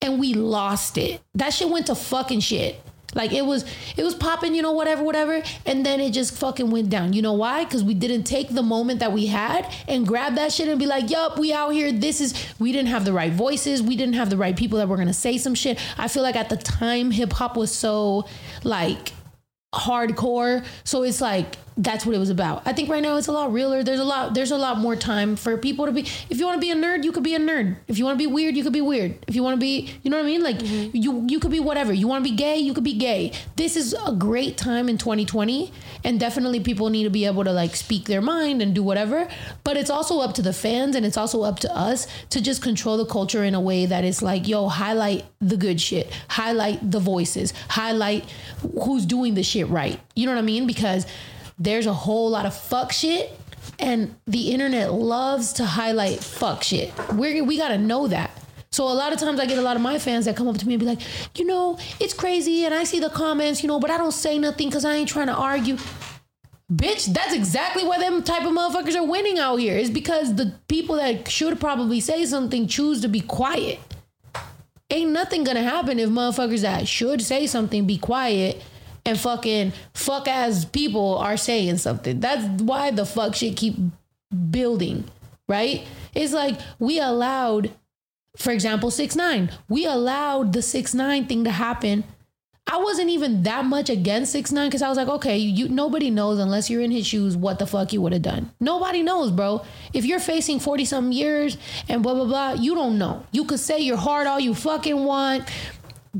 and 0.01 0.19
we 0.19 0.33
lost 0.33 0.97
it. 0.97 1.21
That 1.35 1.53
shit 1.53 1.69
went 1.69 1.87
to 1.87 1.95
fucking 1.95 2.39
shit. 2.39 2.81
Like 3.13 3.33
it 3.33 3.45
was, 3.45 3.65
it 3.95 4.03
was 4.03 4.15
popping, 4.15 4.55
you 4.55 4.63
know, 4.63 4.71
whatever, 4.71 5.03
whatever, 5.03 5.43
and 5.67 5.85
then 5.85 5.99
it 5.99 6.11
just 6.11 6.35
fucking 6.37 6.71
went 6.71 6.89
down. 6.89 7.13
You 7.13 7.21
know 7.21 7.33
why? 7.33 7.63
Because 7.65 7.83
we 7.83 7.93
didn't 7.93 8.23
take 8.23 8.49
the 8.49 8.63
moment 8.63 9.01
that 9.01 9.11
we 9.11 9.27
had 9.27 9.71
and 9.87 10.07
grab 10.07 10.35
that 10.35 10.51
shit 10.51 10.69
and 10.69 10.79
be 10.79 10.87
like, 10.87 11.11
"Yup, 11.11 11.37
we 11.37 11.53
out 11.53 11.69
here. 11.69 11.91
This 11.91 12.19
is." 12.19 12.33
We 12.57 12.71
didn't 12.71 12.87
have 12.87 13.05
the 13.05 13.13
right 13.13 13.31
voices. 13.31 13.83
We 13.83 13.95
didn't 13.95 14.15
have 14.15 14.31
the 14.31 14.37
right 14.37 14.55
people 14.55 14.79
that 14.79 14.87
were 14.87 14.97
gonna 14.97 15.13
say 15.13 15.37
some 15.37 15.53
shit. 15.53 15.77
I 15.99 16.07
feel 16.07 16.23
like 16.23 16.35
at 16.35 16.49
the 16.49 16.57
time, 16.57 17.11
hip 17.11 17.33
hop 17.33 17.57
was 17.57 17.71
so 17.71 18.25
like 18.63 19.11
hardcore. 19.73 20.65
So 20.83 21.03
it's 21.03 21.21
like 21.21 21.55
that's 21.77 22.05
what 22.05 22.15
it 22.15 22.19
was 22.19 22.29
about. 22.29 22.61
I 22.65 22.73
think 22.73 22.89
right 22.89 23.01
now 23.01 23.17
it's 23.17 23.27
a 23.27 23.31
lot 23.31 23.51
realer. 23.53 23.83
There's 23.83 23.99
a 23.99 24.03
lot 24.03 24.33
there's 24.33 24.51
a 24.51 24.57
lot 24.57 24.77
more 24.77 24.95
time 24.95 25.35
for 25.35 25.57
people 25.57 25.85
to 25.85 25.91
be 25.91 26.01
if 26.29 26.37
you 26.37 26.45
want 26.45 26.57
to 26.57 26.61
be 26.61 26.71
a 26.71 26.75
nerd, 26.75 27.03
you 27.03 27.11
could 27.11 27.23
be 27.23 27.35
a 27.35 27.39
nerd. 27.39 27.77
If 27.87 27.97
you 27.97 28.05
want 28.05 28.15
to 28.15 28.17
be 28.17 28.27
weird, 28.27 28.57
you 28.57 28.63
could 28.63 28.73
be 28.73 28.81
weird. 28.81 29.17
If 29.27 29.35
you 29.35 29.43
want 29.43 29.55
to 29.55 29.59
be, 29.59 29.93
you 30.03 30.11
know 30.11 30.17
what 30.17 30.23
I 30.23 30.27
mean? 30.27 30.43
Like 30.43 30.59
mm-hmm. 30.59 30.95
you 30.95 31.25
you 31.27 31.39
could 31.39 31.51
be 31.51 31.59
whatever. 31.59 31.93
You 31.93 32.07
want 32.07 32.23
to 32.23 32.29
be 32.29 32.35
gay, 32.35 32.57
you 32.57 32.73
could 32.73 32.83
be 32.83 32.93
gay. 32.93 33.31
This 33.55 33.75
is 33.75 33.95
a 34.05 34.11
great 34.13 34.57
time 34.57 34.89
in 34.89 34.97
2020 34.97 35.71
and 36.03 36.19
definitely 36.19 36.59
people 36.59 36.89
need 36.89 37.03
to 37.03 37.09
be 37.09 37.25
able 37.25 37.43
to 37.43 37.51
like 37.51 37.75
speak 37.75 38.05
their 38.05 38.21
mind 38.21 38.61
and 38.61 38.75
do 38.75 38.83
whatever, 38.83 39.27
but 39.63 39.77
it's 39.77 39.89
also 39.89 40.19
up 40.19 40.33
to 40.35 40.41
the 40.41 40.53
fans 40.53 40.95
and 40.95 41.05
it's 41.05 41.17
also 41.17 41.43
up 41.43 41.59
to 41.59 41.75
us 41.75 42.07
to 42.29 42.41
just 42.41 42.61
control 42.61 42.97
the 42.97 43.05
culture 43.05 43.43
in 43.43 43.55
a 43.55 43.61
way 43.61 43.85
that 43.85 44.03
is 44.03 44.21
like, 44.21 44.47
yo, 44.47 44.67
highlight 44.67 45.25
the 45.39 45.57
good 45.57 45.79
shit. 45.79 46.11
Highlight 46.27 46.91
the 46.91 46.99
voices. 46.99 47.53
Highlight 47.69 48.29
who's 48.83 49.05
doing 49.05 49.35
the 49.35 49.43
shit 49.43 49.67
right. 49.67 49.99
You 50.15 50.25
know 50.25 50.33
what 50.33 50.39
I 50.39 50.43
mean? 50.43 50.67
Because 50.67 51.05
there's 51.61 51.85
a 51.85 51.93
whole 51.93 52.29
lot 52.29 52.47
of 52.47 52.55
fuck 52.55 52.91
shit 52.91 53.37
and 53.77 54.15
the 54.25 54.51
internet 54.51 54.91
loves 54.91 55.53
to 55.53 55.65
highlight 55.65 56.19
fuck 56.19 56.63
shit. 56.63 56.91
We're, 57.13 57.43
we 57.43 57.57
gotta 57.57 57.77
know 57.77 58.07
that. 58.07 58.31
So 58.71 58.85
a 58.85 58.93
lot 58.93 59.13
of 59.13 59.19
times 59.19 59.39
I 59.39 59.45
get 59.45 59.59
a 59.59 59.61
lot 59.61 59.75
of 59.75 59.81
my 59.81 59.99
fans 59.99 60.25
that 60.25 60.35
come 60.35 60.47
up 60.47 60.57
to 60.57 60.67
me 60.67 60.73
and 60.73 60.79
be 60.79 60.87
like, 60.87 61.01
you 61.37 61.45
know, 61.45 61.77
it's 61.99 62.15
crazy 62.15 62.65
and 62.65 62.73
I 62.73 62.83
see 62.83 62.99
the 62.99 63.09
comments, 63.09 63.61
you 63.61 63.67
know, 63.67 63.79
but 63.79 63.91
I 63.91 63.97
don't 63.97 64.13
say 64.13 64.39
nothing 64.39 64.69
because 64.69 64.85
I 64.85 64.95
ain't 64.95 65.09
trying 65.09 65.27
to 65.27 65.35
argue. 65.35 65.77
Bitch, 66.71 67.13
that's 67.13 67.33
exactly 67.33 67.83
why 67.83 67.99
them 67.99 68.23
type 68.23 68.43
of 68.43 68.53
motherfuckers 68.53 68.95
are 68.95 69.05
winning 69.05 69.37
out 69.37 69.57
here. 69.57 69.77
Is 69.77 69.91
because 69.91 70.35
the 70.35 70.53
people 70.67 70.95
that 70.95 71.29
should 71.29 71.59
probably 71.59 71.99
say 71.99 72.25
something 72.25 72.65
choose 72.65 73.01
to 73.01 73.09
be 73.09 73.19
quiet. 73.19 73.79
Ain't 74.89 75.11
nothing 75.11 75.43
gonna 75.43 75.63
happen 75.63 75.99
if 75.99 76.09
motherfuckers 76.09 76.61
that 76.61 76.87
should 76.87 77.21
say 77.21 77.45
something 77.45 77.85
be 77.85 77.97
quiet 77.97 78.63
and 79.05 79.19
fucking 79.19 79.73
fuck 79.93 80.27
ass 80.27 80.65
people 80.65 81.17
are 81.17 81.37
saying 81.37 81.77
something. 81.77 82.19
That's 82.19 82.61
why 82.61 82.91
the 82.91 83.05
fuck 83.05 83.35
shit 83.35 83.57
keep 83.57 83.75
building, 84.49 85.05
right? 85.47 85.85
It's 86.13 86.33
like 86.33 86.59
we 86.79 86.99
allowed, 86.99 87.71
for 88.37 88.51
example, 88.51 88.91
six 88.91 89.15
nine. 89.15 89.51
We 89.69 89.85
allowed 89.85 90.53
the 90.53 90.61
six 90.61 90.93
nine 90.93 91.25
thing 91.25 91.43
to 91.45 91.51
happen. 91.51 92.03
I 92.67 92.77
wasn't 92.77 93.09
even 93.09 93.43
that 93.43 93.65
much 93.65 93.89
against 93.89 94.31
six 94.31 94.51
nine 94.51 94.69
because 94.69 94.81
I 94.81 94.87
was 94.87 94.97
like, 94.97 95.07
okay, 95.07 95.37
you 95.37 95.67
nobody 95.67 96.09
knows 96.09 96.39
unless 96.39 96.69
you're 96.69 96.81
in 96.81 96.91
his 96.91 97.05
shoes 97.05 97.35
what 97.35 97.59
the 97.59 97.65
fuck 97.65 97.91
you 97.91 98.01
would 98.01 98.13
have 98.13 98.21
done. 98.21 98.51
Nobody 98.59 99.01
knows, 99.03 99.31
bro. 99.31 99.65
If 99.93 100.05
you're 100.05 100.19
facing 100.19 100.59
forty 100.59 100.85
something 100.85 101.11
years 101.11 101.57
and 101.89 102.03
blah 102.03 102.13
blah 102.13 102.25
blah, 102.25 102.51
you 102.53 102.75
don't 102.75 102.97
know. 102.97 103.25
You 103.31 103.45
could 103.45 103.59
say 103.59 103.79
you're 103.79 103.97
hard 103.97 104.27
all 104.27 104.39
you 104.39 104.53
fucking 104.53 105.03
want, 105.03 105.49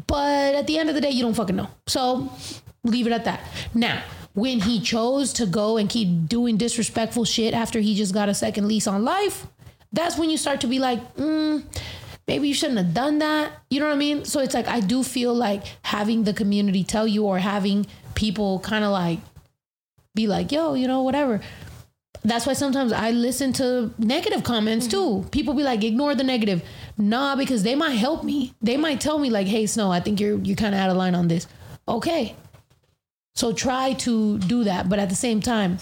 but 0.07 0.55
at 0.55 0.67
the 0.67 0.77
end 0.77 0.89
of 0.89 0.95
the 0.95 1.01
day, 1.01 1.11
you 1.11 1.21
don't 1.21 1.35
fucking 1.35 1.55
know. 1.55 1.69
So 1.87 2.31
leave 2.83 3.07
it 3.07 3.13
at 3.13 3.25
that. 3.25 3.41
Now, 3.73 4.03
when 4.33 4.61
he 4.61 4.79
chose 4.79 5.33
to 5.33 5.45
go 5.45 5.77
and 5.77 5.89
keep 5.89 6.27
doing 6.27 6.57
disrespectful 6.57 7.25
shit 7.25 7.53
after 7.53 7.79
he 7.79 7.95
just 7.95 8.13
got 8.13 8.29
a 8.29 8.33
second 8.33 8.67
lease 8.67 8.87
on 8.87 9.03
life, 9.03 9.45
that's 9.91 10.17
when 10.17 10.29
you 10.29 10.37
start 10.37 10.61
to 10.61 10.67
be 10.67 10.79
like, 10.79 11.15
mm, 11.15 11.63
maybe 12.27 12.47
you 12.47 12.53
shouldn't 12.53 12.77
have 12.77 12.93
done 12.93 13.19
that. 13.19 13.51
You 13.69 13.79
know 13.81 13.87
what 13.87 13.95
I 13.95 13.97
mean? 13.97 14.25
So 14.25 14.39
it's 14.39 14.53
like, 14.53 14.67
I 14.67 14.79
do 14.79 15.03
feel 15.03 15.33
like 15.33 15.63
having 15.81 16.23
the 16.23 16.33
community 16.33 16.83
tell 16.83 17.07
you 17.07 17.25
or 17.25 17.39
having 17.39 17.85
people 18.15 18.59
kind 18.59 18.85
of 18.85 18.91
like 18.91 19.19
be 20.15 20.27
like, 20.27 20.51
yo, 20.51 20.73
you 20.73 20.87
know, 20.87 21.03
whatever. 21.03 21.41
That's 22.23 22.45
why 22.45 22.53
sometimes 22.53 22.93
I 22.93 23.11
listen 23.11 23.51
to 23.53 23.93
negative 23.97 24.43
comments 24.43 24.85
too. 24.87 25.25
People 25.31 25.55
be 25.55 25.63
like, 25.63 25.83
ignore 25.83 26.13
the 26.13 26.23
negative. 26.23 26.63
Nah, 26.97 27.35
because 27.35 27.63
they 27.63 27.73
might 27.73 27.91
help 27.91 28.23
me. 28.23 28.53
They 28.61 28.77
might 28.77 29.01
tell 29.01 29.17
me 29.17 29.29
like, 29.29 29.47
hey, 29.47 29.65
Snow, 29.65 29.91
I 29.91 30.01
think 30.01 30.19
you're 30.19 30.37
you're 30.39 30.55
kind 30.55 30.75
of 30.75 30.81
out 30.81 30.91
of 30.91 30.97
line 30.97 31.15
on 31.15 31.27
this. 31.27 31.47
Okay. 31.87 32.35
So 33.35 33.53
try 33.53 33.93
to 33.93 34.37
do 34.39 34.63
that, 34.65 34.89
but 34.89 34.99
at 34.99 35.09
the 35.09 35.15
same 35.15 35.41
time, 35.41 35.77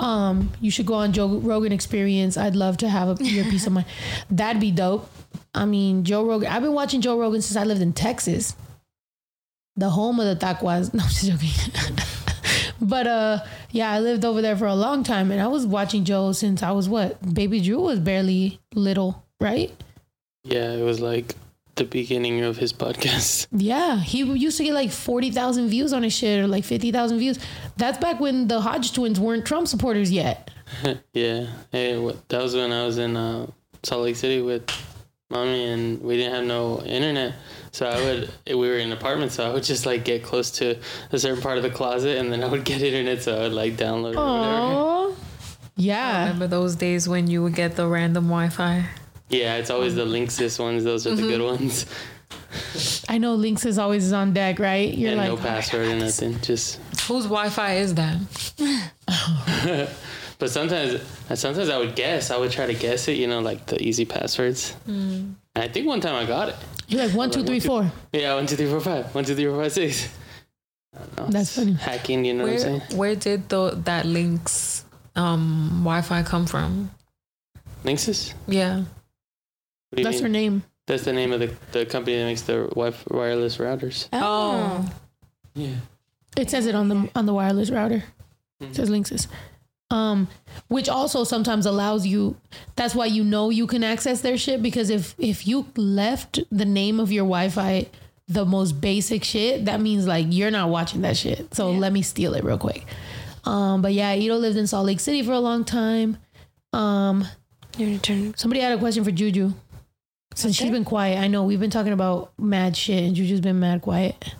um, 0.00 0.50
you 0.60 0.70
should 0.70 0.86
go 0.86 0.94
on 0.94 1.12
Joe 1.12 1.38
Rogan 1.38 1.72
Experience. 1.72 2.36
I'd 2.36 2.56
love 2.56 2.76
to 2.78 2.88
have 2.88 3.20
a, 3.20 3.24
your 3.24 3.44
piece 3.50 3.66
of 3.66 3.72
mind. 3.72 3.86
That'd 4.30 4.60
be 4.60 4.70
dope. 4.70 5.10
I 5.54 5.64
mean, 5.64 6.04
Joe 6.04 6.24
Rogan. 6.24 6.48
I've 6.48 6.62
been 6.62 6.72
watching 6.72 7.00
Joe 7.00 7.18
Rogan 7.18 7.40
since 7.40 7.56
I 7.56 7.64
lived 7.64 7.80
in 7.80 7.92
Texas, 7.92 8.56
the 9.76 9.90
home 9.90 10.20
of 10.20 10.26
the 10.26 10.36
taquas. 10.44 10.92
No, 10.94 11.02
I'm 11.02 11.08
just 11.08 11.26
joking. 11.26 11.96
but 12.80 13.06
uh, 13.06 13.38
yeah, 13.70 13.90
I 13.90 14.00
lived 14.00 14.24
over 14.24 14.42
there 14.42 14.56
for 14.56 14.66
a 14.66 14.74
long 14.74 15.04
time, 15.04 15.30
and 15.30 15.40
I 15.40 15.46
was 15.46 15.66
watching 15.66 16.04
Joe 16.04 16.32
since 16.32 16.62
I 16.62 16.72
was 16.72 16.88
what? 16.88 17.34
Baby 17.34 17.60
Drew 17.60 17.80
was 17.80 18.00
barely 18.00 18.60
little, 18.74 19.24
right? 19.40 19.72
Yeah, 20.42 20.72
it 20.72 20.82
was 20.82 21.00
like 21.00 21.34
the 21.76 21.84
beginning 21.84 22.42
of 22.42 22.56
his 22.56 22.72
podcast. 22.72 23.46
Yeah, 23.56 23.98
he 23.98 24.18
used 24.22 24.58
to 24.58 24.64
get 24.64 24.74
like 24.74 24.90
40,000 24.90 25.68
views 25.68 25.92
on 25.92 26.02
his 26.02 26.12
shit 26.12 26.40
or 26.40 26.46
like 26.46 26.64
50,000 26.64 27.18
views. 27.18 27.38
That's 27.76 27.98
back 27.98 28.20
when 28.20 28.48
the 28.48 28.60
Hodge 28.60 28.92
twins 28.92 29.18
weren't 29.18 29.46
Trump 29.46 29.68
supporters 29.68 30.10
yet. 30.12 30.50
yeah, 31.12 31.46
hey, 31.72 31.94
that 32.28 32.42
was 32.42 32.54
when 32.54 32.72
I 32.72 32.84
was 32.84 32.98
in 32.98 33.16
uh, 33.16 33.46
Salt 33.82 34.02
Lake 34.02 34.16
City 34.16 34.42
with 34.42 34.68
mommy, 35.30 35.64
and 35.64 36.02
we 36.02 36.16
didn't 36.16 36.34
have 36.34 36.44
no 36.44 36.82
internet. 36.82 37.34
So 37.72 37.86
I 37.86 37.96
would, 38.00 38.30
we 38.46 38.68
were 38.68 38.78
in 38.78 38.90
an 38.90 38.96
apartment, 38.96 39.32
so 39.32 39.48
I 39.48 39.52
would 39.52 39.64
just 39.64 39.86
like 39.86 40.04
get 40.04 40.22
close 40.22 40.50
to 40.52 40.78
a 41.12 41.18
certain 41.18 41.42
part 41.42 41.56
of 41.56 41.62
the 41.62 41.70
closet, 41.70 42.18
and 42.18 42.32
then 42.32 42.42
I 42.44 42.48
would 42.48 42.64
get 42.64 42.82
internet, 42.82 43.22
so 43.22 43.36
I 43.36 43.40
would 43.40 43.52
like 43.52 43.74
download 43.74 44.12
it 44.12 44.16
or 44.16 44.38
whatever. 44.38 44.74
Oh, 44.76 45.16
yeah. 45.76 46.24
Remember 46.24 46.46
those 46.46 46.76
days 46.76 47.08
when 47.08 47.28
you 47.28 47.42
would 47.42 47.54
get 47.54 47.76
the 47.76 47.86
random 47.88 48.24
Wi-Fi? 48.24 48.86
Yeah, 49.38 49.56
it's 49.56 49.70
always 49.70 49.94
the 49.94 50.04
Linksys 50.06 50.58
ones; 50.58 50.84
those 50.84 51.06
are 51.06 51.14
the 51.14 51.22
good 51.22 51.40
Mm-hmm. 51.40 51.64
ones. 51.64 51.86
I 53.08 53.18
know 53.18 53.34
Links 53.34 53.64
is 53.66 53.78
always 53.78 54.12
on 54.12 54.32
deck, 54.32 54.58
right? 54.58 54.92
You're 54.94 55.10
and 55.12 55.18
like, 55.20 55.28
no 55.28 55.36
password 55.36 55.88
and 55.88 56.00
nothing. 56.00 56.40
Just, 56.40 56.76
Whose 57.08 57.24
Wi-Fi 57.24 57.74
is 57.76 57.94
that? 57.94 58.18
but 60.38 60.50
sometimes, 60.50 61.00
sometimes 61.34 61.68
I 61.68 61.78
would 61.78 61.94
guess. 61.96 62.30
I 62.30 62.36
would 62.36 62.50
try 62.50 62.66
to 62.66 62.74
guess 62.74 63.08
it. 63.08 63.16
You 63.16 63.26
know, 63.26 63.40
like 63.40 63.66
the 63.66 63.80
easy 63.82 64.04
passwords. 64.04 64.72
Hmm. 64.86 65.32
And 65.54 65.64
I 65.64 65.68
think 65.68 65.86
one 65.86 66.00
time 66.00 66.14
I 66.14 66.24
got 66.26 66.48
it. 66.50 66.56
you're 66.88 67.04
like 67.06 67.14
one, 67.14 67.30
two, 67.30 67.40
Like, 67.40 67.46
three, 67.62 67.68
one, 67.68 67.90
four. 67.90 67.92
Yeah, 68.12 68.34
one, 68.34 68.46
two, 68.46 68.56
three, 68.56 68.66
four, 68.68 68.80
five. 68.80 69.14
One, 69.14 69.24
two, 69.24 69.34
three, 69.34 69.46
four, 69.46 69.62
five, 69.62 69.72
six. 69.72 70.08
I 70.94 70.98
don't 70.98 71.16
know, 71.18 71.26
That's 71.26 71.48
it's 71.50 71.56
funny. 71.58 71.72
Hacking, 71.74 72.24
you 72.24 72.34
know 72.34 72.44
what 72.44 72.52
I'm 72.54 72.58
saying? 72.58 72.80
where 72.94 73.14
did 73.16 73.48
the 73.48 73.70
that 73.84 74.06
links 74.06 74.84
um 75.16 75.80
Wi-Fi 75.82 76.22
come 76.22 76.46
from? 76.46 76.90
Linksys? 77.84 78.32
Yeah. 78.46 78.84
What 79.94 79.98
do 79.98 80.10
That's 80.10 80.20
her 80.20 80.28
name. 80.28 80.64
That's 80.86 81.04
the 81.04 81.12
name 81.12 81.32
of 81.32 81.40
the, 81.40 81.54
the 81.72 81.86
company 81.86 82.18
that 82.18 82.24
makes 82.24 82.42
the 82.42 82.66
wi- 82.74 82.92
wireless 83.08 83.58
routers. 83.58 84.08
Oh. 84.12 84.86
Yeah. 85.54 85.76
It 86.36 86.50
says 86.50 86.66
it 86.66 86.74
on 86.74 86.88
the 86.88 87.08
on 87.14 87.26
the 87.26 87.32
wireless 87.32 87.70
router. 87.70 88.02
It 88.60 88.74
says 88.74 88.90
Linksys. 88.90 89.28
Um, 89.90 90.28
which 90.68 90.88
also 90.88 91.22
sometimes 91.22 91.66
allows 91.66 92.06
you. 92.06 92.36
That's 92.74 92.94
why 92.94 93.06
you 93.06 93.22
know 93.22 93.50
you 93.50 93.66
can 93.66 93.84
access 93.84 94.20
their 94.20 94.36
shit 94.36 94.62
because 94.62 94.90
if 94.90 95.14
if 95.18 95.46
you 95.46 95.66
left 95.76 96.40
the 96.50 96.64
name 96.64 96.98
of 96.98 97.12
your 97.12 97.24
Wi-Fi 97.24 97.86
the 98.26 98.44
most 98.44 98.80
basic 98.80 99.22
shit, 99.22 99.66
that 99.66 99.80
means 99.80 100.06
like 100.06 100.26
you're 100.30 100.50
not 100.50 100.70
watching 100.70 101.02
that 101.02 101.16
shit. 101.16 101.54
So 101.54 101.70
let 101.70 101.92
me 101.92 102.02
steal 102.02 102.34
it 102.34 102.42
real 102.42 102.58
quick. 102.58 102.84
Um, 103.44 103.80
but 103.82 103.92
yeah, 103.92 104.12
Ito 104.14 104.36
lived 104.36 104.56
in 104.56 104.66
Salt 104.66 104.86
Lake 104.86 105.00
City 105.00 105.22
for 105.22 105.32
a 105.32 105.38
long 105.40 105.64
time. 105.64 106.16
Um, 106.72 107.26
You're 107.76 107.98
turn. 107.98 108.34
somebody 108.36 108.60
had 108.60 108.72
a 108.72 108.78
question 108.78 109.04
for 109.04 109.10
Juju. 109.12 109.52
Since 110.34 110.56
she's 110.56 110.70
been 110.70 110.84
quiet, 110.84 111.18
I 111.18 111.28
know 111.28 111.44
we've 111.44 111.60
been 111.60 111.70
talking 111.70 111.92
about 111.92 112.32
mad 112.38 112.76
shit, 112.76 113.04
and 113.04 113.14
Juju's 113.14 113.40
been 113.40 113.60
mad 113.60 113.82
quiet. 113.82 114.34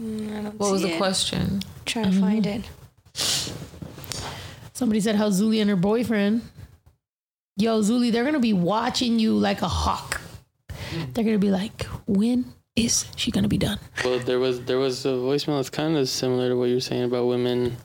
Mm, 0.00 0.54
What 0.54 0.70
was 0.72 0.82
the 0.82 0.92
it. 0.94 0.96
question? 0.98 1.62
Trying 1.86 2.12
to 2.12 2.20
find 2.20 2.46
it. 2.46 2.68
Somebody 4.74 5.00
said 5.00 5.16
how 5.16 5.28
Zuli 5.30 5.60
and 5.60 5.68
her 5.70 5.76
boyfriend. 5.76 6.42
Yo, 7.56 7.80
Zuli, 7.80 8.12
they're 8.12 8.24
gonna 8.24 8.38
be 8.38 8.52
watching 8.52 9.18
you 9.18 9.32
like 9.36 9.62
a 9.62 9.68
hawk. 9.68 10.20
They're 11.14 11.24
gonna 11.24 11.38
be 11.38 11.50
like, 11.50 11.82
when 12.06 12.44
is 12.76 13.06
she 13.16 13.32
gonna 13.32 13.48
be 13.48 13.58
done? 13.58 13.80
Well, 14.04 14.20
there 14.20 14.38
was 14.38 14.60
there 14.66 14.78
was 14.78 15.04
a 15.04 15.08
voicemail 15.18 15.58
that's 15.58 15.70
kind 15.70 15.96
of 15.96 16.08
similar 16.08 16.50
to 16.50 16.56
what 16.56 16.66
you're 16.66 16.78
saying 16.80 17.04
about 17.04 17.26
women. 17.26 17.76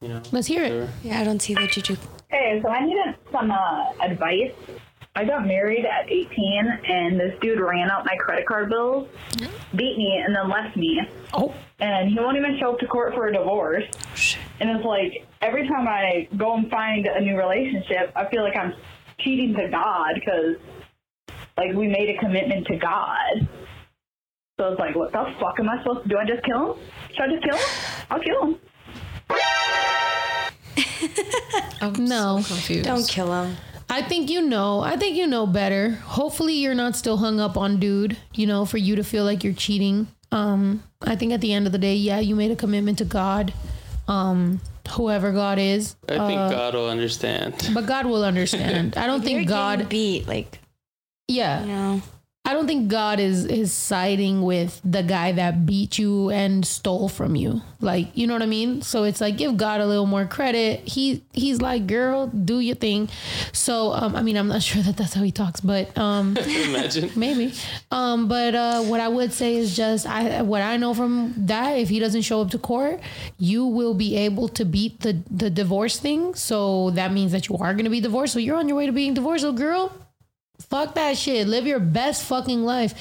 You 0.00 0.08
know. 0.08 0.22
Let's 0.32 0.48
hear 0.48 0.64
it. 0.64 0.88
Yeah, 1.04 1.20
I 1.20 1.24
don't 1.24 1.40
see 1.40 1.54
the 1.54 1.68
Juju. 1.68 1.96
Hey, 2.34 2.60
so 2.64 2.68
I 2.68 2.84
needed 2.84 3.14
some 3.30 3.48
uh, 3.52 3.92
advice. 4.02 4.50
I 5.14 5.24
got 5.24 5.46
married 5.46 5.84
at 5.86 6.10
18, 6.10 6.80
and 6.88 7.20
this 7.20 7.38
dude 7.40 7.60
ran 7.60 7.88
out 7.88 8.04
my 8.04 8.16
credit 8.16 8.44
card 8.44 8.70
bills, 8.70 9.08
beat 9.76 9.96
me, 9.96 10.20
and 10.26 10.34
then 10.34 10.50
left 10.50 10.76
me. 10.76 11.00
Oh, 11.32 11.54
And 11.78 12.08
he 12.08 12.16
won't 12.18 12.36
even 12.36 12.58
show 12.58 12.72
up 12.72 12.80
to 12.80 12.88
court 12.88 13.14
for 13.14 13.28
a 13.28 13.32
divorce. 13.32 13.84
Shit. 14.16 14.40
And 14.58 14.68
it's 14.68 14.84
like 14.84 15.28
every 15.42 15.68
time 15.68 15.86
I 15.86 16.26
go 16.36 16.56
and 16.56 16.68
find 16.68 17.06
a 17.06 17.20
new 17.20 17.36
relationship, 17.36 18.10
I 18.16 18.28
feel 18.28 18.42
like 18.42 18.56
I'm 18.56 18.74
cheating 19.20 19.54
to 19.54 19.68
God 19.68 20.14
because, 20.16 20.56
like, 21.56 21.72
we 21.76 21.86
made 21.86 22.16
a 22.16 22.18
commitment 22.18 22.66
to 22.66 22.76
God. 22.78 23.48
So 24.58 24.72
it's 24.72 24.80
like, 24.80 24.96
what 24.96 25.12
the 25.12 25.32
fuck 25.38 25.60
am 25.60 25.68
I 25.68 25.80
supposed 25.84 26.02
to 26.02 26.08
do? 26.08 26.16
I 26.18 26.24
just 26.24 26.42
kill 26.42 26.72
him? 26.74 26.82
Should 27.12 27.22
I 27.22 27.28
just 27.28 27.44
kill 27.44 27.56
him? 27.56 27.66
I'll 28.10 28.20
kill 28.20 28.42
him. 28.42 28.58
I'm 31.80 32.04
No. 32.06 32.40
so 32.40 32.54
confused. 32.54 32.84
Don't 32.84 33.06
kill 33.08 33.32
him. 33.32 33.56
I 33.90 34.02
think 34.02 34.30
you 34.30 34.42
know. 34.42 34.80
I 34.80 34.96
think 34.96 35.16
you 35.16 35.26
know 35.26 35.46
better. 35.46 35.90
Hopefully, 36.04 36.54
you're 36.54 36.74
not 36.74 36.96
still 36.96 37.18
hung 37.18 37.38
up 37.38 37.56
on 37.56 37.78
dude. 37.78 38.16
You 38.32 38.46
know, 38.46 38.64
for 38.64 38.78
you 38.78 38.96
to 38.96 39.04
feel 39.04 39.24
like 39.24 39.44
you're 39.44 39.52
cheating 39.52 40.06
Um, 40.32 40.82
I 41.02 41.14
think 41.14 41.32
at 41.32 41.40
the 41.40 41.52
end 41.52 41.66
of 41.66 41.72
the 41.72 41.78
day, 41.78 41.94
yeah, 41.94 42.18
you 42.18 42.34
made 42.34 42.50
a 42.50 42.56
commitment 42.56 42.98
to 42.98 43.04
God, 43.04 43.52
um, 44.08 44.60
whoever 44.90 45.30
God 45.30 45.58
is. 45.60 45.94
I 46.08 46.16
think 46.26 46.40
Uh, 46.40 46.50
God 46.50 46.74
will 46.74 46.88
understand. 46.88 47.70
But 47.72 47.86
God 47.86 48.06
will 48.06 48.24
understand. 48.24 48.96
I 48.96 49.06
don't 49.06 49.22
think 49.28 49.46
God. 49.48 49.88
beat 49.88 50.26
like 50.26 50.58
Yeah, 51.28 51.60
you 51.62 51.66
know. 51.68 52.02
I 52.46 52.52
don't 52.52 52.66
think 52.66 52.88
God 52.88 53.20
is 53.20 53.46
is 53.46 53.72
siding 53.72 54.42
with 54.42 54.78
the 54.84 55.02
guy 55.02 55.32
that 55.32 55.64
beat 55.64 55.98
you 55.98 56.28
and 56.28 56.64
stole 56.66 57.08
from 57.08 57.36
you. 57.36 57.62
Like, 57.80 58.14
you 58.14 58.26
know 58.26 58.34
what 58.34 58.42
I 58.42 58.46
mean? 58.46 58.82
So 58.82 59.04
it's 59.04 59.18
like 59.22 59.38
give 59.38 59.56
God 59.56 59.80
a 59.80 59.86
little 59.86 60.04
more 60.04 60.26
credit. 60.26 60.80
He 60.80 61.22
he's 61.32 61.62
like, 61.62 61.86
"Girl, 61.86 62.26
do 62.26 62.60
your 62.60 62.74
thing." 62.76 63.08
So, 63.52 63.92
um 63.94 64.14
I 64.14 64.20
mean, 64.20 64.36
I'm 64.36 64.48
not 64.48 64.62
sure 64.70 64.82
that 64.82 64.94
that's 64.98 65.14
how 65.14 65.22
he 65.22 65.32
talks, 65.32 65.62
but 65.62 65.96
um 65.96 66.36
Imagine. 66.68 67.10
maybe. 67.16 67.54
Um 67.90 68.28
but 68.28 68.54
uh 68.54 68.82
what 68.82 69.00
I 69.00 69.08
would 69.08 69.32
say 69.32 69.56
is 69.56 69.74
just 69.74 70.06
I 70.06 70.42
what 70.42 70.60
I 70.60 70.76
know 70.76 70.92
from 70.92 71.32
that 71.46 71.78
if 71.78 71.88
he 71.88 71.98
doesn't 71.98 72.22
show 72.22 72.42
up 72.42 72.50
to 72.50 72.58
court, 72.58 73.00
you 73.38 73.64
will 73.64 73.94
be 73.94 74.16
able 74.16 74.48
to 74.48 74.66
beat 74.66 75.00
the 75.00 75.16
the 75.30 75.48
divorce 75.48 75.98
thing. 75.98 76.34
So 76.34 76.90
that 76.90 77.10
means 77.10 77.32
that 77.32 77.48
you 77.48 77.56
are 77.56 77.72
going 77.72 77.84
to 77.84 77.90
be 77.90 78.02
divorced. 78.02 78.34
So 78.34 78.38
you're 78.38 78.56
on 78.58 78.68
your 78.68 78.76
way 78.76 78.84
to 78.84 78.92
being 78.92 79.14
divorced, 79.14 79.42
so 79.44 79.52
girl, 79.52 79.90
Fuck 80.60 80.94
that 80.94 81.16
shit. 81.16 81.48
Live 81.48 81.66
your 81.66 81.80
best 81.80 82.24
fucking 82.24 82.64
life. 82.64 82.94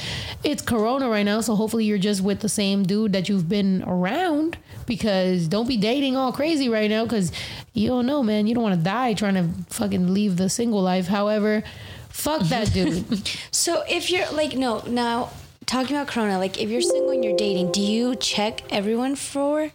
It's 0.44 0.62
Corona 0.62 1.08
right 1.08 1.24
now, 1.24 1.42
so 1.42 1.56
hopefully 1.56 1.86
you're 1.86 2.00
just 2.00 2.22
with 2.22 2.40
the 2.40 2.50
same 2.50 2.84
dude 2.84 3.14
that 3.14 3.30
you've 3.30 3.48
been 3.48 3.84
around. 3.84 4.58
Because 4.86 5.48
don't 5.48 5.68
be 5.68 5.78
dating 5.78 6.18
all 6.18 6.34
crazy 6.34 6.68
right 6.68 6.90
now, 6.90 7.04
because 7.04 7.32
you 7.74 7.88
don't 7.88 8.06
know, 8.06 8.24
man. 8.24 8.48
You 8.48 8.56
don't 8.56 8.64
want 8.64 8.76
to 8.78 8.84
die 8.84 9.14
trying 9.14 9.36
to 9.36 9.50
fucking 9.70 10.14
leave 10.14 10.38
the 10.38 10.50
single 10.50 10.82
life. 10.82 11.08
However, 11.08 11.64
fuck 12.10 12.42
that 12.44 12.74
dude. 12.74 13.06
So 13.52 13.84
if 13.88 14.10
you're 14.12 14.30
like 14.32 14.56
no 14.58 14.84
now 14.88 15.30
talking 15.66 15.96
about 15.96 16.08
corona, 16.08 16.38
like 16.38 16.60
if 16.60 16.70
you're 16.70 16.82
single 16.82 17.12
and 17.12 17.24
you're 17.24 17.38
dating, 17.38 17.72
do 17.72 17.82
you 17.82 18.16
check 18.16 18.62
everyone 18.72 19.16
for 19.16 19.72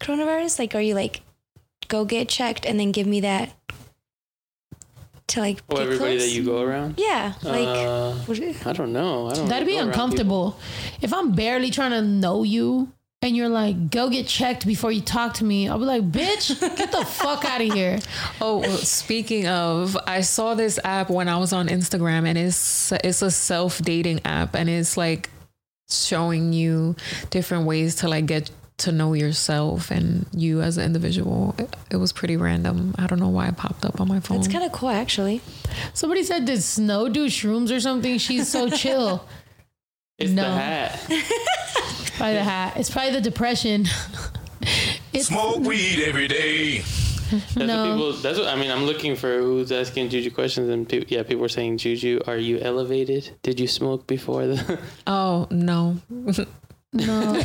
coronavirus? 0.00 0.58
Like, 0.58 0.74
are 0.74 0.80
you 0.80 0.94
like 0.94 1.22
go 1.88 2.04
get 2.04 2.28
checked 2.28 2.66
and 2.66 2.78
then 2.78 2.92
give 2.92 3.06
me 3.06 3.20
that 3.20 3.54
to 5.28 5.40
like 5.40 5.62
Oh, 5.70 5.76
get 5.76 5.82
everybody 5.84 6.16
close? 6.18 6.22
that 6.30 6.36
you 6.36 6.44
go 6.44 6.60
around? 6.62 6.94
Yeah, 6.98 7.32
like 7.42 7.66
Uh, 7.68 8.12
what 8.26 8.38
is- 8.38 8.66
I 8.66 8.72
don't 8.72 8.92
know. 8.92 9.28
I 9.28 9.34
don't. 9.34 9.48
That'd 9.48 9.66
be 9.66 9.72
go 9.74 9.78
around 9.78 9.88
people. 9.90 10.02
uncomfortable. 10.04 10.58
If 11.00 11.12
I'm 11.14 11.32
barely 11.32 11.70
trying 11.70 11.92
to 11.92 12.02
know 12.02 12.42
you 12.42 12.92
and 13.22 13.34
you're 13.34 13.48
like, 13.48 13.90
go 13.90 14.10
get 14.10 14.26
checked 14.26 14.66
before 14.66 14.92
you 14.92 15.00
talk 15.00 15.32
to 15.34 15.44
me, 15.44 15.66
I'll 15.66 15.78
be 15.78 15.86
like, 15.86 16.10
bitch, 16.12 16.60
get 16.76 16.92
the 16.92 17.04
fuck 17.06 17.44
out 17.46 17.62
of 17.62 17.72
here. 17.72 17.98
Oh, 18.40 18.58
well, 18.58 18.76
speaking 18.76 19.46
of, 19.48 19.96
I 20.06 20.20
saw 20.20 20.54
this 20.54 20.78
app 20.84 21.08
when 21.08 21.28
I 21.28 21.38
was 21.38 21.52
on 21.54 21.68
Instagram, 21.68 22.26
and 22.28 22.36
it's 22.36 22.92
it's 22.92 23.22
a 23.22 23.30
self 23.30 23.80
dating 23.80 24.20
app, 24.26 24.54
and 24.54 24.68
it's 24.68 24.96
like 24.98 25.30
showing 25.88 26.52
you 26.52 26.96
different 27.30 27.66
ways 27.66 27.94
to 27.96 28.08
like 28.08 28.26
get 28.26 28.50
to 28.78 28.90
know 28.92 29.12
yourself 29.12 29.90
and 29.90 30.26
you 30.32 30.60
as 30.60 30.76
an 30.78 30.84
individual. 30.84 31.54
It, 31.58 31.74
it 31.92 31.96
was 31.96 32.12
pretty 32.12 32.36
random. 32.36 32.94
I 32.98 33.06
don't 33.06 33.20
know 33.20 33.28
why 33.28 33.46
it 33.48 33.56
popped 33.56 33.84
up 33.84 34.00
on 34.00 34.08
my 34.08 34.20
phone. 34.20 34.38
It's 34.38 34.48
kind 34.48 34.64
of 34.64 34.72
cool 34.72 34.88
actually. 34.90 35.40
Somebody 35.92 36.22
said, 36.24 36.44
did 36.44 36.62
Snow 36.62 37.08
do 37.08 37.26
shrooms 37.26 37.74
or 37.74 37.78
something? 37.80 38.18
She's 38.18 38.48
so 38.48 38.68
chill. 38.82 39.24
It's 40.18 40.30
No. 40.32 40.42
the 40.42 40.50
hat. 40.50 41.00
Probably 42.16 42.34
the 42.34 42.44
hat. 42.44 42.76
It's 42.76 42.90
probably 42.90 43.12
the 43.12 43.20
depression. 43.20 43.86
It's 45.12 45.28
Smoke 45.28 45.58
weed 45.60 46.02
every 46.06 46.26
day. 46.26 46.78
That's 46.78 47.56
No. 47.56 47.66
what 47.90 47.92
people. 47.94 48.12
That's 48.14 48.38
what 48.38 48.48
I 48.48 48.56
mean. 48.56 48.70
I'm 48.70 48.84
looking 48.84 49.14
for 49.14 49.38
who's 49.38 49.70
asking 49.70 50.08
Juju 50.08 50.30
questions, 50.32 50.68
and 50.70 50.88
people, 50.88 51.06
yeah, 51.08 51.22
people 51.22 51.42
were 51.42 51.48
saying, 51.48 51.78
Juju, 51.78 52.20
are 52.26 52.36
you 52.36 52.58
elevated? 52.58 53.30
Did 53.42 53.60
you 53.60 53.68
smoke 53.68 54.06
before 54.08 54.46
the? 54.46 54.78
oh 55.06 55.46
no, 55.50 55.98
no 56.94 57.42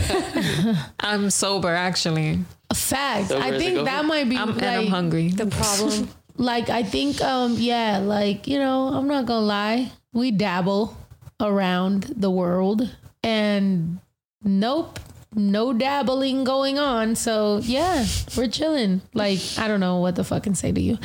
I'm 0.99 1.29
sober 1.29 1.73
actually, 1.73 2.39
facts. 2.73 3.29
So 3.29 3.39
I 3.39 3.57
think 3.57 3.85
that 3.85 4.05
might 4.05 4.29
be 4.29 4.37
I'm, 4.37 4.53
like, 4.53 4.61
and 4.61 4.81
I'm 4.81 4.87
hungry. 4.87 5.29
The 5.29 5.47
problem. 5.47 6.09
like 6.37 6.69
I 6.69 6.83
think 6.83 7.21
um 7.21 7.55
yeah, 7.57 7.97
like, 7.97 8.47
you 8.47 8.59
know, 8.59 8.87
I'm 8.87 9.07
not 9.07 9.25
gonna 9.25 9.45
lie. 9.45 9.91
We 10.13 10.31
dabble 10.31 10.95
around 11.39 12.13
the 12.15 12.29
world 12.31 12.89
and 13.23 13.99
nope. 14.43 14.99
No 15.35 15.73
dabbling 15.73 16.43
going 16.43 16.79
on. 16.79 17.15
So 17.15 17.59
yeah, 17.63 18.05
we're 18.35 18.47
chilling. 18.47 19.01
Like, 19.13 19.39
I 19.59 19.67
don't 19.67 19.79
know 19.79 19.97
what 19.97 20.15
to 20.15 20.23
fucking 20.23 20.55
say 20.55 20.71
to 20.71 20.81
you. 20.81 20.97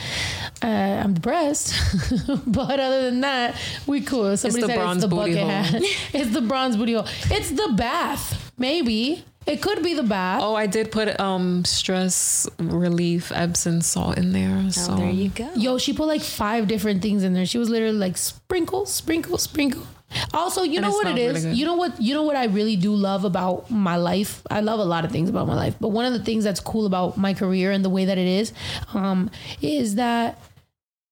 Uh, 0.62 0.66
I'm 0.66 1.12
depressed. 1.14 1.74
but 2.46 2.80
other 2.80 3.02
than 3.10 3.20
that, 3.20 3.54
we 3.86 4.00
cool. 4.00 4.34
Somebody 4.36 4.62
the 4.62 4.66
said 4.68 4.78
bronze 4.78 4.96
it's 5.04 5.10
the 5.10 5.14
booty 5.14 5.34
bucket 5.34 5.38
hole. 5.38 5.50
hat. 5.50 5.74
it's 6.14 6.30
the 6.32 6.40
bronze 6.40 6.76
booty 6.76 6.94
hole. 6.94 7.06
It's 7.30 7.50
the 7.50 7.74
bath. 7.76 8.52
Maybe. 8.56 9.24
It 9.46 9.60
could 9.60 9.82
be 9.82 9.92
the 9.92 10.02
bath. 10.02 10.40
Oh, 10.42 10.54
I 10.54 10.66
did 10.66 10.90
put 10.90 11.20
um 11.20 11.66
stress 11.66 12.48
relief 12.58 13.30
Epsom 13.30 13.82
salt 13.82 14.16
in 14.16 14.32
there. 14.32 14.70
So 14.70 14.94
Oh, 14.94 14.96
there 14.96 15.10
you 15.10 15.28
go. 15.28 15.50
Yo, 15.54 15.76
she 15.76 15.92
put 15.92 16.06
like 16.06 16.22
five 16.22 16.66
different 16.66 17.02
things 17.02 17.24
in 17.24 17.34
there. 17.34 17.44
She 17.44 17.58
was 17.58 17.68
literally 17.68 17.98
like 17.98 18.16
sprinkle, 18.16 18.86
sprinkle, 18.86 19.36
sprinkle. 19.36 19.86
Also, 20.32 20.62
you 20.62 20.78
And 20.78 20.86
know 20.86 20.92
what 20.92 21.06
it 21.06 21.18
is. 21.18 21.44
really 21.44 21.56
you 21.56 21.64
know 21.64 21.74
what 21.74 22.00
you 22.00 22.14
know 22.14 22.22
what 22.22 22.36
I 22.36 22.44
really 22.46 22.76
do 22.76 22.94
love 22.94 23.24
about 23.24 23.70
my 23.70 23.96
life? 23.96 24.42
I 24.50 24.60
love 24.60 24.80
a 24.80 24.84
lot 24.84 25.04
of 25.04 25.12
things 25.12 25.28
about 25.28 25.46
my 25.46 25.54
life, 25.54 25.76
but 25.80 25.88
one 25.88 26.04
of 26.04 26.12
the 26.12 26.22
things 26.24 26.44
that's 26.44 26.60
cool 26.60 26.86
about 26.86 27.16
my 27.16 27.34
career 27.34 27.70
and 27.70 27.84
the 27.84 27.90
way 27.90 28.04
that 28.06 28.18
it 28.18 28.26
is 28.26 28.52
um 28.94 29.30
is 29.62 29.94
that 29.96 30.38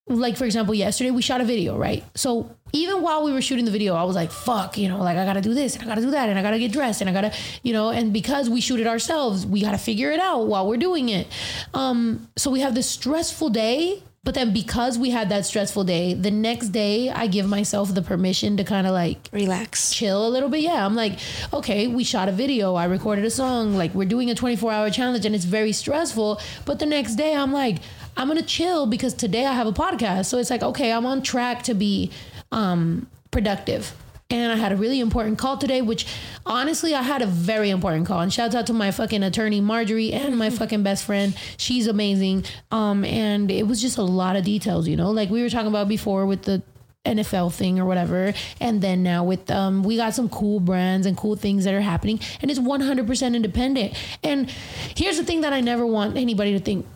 like 0.09 0.37
for 0.37 0.45
example, 0.45 0.75
yesterday 0.75 1.11
we 1.11 1.23
shot 1.23 1.41
a 1.41 1.45
video, 1.45 1.79
right? 1.79 2.05
So 2.17 2.55
even 2.73 3.03
while 3.03 3.23
we 3.23 3.33
were 3.33 3.41
shooting 3.43 3.65
the 3.65 3.71
video, 3.71 3.95
I 3.95 4.03
was 4.03 4.17
like, 4.17 4.33
fuck, 4.33 4.77
you 4.77 4.89
know, 4.89 4.99
like 4.99 5.17
I 5.17 5.25
gotta 5.25 5.41
do 5.41 5.55
this 5.55 5.75
and 5.75 5.85
I 5.85 5.87
gotta 5.87 6.01
do 6.01 6.11
that 6.11 6.29
and 6.29 6.39
I 6.39 6.43
gotta 6.43 6.59
get 6.59 6.73
dressed 6.73 7.01
and 7.01 7.09
I 7.09 7.13
gotta, 7.13 7.33
you 7.63 7.73
know, 7.73 7.91
and 7.91 8.13
because 8.13 8.51
we 8.51 8.61
shoot 8.61 8.81
it 8.81 8.87
ourselves, 8.87 9.47
we 9.47 9.61
gotta 9.63 9.79
figure 9.79 10.11
it 10.11 10.19
out 10.21 10.47
while 10.49 10.67
we're 10.67 10.77
doing 10.77 11.09
it. 11.09 11.29
Um, 11.73 12.29
so 12.37 12.51
we 12.51 12.61
have 12.61 12.75
this 12.75 12.89
stressful 12.91 13.51
day, 13.51 14.03
but 14.25 14.35
then 14.35 14.53
because 14.53 14.99
we 14.99 15.11
had 15.11 15.29
that 15.31 15.45
stressful 15.47 15.85
day, 15.85 16.15
the 16.15 16.31
next 16.31 16.69
day 16.69 17.11
I 17.11 17.27
give 17.27 17.49
myself 17.49 17.93
the 17.93 18.03
permission 18.03 18.57
to 18.57 18.65
kind 18.65 18.87
of 18.87 18.93
like 18.93 19.29
Relax. 19.33 19.93
chill 19.93 20.27
a 20.27 20.31
little 20.31 20.49
bit. 20.49 20.61
Yeah, 20.61 20.87
I'm 20.87 20.95
like, 20.95 21.19
okay, 21.53 21.89
we 21.89 22.05
shot 22.05 22.29
a 22.29 22.33
video, 22.33 22.75
I 22.75 22.85
recorded 22.85 23.25
a 23.25 23.31
song, 23.31 23.77
like 23.77 23.95
we're 23.95 24.09
doing 24.09 24.31
a 24.31 24.35
24 24.35 24.71
hour 24.73 24.91
challenge 24.91 25.27
and 25.27 25.35
it's 25.35 25.45
very 25.45 25.73
stressful. 25.73 26.41
But 26.65 26.79
the 26.79 26.87
next 26.87 27.17
day, 27.17 27.35
I'm 27.35 27.53
like, 27.53 27.79
I'm 28.17 28.29
gonna 28.29 28.43
chill 28.43 28.87
because 28.87 29.15
today 29.15 29.45
I 29.45 29.55
have 29.55 29.67
a 29.67 29.73
podcast. 29.73 30.27
So 30.27 30.39
it's 30.39 30.51
like, 30.51 30.63
okay, 30.63 30.93
I'm 30.93 31.07
on 31.07 31.23
track 31.23 31.63
to 31.65 31.75
be 31.75 32.11
um, 32.53 33.09
productive. 33.31 33.93
And 34.33 34.51
I 34.51 34.57
had 34.57 34.73
a 34.73 34.77
really 34.77 34.99
important 34.99 35.39
call 35.39 35.59
today, 35.59 35.83
which 35.83 36.07
honestly, 36.47 36.95
I 36.95 37.03
had 37.03 37.21
a 37.21 37.27
very 37.27 37.69
important 37.69 38.07
call. 38.07 38.21
And 38.21 38.33
shout 38.33 38.55
out 38.55 38.67
to 38.69 38.73
my 38.73 38.91
fucking 38.91 39.23
attorney, 39.23 39.61
Marjorie, 39.61 40.13
and 40.13 40.39
my 40.39 40.49
fucking 40.49 40.83
best 40.83 41.05
friend. 41.05 41.37
She's 41.59 41.87
amazing. 41.87 42.47
Um, 42.71 43.05
and 43.05 43.51
it 43.51 43.67
was 43.67 43.83
just 43.83 43.99
a 43.99 44.03
lot 44.03 44.37
of 44.37 44.45
details, 44.45 44.89
you 44.89 44.97
know, 44.97 45.11
like 45.11 45.29
we 45.29 45.43
were 45.43 45.51
talking 45.51 45.69
about 45.69 45.87
before 45.87 46.25
with 46.25 46.45
the 46.45 46.63
NFL 47.05 47.53
thing 47.53 47.79
or 47.79 47.85
whatever. 47.85 48.33
And 48.59 48.81
then 48.81 49.03
now 49.03 49.25
with 49.25 49.51
um 49.51 49.83
we 49.83 49.97
got 49.97 50.15
some 50.15 50.29
cool 50.29 50.61
brands 50.61 51.07
and 51.07 51.17
cool 51.17 51.37
things 51.37 51.65
that 51.65 51.75
are 51.75 51.81
happening 51.81 52.21
and 52.41 52.51
it's 52.51 52.61
100% 52.61 53.35
independent. 53.35 53.95
And 54.23 54.49
here's 54.97 55.19
the 55.19 55.25
thing 55.25 55.43
that 55.43 55.53
I 55.53 55.61
never 55.61 55.85
want 55.85 56.17
anybody 56.17 56.53
to 56.53 56.61
think 56.61 56.87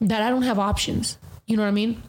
that 0.00 0.22
I 0.22 0.30
don't 0.30 0.42
have 0.42 0.58
options. 0.58 1.18
You 1.46 1.56
know 1.56 1.62
what 1.62 1.68
I 1.68 1.72
mean? 1.72 2.02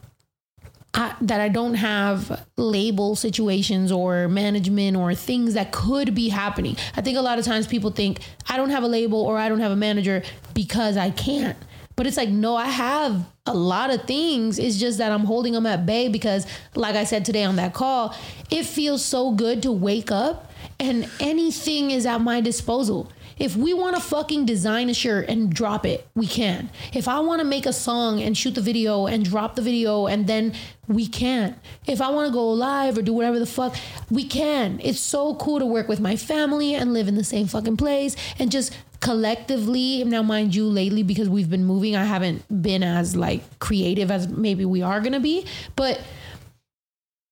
I, 0.96 1.14
that 1.20 1.40
I 1.40 1.48
don't 1.50 1.74
have 1.74 2.42
label 2.56 3.16
situations 3.16 3.92
or 3.92 4.28
management 4.28 4.96
or 4.96 5.14
things 5.14 5.52
that 5.52 5.70
could 5.70 6.14
be 6.14 6.30
happening. 6.30 6.76
I 6.96 7.02
think 7.02 7.18
a 7.18 7.20
lot 7.20 7.38
of 7.38 7.44
times 7.44 7.66
people 7.66 7.90
think 7.90 8.20
I 8.48 8.56
don't 8.56 8.70
have 8.70 8.82
a 8.82 8.88
label 8.88 9.20
or 9.20 9.36
I 9.36 9.50
don't 9.50 9.60
have 9.60 9.72
a 9.72 9.76
manager 9.76 10.22
because 10.54 10.96
I 10.96 11.10
can't. 11.10 11.58
But 11.96 12.06
it's 12.06 12.16
like, 12.16 12.30
no, 12.30 12.56
I 12.56 12.66
have 12.66 13.26
a 13.44 13.54
lot 13.54 13.92
of 13.92 14.04
things. 14.04 14.58
It's 14.58 14.76
just 14.76 14.98
that 14.98 15.12
I'm 15.12 15.24
holding 15.24 15.52
them 15.52 15.66
at 15.66 15.86
bay 15.86 16.08
because, 16.08 16.46
like 16.74 16.94
I 16.94 17.04
said 17.04 17.24
today 17.24 17.44
on 17.44 17.56
that 17.56 17.74
call, 17.74 18.14
it 18.50 18.64
feels 18.64 19.04
so 19.04 19.32
good 19.32 19.62
to 19.62 19.72
wake 19.72 20.10
up 20.10 20.50
and 20.78 21.08
anything 21.20 21.90
is 21.90 22.06
at 22.06 22.20
my 22.20 22.40
disposal. 22.40 23.10
If 23.38 23.54
we 23.54 23.74
want 23.74 23.96
to 23.96 24.02
fucking 24.02 24.46
design 24.46 24.88
a 24.88 24.94
shirt 24.94 25.28
and 25.28 25.52
drop 25.52 25.84
it, 25.84 26.08
we 26.14 26.26
can. 26.26 26.70
If 26.94 27.06
I 27.06 27.20
want 27.20 27.40
to 27.40 27.46
make 27.46 27.66
a 27.66 27.72
song 27.72 28.20
and 28.22 28.36
shoot 28.36 28.54
the 28.54 28.62
video 28.62 29.06
and 29.06 29.24
drop 29.24 29.56
the 29.56 29.62
video 29.62 30.06
and 30.06 30.26
then 30.26 30.54
we 30.88 31.06
can. 31.06 31.54
If 31.86 32.00
I 32.00 32.08
want 32.08 32.28
to 32.28 32.32
go 32.32 32.48
live 32.48 32.96
or 32.96 33.02
do 33.02 33.12
whatever 33.12 33.38
the 33.38 33.46
fuck, 33.46 33.76
we 34.10 34.24
can. 34.24 34.80
It's 34.82 35.00
so 35.00 35.34
cool 35.34 35.58
to 35.58 35.66
work 35.66 35.86
with 35.86 36.00
my 36.00 36.16
family 36.16 36.74
and 36.74 36.94
live 36.94 37.08
in 37.08 37.14
the 37.14 37.24
same 37.24 37.46
fucking 37.46 37.76
place 37.76 38.16
and 38.38 38.50
just 38.50 38.74
collectively 39.00 40.02
now 40.04 40.22
mind 40.22 40.54
you 40.54 40.64
lately 40.66 41.02
because 41.02 41.28
we've 41.28 41.50
been 41.50 41.64
moving 41.64 41.94
I 41.94 42.04
haven't 42.04 42.42
been 42.62 42.82
as 42.82 43.14
like 43.14 43.58
creative 43.58 44.10
as 44.10 44.26
maybe 44.26 44.64
we 44.64 44.80
are 44.80 45.00
going 45.00 45.12
to 45.12 45.20
be 45.20 45.44
but 45.76 46.00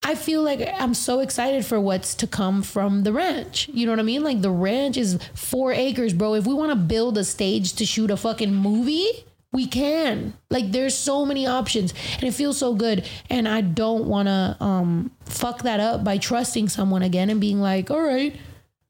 I 0.05 0.13
feel 0.13 0.43
like 0.43 0.61
I'm 0.77 0.93
so 0.93 1.19
excited 1.19 1.65
for 1.65 1.81
what's 1.81 2.13
to 2.15 2.27
come 2.27 2.61
from 2.61 3.01
the 3.01 3.11
ranch. 3.11 3.67
You 3.73 3.87
know 3.87 3.91
what 3.91 3.99
I 3.99 4.03
mean? 4.03 4.23
Like 4.23 4.39
the 4.39 4.51
ranch 4.51 4.97
is 4.97 5.17
four 5.33 5.71
acres, 5.71 6.13
bro. 6.13 6.35
If 6.35 6.45
we 6.45 6.53
want 6.53 6.69
to 6.69 6.75
build 6.75 7.17
a 7.17 7.23
stage 7.23 7.73
to 7.73 7.87
shoot 7.87 8.11
a 8.11 8.15
fucking 8.15 8.53
movie, 8.53 9.25
we 9.51 9.65
can. 9.65 10.35
Like 10.51 10.71
there's 10.71 10.95
so 10.95 11.25
many 11.25 11.47
options 11.47 11.91
and 12.17 12.25
it 12.25 12.35
feels 12.35 12.59
so 12.59 12.75
good. 12.75 13.09
And 13.31 13.47
I 13.47 13.61
don't 13.61 14.05
want 14.05 14.27
to 14.27 14.55
um 14.59 15.09
fuck 15.25 15.63
that 15.63 15.79
up 15.79 16.03
by 16.03 16.19
trusting 16.19 16.69
someone 16.69 17.01
again 17.01 17.31
and 17.31 17.41
being 17.41 17.59
like, 17.59 17.89
all 17.89 18.03
right, 18.03 18.35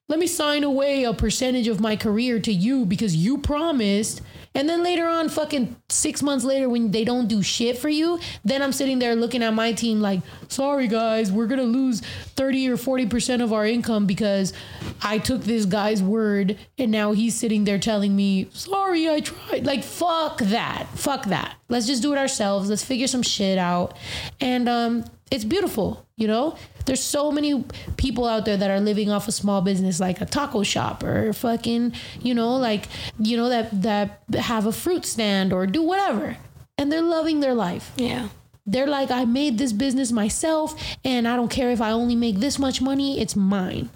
let 0.10 0.20
me 0.20 0.28
sign 0.28 0.66
away 0.66 1.06
a 1.06 1.14
percentage 1.14 1.70
of 1.70 1.80
my 1.80 1.96
career 1.96 2.42
to 2.42 2.52
you 2.52 2.86
because 2.86 3.16
you 3.16 3.38
promised. 3.38 4.22
And 4.56 4.68
then 4.70 4.84
later 4.84 5.06
on, 5.06 5.30
fucking 5.30 5.76
six 5.90 6.24
months 6.24 6.46
later, 6.46 6.70
when 6.70 6.92
they 6.92 7.04
don't 7.04 7.28
do 7.28 7.44
shit 7.44 7.78
for 7.78 7.90
you, 7.90 8.20
then 8.44 8.62
I'm 8.62 8.72
sitting 8.72 9.00
there 9.00 9.16
looking 9.16 9.44
at 9.44 9.54
my 9.54 9.74
team 9.74 10.00
like, 10.00 10.22
sorry 10.48 10.88
guys, 10.88 11.32
we're 11.32 11.48
gonna 11.48 11.64
lose 11.64 12.02
30 12.36 12.70
or 12.70 12.78
40% 12.78 13.44
of 13.44 13.52
our 13.52 13.66
income 13.66 14.06
because 14.06 14.54
I 15.02 15.18
took 15.18 15.44
this 15.44 15.66
guy's 15.66 16.02
word 16.02 16.58
and 16.78 16.92
now 16.92 17.12
he's 17.12 17.36
sitting 17.36 17.66
there 17.66 17.80
telling 17.80 18.16
me, 18.16 18.48
sorry, 18.52 19.10
I 19.10 19.20
tried. 19.20 19.66
Like, 19.66 19.84
fuck 19.84 20.40
that. 20.40 20.88
Fuck 20.96 21.26
that. 21.26 21.56
Let's 21.68 21.86
just 21.88 22.02
do 22.02 22.14
it 22.14 22.18
ourselves. 22.18 22.70
Let's 22.70 22.84
figure 22.84 23.08
some 23.08 23.24
shit 23.24 23.58
out. 23.58 23.98
And 24.40 24.70
um, 24.70 25.06
it's 25.32 25.44
beautiful, 25.44 26.06
you 26.16 26.28
know? 26.28 26.56
There's 26.86 27.02
so 27.02 27.32
many 27.32 27.64
people 27.98 28.28
out 28.28 28.46
there 28.46 28.58
that 28.58 28.70
are 28.70 28.80
living 28.80 29.10
off 29.10 29.28
a 29.28 29.32
small 29.32 29.62
business 29.62 30.00
like 30.00 30.22
a 30.22 30.26
taco 30.26 30.64
shop 30.64 31.04
or 31.04 31.34
fucking, 31.34 31.94
you 32.22 32.36
know, 32.36 32.56
like, 32.58 32.88
you 33.18 33.36
know, 33.36 33.50
that 33.50 33.82
that 33.82 34.22
have 34.36 34.68
a 34.68 34.72
fruit 34.72 35.06
stand 35.06 35.52
or 35.52 35.66
do 35.66 35.82
whatever. 35.82 36.38
And 36.78 36.92
they're 36.92 37.02
loving 37.02 37.40
their 37.40 37.56
life. 37.56 37.92
Yeah. 37.96 38.30
They're 38.68 38.88
like, 38.88 39.12
I 39.12 39.26
made 39.26 39.58
this 39.58 39.74
business 39.74 40.12
myself 40.12 40.80
and 41.04 41.28
I 41.28 41.36
don't 41.36 41.50
care 41.50 41.72
if 41.72 41.82
I 41.82 41.92
only 41.92 42.16
make 42.16 42.38
this 42.38 42.60
much 42.60 42.82
money, 42.82 43.20
it's 43.20 43.36
mine. 43.36 43.90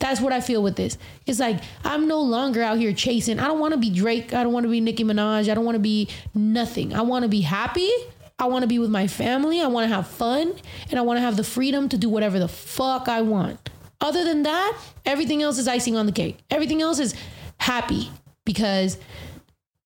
That's 0.00 0.20
what 0.20 0.32
I 0.32 0.40
feel 0.40 0.62
with 0.62 0.76
this. 0.76 0.98
It's 1.24 1.40
like 1.40 1.60
I'm 1.84 2.08
no 2.08 2.20
longer 2.20 2.62
out 2.62 2.78
here 2.78 2.92
chasing. 2.92 3.38
I 3.38 3.46
don't 3.46 3.60
want 3.60 3.74
to 3.74 3.78
be 3.78 3.90
Drake. 3.90 4.34
I 4.34 4.42
don't 4.42 4.52
want 4.52 4.64
to 4.64 4.70
be 4.70 4.80
Nicki 4.80 5.04
Minaj. 5.04 5.48
I 5.48 5.54
don't 5.54 5.64
want 5.64 5.76
to 5.76 5.80
be 5.80 6.08
nothing. 6.34 6.94
I 6.94 7.02
want 7.02 7.22
to 7.22 7.28
be 7.28 7.40
happy. 7.40 7.90
I 8.38 8.46
want 8.46 8.62
to 8.62 8.66
be 8.66 8.78
with 8.78 8.90
my 8.90 9.06
family. 9.06 9.60
I 9.60 9.66
want 9.68 9.88
to 9.88 9.94
have 9.94 10.08
fun. 10.08 10.54
And 10.90 10.98
I 10.98 11.02
want 11.02 11.18
to 11.18 11.20
have 11.20 11.36
the 11.36 11.44
freedom 11.44 11.88
to 11.90 11.96
do 11.96 12.08
whatever 12.08 12.38
the 12.38 12.48
fuck 12.48 13.08
I 13.08 13.22
want. 13.22 13.70
Other 14.00 14.24
than 14.24 14.42
that, 14.42 14.76
everything 15.06 15.42
else 15.42 15.58
is 15.58 15.68
icing 15.68 15.96
on 15.96 16.06
the 16.06 16.12
cake. 16.12 16.38
Everything 16.50 16.82
else 16.82 16.98
is 16.98 17.14
happy 17.58 18.10
because 18.44 18.98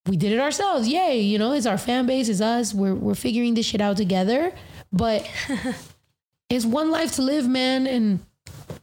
we 0.07 0.17
did 0.17 0.33
it 0.33 0.41
ourselves. 0.41 0.89
Yay. 0.89 1.21
You 1.21 1.39
know, 1.39 1.53
it's 1.53 1.67
our 1.67 1.79
fan 1.79 2.07
base, 2.07 2.29
it's 2.29 2.41
us. 2.41 2.73
We're, 2.73 2.95
we're 2.95 3.15
figuring 3.15 3.55
this 3.55 3.67
shit 3.67 3.81
out 3.81 3.97
together. 3.97 4.53
But 4.93 5.29
it's 6.49 6.65
one 6.65 6.91
life 6.91 7.13
to 7.17 7.23
live, 7.23 7.47
man. 7.47 7.87
And 7.87 8.21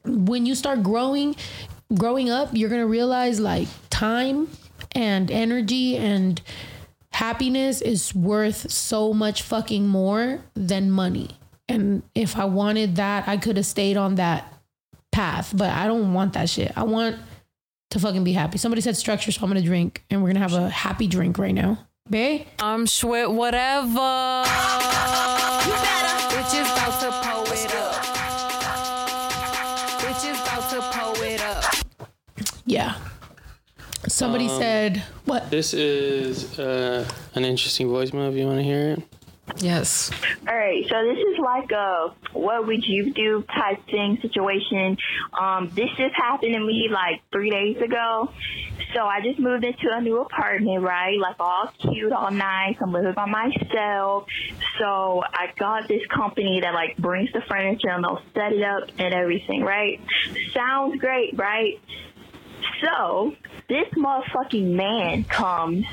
when 0.06 0.46
you 0.46 0.54
start 0.56 0.84
growing, 0.84 1.36
growing 1.94 2.30
up, 2.30 2.50
you're 2.54 2.70
gonna 2.70 2.88
realize 2.88 3.40
like 3.40 3.68
time 3.90 4.48
and 4.92 5.32
energy 5.32 5.98
and 5.98 6.42
happiness 7.16 7.82
is 7.82 8.14
worth 8.14 8.70
so 8.70 9.14
much 9.14 9.42
fucking 9.42 9.88
more 9.88 10.44
than 10.54 10.92
money. 10.92 11.30
And 11.70 12.04
if 12.14 12.38
I 12.38 12.44
wanted 12.44 12.98
that, 12.98 13.26
I 13.28 13.38
could 13.38 13.56
have 13.56 13.66
stayed 13.66 13.96
on 13.96 14.16
that 14.16 14.54
path. 15.14 15.54
But 15.56 15.70
I 15.70 15.88
don't 15.88 16.14
want 16.14 16.34
that 16.34 16.50
shit. 16.50 16.74
I 16.76 16.84
want 16.84 17.16
to 17.92 18.00
fucking 18.00 18.26
be 18.26 18.34
happy. 18.34 18.58
Somebody 18.58 18.82
said 18.82 18.98
structure, 18.98 19.32
so 19.32 19.42
I'm 19.44 19.50
gonna 19.50 19.62
drink, 19.62 20.04
and 20.10 20.22
we're 20.22 20.30
gonna 20.34 20.40
have 20.40 20.54
a 20.54 20.70
happy 20.70 21.08
drink 21.08 21.38
right 21.38 21.56
now. 21.56 21.88
Bae? 22.10 22.46
I'm 22.60 22.86
Schwit, 22.86 23.34
whatever. 23.34 24.44
Somebody 34.16 34.46
Um, 34.48 34.60
said 34.62 35.04
what? 35.26 35.52
This 35.52 35.74
is 35.74 36.58
uh, 36.58 37.06
an 37.36 37.44
interesting 37.44 37.88
voicemail 37.90 38.30
if 38.30 38.38
you 38.38 38.46
want 38.46 38.60
to 38.60 38.64
hear 38.64 38.92
it. 38.92 39.04
Yes. 39.58 40.10
All 40.48 40.56
right, 40.56 40.84
so 40.90 40.96
this 41.04 41.18
is 41.18 41.38
like 41.38 41.70
a 41.72 42.14
what 42.32 42.66
would 42.66 42.84
you 42.86 43.12
do 43.14 43.44
type 43.54 43.86
thing 43.92 44.18
situation. 44.22 44.98
Um, 45.38 45.70
this 45.76 45.90
just 45.98 46.16
happened 46.16 46.54
to 46.54 46.60
me 46.62 46.88
like 46.90 47.24
three 47.34 47.50
days 47.50 47.76
ago. 47.82 48.32
So 48.94 49.02
I 49.02 49.20
just 49.22 49.38
moved 49.38 49.66
into 49.66 49.88
a 49.92 50.00
new 50.00 50.22
apartment, 50.22 50.82
right? 50.82 51.20
Like 51.20 51.36
all 51.42 51.70
cute, 51.82 52.14
all 52.14 52.32
nice. 52.32 52.78
I'm 52.82 52.94
living 52.94 53.14
by 53.14 53.26
myself. 53.26 54.28
So 54.80 55.24
I 55.26 55.52
got 55.60 55.90
this 55.90 56.06
company 56.08 56.62
that 56.62 56.74
like 56.74 56.96
brings 56.98 57.34
the 57.34 57.42
furniture 57.50 57.90
and 57.90 58.02
they'll 58.02 58.22
set 58.34 58.54
it 58.54 58.64
up 58.64 58.90
and 58.98 59.14
everything, 59.14 59.62
right? 59.62 60.00
Sounds 60.54 61.00
great, 61.02 61.38
right? 61.38 61.80
So 62.82 63.34
this 63.68 63.88
motherfucking 63.96 64.72
man 64.72 65.24
comes 65.24 65.86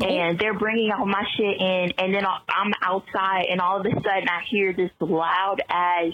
and 0.00 0.38
they're 0.38 0.58
bringing 0.58 0.92
all 0.92 1.06
my 1.06 1.24
shit 1.36 1.60
in, 1.60 1.92
and 1.98 2.14
then 2.14 2.24
I'm 2.24 2.72
outside, 2.82 3.46
and 3.50 3.60
all 3.60 3.80
of 3.80 3.86
a 3.86 3.90
sudden 3.90 4.28
I 4.28 4.42
hear 4.48 4.72
this 4.72 4.92
loud 5.00 5.60
ass 5.68 6.12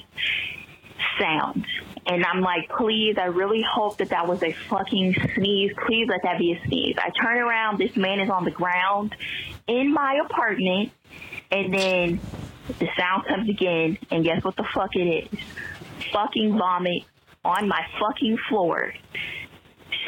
sound. 1.20 1.66
And 2.06 2.24
I'm 2.24 2.40
like, 2.40 2.70
please, 2.70 3.16
I 3.18 3.26
really 3.26 3.62
hope 3.62 3.98
that 3.98 4.10
that 4.10 4.26
was 4.26 4.42
a 4.42 4.52
fucking 4.52 5.14
sneeze. 5.34 5.72
Please 5.86 6.06
let 6.08 6.22
that 6.22 6.38
be 6.38 6.52
a 6.52 6.66
sneeze. 6.66 6.96
I 6.98 7.10
turn 7.10 7.38
around, 7.38 7.78
this 7.78 7.96
man 7.96 8.20
is 8.20 8.30
on 8.30 8.44
the 8.44 8.50
ground 8.50 9.14
in 9.66 9.92
my 9.92 10.20
apartment, 10.24 10.92
and 11.50 11.72
then 11.72 12.20
the 12.78 12.88
sound 12.96 13.26
comes 13.26 13.48
again, 13.48 13.98
and 14.10 14.24
guess 14.24 14.42
what 14.42 14.56
the 14.56 14.66
fuck 14.74 14.96
it 14.96 15.28
is? 15.32 15.38
Fucking 16.10 16.56
vomit 16.56 17.04
on 17.44 17.68
my 17.68 17.86
fucking 18.00 18.38
floor. 18.48 18.94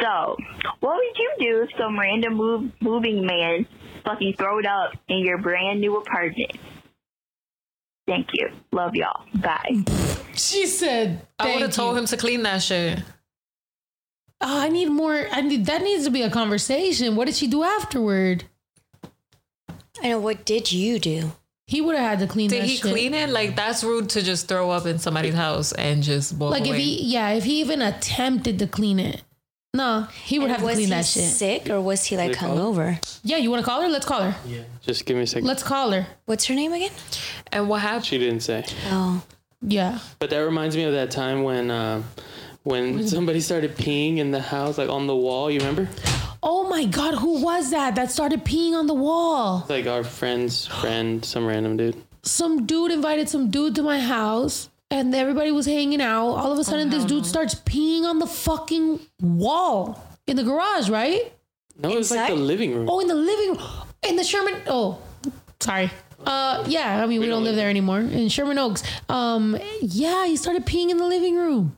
So, 0.00 0.36
what 0.80 0.96
would 0.96 1.16
you 1.16 1.32
do 1.38 1.62
if 1.62 1.70
some 1.78 1.98
random 1.98 2.34
move, 2.34 2.72
moving 2.80 3.24
man 3.26 3.66
fucking 4.04 4.34
throw 4.38 4.58
it 4.58 4.66
up 4.66 4.92
in 5.08 5.18
your 5.18 5.38
brand 5.38 5.80
new 5.80 5.96
apartment? 5.96 6.52
Thank 8.06 8.28
you. 8.34 8.48
Love 8.72 8.94
y'all. 8.94 9.24
Bye. 9.34 9.84
She 10.34 10.66
said, 10.66 11.26
I 11.38 11.52
would 11.52 11.62
have 11.62 11.72
told 11.72 11.98
him 11.98 12.06
to 12.06 12.16
clean 12.16 12.42
that 12.44 12.62
shit. 12.62 13.00
Oh, 14.40 14.60
I 14.60 14.68
need 14.68 14.86
more. 14.90 15.26
I 15.32 15.40
need 15.40 15.66
that 15.66 15.82
needs 15.82 16.04
to 16.04 16.10
be 16.10 16.22
a 16.22 16.30
conversation. 16.30 17.16
What 17.16 17.24
did 17.24 17.34
she 17.34 17.46
do 17.46 17.64
afterward? 17.64 18.44
I 20.02 20.10
know. 20.10 20.20
What 20.20 20.44
did 20.44 20.70
you 20.70 20.98
do? 20.98 21.32
He 21.66 21.80
would 21.80 21.96
have 21.96 22.04
had 22.10 22.18
to 22.20 22.26
clean 22.32 22.50
Did 22.50 22.62
that 22.62 22.68
he 22.68 22.76
shit. 22.76 22.92
clean 22.92 23.14
it? 23.14 23.30
Like 23.30 23.56
that's 23.56 23.82
rude 23.82 24.10
to 24.10 24.22
just 24.22 24.46
throw 24.46 24.70
up 24.70 24.86
in 24.86 24.98
somebody's 24.98 25.34
house 25.34 25.72
and 25.72 26.02
just 26.02 26.34
walk 26.36 26.52
Like 26.52 26.66
if 26.66 26.76
he, 26.76 27.02
yeah, 27.02 27.30
if 27.30 27.44
he 27.44 27.60
even 27.60 27.82
attempted 27.82 28.58
to 28.60 28.66
clean 28.68 29.00
it, 29.00 29.22
no, 29.76 30.06
he 30.24 30.38
would 30.38 30.50
And 30.50 30.52
have 30.52 30.60
to 30.66 30.74
clean 30.74 30.86
he 30.86 30.86
that 30.96 31.04
shit. 31.04 31.24
sick 31.24 31.70
or 31.70 31.80
was 31.80 32.04
he 32.04 32.16
like 32.16 32.32
hungover? 32.32 32.88
Yeah, 33.22 33.36
you 33.36 33.50
want 33.50 33.64
to 33.64 33.68
call 33.70 33.82
her? 33.82 33.88
Let's 33.88 34.06
call 34.06 34.22
her. 34.22 34.34
Yeah. 34.46 34.62
Just 34.82 35.04
give 35.06 35.16
me 35.16 35.22
a 35.24 35.26
second. 35.26 35.46
Let's 35.46 35.62
call 35.62 35.90
her. 35.92 36.06
What's 36.24 36.46
her 36.46 36.54
name 36.54 36.72
again? 36.72 36.92
and 37.52 37.68
what 37.68 37.80
happened? 37.82 38.06
She 38.06 38.18
didn't 38.18 38.40
say. 38.40 38.64
Oh, 38.90 39.22
Yeah. 39.62 39.98
But 40.18 40.30
that 40.30 40.38
reminds 40.38 40.76
me 40.76 40.84
of 40.84 40.92
that 40.92 41.10
time 41.10 41.42
when 41.42 41.70
uh, 41.70 42.02
when 42.64 43.06
somebody 43.16 43.40
started 43.40 43.76
peeing 43.76 44.18
in 44.18 44.30
the 44.32 44.40
house, 44.40 44.78
like 44.78 44.88
on 44.88 45.06
the 45.06 45.16
wall. 45.16 45.50
You 45.50 45.60
remember? 45.60 45.88
Oh 46.42 46.68
my 46.68 46.84
God, 46.84 47.14
who 47.14 47.42
was 47.42 47.70
that 47.70 47.94
that 47.96 48.10
started 48.10 48.44
peeing 48.44 48.72
on 48.74 48.86
the 48.86 48.94
wall? 48.94 49.66
Like 49.68 49.86
our 49.86 50.04
friend's 50.04 50.66
friend, 50.66 51.24
some 51.24 51.46
random 51.46 51.76
dude. 51.76 51.96
Some 52.22 52.66
dude 52.66 52.90
invited 52.92 53.28
some 53.28 53.50
dude 53.50 53.74
to 53.76 53.82
my 53.82 53.98
house 54.00 54.68
and 54.90 55.14
everybody 55.14 55.50
was 55.52 55.66
hanging 55.66 56.00
out. 56.00 56.28
All 56.28 56.52
of 56.52 56.58
a 56.58 56.64
sudden, 56.64 56.90
this 56.90 57.04
dude 57.04 57.26
starts 57.26 57.54
peeing 57.54 58.04
on 58.04 58.18
the 58.18 58.26
fucking 58.26 59.00
wall 59.20 60.02
in 60.26 60.36
the 60.36 60.44
garage, 60.44 60.88
right? 60.88 61.32
No, 61.78 61.90
it 61.90 61.96
was 61.96 62.10
like 62.10 62.28
the 62.28 62.34
living 62.36 62.74
room. 62.74 62.88
Oh, 62.88 63.00
in 63.00 63.08
the 63.08 63.14
living 63.14 63.56
room. 63.56 63.68
In 64.08 64.16
the 64.16 64.24
Sherman. 64.24 64.54
Oh, 64.66 64.98
sorry. 65.60 65.90
Uh, 66.24 66.64
yeah. 66.68 67.02
I 67.02 67.06
mean, 67.06 67.20
we, 67.20 67.26
don't 67.26 67.44
live 67.44 67.56
there 67.56 67.68
anymore 67.68 68.00
in 68.00 68.28
Sherman 68.28 68.58
Oaks. 68.58 68.82
Um, 69.08 69.58
yeah, 69.82 70.26
he 70.26 70.36
started 70.36 70.64
peeing 70.64 70.90
in 70.90 70.96
the 70.96 71.04
living 71.06 71.36
room. 71.36 71.76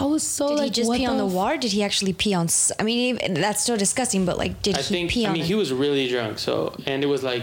I 0.00 0.04
was 0.04 0.22
so 0.22 0.50
did 0.50 0.58
like, 0.58 0.64
he 0.66 0.70
just 0.70 0.88
what 0.88 0.98
pee 0.98 1.06
on 1.06 1.16
the 1.16 1.26
f- 1.26 1.32
wall? 1.32 1.48
Or 1.48 1.56
did 1.56 1.72
he 1.72 1.82
actually 1.82 2.12
pee 2.12 2.32
on? 2.32 2.44
s- 2.46 2.70
I 2.78 2.84
mean, 2.84 3.18
that's 3.34 3.62
still 3.62 3.76
disgusting. 3.76 4.24
But 4.26 4.38
like, 4.38 4.62
did 4.62 4.76
I 4.76 4.82
he 4.82 4.94
think. 4.94 5.10
pee 5.10 5.26
I 5.26 5.32
mean, 5.32 5.42
the- 5.42 5.48
he 5.48 5.54
was 5.56 5.72
really 5.72 6.08
drunk. 6.08 6.38
So, 6.38 6.74
and 6.86 7.02
it 7.02 7.06
was 7.08 7.22
like 7.24 7.42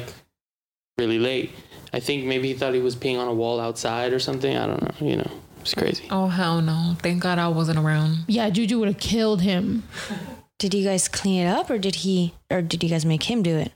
really 0.98 1.20
late. 1.20 1.52
I 1.96 2.02
think 2.02 2.26
maybe 2.26 2.50
he 2.50 2.54
thought 2.54 2.74
he 2.74 2.82
was 2.82 2.94
peeing 2.94 3.18
on 3.18 3.30
a 3.30 3.34
wall 3.34 3.58
outside 3.62 4.12
or 4.12 4.20
something. 4.20 4.58
I 4.58 4.68
don't 4.68 4.82
know. 4.82 5.08
You 5.08 5.16
know, 5.16 5.32
it's 5.62 5.74
crazy. 5.74 6.06
Oh 6.12 6.28
hell 6.28 6.62
no! 6.62 6.98
Thank 7.00 7.24
God 7.24 7.40
I 7.40 7.48
wasn't 7.48 7.80
around. 7.80 8.26
Yeah, 8.28 8.50
Juju 8.50 8.80
would 8.80 8.90
have 8.90 8.98
killed 9.00 9.42
him. 9.42 9.84
did 10.60 10.74
you 10.74 10.84
guys 10.84 11.08
clean 11.08 11.48
it 11.48 11.50
up, 11.50 11.70
or 11.70 11.78
did 11.78 11.96
he, 11.96 12.34
or 12.52 12.62
did 12.62 12.84
you 12.84 12.90
guys 12.90 13.06
make 13.06 13.24
him 13.32 13.42
do 13.42 13.56
it? 13.56 13.72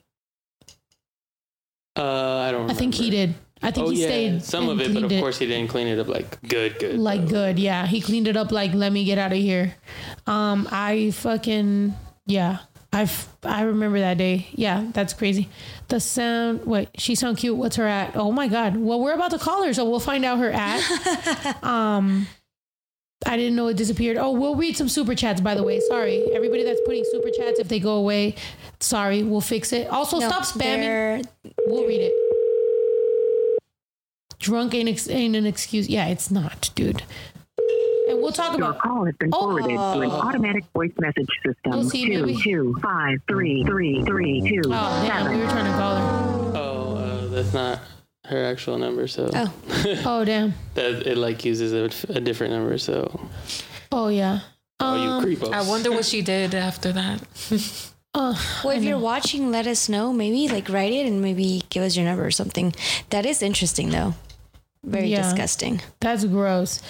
Uh, 1.96 2.40
I 2.40 2.52
don't. 2.52 2.62
Remember. 2.64 2.74
I 2.74 2.76
think 2.76 2.96
he 2.96 3.10
did. 3.10 3.36
I 3.62 3.72
think 3.72 3.88
Oh 3.88 3.90
he 3.90 4.02
yeah, 4.02 4.08
stayed. 4.08 4.44
some 4.44 4.68
of 4.68 4.82
it, 4.82 4.88
but 4.94 5.00
cleaned 5.00 5.12
of 5.14 5.20
course 5.22 5.38
he 5.38 5.46
didn't 5.48 5.70
clean 5.70 5.88
it 5.88 5.98
up 5.98 6.10
like 6.10 6.42
good, 6.48 6.78
good. 6.78 7.00
like 7.00 7.22
though. 7.22 7.28
good. 7.54 7.60
Yeah, 7.60 7.86
he 7.88 8.02
cleaned 8.02 8.28
it 8.28 8.36
up. 8.36 8.52
Like, 8.52 8.74
let 8.74 8.92
me 8.92 9.06
get 9.06 9.18
out 9.18 9.32
of 9.32 9.38
here. 9.38 9.76
Um, 10.28 10.68
I 10.72 11.12
fucking 11.12 11.94
yeah. 12.26 12.60
I 12.92 13.10
I 13.44 13.62
remember 13.64 14.00
that 14.00 14.18
day. 14.18 14.48
Yeah, 14.52 14.88
that's 14.94 15.14
crazy. 15.14 15.48
The 15.90 16.00
sound. 16.00 16.66
Wait, 16.66 16.90
she 16.98 17.16
sound 17.16 17.38
cute. 17.38 17.56
What's 17.56 17.76
her 17.76 17.86
at? 17.88 18.16
Oh 18.16 18.32
my 18.32 18.48
god. 18.48 18.78
Well, 18.78 19.00
we're 19.00 19.14
about 19.14 19.32
to 19.32 19.40
call 19.40 19.64
her, 19.64 19.74
so 19.74 19.88
we'll 19.90 20.00
find 20.00 20.26
out 20.26 20.40
her 20.40 20.52
at. 20.52 21.64
um, 21.64 22.28
I 23.26 23.38
didn't 23.38 23.56
know 23.56 23.68
it 23.68 23.78
disappeared. 23.78 24.18
Oh, 24.18 24.32
we'll 24.32 24.56
read 24.56 24.76
some 24.76 24.90
super 24.90 25.14
chats. 25.14 25.40
By 25.42 25.54
the 25.54 25.64
way, 25.64 25.80
sorry 25.82 26.26
everybody 26.34 26.64
that's 26.64 26.82
putting 26.86 27.04
super 27.12 27.30
chats. 27.30 27.60
If 27.60 27.68
they 27.68 27.80
go 27.80 27.96
away, 27.96 28.36
sorry, 28.80 29.24
we'll 29.24 29.42
fix 29.42 29.72
it. 29.74 29.88
Also, 29.90 30.20
No, 30.20 30.28
stop 30.28 30.44
spamming. 30.44 31.28
We'll 31.68 31.86
read 31.86 32.02
it. 32.02 32.14
Drunk 34.40 34.74
ain't, 34.74 34.88
ex- 34.88 35.10
ain't 35.10 35.36
an 35.36 35.46
excuse. 35.46 35.90
Yeah, 35.90 36.08
it's 36.08 36.32
not, 36.32 36.70
dude. 36.74 37.04
And 38.30 38.38
we'll 38.38 38.50
We'll 38.50 38.50
talk 38.52 38.58
Your 38.58 38.70
about. 38.70 38.82
call 38.82 39.06
has 39.06 39.16
been 39.16 39.32
forwarded 39.32 39.70
to 39.72 40.00
an 40.02 40.12
automatic 40.12 40.66
voice 40.76 40.92
message 41.00 41.30
system. 41.46 41.72
We'll 41.72 41.90
see, 41.90 42.06
two 42.06 42.26
maybe. 42.26 42.42
two 42.42 42.78
five 42.82 43.20
three 43.28 43.64
three 43.64 44.04
three 44.04 44.42
two 44.42 44.62
Oh 44.66 45.04
damn, 45.08 45.32
we 45.32 45.38
were 45.40 45.48
trying 45.50 45.66
to 45.66 45.78
call 45.78 45.96
her. 45.96 46.58
Oh, 46.58 46.96
uh, 46.98 47.28
that's 47.30 47.54
not 47.54 47.80
her 48.26 48.44
actual 48.46 48.78
number. 48.78 49.08
So 49.08 49.30
Oh. 49.34 49.54
Oh 50.06 50.26
damn. 50.26 50.54
that 50.76 51.08
it 51.08 51.18
like 51.18 51.44
uses 51.46 51.74
a, 51.74 52.14
a 52.14 52.20
different 52.22 52.54
number. 52.54 52.78
So 52.78 53.20
Oh 53.92 54.10
yeah. 54.10 54.42
oh, 54.80 54.96
you 54.96 55.10
Um, 55.10 55.26
creepos. 55.26 55.52
I 55.54 55.68
wonder 55.68 55.92
what 55.92 56.06
she 56.06 56.22
did 56.22 56.54
after 56.54 56.92
that. 56.92 57.22
Uh, 58.14 58.36
Well, 58.64 58.76
if 58.78 58.84
you're 58.84 59.00
watching, 59.00 59.52
let 59.52 59.66
us 59.68 59.88
know. 59.90 60.14
Maybe 60.14 60.48
like 60.50 60.70
write 60.70 60.92
it 60.94 61.06
and 61.08 61.22
maybe 61.22 61.64
give 61.70 61.84
us 61.84 61.96
your 61.96 62.06
number 62.06 62.26
or 62.26 62.32
something. 62.32 62.74
That 63.10 63.26
is 63.26 63.42
interesting 63.42 63.90
though. 63.90 64.14
Very 64.84 65.08
Yeah. 65.08 65.24
disgusting. 65.24 65.82
That's 66.00 66.24
gross. 66.26 66.82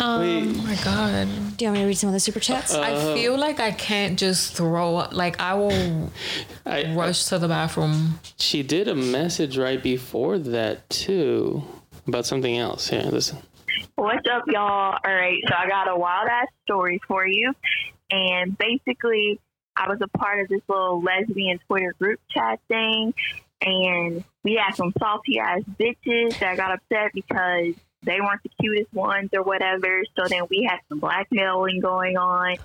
Um, 0.00 0.22
Oh 0.22 0.62
my 0.62 0.76
god. 0.84 1.26
Do 1.56 1.64
you 1.64 1.70
want 1.70 1.74
me 1.74 1.80
to 1.80 1.86
read 1.86 1.98
some 1.98 2.08
of 2.08 2.14
the 2.14 2.20
super 2.20 2.38
chats? 2.40 2.72
Uh, 2.74 2.80
I 2.82 3.14
feel 3.14 3.36
like 3.36 3.58
I 3.58 3.72
can't 3.72 4.18
just 4.18 4.54
throw 4.54 4.96
up. 4.96 5.12
Like 5.12 5.40
I 5.40 5.54
will 5.54 6.10
I, 6.66 6.94
rush 6.94 7.24
to 7.26 7.38
the 7.38 7.48
bathroom. 7.48 8.20
she 8.36 8.62
did 8.62 8.86
a 8.88 8.94
message 8.94 9.58
right 9.58 9.82
before 9.82 10.38
that 10.38 10.88
too 10.88 11.64
about 12.06 12.26
something 12.26 12.56
else. 12.56 12.88
Here, 12.88 13.02
listen. 13.02 13.38
What's 13.96 14.26
up, 14.32 14.44
y'all? 14.46 14.98
All 15.04 15.14
right, 15.14 15.40
so 15.48 15.54
I 15.56 15.68
got 15.68 15.88
a 15.88 15.96
wild 15.96 16.28
ass 16.28 16.46
story 16.64 17.00
for 17.06 17.26
you. 17.26 17.52
And 18.10 18.56
basically, 18.56 19.40
I 19.76 19.88
was 19.88 19.98
a 20.00 20.08
part 20.18 20.40
of 20.40 20.48
this 20.48 20.62
little 20.68 21.02
lesbian 21.02 21.58
Twitter 21.66 21.94
group 21.98 22.20
chat 22.30 22.60
thing. 22.68 23.12
And 23.60 24.24
we 24.44 24.54
had 24.54 24.74
some 24.76 24.92
salty 24.98 25.40
ass 25.40 25.62
bitches 25.78 26.38
that 26.38 26.56
got 26.56 26.72
upset 26.72 27.10
because 27.12 27.74
they 28.02 28.20
weren't 28.20 28.42
the 28.42 28.50
cutest 28.60 28.92
ones 28.92 29.30
or 29.32 29.42
whatever. 29.42 30.02
So 30.18 30.26
then 30.28 30.42
we 30.48 30.66
had 30.68 30.78
some 30.88 31.00
blackmailing 31.00 31.80
going 31.80 32.16
on, 32.16 32.56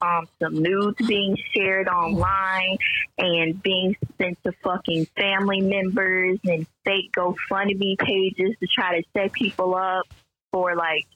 um, 0.00 0.26
some 0.40 0.54
nudes 0.62 1.06
being 1.06 1.36
shared 1.54 1.88
online, 1.88 2.78
and 3.18 3.62
being 3.62 3.94
sent 4.16 4.42
to 4.44 4.52
fucking 4.64 5.06
family 5.16 5.60
members 5.60 6.38
and 6.44 6.66
fake 6.84 7.12
GoFundMe 7.16 7.98
pages 7.98 8.56
to 8.60 8.66
try 8.66 9.00
to 9.00 9.06
set 9.14 9.32
people 9.32 9.74
up 9.74 10.06
for 10.52 10.74
like 10.74 11.06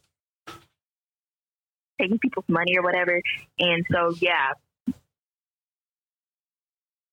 taking 1.99 2.19
people's 2.19 2.49
money 2.49 2.77
or 2.77 2.83
whatever. 2.83 3.21
And 3.59 3.87
so, 3.91 4.15
yeah, 4.21 4.53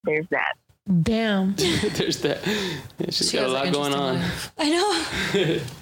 there's 0.04 0.26
that. 0.30 0.54
damn. 1.02 1.54
There's 1.56 2.18
that. 2.22 2.44
Yeah, 2.98 3.10
she's 3.10 3.30
She 3.30 3.36
got 3.36 3.46
a 3.46 3.52
lot 3.52 3.72
going 3.72 3.92
on. 3.94 4.22
I 4.58 4.70
know. 4.70 5.60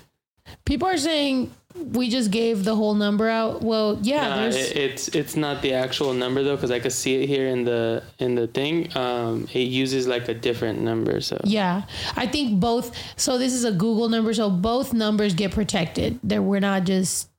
People 0.69 0.87
are 0.87 0.99
saying 0.99 1.51
we 1.75 2.11
just 2.11 2.31
gave 2.31 2.63
the 2.63 2.75
whole 2.77 2.93
number 2.93 3.27
out. 3.27 3.63
Well, 3.63 3.99
yeah, 4.03 4.29
Nah, 4.29 4.37
there's 4.37 4.57
it, 4.57 4.77
it's 4.77 5.09
it's 5.09 5.35
not 5.35 5.63
the 5.63 5.73
actual 5.73 6.13
number 6.13 6.43
though, 6.43 6.57
because 6.57 6.71
I 6.71 6.79
could 6.79 6.93
see 6.93 7.23
it 7.23 7.27
here 7.27 7.49
in 7.49 7.65
the 7.65 8.03
in 8.19 8.35
the 8.35 8.47
thing. 8.49 8.95
Um, 8.95 9.49
it 9.55 9.61
uses 9.61 10.07
like 10.07 10.29
a 10.29 10.35
different 10.35 10.81
number. 10.81 11.23
So 11.23 11.41
Yeah, 11.43 11.85
I 12.17 12.27
think 12.27 12.61
both. 12.61 12.95
So 13.17 13.39
this 13.39 13.55
is 13.55 13.65
a 13.65 13.73
Google 13.73 14.11
number, 14.11 14.35
so 14.35 14.51
both 14.51 14.93
numbers 14.93 15.33
get 15.33 15.53
protected. 15.53 16.21
That 16.23 16.43
we're 16.43 16.61
not 16.61 16.85
just 16.85 17.31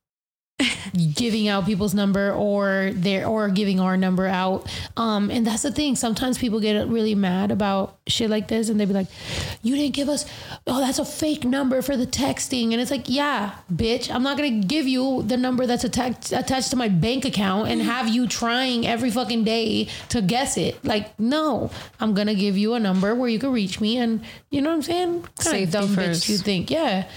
giving 1.16 1.48
out 1.48 1.66
people's 1.66 1.94
number 1.94 2.32
or 2.34 2.92
their 2.94 3.26
or 3.28 3.50
giving 3.50 3.80
our 3.80 3.96
number 3.98 4.28
out. 4.28 4.70
Um, 4.98 5.30
and 5.32 5.46
that's 5.46 5.64
the 5.64 5.72
thing. 5.72 5.96
Sometimes 5.96 6.38
people 6.38 6.60
get 6.60 6.88
really 6.88 7.16
mad 7.16 7.52
about 7.52 7.98
shit 8.08 8.30
like 8.30 8.48
this, 8.48 8.70
and 8.70 8.80
they'd 8.80 8.88
be 8.88 8.94
like, 8.94 9.08
"You 9.62 9.76
didn't 9.76 9.94
give 9.94 10.10
us. 10.10 10.26
Oh, 10.68 10.80
that's 10.80 11.00
a 11.00 11.06
fake 11.06 11.46
number 11.46 11.82
for 11.82 11.96
the 11.96 12.06
texting." 12.06 12.72
And 12.72 12.82
it's 12.82 12.92
like, 12.92 13.08
yeah, 13.08 13.56
bitch, 13.74 14.14
I'm 14.14 14.24
not 14.24 14.38
gonna 14.38 14.50
give 14.50 14.88
you 14.88 15.24
the 15.24 15.38
number 15.38 15.66
that's 15.66 15.84
attached 15.84 16.32
attached 16.32 16.72
to 16.72 16.76
my 16.76 16.90
bank 16.90 17.26
account 17.26 17.70
and 17.70 17.82
have 17.82 18.08
you 18.08 18.28
trying 18.28 18.86
every 18.86 19.12
fucking 19.12 19.44
day 19.44 19.88
to 20.10 20.22
guess 20.22 20.58
it. 20.58 20.84
Like, 20.84 21.18
no, 21.20 21.72
I'm 22.00 22.14
gonna 22.14 22.36
give 22.36 22.58
you 22.58 22.74
a 22.74 22.80
number 22.80 23.16
where 23.16 23.30
you 23.30 23.40
can 23.40 23.52
reach 23.52 23.80
me, 23.80 23.98
and 23.98 24.22
you 24.50 24.62
know 24.62 24.70
what 24.70 24.76
I'm 24.76 24.82
saying? 24.82 25.22
Kind 25.22 25.34
Safety 25.40 25.64
of 25.64 25.72
dumb 25.72 25.96
first. 25.96 26.24
bitch 26.24 26.30
you 26.30 26.38
think? 26.38 26.70
Yeah. 26.70 27.08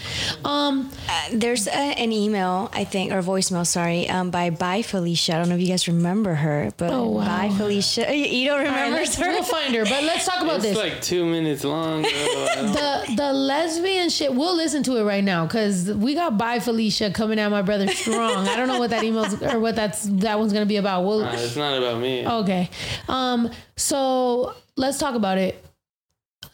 Um. 0.44 0.90
There's 1.32 1.66
a, 1.66 1.72
an 1.72 2.12
email, 2.12 2.70
I 2.72 2.84
think, 2.84 3.12
or 3.12 3.22
voicemail, 3.32 3.66
sorry, 3.66 4.08
um, 4.08 4.30
by 4.30 4.50
Bye 4.50 4.82
Felicia. 4.82 5.34
I 5.34 5.38
don't 5.38 5.48
know 5.48 5.54
if 5.56 5.60
you 5.60 5.68
guys 5.68 5.88
remember 5.88 6.34
her, 6.34 6.70
but 6.76 6.90
Oh, 6.92 7.08
wow. 7.08 7.24
Bye 7.26 7.48
Felicia. 7.56 8.06
You- 8.14 8.24
You 8.42 8.48
don't 8.48 8.58
remember 8.64 8.96
let's, 8.96 9.14
her? 9.16 9.28
we'll 9.28 9.42
find 9.42 9.74
her, 9.74 9.84
but 9.84 10.04
let's 10.04 10.26
talk 10.26 10.42
about 10.42 10.56
it's 10.56 10.64
this. 10.64 10.76
like 10.76 11.00
two 11.00 11.24
minutes 11.24 11.64
long. 11.64 12.02
Bro. 12.02 12.10
I 12.10 12.54
don't- 12.56 12.72
the 12.72 13.14
the 13.16 13.32
lesbian 13.32 14.08
shit. 14.10 14.34
We'll 14.34 14.56
listen 14.56 14.82
to 14.84 14.96
it 14.98 15.04
right 15.04 15.24
now 15.24 15.46
because 15.46 15.90
we 15.92 16.14
got 16.14 16.36
by 16.38 16.58
Felicia 16.60 17.10
coming 17.10 17.38
at 17.38 17.50
my 17.50 17.62
brother 17.62 17.88
strong. 17.88 18.46
I 18.48 18.56
don't 18.56 18.68
know 18.68 18.78
what 18.78 18.90
that 18.90 19.02
email's 19.04 19.40
or 19.42 19.58
what 19.60 19.74
that's 19.76 20.02
that 20.26 20.38
one's 20.38 20.52
gonna 20.52 20.66
be 20.66 20.76
about. 20.76 21.04
We'll 21.04 21.20
Nah, 21.20 21.32
it's 21.32 21.56
not 21.56 21.76
about 21.78 22.00
me. 22.00 22.26
okay. 22.26 22.68
Um. 23.08 23.50
So 23.76 24.54
let's 24.76 24.98
talk 24.98 25.14
about 25.14 25.38
it. 25.38 25.64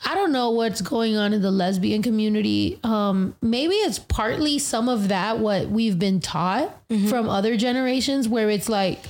I 0.04 0.14
don't 0.14 0.32
know 0.32 0.50
what's 0.50 0.80
going 0.80 1.16
on 1.16 1.32
in 1.32 1.42
the 1.42 1.50
lesbian 1.50 2.02
community. 2.02 2.78
Um, 2.84 3.34
maybe 3.42 3.74
it's 3.74 3.98
partly 3.98 4.58
some 4.58 4.88
of 4.88 5.08
that 5.08 5.38
what 5.40 5.68
we've 5.68 5.98
been 5.98 6.20
taught 6.20 6.74
from 7.08 7.28
other 7.28 7.56
generations, 7.56 8.28
where 8.28 8.48
it's 8.48 8.68
like, 8.68 9.00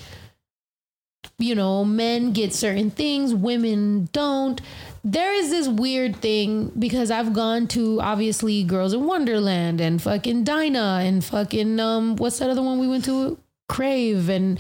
you 1.39 1.55
know, 1.55 1.85
men 1.85 2.33
get 2.33 2.53
certain 2.55 2.91
things, 2.91 3.35
women 3.35 4.09
don't. 4.13 4.61
There 5.05 5.33
is 5.33 5.51
this 5.51 5.69
weird 5.69 6.17
thing 6.17 6.73
because 6.79 7.11
I've 7.11 7.33
gone 7.33 7.69
to 7.69 8.01
obviously 8.01 8.65
Girls 8.65 8.93
in 8.93 9.05
Wonderland 9.05 9.81
and 9.81 10.03
fucking 10.03 10.45
Dinah 10.45 11.01
and 11.03 11.25
fucking 11.25 11.79
um 11.79 12.17
what's 12.17 12.39
that 12.41 12.51
other 12.51 12.63
one 12.63 12.79
we 12.79 12.89
went 12.89 13.05
to? 13.05 13.39
Crave 13.69 14.29
and 14.29 14.59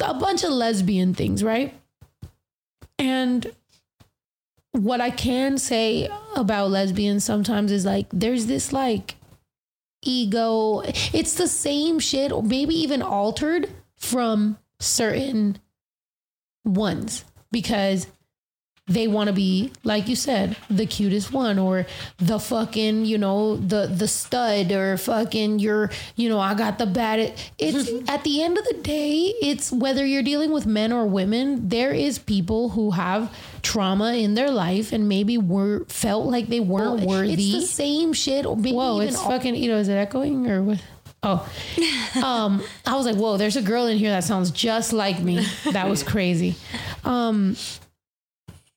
a 0.00 0.14
bunch 0.14 0.44
of 0.44 0.50
lesbian 0.50 1.12
things, 1.14 1.44
right? 1.44 1.74
And 2.98 3.52
what 4.72 5.00
I 5.00 5.10
can 5.10 5.58
say 5.58 6.08
about 6.36 6.70
lesbians 6.70 7.24
sometimes 7.24 7.72
is 7.72 7.84
like 7.84 8.06
there's 8.12 8.46
this 8.46 8.72
like 8.72 9.16
ego. 10.02 10.82
It's 11.12 11.34
the 11.34 11.48
same 11.48 11.98
shit, 11.98 12.32
or 12.32 12.42
maybe 12.42 12.74
even 12.74 13.02
altered 13.02 13.68
from 13.96 14.58
certain 14.78 15.58
ones 16.64 17.24
because 17.50 18.06
they 18.90 19.06
want 19.06 19.28
to 19.28 19.32
be 19.32 19.70
like 19.84 20.08
you 20.08 20.16
said 20.16 20.56
the 20.68 20.84
cutest 20.84 21.32
one 21.32 21.58
or 21.58 21.86
the 22.18 22.38
fucking 22.38 23.04
you 23.04 23.16
know 23.16 23.56
the 23.56 23.86
the 23.86 24.08
stud 24.08 24.72
or 24.72 24.96
fucking 24.96 25.60
you're 25.60 25.90
you 26.16 26.28
know 26.28 26.40
i 26.40 26.52
got 26.54 26.76
the 26.78 26.86
bad 26.86 27.32
it's 27.58 27.88
at 28.08 28.24
the 28.24 28.42
end 28.42 28.58
of 28.58 28.64
the 28.64 28.74
day 28.82 29.32
it's 29.40 29.70
whether 29.70 30.04
you're 30.04 30.24
dealing 30.24 30.50
with 30.50 30.66
men 30.66 30.92
or 30.92 31.06
women 31.06 31.68
there 31.68 31.92
is 31.92 32.18
people 32.18 32.70
who 32.70 32.90
have 32.90 33.34
trauma 33.62 34.14
in 34.14 34.34
their 34.34 34.50
life 34.50 34.92
and 34.92 35.08
maybe 35.08 35.38
were 35.38 35.84
felt 35.84 36.26
like 36.26 36.48
they 36.48 36.60
weren't 36.60 37.02
worthy 37.02 37.34
it's 37.34 37.52
the 37.52 37.60
same 37.60 38.12
shit 38.12 38.44
or 38.44 38.56
maybe 38.56 38.74
whoa 38.74 38.98
it's 38.98 39.22
fucking 39.22 39.54
you 39.54 39.70
know 39.70 39.76
is 39.76 39.88
it 39.88 39.94
echoing 39.94 40.50
or 40.50 40.62
what 40.62 40.82
Oh, 41.22 41.46
um, 42.24 42.62
I 42.86 42.96
was 42.96 43.04
like, 43.04 43.16
whoa, 43.16 43.36
there's 43.36 43.56
a 43.56 43.62
girl 43.62 43.86
in 43.86 43.98
here 43.98 44.10
that 44.10 44.24
sounds 44.24 44.50
just 44.50 44.92
like 44.92 45.20
me. 45.20 45.46
That 45.72 45.88
was 45.88 46.02
crazy. 46.12 46.56
Um, 47.04 47.56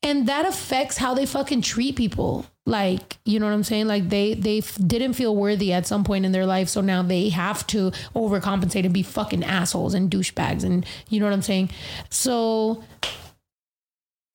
and 0.04 0.28
that 0.28 0.46
affects 0.46 0.98
how 0.98 1.14
they 1.14 1.26
fucking 1.26 1.62
treat 1.62 1.96
people. 1.96 2.46
Like, 2.66 3.18
you 3.26 3.40
know 3.40 3.46
what 3.46 3.54
I'm 3.54 3.64
saying? 3.64 3.88
Like 3.88 4.10
they 4.10 4.36
they 4.36 4.60
f- 4.60 4.78
didn't 4.86 5.14
feel 5.14 5.36
worthy 5.36 5.74
at 5.74 5.88
some 5.88 6.04
point 6.04 6.26
in 6.26 6.32
their 6.32 6.46
life, 6.46 6.70
so 6.70 6.82
now 6.82 7.02
they 7.02 7.30
have 7.30 7.66
to 7.68 7.92
overcompensate 8.16 8.86
and 8.86 8.94
be 8.94 9.04
fucking 9.04 9.44
assholes 9.44 9.94
and 9.94 10.10
douchebags, 10.10 10.64
and 10.64 10.86
you 11.10 11.20
know 11.20 11.26
what 11.26 11.34
I'm 11.34 11.42
saying? 11.42 11.72
So 12.10 12.84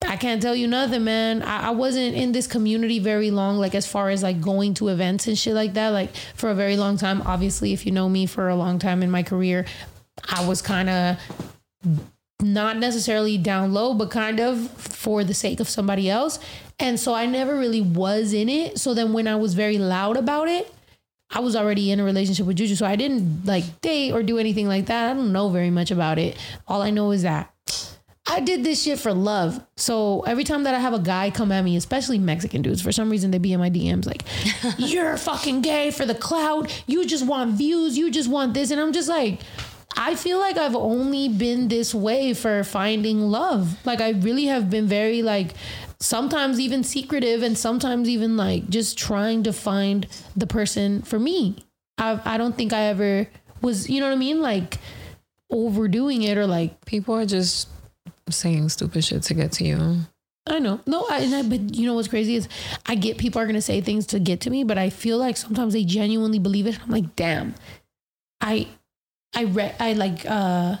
I 0.07 0.15
can't 0.15 0.41
tell 0.41 0.55
you 0.55 0.67
nothing, 0.67 1.03
man. 1.03 1.41
I, 1.41 1.67
I 1.67 1.69
wasn't 1.71 2.15
in 2.15 2.31
this 2.31 2.45
community 2.45 2.99
very 2.99 3.31
long, 3.31 3.57
like 3.57 3.73
as 3.73 3.87
far 3.87 4.09
as 4.09 4.21
like 4.21 4.41
going 4.41 4.75
to 4.75 4.89
events 4.89 5.27
and 5.27 5.37
shit 5.37 5.55
like 5.55 5.73
that, 5.73 5.89
like 5.89 6.15
for 6.35 6.49
a 6.49 6.55
very 6.55 6.77
long 6.77 6.97
time. 6.97 7.21
Obviously, 7.23 7.73
if 7.73 7.85
you 7.85 7.91
know 7.91 8.09
me 8.09 8.25
for 8.27 8.47
a 8.47 8.55
long 8.55 8.79
time 8.79 9.01
in 9.01 9.09
my 9.09 9.23
career, 9.23 9.65
I 10.29 10.45
was 10.47 10.61
kind 10.61 10.89
of 10.89 11.17
not 12.41 12.77
necessarily 12.77 13.37
down 13.37 13.73
low, 13.73 13.93
but 13.93 14.09
kind 14.11 14.39
of 14.39 14.69
for 15.09 15.23
the 15.23 15.33
sake 15.33 15.59
of 15.59 15.67
somebody 15.67 16.07
else. 16.07 16.37
And 16.77 16.99
so 16.99 17.15
I 17.15 17.25
never 17.25 17.57
really 17.57 17.81
was 17.81 18.31
in 18.31 18.47
it. 18.47 18.77
So 18.77 18.93
then 18.93 19.11
when 19.11 19.27
I 19.27 19.37
was 19.37 19.55
very 19.55 19.79
loud 19.79 20.17
about 20.17 20.47
it, 20.47 20.71
I 21.31 21.39
was 21.39 21.55
already 21.55 21.89
in 21.89 21.99
a 21.99 22.03
relationship 22.03 22.45
with 22.45 22.57
Juju. 22.57 22.75
So 22.75 22.85
I 22.85 22.95
didn't 22.95 23.43
like 23.43 23.81
date 23.81 24.11
or 24.11 24.21
do 24.21 24.37
anything 24.37 24.67
like 24.67 24.85
that. 24.85 25.09
I 25.09 25.13
don't 25.15 25.33
know 25.33 25.49
very 25.49 25.71
much 25.71 25.89
about 25.89 26.19
it. 26.19 26.37
All 26.67 26.83
I 26.83 26.91
know 26.91 27.09
is 27.09 27.23
that 27.23 27.51
I 28.27 28.39
did 28.39 28.63
this 28.63 28.83
shit 28.83 28.99
for 28.99 29.11
love. 29.11 29.59
So 29.77 30.21
every 30.27 30.43
time 30.43 30.65
that 30.65 30.75
I 30.75 30.79
have 30.79 30.93
a 30.93 30.99
guy 30.99 31.31
come 31.31 31.51
at 31.51 31.63
me, 31.63 31.75
especially 31.75 32.19
Mexican 32.19 32.61
dudes, 32.61 32.79
for 32.79 32.91
some 32.91 33.09
reason 33.09 33.31
they 33.31 33.39
be 33.39 33.53
in 33.53 33.59
my 33.59 33.71
DMs 33.71 34.05
like, 34.05 34.21
you're 34.77 35.17
fucking 35.17 35.63
gay 35.63 35.89
for 35.89 36.05
the 36.05 36.13
clout. 36.13 36.83
You 36.85 37.03
just 37.07 37.25
want 37.25 37.53
views. 37.53 37.97
You 37.97 38.11
just 38.11 38.29
want 38.29 38.53
this. 38.53 38.69
And 38.69 38.79
I'm 38.79 38.93
just 38.93 39.09
like, 39.09 39.39
I 39.97 40.15
feel 40.15 40.39
like 40.39 40.57
I've 40.57 40.75
only 40.75 41.29
been 41.29 41.67
this 41.67 41.93
way 41.93 42.33
for 42.33 42.63
finding 42.63 43.21
love. 43.21 43.85
Like 43.85 44.01
I 44.01 44.11
really 44.11 44.45
have 44.45 44.69
been 44.69 44.87
very 44.87 45.21
like 45.21 45.53
sometimes 45.99 46.59
even 46.59 46.83
secretive 46.83 47.43
and 47.43 47.57
sometimes 47.57 48.07
even 48.07 48.37
like 48.37 48.69
just 48.69 48.97
trying 48.97 49.43
to 49.43 49.53
find 49.53 50.07
the 50.35 50.47
person 50.47 51.01
for 51.01 51.19
me. 51.19 51.65
I 51.97 52.19
I 52.23 52.37
don't 52.37 52.55
think 52.55 52.71
I 52.71 52.83
ever 52.83 53.27
was 53.61 53.89
you 53.89 53.99
know 53.99 54.07
what 54.07 54.13
I 54.13 54.19
mean 54.19 54.41
like 54.41 54.77
overdoing 55.49 56.21
it 56.21 56.37
or 56.37 56.47
like 56.47 56.85
people 56.85 57.15
are 57.15 57.25
just 57.25 57.67
saying 58.29 58.69
stupid 58.69 59.03
shit 59.03 59.23
to 59.23 59.33
get 59.33 59.51
to 59.53 59.65
you. 59.65 59.97
I 60.47 60.59
know. 60.59 60.79
No, 60.87 61.05
I, 61.09 61.19
and 61.19 61.35
I, 61.35 61.43
but 61.43 61.75
you 61.75 61.85
know 61.85 61.93
what's 61.93 62.07
crazy 62.07 62.35
is 62.35 62.47
I 62.85 62.95
get 62.95 63.17
people 63.17 63.41
are 63.41 63.45
gonna 63.45 63.61
say 63.61 63.81
things 63.81 64.07
to 64.07 64.19
get 64.19 64.41
to 64.41 64.49
me, 64.49 64.63
but 64.63 64.77
I 64.77 64.89
feel 64.89 65.17
like 65.17 65.37
sometimes 65.37 65.73
they 65.73 65.83
genuinely 65.83 66.39
believe 66.39 66.65
it. 66.65 66.79
I'm 66.81 66.89
like, 66.89 67.15
damn. 67.15 67.55
I 68.41 68.67
I 69.33 69.43
read 69.45 69.75
I 69.79 69.93
like 69.93 70.25
uh 70.25 70.77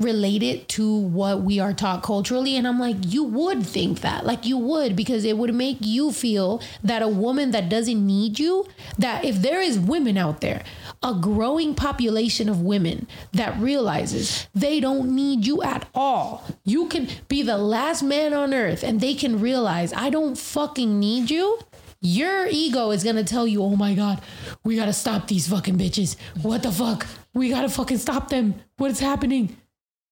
relate 0.00 0.42
it 0.42 0.68
to 0.68 0.92
what 0.92 1.42
we 1.42 1.60
are 1.60 1.72
taught 1.72 2.02
culturally 2.02 2.56
and 2.56 2.66
I'm 2.66 2.80
like 2.80 2.96
you 3.00 3.22
would 3.22 3.64
think 3.64 4.00
that 4.00 4.26
like 4.26 4.44
you 4.44 4.58
would 4.58 4.96
because 4.96 5.24
it 5.24 5.38
would 5.38 5.54
make 5.54 5.78
you 5.80 6.10
feel 6.10 6.60
that 6.82 7.00
a 7.00 7.06
woman 7.06 7.52
that 7.52 7.68
doesn't 7.68 8.04
need 8.04 8.40
you 8.40 8.66
that 8.98 9.24
if 9.24 9.36
there 9.40 9.60
is 9.60 9.78
women 9.78 10.18
out 10.18 10.40
there 10.40 10.64
a 11.04 11.14
growing 11.14 11.74
population 11.74 12.48
of 12.48 12.62
women 12.62 13.06
that 13.32 13.56
realizes 13.58 14.48
they 14.54 14.80
don't 14.80 15.14
need 15.14 15.46
you 15.46 15.62
at 15.62 15.86
all. 15.94 16.42
You 16.64 16.88
can 16.88 17.08
be 17.28 17.42
the 17.42 17.58
last 17.58 18.02
man 18.02 18.32
on 18.32 18.54
earth 18.54 18.82
and 18.82 19.00
they 19.00 19.14
can 19.14 19.38
realize 19.38 19.92
I 19.92 20.08
don't 20.08 20.36
fucking 20.36 20.98
need 20.98 21.30
you 21.30 21.58
your 22.04 22.46
ego 22.46 22.90
is 22.90 23.02
gonna 23.02 23.24
tell 23.24 23.46
you, 23.46 23.62
oh 23.62 23.76
my 23.76 23.94
God, 23.94 24.20
we 24.62 24.76
gotta 24.76 24.92
stop 24.92 25.26
these 25.26 25.48
fucking 25.48 25.78
bitches. 25.78 26.16
What 26.42 26.62
the 26.62 26.70
fuck? 26.70 27.06
We 27.32 27.48
gotta 27.48 27.70
fucking 27.70 27.98
stop 27.98 28.28
them. 28.28 28.56
What's 28.76 29.00
happening? 29.00 29.56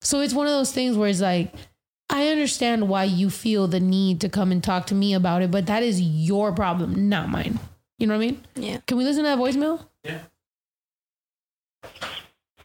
So 0.01 0.21
it's 0.21 0.33
one 0.33 0.47
of 0.47 0.53
those 0.53 0.73
things 0.73 0.97
where 0.97 1.11
it's 1.11 1.21
like, 1.21 1.53
I 2.09 2.29
understand 2.29 2.89
why 2.89 3.05
you 3.05 3.29
feel 3.29 3.69
the 3.69 3.79
need 3.79 4.23
to 4.23 4.31
come 4.31 4.53
and 4.53 4.65
talk 4.65 4.87
to 4.87 4.95
me 4.95 5.13
about 5.13 5.43
it, 5.43 5.51
but 5.51 5.67
that 5.67 5.83
is 5.83 6.01
your 6.01 6.53
problem, 6.53 7.09
not 7.09 7.29
mine. 7.29 7.59
You 7.99 8.07
know 8.07 8.17
what 8.17 8.25
I 8.25 8.27
mean? 8.27 8.45
Yeah. 8.57 8.79
Can 8.87 8.97
we 8.97 9.05
listen 9.05 9.25
to 9.25 9.29
that 9.29 9.39
voicemail? 9.39 9.87
Yeah. 10.03 10.19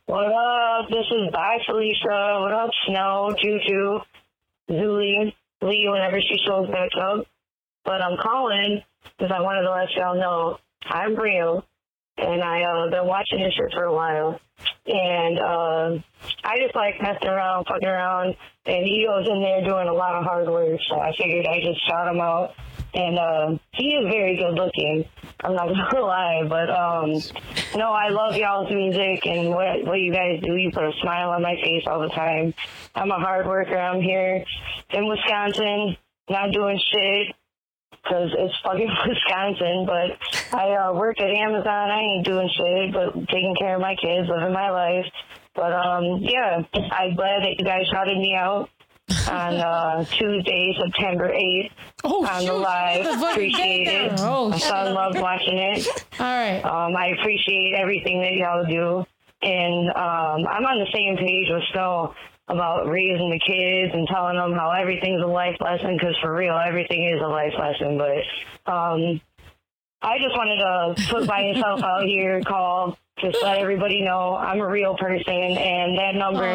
What 0.05 0.25
up? 0.25 0.89
This 0.89 1.05
is 1.11 1.33
Bye 1.33 1.59
Felicia. 1.65 2.39
What 2.39 2.53
up, 2.53 2.69
Snow, 2.87 3.35
Juju, 3.41 3.99
Zuli, 4.71 5.33
Lee, 5.61 5.89
whenever 5.89 6.21
she 6.21 6.37
shows 6.45 6.69
back 6.69 6.91
up. 6.97 7.25
But 7.83 8.01
I'm 8.01 8.17
calling 8.17 8.83
because 9.17 9.31
I 9.35 9.41
wanted 9.41 9.63
to 9.63 9.71
let 9.71 9.91
y'all 9.95 10.15
know 10.15 10.57
I'm 10.89 11.15
real 11.15 11.65
and 12.17 12.43
I 12.43 12.63
uh 12.63 12.89
been 12.89 13.07
watching 13.07 13.39
this 13.39 13.53
shit 13.53 13.71
for 13.73 13.83
a 13.83 13.93
while. 13.93 14.39
And 14.87 15.39
uh, 15.39 16.01
I 16.43 16.57
just 16.57 16.73
like 16.73 16.95
messing 17.01 17.27
around, 17.27 17.65
fucking 17.65 17.87
around, 17.87 18.35
and 18.65 18.85
he 18.85 19.05
goes 19.07 19.27
in 19.27 19.41
there 19.41 19.63
doing 19.63 19.87
a 19.87 19.93
lot 19.93 20.15
of 20.15 20.23
hard 20.23 20.47
work. 20.47 20.79
So 20.89 20.99
I 20.99 21.11
figured 21.15 21.45
I 21.45 21.61
just 21.61 21.85
shout 21.87 22.07
him 22.07 22.21
out. 22.21 22.53
And 22.93 23.19
uh, 23.19 23.57
he 23.73 23.89
is 23.89 24.07
very 24.09 24.37
good 24.37 24.55
looking. 24.55 25.05
I'm 25.41 25.53
not 25.53 25.67
gonna 25.91 26.05
lie, 26.05 26.43
but 26.47 26.69
um, 26.69 27.11
no, 27.75 27.91
I 27.91 28.09
love 28.09 28.35
y'all's 28.35 28.71
music 28.71 29.27
and 29.27 29.49
what 29.49 29.85
what 29.85 29.99
you 29.99 30.11
guys 30.11 30.41
do. 30.41 30.55
You 30.55 30.71
put 30.71 30.85
a 30.85 30.93
smile 31.01 31.29
on 31.29 31.43
my 31.43 31.55
face 31.61 31.83
all 31.85 32.01
the 32.01 32.09
time. 32.09 32.53
I'm 32.95 33.11
a 33.11 33.19
hard 33.19 33.45
worker. 33.45 33.77
I'm 33.77 34.01
here 34.01 34.43
in 34.91 35.07
Wisconsin, 35.07 35.97
not 36.29 36.51
doing 36.51 36.79
shit 36.91 37.35
because 38.07 38.33
it's 38.37 38.53
fucking 38.63 38.89
Wisconsin. 39.07 39.85
But 39.85 40.57
I 40.57 40.73
uh, 40.75 40.93
work 40.93 41.19
at 41.19 41.29
Amazon. 41.29 41.67
I 41.67 41.99
ain't 41.99 42.25
doing 42.25 42.49
shit, 42.55 42.93
but 42.93 43.13
taking 43.27 43.55
care 43.59 43.75
of 43.75 43.81
my 43.81 43.95
kids, 43.95 44.27
living 44.29 44.53
my 44.53 44.69
life. 44.69 45.05
But 45.55 45.73
um, 45.73 46.19
yeah, 46.21 46.61
I'm 46.73 47.15
glad 47.15 47.43
that 47.43 47.55
you 47.57 47.65
guys 47.65 47.85
shouted 47.91 48.17
me 48.17 48.35
out 48.35 48.69
on 49.29 49.55
uh, 49.55 50.05
Tuesday, 50.11 50.75
September 50.79 51.29
8th 51.29 51.71
oh, 52.03 52.25
on 52.25 52.45
the 52.45 52.53
live. 52.53 53.03
The 53.03 53.31
appreciate 53.31 53.87
it. 53.87 54.11
Oh, 54.19 54.49
My 54.49 54.57
son 54.57 54.93
loved 54.93 55.19
watching 55.19 55.57
it. 55.57 55.87
All 56.19 56.25
right. 56.25 56.61
Um, 56.61 56.95
I 56.95 57.07
appreciate 57.19 57.73
everything 57.75 58.21
that 58.21 58.33
y'all 58.33 58.65
do. 58.65 59.05
And 59.41 59.89
um, 59.89 60.47
I'm 60.47 60.65
on 60.65 60.79
the 60.79 60.87
same 60.93 61.15
page 61.17 61.47
with 61.49 61.63
Snow 61.71 62.13
about 62.47 62.87
raising 62.87 63.29
the 63.29 63.39
kids 63.39 63.93
and 63.93 64.07
telling 64.07 64.37
them 64.37 64.53
how 64.53 64.71
everything's 64.71 65.21
a 65.21 65.27
life 65.27 65.57
lesson 65.59 65.97
because 65.97 66.15
for 66.21 66.33
real, 66.33 66.57
everything 66.57 67.03
is 67.03 67.21
a 67.21 67.27
life 67.27 67.53
lesson. 67.59 67.97
But 67.97 68.71
um, 68.71 69.21
I 70.01 70.17
just 70.19 70.35
wanted 70.35 70.57
to 70.57 71.13
put 71.13 71.27
myself 71.27 71.83
out 71.83 72.03
here, 72.03 72.41
call, 72.41 72.97
just 73.19 73.37
let 73.41 73.57
everybody 73.57 74.01
know 74.01 74.35
I'm 74.35 74.59
a 74.59 74.67
real 74.67 74.95
person 74.97 75.33
and 75.33 75.97
that 75.97 76.15
number, 76.15 76.45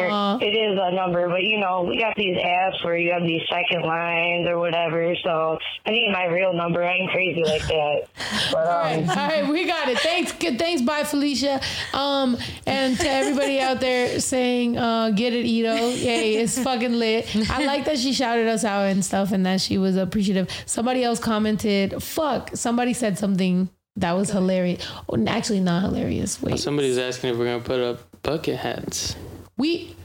it 0.41 0.55
is 0.55 0.79
a 0.81 0.91
number, 0.95 1.27
but 1.29 1.43
you 1.43 1.59
know, 1.59 1.83
we 1.83 1.97
got 1.99 2.15
these 2.15 2.37
apps 2.37 2.83
where 2.85 2.97
you 2.97 3.11
have 3.11 3.23
these 3.23 3.41
second 3.49 3.83
lines 3.85 4.47
or 4.47 4.57
whatever. 4.59 5.13
So 5.23 5.57
I 5.85 5.91
need 5.91 6.11
my 6.11 6.25
real 6.25 6.53
number. 6.53 6.83
I 6.83 6.93
ain't 6.93 7.11
crazy 7.11 7.43
like 7.43 7.67
that. 7.67 8.03
But, 8.51 8.67
All 8.67 8.83
right, 8.83 9.03
um, 9.03 9.09
all 9.09 9.15
right, 9.15 9.47
we 9.47 9.65
got 9.65 9.87
it. 9.87 9.97
Thanks, 9.99 10.31
good. 10.33 10.59
Thanks, 10.59 10.81
bye, 10.81 11.03
Felicia. 11.03 11.59
Um, 11.93 12.37
and 12.67 12.97
to 12.99 13.09
everybody 13.09 13.59
out 13.59 13.79
there 13.79 14.19
saying, 14.19 14.77
uh, 14.77 15.09
"Get 15.09 15.33
it, 15.33 15.45
Ito." 15.45 15.73
Yay, 15.89 16.35
it's 16.35 16.59
fucking 16.59 16.93
lit. 16.93 17.35
I 17.49 17.65
like 17.65 17.85
that 17.85 17.97
she 17.97 18.13
shouted 18.13 18.47
us 18.47 18.63
out 18.63 18.83
and 18.83 19.03
stuff, 19.03 19.31
and 19.31 19.43
that 19.47 19.59
she 19.59 19.77
was 19.79 19.95
appreciative. 19.95 20.49
Somebody 20.67 21.03
else 21.03 21.19
commented, 21.19 22.03
"Fuck." 22.03 22.51
Somebody 22.53 22.93
said 22.93 23.17
something 23.17 23.69
that 23.97 24.13
was 24.13 24.29
hilarious. 24.31 24.85
Oh, 25.09 25.23
actually, 25.27 25.59
not 25.59 25.83
hilarious. 25.83 26.41
Wait, 26.41 26.59
Somebody's 26.59 26.97
asking 26.97 27.31
if 27.31 27.37
we're 27.37 27.45
gonna 27.45 27.63
put 27.63 27.79
up 27.79 28.21
bucket 28.23 28.57
hats. 28.57 29.15
we 29.57 29.95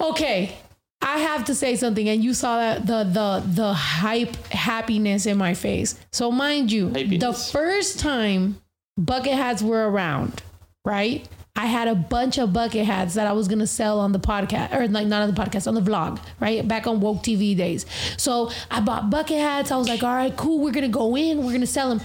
okay 0.00 0.54
i 1.00 1.18
have 1.18 1.44
to 1.44 1.54
say 1.54 1.76
something 1.76 2.08
and 2.08 2.22
you 2.22 2.34
saw 2.34 2.58
that 2.58 2.86
the 2.86 3.04
the 3.04 3.42
the 3.54 3.72
hype 3.72 4.34
happiness 4.48 5.24
in 5.26 5.38
my 5.38 5.54
face 5.54 5.98
so 6.12 6.30
mind 6.30 6.70
you 6.70 6.90
the 6.90 7.32
first 7.32 7.98
time 8.00 8.60
bucket 8.98 9.32
hats 9.32 9.62
were 9.62 9.88
around 9.88 10.42
right 10.84 11.26
I 11.56 11.66
had 11.66 11.86
a 11.86 11.94
bunch 11.94 12.36
of 12.38 12.52
bucket 12.52 12.84
hats 12.84 13.14
that 13.14 13.28
I 13.28 13.32
was 13.32 13.46
gonna 13.46 13.68
sell 13.68 14.00
on 14.00 14.10
the 14.10 14.18
podcast, 14.18 14.74
or 14.74 14.88
like 14.88 15.06
not 15.06 15.22
on 15.22 15.32
the 15.32 15.40
podcast, 15.40 15.68
on 15.68 15.76
the 15.76 15.80
vlog, 15.80 16.18
right? 16.40 16.66
Back 16.66 16.88
on 16.88 16.98
woke 16.98 17.18
TV 17.22 17.56
days. 17.56 17.86
So 18.16 18.50
I 18.72 18.80
bought 18.80 19.08
bucket 19.08 19.38
hats. 19.38 19.70
I 19.70 19.76
was 19.76 19.88
like, 19.88 20.02
all 20.02 20.12
right, 20.16 20.36
cool. 20.36 20.58
We're 20.58 20.72
gonna 20.72 20.88
go 20.88 21.16
in. 21.16 21.44
We're 21.44 21.52
gonna 21.52 21.64
sell 21.68 21.90
them. 21.90 22.00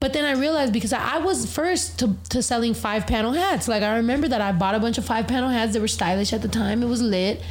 But 0.00 0.14
then 0.14 0.24
I 0.24 0.32
realized 0.32 0.72
because 0.72 0.94
I 0.94 1.16
I 1.16 1.18
was 1.18 1.52
first 1.52 1.98
to, 1.98 2.16
to 2.30 2.42
selling 2.42 2.72
five 2.72 3.06
panel 3.06 3.32
hats. 3.32 3.68
Like 3.68 3.82
I 3.82 3.96
remember 3.96 4.28
that 4.28 4.40
I 4.40 4.52
bought 4.52 4.74
a 4.74 4.80
bunch 4.80 4.96
of 4.96 5.04
five 5.04 5.28
panel 5.28 5.50
hats 5.50 5.74
that 5.74 5.80
were 5.80 5.88
stylish 5.88 6.32
at 6.32 6.40
the 6.40 6.48
time. 6.48 6.82
It 6.82 6.86
was 6.86 7.02
lit. 7.02 7.42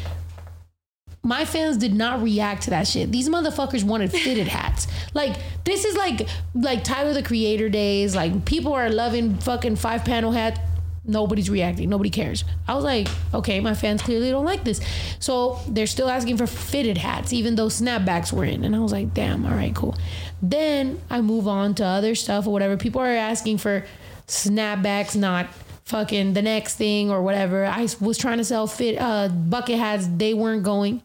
My 1.22 1.46
fans 1.46 1.78
did 1.78 1.94
not 1.94 2.24
react 2.24 2.64
to 2.64 2.70
that 2.72 2.88
shit. 2.88 3.12
These 3.12 3.30
motherfuckers 3.30 3.84
wanted 3.84 4.12
fitted 4.12 4.48
hats. 4.60 4.88
Like 5.14 5.36
this 5.64 5.86
is 5.86 5.96
like 5.96 6.28
like 6.56 6.84
Tyler 6.84 7.14
the 7.14 7.22
Creator 7.22 7.70
days. 7.70 8.16
Like 8.16 8.46
people 8.46 8.74
are 8.74 8.90
loving 8.90 9.38
fucking 9.38 9.76
five 9.76 10.04
panel 10.04 10.32
hat. 10.32 10.60
Nobody's 11.04 11.50
reacting. 11.50 11.90
Nobody 11.90 12.10
cares. 12.10 12.44
I 12.68 12.76
was 12.76 12.84
like, 12.84 13.08
okay, 13.34 13.60
my 13.60 13.74
fans 13.74 14.02
clearly 14.02 14.32
don't 14.32 14.46
like 14.46 14.64
this. 14.64 14.82
So 15.20 15.60
they're 15.68 15.88
still 15.88 16.10
asking 16.10 16.38
for 16.38 16.48
fitted 16.48 16.98
hats, 16.98 17.34
even 17.34 17.56
though 17.56 17.68
snapbacks 17.68 18.32
were 18.32 18.46
in. 18.46 18.64
And 18.64 18.76
I 18.76 18.80
was 18.80 18.92
like, 18.92 19.14
damn, 19.14 19.46
all 19.46 19.52
right, 19.52 19.76
cool. 19.76 19.98
Then 20.42 21.02
I 21.10 21.22
move 21.22 21.48
on 21.48 21.76
to 21.76 21.86
other 21.86 22.16
stuff 22.16 22.48
or 22.48 22.52
whatever. 22.52 22.78
People 22.78 23.02
are 23.02 23.08
asking 23.08 23.58
for 23.58 23.86
snapbacks, 24.28 25.16
not 25.16 25.48
fucking 25.86 26.34
the 26.34 26.42
next 26.42 26.76
thing 26.76 27.10
or 27.10 27.24
whatever. 27.24 27.66
I 27.66 27.88
was 28.00 28.18
trying 28.18 28.38
to 28.38 28.44
sell 28.44 28.68
fit 28.68 28.98
uh 29.00 29.30
bucket 29.30 29.80
hats. 29.80 30.08
They 30.08 30.34
weren't 30.34 30.64
going. 30.64 31.02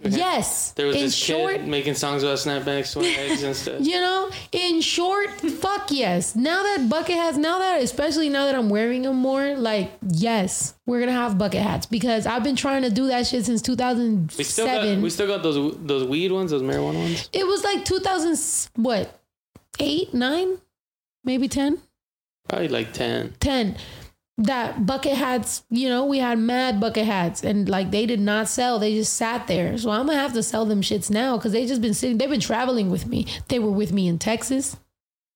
Yes. 0.00 0.72
There 0.72 0.86
was 0.86 0.94
in 0.96 1.02
this 1.02 1.14
short, 1.14 1.56
kid 1.56 1.66
making 1.66 1.94
songs 1.94 2.22
about 2.22 2.38
snapbacks, 2.38 2.96
eggs, 3.18 3.42
and 3.42 3.56
stuff. 3.56 3.80
you 3.80 4.00
know, 4.00 4.30
in 4.52 4.80
short, 4.80 5.28
fuck 5.40 5.90
yes. 5.90 6.36
Now 6.36 6.62
that 6.62 6.88
bucket 6.88 7.16
hats, 7.16 7.36
now 7.36 7.58
that 7.58 7.82
especially 7.82 8.28
now 8.28 8.44
that 8.46 8.54
I'm 8.54 8.70
wearing 8.70 9.02
them 9.02 9.16
more, 9.16 9.56
like 9.56 9.90
yes, 10.08 10.74
we're 10.86 11.00
gonna 11.00 11.12
have 11.12 11.36
bucket 11.36 11.62
hats 11.62 11.86
because 11.86 12.26
I've 12.26 12.44
been 12.44 12.54
trying 12.56 12.82
to 12.82 12.90
do 12.90 13.08
that 13.08 13.26
shit 13.26 13.44
since 13.44 13.60
We 13.68 13.74
still 13.74 13.76
got 13.76 13.94
2007. 14.82 15.02
we 15.02 15.10
still 15.10 15.26
got 15.26 15.42
those 15.42 15.76
those 15.84 16.04
weed 16.04 16.30
ones, 16.30 16.52
those 16.52 16.62
marijuana 16.62 16.94
ones. 17.02 17.28
it 17.32 17.44
was 17.46 17.64
like 17.64 17.84
2000 17.84 18.70
what, 18.76 19.20
eight, 19.80 20.14
nine, 20.14 20.58
maybe 21.24 21.48
ten. 21.48 21.78
Probably 22.48 22.68
like 22.68 22.92
ten. 22.92 23.34
10 23.40 23.76
that 24.38 24.86
bucket 24.86 25.14
hats 25.14 25.64
you 25.68 25.88
know 25.88 26.06
we 26.06 26.18
had 26.18 26.38
mad 26.38 26.78
bucket 26.80 27.04
hats 27.04 27.42
and 27.42 27.68
like 27.68 27.90
they 27.90 28.06
did 28.06 28.20
not 28.20 28.48
sell. 28.48 28.78
They 28.78 28.94
just 28.94 29.14
sat 29.14 29.46
there. 29.46 29.76
So 29.76 29.90
i'm 29.90 30.06
gonna 30.06 30.18
have 30.18 30.32
to 30.34 30.42
sell 30.42 30.64
them 30.64 30.80
shits 30.80 31.10
now 31.10 31.36
because 31.36 31.52
they 31.52 31.66
just 31.66 31.82
been 31.82 31.94
sitting 31.94 32.18
they've 32.18 32.30
been 32.30 32.40
traveling 32.40 32.90
with 32.90 33.06
me. 33.06 33.26
They 33.48 33.58
were 33.58 33.70
with 33.70 33.92
me 33.92 34.08
in 34.08 34.18
texas 34.18 34.76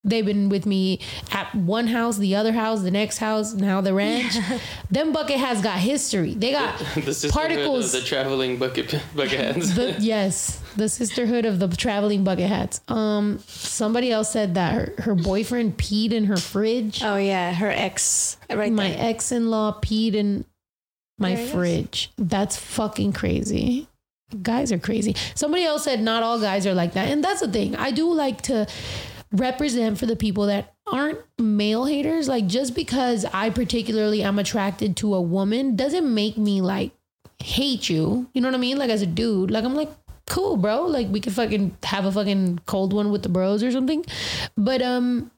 they've 0.03 0.25
been 0.25 0.49
with 0.49 0.65
me 0.65 0.99
at 1.31 1.53
one 1.55 1.87
house 1.87 2.17
the 2.17 2.35
other 2.35 2.51
house 2.51 2.81
the 2.81 2.91
next 2.91 3.19
house 3.19 3.53
now 3.53 3.79
the 3.79 3.93
ranch 3.93 4.35
them 4.91 5.13
bucket 5.13 5.37
hats 5.37 5.61
got 5.61 5.79
history 5.79 6.33
they 6.33 6.51
got 6.51 6.77
the 6.95 7.13
sisterhood 7.13 7.31
particles 7.33 7.93
of 7.93 8.01
the 8.01 8.05
traveling 8.07 8.57
bucket 8.57 8.99
bucket 9.15 9.39
hats. 9.55 9.75
the, 9.75 9.95
yes, 9.99 10.61
the 10.75 10.89
sisterhood 10.89 11.45
of 11.45 11.59
the 11.59 11.67
traveling 11.69 12.23
bucket 12.23 12.47
hats. 12.49 12.81
Um, 12.87 13.39
somebody 13.47 14.11
else 14.11 14.31
said 14.31 14.55
that 14.55 14.73
her, 14.73 14.93
her 15.03 15.15
boyfriend 15.15 15.77
peed 15.77 16.11
in 16.11 16.25
her 16.25 16.37
fridge. 16.37 17.01
Oh 17.03 17.15
yeah, 17.17 17.53
her 17.53 17.69
ex. 17.69 18.37
Right 18.49 18.71
my 18.73 18.89
ex-in-law 18.89 19.79
peed 19.81 20.15
in 20.15 20.45
my 21.17 21.29
There 21.35 21.37
it 21.39 21.45
is. 21.45 21.51
fridge. 21.51 22.11
That's 22.17 22.57
fucking 22.57 23.13
crazy. 23.13 23.87
Guys 24.41 24.71
are 24.71 24.79
crazy. 24.79 25.15
Somebody 25.35 25.63
else 25.63 25.83
said 25.83 26.01
not 26.01 26.23
all 26.23 26.39
guys 26.41 26.65
are 26.65 26.73
like 26.73 26.93
that, 26.93 27.07
and 27.09 27.23
that's 27.23 27.41
the 27.41 27.47
thing. 27.47 27.75
I 27.75 27.91
do 27.91 28.11
like 28.11 28.41
to 28.43 28.67
represent 29.33 29.97
for 29.97 30.05
the 30.05 30.15
people 30.15 30.45
that 30.45 30.73
aren't 30.87 31.19
male 31.37 31.85
haters. 31.85 32.27
Like 32.27 32.47
just 32.47 32.75
because 32.75 33.25
I 33.33 33.49
particularly 33.49 34.23
am 34.23 34.39
attracted 34.39 34.95
to 34.97 35.15
a 35.15 35.21
woman 35.21 35.75
doesn't 35.75 36.13
make 36.13 36.37
me 36.37 36.61
like 36.61 36.91
hate 37.41 37.89
you. 37.89 38.29
You 38.33 38.41
know 38.41 38.47
what 38.47 38.55
I 38.55 38.59
mean? 38.59 38.77
Like 38.77 38.89
as 38.89 39.01
a 39.01 39.07
dude, 39.07 39.51
like 39.51 39.65
I'm 39.65 39.75
like 39.75 39.89
cool, 40.27 40.55
bro. 40.55 40.83
Like 40.83 41.07
we 41.09 41.19
could 41.19 41.33
fucking 41.33 41.75
have 41.83 42.05
a 42.05 42.11
fucking 42.11 42.61
cold 42.65 42.93
one 42.93 43.11
with 43.11 43.23
the 43.23 43.29
bros 43.29 43.63
or 43.63 43.71
something. 43.71 44.05
But 44.55 44.81
um 44.81 45.31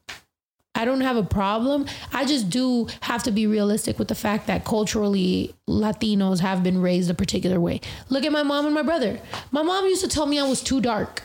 I 0.74 0.84
don't 0.84 1.00
have 1.00 1.16
a 1.16 1.22
problem. 1.22 1.86
I 2.12 2.26
just 2.26 2.50
do 2.50 2.88
have 3.00 3.22
to 3.22 3.30
be 3.30 3.46
realistic 3.46 3.98
with 3.98 4.08
the 4.08 4.14
fact 4.14 4.46
that 4.48 4.66
culturally 4.66 5.54
Latinos 5.66 6.40
have 6.40 6.62
been 6.62 6.82
raised 6.82 7.08
a 7.08 7.14
particular 7.14 7.58
way. 7.58 7.80
Look 8.10 8.26
at 8.26 8.32
my 8.32 8.42
mom 8.42 8.66
and 8.66 8.74
my 8.74 8.82
brother. 8.82 9.18
My 9.50 9.62
mom 9.62 9.86
used 9.86 10.02
to 10.02 10.08
tell 10.08 10.26
me 10.26 10.38
I 10.38 10.46
was 10.46 10.62
too 10.62 10.82
dark. 10.82 11.22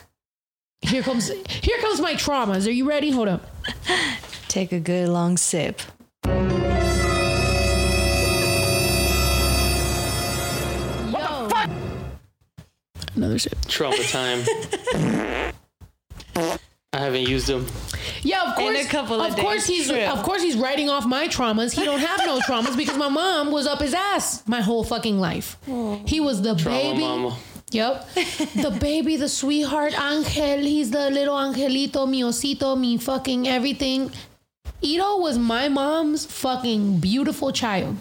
Here 0.82 1.04
comes 1.04 1.30
here 1.30 1.78
comes 1.80 2.02
my 2.02 2.14
traumas. 2.16 2.68
Are 2.68 2.72
you 2.72 2.88
ready? 2.88 3.12
Hold 3.12 3.28
up. 3.28 3.46
Take 4.48 4.72
a 4.72 4.80
good 4.80 5.10
long 5.10 5.38
sip. 5.38 5.80
Yo. 11.12 11.50
Another 13.16 13.40
sip. 13.40 13.58
Trauma 13.68 13.98
time. 14.04 14.44
I 16.94 16.98
haven't 16.98 17.28
used 17.28 17.48
them. 17.48 17.66
Yeah, 18.22 18.52
of 18.52 18.60
In 18.60 18.74
course. 18.74 18.86
a 18.86 18.90
couple 18.90 19.22
of 19.22 19.36
course, 19.38 19.68
days, 19.68 19.88
he's 19.88 19.90
true. 19.90 20.04
of 20.04 20.24
course 20.24 20.42
he's 20.42 20.58
writing 20.58 20.90
off 20.90 21.06
my 21.06 21.28
traumas. 21.30 21.74
He 21.74 21.86
don't 21.86 22.00
have 22.00 22.20
no 22.26 22.40
traumas 22.42 22.76
because 22.76 22.98
my 22.98 23.08
mom 23.08 23.50
was 23.52 23.66
up 23.66 23.80
his 23.80 23.94
ass 23.94 24.46
my 24.48 24.60
whole 24.62 24.84
fucking 24.84 25.18
life. 25.20 25.58
Oh. 25.70 26.02
He 26.06 26.20
was 26.20 26.42
the 26.42 26.54
Trauma 26.56 26.78
baby. 26.78 27.00
mama. 27.00 27.38
Yep. 27.72 28.14
the 28.56 28.78
baby, 28.82 29.18
the 29.18 29.30
sweetheart 29.30 29.94
angel. 30.00 30.60
He's 30.60 30.92
the 30.92 31.10
little 31.10 31.36
angelito, 31.36 32.08
mi 32.08 32.22
osito, 32.22 32.78
mi 32.78 32.98
fucking 32.98 33.48
everything. 33.48 34.12
Ito 34.82 35.18
was 35.18 35.38
my 35.38 35.70
mom's 35.70 36.26
fucking 36.26 37.00
beautiful 37.00 37.52
child. 37.52 37.96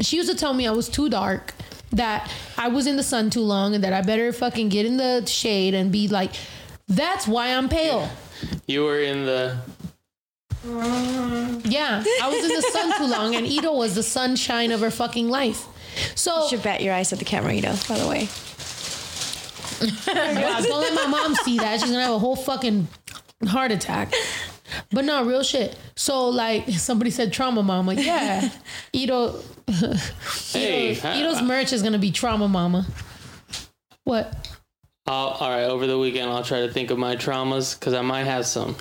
She 0.00 0.16
used 0.16 0.30
to 0.30 0.36
tell 0.36 0.52
me 0.52 0.66
I 0.66 0.72
was 0.72 0.88
too 0.88 1.08
dark, 1.08 1.54
that 1.92 2.30
I 2.58 2.68
was 2.68 2.86
in 2.86 2.96
the 2.96 3.02
sun 3.02 3.30
too 3.30 3.40
long, 3.40 3.74
and 3.74 3.84
that 3.84 3.92
I 3.92 4.02
better 4.02 4.32
fucking 4.32 4.68
get 4.68 4.86
in 4.86 4.96
the 4.96 5.24
shade 5.26 5.72
and 5.74 5.90
be 5.90 6.08
like, 6.08 6.32
that's 6.88 7.26
why 7.26 7.54
I'm 7.54 7.68
pale. 7.68 8.08
You 8.66 8.84
were 8.84 9.00
in 9.00 9.24
the. 9.24 9.56
Yeah, 10.64 12.02
I 12.22 12.28
was 12.28 12.44
in 12.44 12.54
the 12.56 12.68
sun 12.72 12.98
too 12.98 13.06
long, 13.06 13.36
and 13.36 13.46
Ito 13.46 13.72
was 13.72 13.94
the 13.94 14.02
sunshine 14.02 14.72
of 14.72 14.80
her 14.80 14.90
fucking 14.90 15.28
life. 15.28 15.66
So 16.14 16.42
You 16.42 16.48
should 16.50 16.62
bat 16.62 16.82
your 16.82 16.92
eyes 16.92 17.12
at 17.12 17.18
the 17.20 17.24
camera, 17.24 17.54
Ito, 17.54 17.74
by 17.88 17.98
the 17.98 18.08
way. 18.08 18.28
Wow, 19.80 20.60
don't 20.60 20.80
let 20.80 20.94
my 20.94 21.06
mom 21.06 21.34
see 21.36 21.58
that. 21.58 21.80
She's 21.80 21.90
gonna 21.90 22.02
have 22.02 22.14
a 22.14 22.18
whole 22.18 22.36
fucking 22.36 22.88
heart 23.46 23.72
attack. 23.72 24.12
But 24.90 25.04
no, 25.04 25.24
real 25.24 25.42
shit. 25.42 25.78
So 25.94 26.28
like 26.28 26.68
somebody 26.70 27.10
said 27.10 27.32
trauma 27.32 27.62
mama. 27.62 27.94
Yeah. 27.94 28.48
Ito 28.92 29.40
Hey, 30.52 30.92
Ito's, 30.92 31.04
I- 31.04 31.18
Ito's 31.20 31.42
merch 31.42 31.72
is 31.72 31.82
gonna 31.82 31.98
be 31.98 32.10
trauma 32.10 32.48
mama. 32.48 32.86
What? 34.04 34.48
I'll, 35.08 35.28
all 35.28 35.50
right, 35.50 35.64
over 35.64 35.86
the 35.86 35.98
weekend, 35.98 36.30
I'll 36.30 36.42
try 36.42 36.60
to 36.66 36.72
think 36.72 36.90
of 36.90 36.98
my 36.98 37.14
traumas 37.16 37.78
because 37.78 37.94
I 37.94 38.02
might 38.02 38.24
have 38.24 38.44
some. 38.46 38.74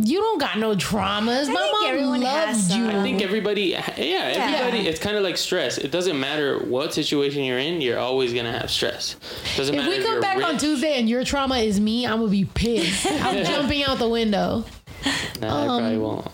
You 0.00 0.20
don't 0.20 0.38
got 0.38 0.58
no 0.58 0.76
traumas. 0.76 1.48
My 1.48 1.54
mom 1.54 1.86
everyone 1.86 2.22
has 2.22 2.70
loves 2.70 2.76
you. 2.76 2.88
I 2.88 3.02
think 3.02 3.20
everybody, 3.20 3.70
yeah, 3.70 3.82
everybody, 3.96 4.86
it's 4.86 5.00
kind 5.00 5.16
of 5.16 5.24
like 5.24 5.36
stress. 5.36 5.76
It 5.76 5.90
doesn't 5.90 6.18
matter 6.18 6.60
what 6.60 6.94
situation 6.94 7.42
you're 7.42 7.58
in, 7.58 7.80
you're 7.80 7.98
always 7.98 8.32
going 8.32 8.44
to 8.44 8.52
have 8.52 8.70
stress. 8.70 9.16
Doesn't 9.56 9.74
if 9.74 9.80
matter 9.80 9.90
we 9.96 10.02
come 10.04 10.12
you're 10.12 10.22
back 10.22 10.42
on. 10.42 10.56
Tuesday 10.56 11.00
and 11.00 11.08
your 11.08 11.24
trauma 11.24 11.56
is 11.58 11.80
me, 11.80 12.06
I'm 12.06 12.20
gonna 12.20 12.30
be 12.30 12.44
pissed. 12.44 13.06
I'm 13.10 13.44
jumping 13.44 13.82
out 13.82 13.98
the 13.98 14.08
window. 14.08 14.64
Nah, 15.40 15.62
I 15.62 15.66
probably 15.66 15.98
won't. 15.98 16.26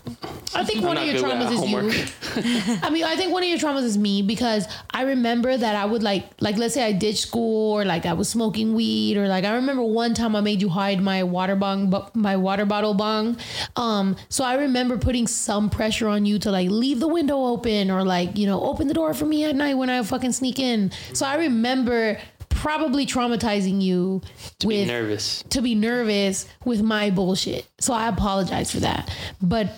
I 0.55 0.65
think 0.65 0.83
one 0.83 0.97
of 0.97 1.05
your 1.07 1.17
traumas 1.17 1.53
is 1.53 1.59
homework. 1.59 1.93
you. 1.93 2.79
I 2.83 2.89
mean, 2.91 3.05
I 3.05 3.17
think 3.17 3.33
one 3.33 3.43
of 3.43 3.49
your 3.49 3.59
traumas 3.59 3.83
is 3.83 3.99
me 3.99 4.23
because 4.23 4.67
I 4.91 5.03
remember 5.03 5.57
that 5.57 5.77
I 5.77 5.85
would 5.85 6.03
like, 6.03 6.25
like, 6.41 6.57
let's 6.57 6.73
say 6.75 6.85
I 6.85 6.93
ditched 6.93 7.21
school 7.21 7.73
or 7.73 7.85
like 7.85 8.07
I 8.07 8.15
was 8.15 8.29
smoking 8.29 8.75
weed 8.75 9.17
or 9.19 9.29
like 9.29 9.45
I 9.45 9.57
remember 9.57 9.83
one 9.83 10.15
time 10.15 10.35
I 10.35 10.41
made 10.41 10.63
you 10.63 10.69
hide 10.71 11.03
my 11.03 11.23
water 11.23 11.57
bong, 11.57 11.93
my 12.15 12.37
water 12.37 12.65
bottle 12.65 12.95
bong. 12.95 13.37
Um, 13.77 14.17
so 14.29 14.45
I 14.45 14.55
remember 14.55 14.97
putting 14.97 15.27
some 15.27 15.69
pressure 15.69 16.09
on 16.09 16.25
you 16.25 16.39
to 16.39 16.51
like 16.51 16.71
leave 16.71 17.01
the 17.01 17.09
window 17.09 17.45
open 17.45 17.91
or 17.91 18.03
like 18.05 18.39
you 18.39 18.47
know 18.47 18.63
open 18.63 18.89
the 18.89 18.95
door 18.95 19.13
for 19.13 19.27
me 19.27 19.45
at 19.45 19.57
night 19.57 19.75
when 19.75 19.91
I 19.91 20.03
fucking 20.03 20.33
sneak 20.33 20.59
in. 20.59 20.93
So 21.13 21.27
I 21.27 21.35
remember 21.37 22.19
probably 22.65 23.05
traumatizing 23.05 23.83
you 23.83 24.23
Be 24.61 24.67
with 24.69 24.89
nervous. 24.89 25.45
to 25.51 25.61
be 25.61 25.75
nervous 25.75 26.49
with 26.65 26.81
my 26.83 27.11
bullshit. 27.11 27.67
So 27.79 27.93
I 27.93 28.09
apologize 28.09 28.71
for 28.71 28.81
that. 28.81 29.15
But 29.43 29.71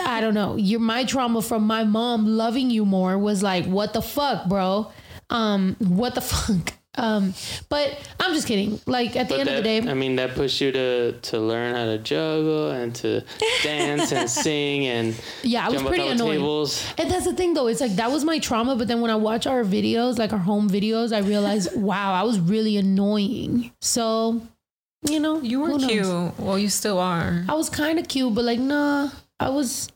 I 0.00 0.22
don't 0.22 0.32
know. 0.32 0.56
Your 0.56 0.80
my 0.80 1.04
trauma 1.04 1.42
from 1.42 1.66
my 1.66 1.84
mom 1.84 2.26
loving 2.26 2.70
you 2.70 2.86
more 2.86 3.18
was 3.18 3.42
like, 3.42 3.66
what 3.66 3.92
the 3.92 4.00
fuck, 4.00 4.48
bro? 4.48 4.90
Um, 5.28 5.76
what 5.78 6.14
the 6.14 6.20
fuck? 6.32 6.72
Um, 6.96 7.34
but 7.68 7.98
I'm 8.20 8.32
just 8.34 8.46
kidding. 8.46 8.80
Like 8.86 9.16
at 9.16 9.28
the 9.28 9.34
But 9.34 9.40
end 9.40 9.48
that, 9.48 9.58
of 9.58 9.64
the 9.64 9.80
day, 9.82 9.90
I 9.90 9.94
mean, 9.94 10.16
that 10.16 10.34
pushed 10.34 10.60
you 10.60 10.70
to, 10.72 11.12
to 11.12 11.38
learn 11.40 11.74
how 11.74 11.86
to 11.86 11.98
juggle 11.98 12.70
and 12.70 12.94
to 12.96 13.22
dance 13.62 14.12
and 14.12 14.30
sing 14.44 14.86
and 14.86 15.14
Yeah, 15.42 15.66
I 15.66 15.70
was 15.70 15.82
pretty 15.82 16.02
on 16.02 16.08
top 16.10 16.14
of 16.14 16.20
annoying. 16.20 16.38
tables. 16.38 16.86
And 16.98 17.10
that's 17.10 17.24
the 17.24 17.34
thing 17.34 17.54
though, 17.54 17.66
it's 17.66 17.80
like 17.80 17.96
that 17.96 18.10
was 18.12 18.24
my 18.24 18.38
trauma, 18.38 18.76
but 18.76 18.86
then 18.88 19.00
when 19.00 19.10
I 19.10 19.16
watch 19.16 19.46
our 19.46 19.64
videos, 19.64 20.18
like 20.18 20.32
our 20.32 20.38
home 20.38 20.70
videos, 20.70 21.12
I 21.12 21.18
realized, 21.18 21.74
wow, 21.80 22.12
I 22.12 22.22
was 22.22 22.38
really 22.38 22.76
annoying. 22.76 23.72
So, 23.80 24.40
you 25.08 25.18
know, 25.20 25.40
You 25.40 25.60
were 25.60 25.78
cute. 25.78 26.38
Well, 26.38 26.58
you 26.58 26.68
still 26.68 26.98
are. 26.98 27.44
I 27.48 27.54
was 27.54 27.68
kind 27.68 27.98
of 27.98 28.06
cute, 28.08 28.34
but 28.34 28.44
like, 28.44 28.60
nah, 28.60 29.10
I 29.40 29.48
was, 29.50 29.88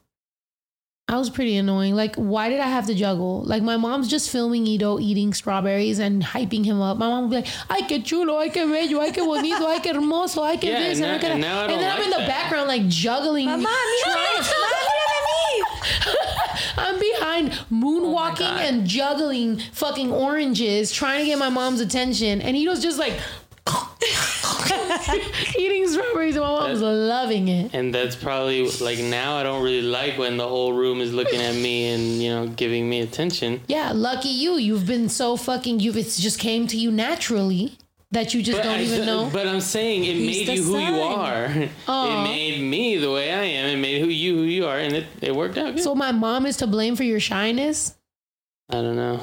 I 1.10 1.16
was 1.16 1.30
pretty 1.30 1.56
annoying. 1.56 1.94
Like, 1.94 2.16
why 2.16 2.50
did 2.50 2.60
I 2.60 2.66
have 2.68 2.86
to 2.88 2.94
juggle? 2.94 3.42
Like, 3.44 3.62
my 3.62 3.78
mom's 3.78 4.08
just 4.08 4.28
filming 4.30 4.66
Ito 4.66 5.00
eating 5.00 5.32
strawberries 5.32 5.98
and 5.98 6.22
hyping 6.22 6.66
him 6.66 6.82
up. 6.82 6.98
My 6.98 7.08
mom 7.08 7.24
would 7.24 7.30
be 7.30 7.36
like, 7.36 7.46
ay, 7.70 7.88
que 7.88 8.02
chulo, 8.02 8.36
ay, 8.38 8.50
que 8.50 8.66
bello, 8.66 9.00
ay, 9.00 9.10
que 9.12 9.24
bonito, 9.24 9.66
ay, 9.66 9.80
que 9.80 9.92
hermoso, 9.94 10.42
ay, 10.42 10.58
que 10.58 10.68
Yeah, 10.70 10.80
this. 10.80 10.98
and 11.00 11.06
I 11.06 11.12
now- 11.14 11.18
que 11.18 11.28
and 11.28 11.42
that." 11.42 11.46
now 11.48 11.58
I 11.60 11.62
And 11.62 11.70
don't 11.70 11.80
then 11.80 11.90
I'm 11.90 11.96
like 11.98 12.04
in 12.04 12.10
the 12.10 12.16
that. 12.18 12.28
background, 12.28 12.68
like, 12.68 12.86
juggling. 12.88 13.46
Mama, 13.46 13.68
trying- 14.02 14.38
I'm 16.76 16.98
behind 16.98 17.52
oh 17.52 17.66
moonwalking 17.74 18.38
God. 18.38 18.60
and 18.60 18.86
juggling 18.86 19.58
fucking 19.72 20.12
oranges, 20.12 20.92
trying 20.92 21.20
to 21.20 21.26
get 21.26 21.38
my 21.38 21.48
mom's 21.48 21.80
attention. 21.80 22.40
And 22.40 22.56
Ito's 22.56 22.82
just 22.82 22.98
like 22.98 23.18
eating 25.58 25.88
strawberries, 25.88 26.36
and 26.36 26.44
my 26.44 26.50
mom's 26.50 26.80
loving 26.80 27.48
it. 27.48 27.74
And 27.74 27.94
that's 27.94 28.16
probably 28.16 28.68
like 28.80 28.98
now 28.98 29.36
I 29.36 29.42
don't 29.42 29.62
really 29.62 29.82
like 29.82 30.18
when 30.18 30.36
the 30.36 30.46
whole 30.46 30.72
room 30.72 31.00
is 31.00 31.12
looking 31.12 31.40
at 31.40 31.54
me 31.54 31.88
and, 31.88 32.02
you 32.22 32.30
know, 32.30 32.46
giving 32.48 32.88
me 32.88 33.00
attention. 33.00 33.60
Yeah, 33.66 33.92
lucky 33.92 34.28
you. 34.28 34.54
You've 34.56 34.86
been 34.86 35.08
so 35.08 35.36
fucking. 35.36 35.80
You've 35.80 35.96
it's 35.96 36.18
just 36.18 36.38
came 36.38 36.66
to 36.68 36.76
you 36.76 36.90
naturally 36.90 37.78
that 38.10 38.34
you 38.34 38.42
just 38.42 38.62
don't 38.62 38.78
I 38.78 38.82
even 38.82 39.06
know. 39.06 39.28
But 39.32 39.46
I'm 39.46 39.60
saying 39.60 40.04
it 40.04 40.16
He's 40.16 40.46
made 40.48 40.56
you 40.56 40.64
who 40.64 40.78
you 40.78 41.00
are. 41.00 41.68
Aw. 41.88 42.20
It 42.20 42.24
made 42.24 42.60
me 42.62 42.96
the 42.96 43.10
way 43.10 43.32
I 43.32 43.44
am. 43.44 43.66
It 43.66 43.80
made 43.80 44.00
who 44.00 44.08
you 44.08 44.36
who 44.36 44.42
you 44.42 44.66
are, 44.66 44.78
and 44.78 44.94
it, 44.94 45.06
it 45.20 45.34
worked 45.34 45.58
out 45.58 45.74
good. 45.74 45.84
So 45.84 45.94
my 45.94 46.12
mom 46.12 46.46
is 46.46 46.56
to 46.58 46.66
blame 46.66 46.96
for 46.96 47.04
your 47.04 47.20
shyness. 47.20 47.94
I 48.70 48.76
don't 48.76 48.96
know. 48.96 49.22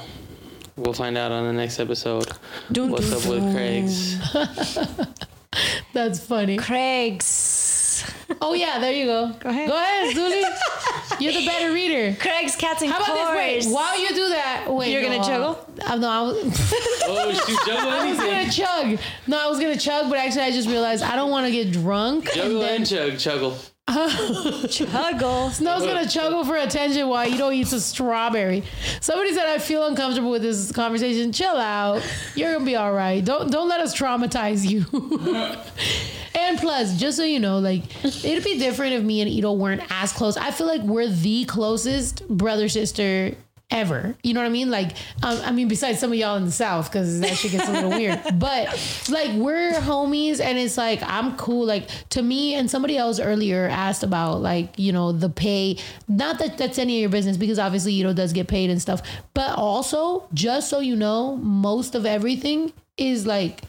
We'll 0.78 0.94
find 0.94 1.18
out 1.18 1.32
on 1.32 1.46
the 1.46 1.54
next 1.54 1.80
episode. 1.80 2.30
Dun, 2.72 2.92
What's 2.92 3.10
dun, 3.10 3.22
up 3.22 3.30
with. 3.30 3.54
Craig's? 3.56 4.18
That's 5.94 6.20
funny. 6.20 6.58
Craig's. 6.58 8.04
Oh 8.42 8.54
yeah, 8.54 8.80
there 8.80 8.92
you 8.92 9.06
go. 9.06 9.32
Go 9.40 9.50
ahead. 9.50 9.70
Go 9.70 9.78
ahead, 9.78 10.16
Zuli. 10.16 11.20
You're 11.22 11.32
the 11.32 11.46
better 11.46 11.72
reader. 11.72 12.18
Craig's 12.20 12.58
cats 12.58 12.82
and 12.82 12.92
How 12.92 12.98
about 12.98 13.34
this? 13.34 13.64
cores. 13.64 13.68
Wait, 13.68 13.74
while 13.74 14.00
you 14.02 14.10
do 14.10 14.30
that, 14.30 14.66
wait. 14.68 14.92
You're 14.92 15.02
gonna 15.04 15.20
no, 15.20 15.24
juggle? 15.24 15.50
Uh, 15.82 15.84
I'm 15.86 16.02
no, 16.02 16.10
I 16.10 16.22
was, 16.24 16.38
Oh, 17.08 17.34
shoot, 17.34 17.60
juggle 17.66 17.90
I 17.90 18.10
was 18.10 18.18
gonna 18.18 18.52
chug. 18.52 19.00
No, 19.28 19.40
I 19.40 19.48
was 19.48 19.60
gonna 19.60 19.78
chug, 19.78 20.10
but 20.10 20.18
actually, 20.20 20.42
I 20.42 20.52
just 20.52 20.68
realized 20.68 21.04
I 21.04 21.16
don't 21.16 21.32
want 21.32 21.46
to 21.46 21.52
get 21.54 21.72
drunk. 21.72 22.34
Juggle 22.34 22.64
and 22.64 22.76
and 22.80 22.88
chug, 22.88 23.12
chuggle. 23.14 23.70
Huggle. 23.88 25.52
Snow's 25.52 25.82
gonna 25.86 26.06
chuggle 26.06 26.46
for 26.46 26.56
attention 26.56 27.08
while 27.08 27.28
you 27.28 27.38
don't 27.38 27.54
eat 27.54 27.72
a 27.72 27.80
strawberry. 27.80 28.64
Somebody 29.00 29.34
said 29.34 29.48
I 29.48 29.60
feel 29.60 29.86
uncomfortable 29.86 30.32
with 30.32 30.42
this 30.42 30.72
conversation. 30.72 31.32
Chill 31.32 31.56
out. 31.56 32.02
You're 32.36 32.54
gonna 32.54 32.66
be 32.66 32.76
all 32.76 32.94
right. 32.94 33.24
Don't 33.24 33.52
don't 33.52 33.70
let 33.70 33.80
us 33.82 33.98
traumatize 33.98 34.68
you. 34.68 34.86
and 36.36 36.58
plus, 36.58 36.98
just 36.98 37.18
so 37.18 37.24
you 37.24 37.40
know, 37.40 37.60
like 37.60 37.84
it'd 38.04 38.44
be 38.44 38.58
different 38.58 38.94
if 38.94 39.04
me 39.04 39.22
and 39.22 39.30
Ito 39.30 39.54
weren't 39.54 39.84
as 39.90 40.12
close. 40.12 40.36
I 40.38 40.52
feel 40.52 40.68
like 40.68 40.82
we're 40.82 41.08
the 41.08 41.46
closest 41.46 42.28
brother 42.28 42.70
sister 42.70 43.36
ever. 43.72 44.16
You 44.24 44.34
know 44.34 44.42
what 44.42 44.48
I 44.48 44.52
mean? 44.52 44.70
Like, 44.70 44.92
um, 45.24 45.40
I 45.44 45.52
mean, 45.52 45.68
besides 45.68 46.00
some 46.00 46.12
of 46.12 46.18
y'all 46.18 46.38
in 46.38 46.46
the 46.46 46.52
South, 46.52 46.92
because 46.92 47.20
that 47.22 47.36
shit 47.36 47.52
gets 47.52 47.68
a 47.68 47.72
little 47.72 47.90
weird. 47.90 48.22
But 48.36 48.68
like, 49.10 49.32
we're 49.34 49.74
homies, 49.74 50.40
and 50.40 50.58
it's 50.58 50.78
like 50.78 51.02
I'm 51.04 51.36
cool. 51.38 51.66
Like 51.66 51.90
to 52.10 52.22
me, 52.22 52.54
and 52.54 52.70
somebody 52.70 52.98
else 52.98 53.20
earlier 53.20 53.68
asked 53.68 54.04
about 54.04 54.42
like 54.42 54.78
you 54.78 54.92
know 54.92 55.12
the 55.12 55.30
pay. 55.30 55.78
Not 56.08 56.40
that 56.40 56.58
that's 56.58 56.78
any 56.78 56.98
of 56.98 57.02
your 57.02 57.10
business, 57.10 57.38
because 57.38 57.60
obviously 57.60 57.94
you 57.94 58.04
know 58.04 58.14
does 58.14 58.34
get 58.34 58.48
paid 58.48 58.70
and 58.70 58.82
stuff. 58.82 59.02
But 59.34 59.58
also, 59.58 60.28
just 60.34 60.70
so 60.70 60.80
you 60.80 60.96
know, 60.96 61.38
most 61.38 61.96
of 61.96 62.06
everything 62.06 62.74
is 62.98 63.26
like 63.26 63.62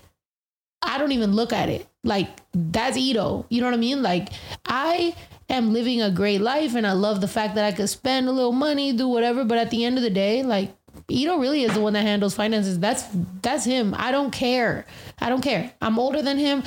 I 0.83 0.99
don't 0.99 1.13
even 1.13 1.33
look 1.33 1.53
at 1.53 1.69
it. 1.69 1.87
Like 2.05 2.29
that's 2.55 2.97
Ito. 2.97 3.47
You 3.49 3.61
know 3.61 3.67
what 3.67 3.75
I 3.75 3.79
mean? 3.79 4.03
Like 4.03 4.29
I 4.65 5.15
am 5.49 5.73
living 5.73 6.03
a 6.03 6.11
great 6.11 6.41
life 6.41 6.75
and 6.75 6.87
I 6.87 6.93
love 6.93 7.21
the 7.21 7.29
fact 7.29 7.55
that 7.55 7.65
I 7.65 7.73
could 7.73 7.89
spend 7.89 8.29
a 8.29 8.33
little 8.33 8.53
money, 8.53 8.93
do 8.93 9.09
whatever. 9.09 9.45
But 9.45 9.59
at 9.59 9.71
the 9.71 9.85
end 9.85 9.97
of 9.97 10.03
the 10.03 10.11
day, 10.11 10.43
like 10.43 10.75
Ito 11.09 11.39
really 11.39 11.63
is 11.63 11.75
the 11.75 11.81
one 11.81 11.93
that 11.93 12.03
handles 12.03 12.35
finances. 12.35 12.79
That's 12.79 13.05
that's 13.43 13.65
him. 13.65 13.95
I 13.97 14.11
don't 14.11 14.31
care. 14.31 14.87
I 15.19 15.29
don't 15.29 15.43
care. 15.43 15.73
I'm 15.81 15.99
older 15.99 16.23
than 16.23 16.39
him. 16.39 16.63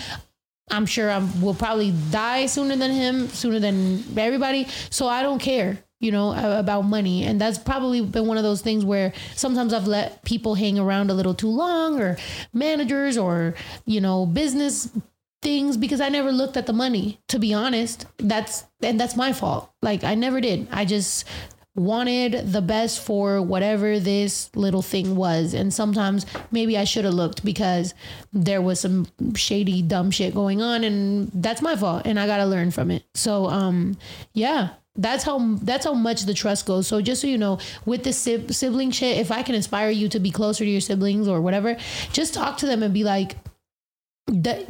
I'm 0.72 0.86
sure 0.86 1.10
I 1.10 1.18
will 1.42 1.56
probably 1.56 1.94
die 2.12 2.46
sooner 2.46 2.76
than 2.76 2.92
him, 2.92 3.28
sooner 3.30 3.60
than 3.60 4.04
everybody. 4.18 4.68
So 4.92 5.08
I 5.08 5.24
don't 5.24 5.40
care, 5.40 5.80
you 6.00 6.12
know, 6.12 6.32
about 6.60 6.84
money. 6.84 7.24
And 7.24 7.42
that's 7.42 7.58
probably 7.58 8.02
been 8.02 8.28
one 8.28 8.38
of 8.38 8.44
those 8.44 8.62
things 8.62 8.86
where 8.86 9.14
sometimes 9.36 9.74
I've 9.74 9.88
let 9.88 10.24
people 10.26 10.54
hang 10.54 10.78
around 10.78 11.10
a 11.10 11.16
little 11.16 11.34
too 11.34 11.50
long 11.50 12.00
or 12.00 12.18
managers 12.54 13.18
or, 13.18 13.56
you 13.86 14.00
know, 14.00 14.28
business 14.28 14.90
things 15.42 15.78
because 15.78 16.02
I 16.02 16.10
never 16.10 16.32
looked 16.32 16.58
at 16.58 16.66
the 16.66 16.74
money, 16.74 17.20
to 17.28 17.40
be 17.40 17.54
honest. 17.54 18.06
That's 18.18 18.66
and 18.82 19.00
that's 19.00 19.16
my 19.16 19.34
fault. 19.34 19.72
Like 19.82 20.04
I 20.04 20.16
never 20.16 20.42
did. 20.42 20.68
I 20.72 20.86
just 20.86 21.26
wanted 21.76 22.52
the 22.52 22.62
best 22.62 23.00
for 23.00 23.42
whatever 23.42 24.00
this 24.00 24.54
little 24.56 24.82
thing 24.82 25.16
was. 25.16 25.54
And 25.54 25.74
sometimes 25.74 26.26
maybe 26.52 26.78
I 26.78 26.84
should 26.84 27.06
have 27.06 27.14
looked 27.14 27.46
because 27.46 27.94
there 28.34 28.62
was 28.62 28.80
some 28.82 29.08
shady 29.36 29.82
dumb 29.82 30.12
shit 30.12 30.34
going 30.34 30.62
on 30.62 30.84
and 30.84 31.32
that's 31.34 31.62
my 31.62 31.76
fault 31.76 32.04
and 32.06 32.20
I 32.20 32.28
got 32.28 32.38
to 32.38 32.46
learn 32.46 32.72
from 32.72 32.92
it. 32.92 33.04
So 33.14 33.46
um 33.46 33.98
yeah, 34.34 34.70
that's 34.96 35.24
how 35.24 35.56
that's 35.62 35.86
how 35.86 35.94
much 35.94 36.24
the 36.24 36.34
trust 36.34 36.66
goes. 36.66 36.88
So 36.88 37.02
just 37.02 37.22
so 37.22 37.28
you 37.28 37.38
know, 37.38 37.60
with 37.86 38.04
the 38.04 38.12
sib- 38.12 38.52
sibling 38.52 38.92
shit, 38.92 39.18
if 39.18 39.32
I 39.32 39.44
can 39.44 39.56
inspire 39.56 39.90
you 39.90 40.10
to 40.10 40.20
be 40.20 40.32
closer 40.32 40.66
to 40.66 40.70
your 40.70 40.82
siblings 40.82 41.28
or 41.28 41.40
whatever, 41.40 41.78
just 42.12 42.34
talk 42.34 42.58
to 42.58 42.66
them 42.66 42.84
and 42.84 42.94
be 42.94 43.06
like 43.06 43.38
that 44.30 44.66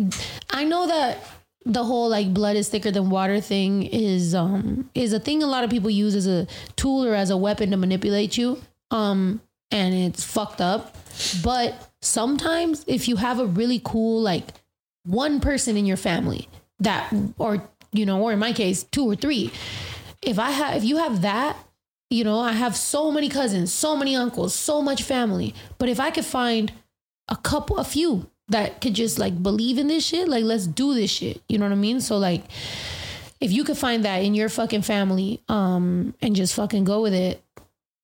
I 0.50 0.64
know 0.64 0.88
that 0.88 1.20
the 1.66 1.84
whole 1.84 2.10
like 2.10 2.34
blood 2.34 2.56
is 2.56 2.70
thicker 2.70 2.92
than 2.92 3.10
water 3.10 3.42
thing 3.42 3.84
is 3.84 4.34
um 4.34 4.90
is 4.96 5.14
a 5.14 5.20
thing 5.20 5.44
a 5.44 5.48
lot 5.48 5.64
of 5.64 5.70
people 5.70 5.90
use 5.90 6.16
as 6.16 6.26
a 6.26 6.48
tool 6.76 7.06
or 7.06 7.14
as 7.14 7.30
a 7.30 7.38
weapon 7.38 7.72
to 7.72 7.78
manipulate 7.78 8.38
you. 8.38 8.62
Um 8.92 9.42
and 9.72 9.94
it's 9.94 10.24
fucked 10.24 10.62
up. 10.62 10.96
But 11.44 11.92
sometimes 12.02 12.84
if 12.88 13.08
you 13.08 13.18
have 13.18 13.40
a 13.40 13.46
really 13.46 13.82
cool 13.84 14.22
like 14.22 14.46
one 15.06 15.40
person 15.40 15.78
in 15.78 15.86
your 15.86 15.98
family 15.98 16.48
that 16.80 17.14
or 17.38 17.70
you 17.92 18.06
know 18.06 18.22
or 18.22 18.32
in 18.32 18.40
my 18.40 18.54
case 18.54 18.84
two 18.84 19.06
or 19.06 19.16
three 19.16 19.52
if 20.22 20.40
i 20.40 20.52
have 20.52 20.78
if 20.78 20.84
you 20.84 20.98
have 20.98 21.22
that 21.22 21.58
you 22.10 22.24
know 22.24 22.40
i 22.40 22.54
have 22.54 22.76
so 22.76 23.12
many 23.12 23.28
cousins 23.28 23.74
so 23.74 23.96
many 23.96 24.16
uncles 24.16 24.54
so 24.56 24.82
much 24.82 25.04
family. 25.04 25.54
But 25.78 25.90
if 25.90 26.00
i 26.00 26.10
could 26.10 26.26
find 26.26 26.72
a 27.28 27.36
couple 27.36 27.78
a 27.78 27.84
few 27.84 28.30
that 28.50 28.82
could 28.82 28.94
just 28.94 29.20
like 29.20 29.42
believe 29.42 29.78
in 29.78 29.88
this 29.88 30.06
shit 30.06 30.28
like 30.28 30.44
let's 30.44 30.68
do 30.68 30.94
this 30.94 31.12
shit 31.12 31.42
you 31.48 31.58
know 31.58 31.66
what 31.66 31.72
i 31.72 31.76
mean 31.76 32.02
so 32.02 32.18
like 32.18 32.44
if 33.40 33.52
you 33.52 33.64
could 33.64 33.78
find 33.78 34.04
that 34.06 34.18
in 34.18 34.34
your 34.36 34.50
fucking 34.50 34.82
family 34.82 35.42
um 35.50 36.14
and 36.22 36.36
just 36.36 36.54
fucking 36.56 36.84
go 36.84 37.02
with 37.02 37.14
it 37.14 37.44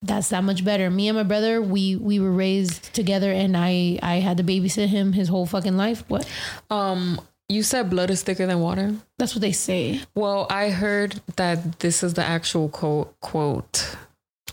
that's 0.02 0.30
that 0.30 0.44
much 0.44 0.64
better 0.64 0.90
me 0.90 1.08
and 1.08 1.18
my 1.18 1.24
brother 1.24 1.62
we 1.62 1.96
we 1.96 2.20
were 2.20 2.32
raised 2.32 2.94
together 2.94 3.32
and 3.32 3.58
i 3.58 3.98
i 4.04 4.16
had 4.18 4.38
to 4.38 4.44
babysit 4.44 4.88
him 4.88 5.14
his 5.14 5.28
whole 5.30 5.46
fucking 5.46 5.76
life 5.78 6.04
what 6.10 6.28
Um, 6.70 7.20
you 7.50 7.64
said 7.64 7.90
blood 7.90 8.10
is 8.12 8.22
thicker 8.24 8.46
than 8.46 8.60
water. 8.60 8.94
that's 9.18 9.34
what 9.36 9.42
they 9.42 9.52
say 9.52 10.02
Well, 10.16 10.48
I 10.50 10.70
heard 10.70 11.22
that 11.38 11.80
this 11.80 12.02
is 12.04 12.14
the 12.16 12.24
actual 12.24 12.70
quote. 12.70 13.20
Quote. 13.20 13.96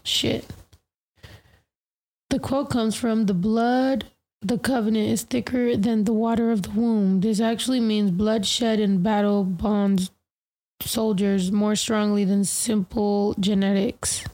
shit 0.04 0.46
the 2.30 2.38
quote 2.38 2.70
comes 2.70 2.94
from 2.94 3.26
the 3.26 3.34
blood 3.34 4.06
the 4.42 4.58
covenant 4.58 5.08
is 5.08 5.22
thicker 5.22 5.76
than 5.76 6.04
the 6.04 6.12
water 6.12 6.50
of 6.50 6.62
the 6.62 6.70
womb. 6.70 7.20
This 7.20 7.40
actually 7.40 7.80
means 7.80 8.10
blood 8.10 8.44
shed 8.44 8.80
in 8.80 9.02
battle 9.02 9.44
bonds 9.44 10.10
soldiers 10.80 11.52
more 11.52 11.76
strongly 11.76 12.24
than 12.24 12.44
simple 12.44 13.34
genetics. 13.38 14.24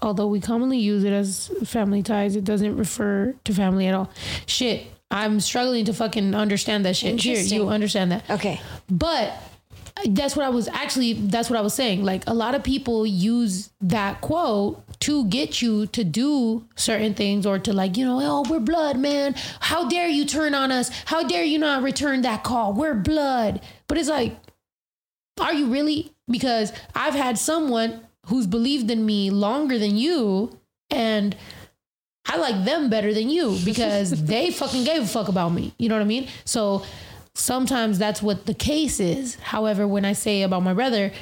Although 0.00 0.28
we 0.28 0.40
commonly 0.40 0.78
use 0.78 1.04
it 1.04 1.12
as 1.12 1.50
family 1.64 2.02
ties 2.02 2.36
it 2.36 2.44
doesn't 2.44 2.76
refer 2.76 3.34
to 3.44 3.52
family 3.52 3.86
at 3.86 3.94
all. 3.94 4.10
Shit 4.46 4.86
i'm 5.10 5.40
struggling 5.40 5.86
to 5.86 5.94
fucking 5.94 6.34
understand 6.34 6.84
that 6.84 6.96
shit. 6.96 7.20
Here 7.20 7.40
you 7.40 7.68
understand 7.68 8.12
that. 8.12 8.28
Okay. 8.30 8.60
but 8.90 9.32
that's 10.06 10.36
what 10.36 10.44
I 10.44 10.48
was 10.48 10.68
actually 10.68 11.14
that's 11.14 11.50
what 11.50 11.58
I 11.58 11.62
was 11.62 11.74
saying. 11.74 12.04
Like 12.04 12.24
a 12.26 12.34
lot 12.34 12.54
of 12.54 12.62
people 12.62 13.06
use 13.06 13.70
that 13.80 14.20
quote 14.20 14.82
to 15.00 15.26
get 15.26 15.62
you 15.62 15.86
to 15.86 16.04
do 16.04 16.66
certain 16.76 17.14
things 17.14 17.46
or 17.46 17.58
to 17.60 17.72
like, 17.72 17.96
you 17.96 18.04
know, 18.04 18.20
oh, 18.20 18.44
we're 18.48 18.60
blood, 18.60 18.98
man. 18.98 19.34
How 19.60 19.88
dare 19.88 20.08
you 20.08 20.24
turn 20.24 20.54
on 20.54 20.72
us? 20.72 20.90
How 21.06 21.22
dare 21.22 21.44
you 21.44 21.58
not 21.58 21.82
return 21.82 22.22
that 22.22 22.42
call? 22.44 22.72
We're 22.72 22.94
blood. 22.94 23.60
But 23.86 23.98
it's 23.98 24.08
like, 24.08 24.36
are 25.40 25.54
you 25.54 25.66
really? 25.66 26.12
Because 26.28 26.72
I've 26.94 27.14
had 27.14 27.38
someone 27.38 28.00
who's 28.26 28.46
believed 28.46 28.90
in 28.90 29.06
me 29.06 29.30
longer 29.30 29.78
than 29.78 29.96
you 29.96 30.58
and 30.90 31.36
I 32.26 32.36
like 32.36 32.64
them 32.64 32.90
better 32.90 33.14
than 33.14 33.30
you 33.30 33.56
because 33.64 34.10
they 34.24 34.50
fucking 34.50 34.84
gave 34.84 35.02
a 35.02 35.06
fuck 35.06 35.28
about 35.28 35.50
me. 35.50 35.74
You 35.78 35.88
know 35.88 35.94
what 35.94 36.02
I 36.02 36.06
mean? 36.06 36.28
So 36.44 36.84
sometimes 37.38 37.98
that's 37.98 38.22
what 38.22 38.46
the 38.46 38.54
case 38.54 39.00
is. 39.00 39.36
However, 39.36 39.86
when 39.86 40.04
I 40.04 40.12
say 40.12 40.42
about 40.42 40.62
my 40.62 40.74
brother, 40.74 41.12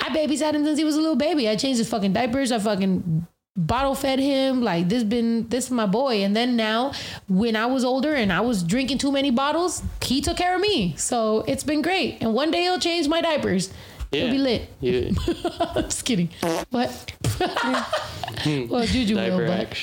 I 0.00 0.08
babysat 0.10 0.54
him 0.54 0.64
since 0.64 0.78
he 0.78 0.84
was 0.84 0.96
a 0.96 1.00
little 1.00 1.16
baby. 1.16 1.48
I 1.48 1.56
changed 1.56 1.78
his 1.78 1.88
fucking 1.88 2.12
diapers. 2.12 2.52
I 2.52 2.58
fucking 2.58 3.26
bottle 3.56 3.94
fed 3.94 4.20
him. 4.20 4.62
Like 4.62 4.88
this 4.88 5.02
been 5.02 5.48
this 5.48 5.66
is 5.66 5.70
my 5.70 5.86
boy. 5.86 6.22
And 6.22 6.34
then 6.34 6.56
now 6.56 6.92
when 7.28 7.56
I 7.56 7.66
was 7.66 7.84
older 7.84 8.14
and 8.14 8.32
I 8.32 8.40
was 8.40 8.62
drinking 8.62 8.98
too 8.98 9.12
many 9.12 9.30
bottles, 9.30 9.82
he 10.02 10.20
took 10.20 10.36
care 10.36 10.54
of 10.54 10.60
me. 10.60 10.94
So 10.96 11.44
it's 11.48 11.64
been 11.64 11.82
great. 11.82 12.18
And 12.20 12.32
one 12.32 12.50
day 12.50 12.62
he'll 12.62 12.78
change 12.78 13.08
my 13.08 13.20
diapers. 13.20 13.70
It'll 14.10 14.30
be 14.30 14.38
lit. 14.38 14.68
You, 14.80 15.10
Just 15.74 16.04
kidding. 16.04 16.30
But 16.70 17.12
well, 18.46 18.86
Juju 18.86 19.16
will, 19.16 19.46
but. 19.46 19.76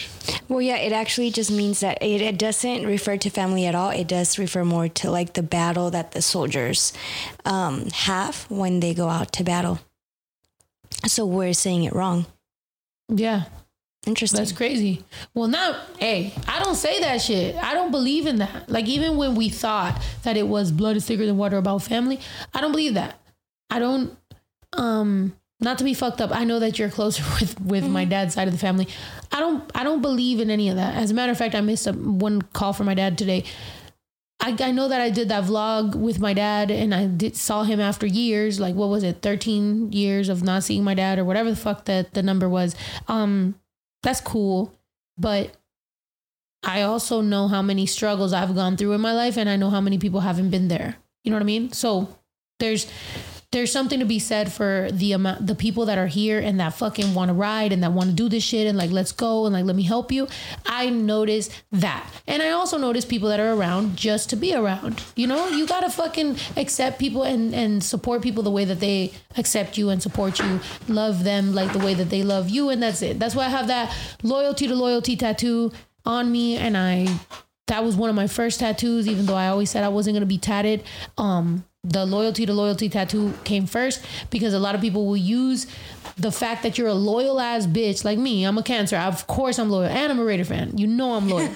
Well, 0.49 0.61
yeah, 0.61 0.77
it 0.77 0.91
actually 0.91 1.31
just 1.31 1.51
means 1.51 1.79
that 1.81 2.01
it, 2.01 2.21
it 2.21 2.37
doesn't 2.37 2.85
refer 2.85 3.17
to 3.17 3.29
family 3.29 3.65
at 3.65 3.75
all. 3.75 3.91
It 3.91 4.07
does 4.07 4.39
refer 4.39 4.65
more 4.65 4.87
to 4.87 5.11
like 5.11 5.33
the 5.33 5.43
battle 5.43 5.91
that 5.91 6.11
the 6.11 6.21
soldiers 6.21 6.93
um, 7.45 7.87
have 7.93 8.45
when 8.49 8.79
they 8.79 8.93
go 8.93 9.09
out 9.09 9.31
to 9.33 9.43
battle. 9.43 9.79
So 11.05 11.25
we're 11.25 11.53
saying 11.53 11.83
it 11.83 11.93
wrong. 11.93 12.25
yeah. 13.09 13.43
Interesting. 14.07 14.37
That's 14.37 14.51
crazy. 14.51 15.03
Well, 15.33 15.47
now, 15.47 15.81
hey, 15.97 16.31
I 16.47 16.59
don't 16.63 16.75
say 16.75 16.99
that 16.99 17.23
shit. 17.23 17.55
I 17.55 17.73
don't 17.73 17.89
believe 17.89 18.27
in 18.27 18.35
that. 18.37 18.69
Like, 18.69 18.85
even 18.85 19.17
when 19.17 19.33
we 19.33 19.49
thought 19.49 19.99
that 20.21 20.37
it 20.37 20.47
was 20.47 20.71
blood 20.71 20.95
is 20.95 21.05
thicker 21.07 21.25
than 21.25 21.37
water 21.37 21.57
about 21.57 21.81
family, 21.81 22.19
I 22.53 22.61
don't 22.61 22.71
believe 22.71 22.93
that. 22.93 23.19
I 23.69 23.79
don't, 23.79 24.17
um, 24.73 25.35
not 25.59 25.77
to 25.77 25.83
be 25.83 25.93
fucked 25.93 26.21
up. 26.21 26.31
I 26.35 26.43
know 26.43 26.59
that 26.59 26.77
you're 26.77 26.89
closer 26.89 27.23
with 27.39 27.59
with 27.61 27.87
my 27.87 28.05
dad's 28.05 28.33
side 28.33 28.47
of 28.47 28.53
the 28.53 28.59
family. 28.59 28.87
I 29.31 29.39
don't, 29.39 29.69
I 29.73 29.83
don't 29.83 30.01
believe 30.01 30.39
in 30.39 30.49
any 30.49 30.69
of 30.69 30.75
that. 30.75 30.95
As 30.95 31.11
a 31.11 31.13
matter 31.13 31.31
of 31.31 31.37
fact, 31.37 31.55
I 31.55 31.61
missed 31.61 31.87
a, 31.87 31.93
one 31.93 32.41
call 32.41 32.73
from 32.73 32.85
my 32.85 32.93
dad 32.93 33.17
today. 33.17 33.45
I, 34.41 34.55
I 34.59 34.71
know 34.71 34.87
that 34.89 35.01
I 35.01 35.09
did 35.09 35.29
that 35.29 35.45
vlog 35.45 35.95
with 35.95 36.19
my 36.19 36.33
dad 36.33 36.69
and 36.69 36.93
I 36.93 37.07
did 37.07 37.35
saw 37.35 37.63
him 37.63 37.79
after 37.79 38.05
years, 38.05 38.59
like 38.59 38.75
what 38.75 38.89
was 38.89 39.03
it, 39.03 39.21
13 39.21 39.91
years 39.91 40.29
of 40.29 40.43
not 40.43 40.63
seeing 40.63 40.83
my 40.83 40.93
dad 40.93 41.17
or 41.17 41.25
whatever 41.25 41.49
the 41.49 41.55
fuck 41.55 41.85
that 41.85 42.13
the 42.13 42.21
number 42.21 42.47
was. 42.49 42.75
Um, 43.07 43.55
that's 44.03 44.21
cool. 44.21 44.77
But 45.17 45.55
I 46.63 46.81
also 46.81 47.21
know 47.21 47.47
how 47.47 47.61
many 47.61 47.85
struggles 47.85 48.33
I've 48.33 48.55
gone 48.55 48.75
through 48.75 48.91
in 48.91 49.01
my 49.01 49.13
life 49.13 49.37
and 49.37 49.49
I 49.49 49.55
know 49.55 49.69
how 49.69 49.81
many 49.81 49.97
people 49.97 50.19
haven't 50.19 50.49
been 50.49 50.67
there. 50.67 50.97
You 51.23 51.31
know 51.31 51.37
what 51.37 51.43
I 51.43 51.45
mean? 51.45 51.71
So 51.71 52.09
there's 52.59 52.87
there's 53.55 53.71
something 53.71 53.99
to 53.99 54.05
be 54.05 54.19
said 54.19 54.51
for 54.51 54.89
the 54.91 55.13
amount 55.13 55.47
the 55.47 55.55
people 55.55 55.85
that 55.85 55.97
are 55.97 56.07
here 56.07 56.39
and 56.39 56.59
that 56.59 56.73
fucking 56.73 57.13
want 57.13 57.29
to 57.29 57.33
ride 57.33 57.71
and 57.71 57.81
that 57.83 57.93
want 57.93 58.09
to 58.09 58.13
do 58.13 58.27
this 58.27 58.43
shit 58.43 58.67
and 58.67 58.77
like 58.77 58.91
let's 58.91 59.13
go 59.13 59.45
and 59.45 59.53
like 59.53 59.63
let 59.63 59.77
me 59.77 59.83
help 59.83 60.11
you. 60.11 60.27
I 60.65 60.89
notice 60.89 61.49
that. 61.71 62.05
And 62.27 62.43
I 62.43 62.49
also 62.49 62.77
notice 62.77 63.05
people 63.05 63.29
that 63.29 63.39
are 63.39 63.53
around 63.53 63.95
just 63.95 64.29
to 64.31 64.35
be 64.35 64.53
around. 64.53 65.01
You 65.15 65.27
know, 65.27 65.47
you 65.47 65.65
got 65.65 65.81
to 65.81 65.89
fucking 65.89 66.35
accept 66.57 66.99
people 66.99 67.23
and 67.23 67.55
and 67.55 67.81
support 67.81 68.21
people 68.21 68.43
the 68.43 68.51
way 68.51 68.65
that 68.65 68.81
they 68.81 69.13
accept 69.37 69.77
you 69.77 69.89
and 69.89 70.03
support 70.03 70.37
you. 70.39 70.59
Love 70.89 71.23
them 71.23 71.55
like 71.55 71.71
the 71.71 71.79
way 71.79 71.93
that 71.93 72.09
they 72.09 72.23
love 72.23 72.49
you 72.49 72.69
and 72.69 72.83
that's 72.83 73.01
it. 73.01 73.19
That's 73.19 73.35
why 73.35 73.45
I 73.45 73.49
have 73.49 73.67
that 73.67 73.95
loyalty 74.21 74.67
to 74.67 74.75
loyalty 74.75 75.15
tattoo 75.15 75.71
on 76.03 76.29
me 76.29 76.57
and 76.57 76.75
I 76.75 77.07
that 77.67 77.85
was 77.85 77.95
one 77.95 78.09
of 78.09 78.17
my 78.17 78.27
first 78.27 78.59
tattoos 78.59 79.07
even 79.07 79.25
though 79.25 79.35
I 79.35 79.47
always 79.47 79.69
said 79.69 79.85
I 79.85 79.87
wasn't 79.87 80.15
going 80.15 80.27
to 80.27 80.27
be 80.27 80.37
tatted. 80.37 80.83
Um 81.17 81.63
the 81.87 82.05
loyalty 82.05 82.45
to 82.45 82.53
loyalty 82.53 82.89
tattoo 82.89 83.33
came 83.43 83.67
first 83.67 84.03
because 84.29 84.53
a 84.53 84.59
lot 84.59 84.75
of 84.75 84.81
people 84.81 85.05
will 85.05 85.17
use 85.17 85.67
the 86.17 86.31
fact 86.31 86.63
that 86.63 86.77
you're 86.77 86.87
a 86.87 86.93
loyal 86.93 87.39
ass 87.39 87.67
bitch 87.67 88.03
like 88.03 88.17
me. 88.17 88.43
I'm 88.43 88.57
a 88.57 88.63
cancer. 88.63 88.97
Of 88.97 89.27
course 89.27 89.59
I'm 89.59 89.69
loyal 89.69 89.89
and 89.89 90.11
I'm 90.11 90.19
a 90.19 90.23
Raider 90.23 90.45
fan. 90.45 90.77
You 90.77 90.87
know 90.87 91.13
I'm 91.13 91.29
loyal. 91.29 91.53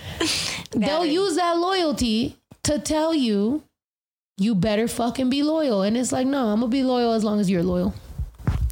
They'll 0.72 1.06
use 1.06 1.36
that 1.36 1.56
loyalty 1.58 2.36
to 2.64 2.78
tell 2.78 3.14
you 3.14 3.62
you 4.38 4.54
better 4.54 4.88
fucking 4.88 5.30
be 5.30 5.42
loyal. 5.42 5.82
And 5.82 5.96
it's 5.96 6.12
like, 6.12 6.26
no, 6.26 6.48
I'm 6.48 6.60
gonna 6.60 6.70
be 6.70 6.82
loyal 6.82 7.12
as 7.12 7.22
long 7.22 7.38
as 7.38 7.48
you're 7.50 7.62
loyal. 7.62 7.94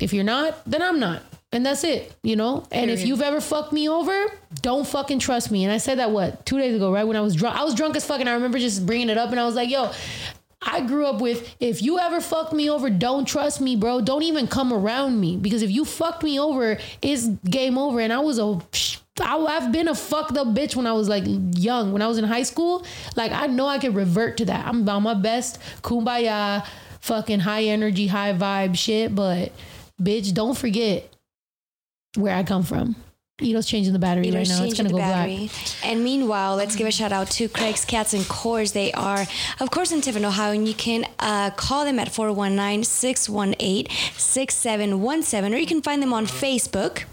If 0.00 0.12
you're 0.12 0.24
not, 0.24 0.58
then 0.64 0.82
I'm 0.82 0.98
not. 0.98 1.22
And 1.52 1.66
that's 1.66 1.82
it, 1.82 2.14
you 2.22 2.36
know? 2.36 2.64
And 2.70 2.90
if 2.92 3.04
you've 3.04 3.20
ever 3.20 3.40
fucked 3.40 3.72
me 3.72 3.88
over, 3.88 4.26
don't 4.62 4.86
fucking 4.86 5.18
trust 5.18 5.50
me. 5.50 5.64
And 5.64 5.72
I 5.72 5.78
said 5.78 5.98
that 5.98 6.12
what, 6.12 6.46
two 6.46 6.58
days 6.58 6.76
ago, 6.76 6.92
right? 6.92 7.04
When 7.04 7.16
I 7.16 7.20
was 7.22 7.34
drunk. 7.34 7.56
I 7.56 7.64
was 7.64 7.74
drunk 7.74 7.96
as 7.96 8.06
fuck 8.06 8.20
and 8.20 8.28
I 8.28 8.34
remember 8.34 8.60
just 8.60 8.86
bringing 8.86 9.08
it 9.08 9.18
up 9.18 9.30
and 9.30 9.40
I 9.40 9.44
was 9.44 9.56
like, 9.56 9.68
yo, 9.68 9.90
I 10.62 10.82
grew 10.82 11.06
up 11.06 11.20
with 11.20 11.56
if 11.58 11.82
you 11.82 11.98
ever 11.98 12.20
fucked 12.20 12.52
me 12.52 12.68
over, 12.68 12.90
don't 12.90 13.26
trust 13.26 13.60
me, 13.60 13.76
bro. 13.76 14.02
Don't 14.02 14.22
even 14.22 14.46
come 14.46 14.72
around 14.72 15.18
me 15.18 15.36
because 15.36 15.62
if 15.62 15.70
you 15.70 15.84
fucked 15.84 16.22
me 16.22 16.38
over, 16.38 16.78
it's 17.00 17.28
game 17.48 17.78
over. 17.78 18.00
And 18.00 18.12
I 18.12 18.18
was 18.18 18.38
a 18.38 18.60
I, 19.20 19.36
have 19.60 19.72
been 19.72 19.88
a 19.88 19.94
fucked 19.94 20.36
up 20.36 20.48
bitch 20.48 20.76
when 20.76 20.86
I 20.86 20.92
was 20.92 21.08
like 21.08 21.24
young. 21.54 21.92
When 21.92 22.02
I 22.02 22.06
was 22.06 22.18
in 22.18 22.24
high 22.24 22.42
school, 22.42 22.84
like 23.16 23.32
I 23.32 23.46
know 23.46 23.66
I 23.66 23.78
could 23.78 23.94
revert 23.94 24.36
to 24.38 24.44
that. 24.46 24.66
I'm 24.66 24.88
on 24.88 25.02
my 25.02 25.14
best 25.14 25.60
kumbaya, 25.82 26.66
fucking 27.00 27.40
high 27.40 27.64
energy, 27.64 28.06
high 28.06 28.32
vibe 28.34 28.76
shit. 28.76 29.14
But 29.14 29.52
bitch, 30.00 30.34
don't 30.34 30.56
forget 30.56 31.10
where 32.16 32.34
I 32.34 32.42
come 32.42 32.62
from. 32.62 32.96
Ito's 33.42 33.66
changing 33.66 33.92
the 33.92 33.98
battery 33.98 34.30
right 34.30 34.46
now. 34.48 34.62
It's 34.64 34.76
changing 34.76 34.76
gonna 34.76 34.88
the 34.88 34.94
go 34.94 34.98
battery. 34.98 35.36
black. 35.48 35.84
And 35.84 36.04
meanwhile, 36.04 36.56
let's 36.56 36.76
give 36.76 36.86
a 36.86 36.90
shout 36.90 37.12
out 37.12 37.30
to 37.32 37.48
Craig's 37.48 37.84
Cats 37.84 38.14
and 38.14 38.26
Cores. 38.28 38.72
They 38.72 38.92
are, 38.92 39.26
of 39.60 39.70
course, 39.70 39.92
in 39.92 40.00
Tiffin, 40.00 40.24
Ohio, 40.24 40.52
and 40.52 40.66
you 40.66 40.74
can 40.74 41.06
uh, 41.18 41.50
call 41.50 41.84
them 41.84 41.98
at 41.98 42.10
419 42.12 42.84
618 42.84 43.86
6717, 44.16 45.54
or 45.54 45.58
you 45.58 45.66
can 45.66 45.82
find 45.82 46.02
them 46.02 46.12
on 46.12 46.26
Facebook. 46.26 47.04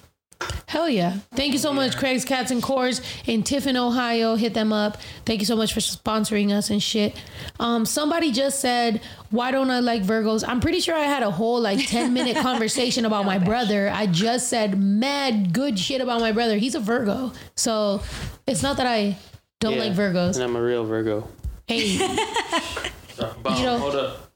Hell 0.67 0.89
yeah. 0.89 1.17
Thank 1.35 1.53
you 1.53 1.59
so 1.59 1.73
much, 1.73 1.97
Craig's 1.97 2.25
Cats 2.25 2.51
and 2.53 2.63
Cores 2.63 3.01
in 3.27 3.43
Tiffin, 3.43 3.77
Ohio. 3.77 4.37
Hit 4.37 4.55
them 4.55 4.73
up. 4.73 4.99
Thank 5.27 5.41
you 5.41 5.47
so 5.47 5.57
much 5.57 5.75
for 5.75 5.81
sponsoring 5.81 6.53
us 6.53 6.71
and 6.71 6.81
shit. 6.83 7.21
Um, 7.59 7.85
somebody 7.85 8.31
just 8.31 8.61
said, 8.61 9.01
Why 9.31 9.51
don't 9.51 9.71
I 9.71 9.81
like 9.81 10.03
Virgos? 10.05 10.45
I'm 10.47 10.61
pretty 10.61 10.79
sure 10.81 10.95
I 10.95 11.03
had 11.03 11.23
a 11.25 11.31
whole 11.31 11.61
like 11.61 11.85
10 11.89 12.13
minute 12.15 12.37
conversation 12.37 13.05
about 13.05 13.25
my 13.27 13.39
brother. 13.39 13.91
I 13.93 14.07
just 14.07 14.49
said 14.49 14.79
mad 14.79 15.53
good 15.53 15.77
shit 15.79 16.01
about 16.01 16.21
my 16.21 16.31
brother. 16.33 16.57
He's 16.57 16.77
a 16.77 16.81
Virgo. 16.81 17.33
So 17.57 18.01
it's 18.47 18.63
not 18.63 18.77
that 18.77 18.87
I 18.87 19.19
don't 19.59 19.75
Yeah, 19.75 19.81
like 19.85 19.93
Virgos. 19.93 20.37
And 20.37 20.45
I'm 20.45 20.55
a 20.57 20.63
real 20.63 20.85
Virgo. 20.85 21.29
Hey. 21.67 21.99
So, 23.15 23.35
bomb, 23.43 23.57
You 23.59 23.65
know- 23.65 23.79
hold 23.79 23.97
up. 23.97 24.30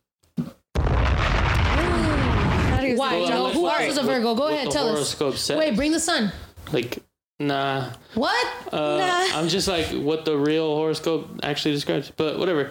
Why, 2.99 3.17
Well, 3.19 3.27
Joe? 3.29 3.51
Who 3.51 3.69
else 3.69 3.83
is 3.83 3.97
a 3.99 4.01
what- 4.03 4.07
Virgo? 4.07 4.35
Go 4.35 4.43
what 4.45 4.53
ahead, 4.53 4.67
the 4.69 4.71
tell 4.73 4.89
us. 4.89 4.93
horoscope 4.95 5.37
says. 5.37 5.59
Wait, 5.59 5.77
bring 5.77 5.93
the 5.93 6.01
sun. 6.01 6.33
Like, 6.73 6.99
nah. 7.39 7.91
What? 8.15 8.47
Uh, 8.73 8.99
I'm 9.35 9.49
just 9.49 9.69
like 9.69 9.87
what 9.89 10.25
the 10.25 10.37
real 10.37 10.75
horoscope 10.75 11.29
actually 11.43 11.73
describes. 11.75 12.11
But 12.17 12.39
whatever. 12.39 12.71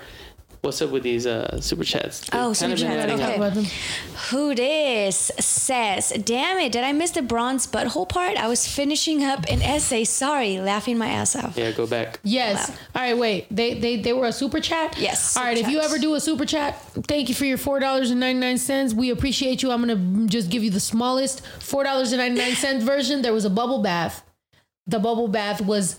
What's 0.64 0.82
up 0.82 0.92
with 0.92 1.04
these 1.04 1.28
uh, 1.28 1.60
super 1.60 1.84
chats? 1.84 2.22
They've 2.22 2.40
Oh, 2.42 2.54
super 2.54 2.70
been 2.70 2.78
chats. 2.78 3.22
Okay. 3.58 3.70
Who 4.30 4.56
this 4.56 5.30
says, 5.38 6.14
damn 6.24 6.58
it, 6.58 6.72
did 6.72 6.86
I 6.86 6.94
miss 6.94 7.12
the 7.12 7.22
bronze 7.22 7.68
butthole 7.68 8.08
part? 8.08 8.38
I 8.38 8.48
was 8.48 8.66
finishing 8.66 9.26
up 9.26 9.44
an 9.50 9.62
essay. 9.62 10.06
Sorry, 10.06 10.62
laughing 10.62 10.98
my 10.98 11.08
ass 11.10 11.36
off. 11.36 11.58
Yeah, 11.58 11.72
go 11.72 11.86
back. 11.86 12.22
Yes. 12.24 12.70
All 12.96 13.02
right, 13.02 13.18
wait. 13.18 13.48
They 13.52 13.74
they 13.74 13.98
they 13.98 14.14
were 14.14 14.28
a 14.28 14.32
super 14.32 14.62
chat? 14.62 14.98
Yes, 14.98 15.36
All 15.36 15.44
right, 15.44 15.58
if 15.58 15.68
you 15.68 15.82
ever 15.82 15.98
do 15.98 16.14
a 16.16 16.22
super 16.22 16.46
chat, 16.46 16.82
thank 17.10 17.28
you 17.28 17.36
for 17.36 17.44
your 17.44 17.58
$4.99. 17.58 18.94
We 18.94 19.10
appreciate 19.10 19.64
you. 19.64 19.72
I'm 19.72 19.86
going 19.86 20.24
to 20.24 20.28
just 20.32 20.50
give 20.50 20.64
you 20.64 20.70
the 20.70 20.80
smallest 20.80 21.44
$4.99 21.60 22.84
version. 22.84 23.22
There 23.22 23.34
was 23.34 23.44
a 23.44 23.50
bubble 23.50 23.82
bath. 23.82 24.24
The 24.88 25.00
bubble 25.00 25.28
bath 25.28 25.60
was 25.60 25.98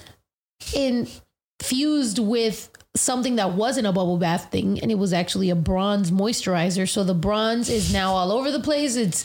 infused 0.74 2.18
with 2.18 2.70
something 2.96 3.36
that 3.36 3.52
wasn't 3.52 3.86
a 3.86 3.92
bubble 3.92 4.18
bath 4.18 4.52
thing 4.52 4.78
and 4.80 4.90
it 4.90 4.94
was 4.94 5.12
actually 5.12 5.50
a 5.50 5.54
bronze 5.56 6.12
moisturizer 6.12 6.88
so 6.88 7.02
the 7.02 7.14
bronze 7.14 7.68
is 7.68 7.92
now 7.92 8.12
all 8.12 8.30
over 8.30 8.52
the 8.52 8.60
place 8.60 8.94
it's 8.94 9.24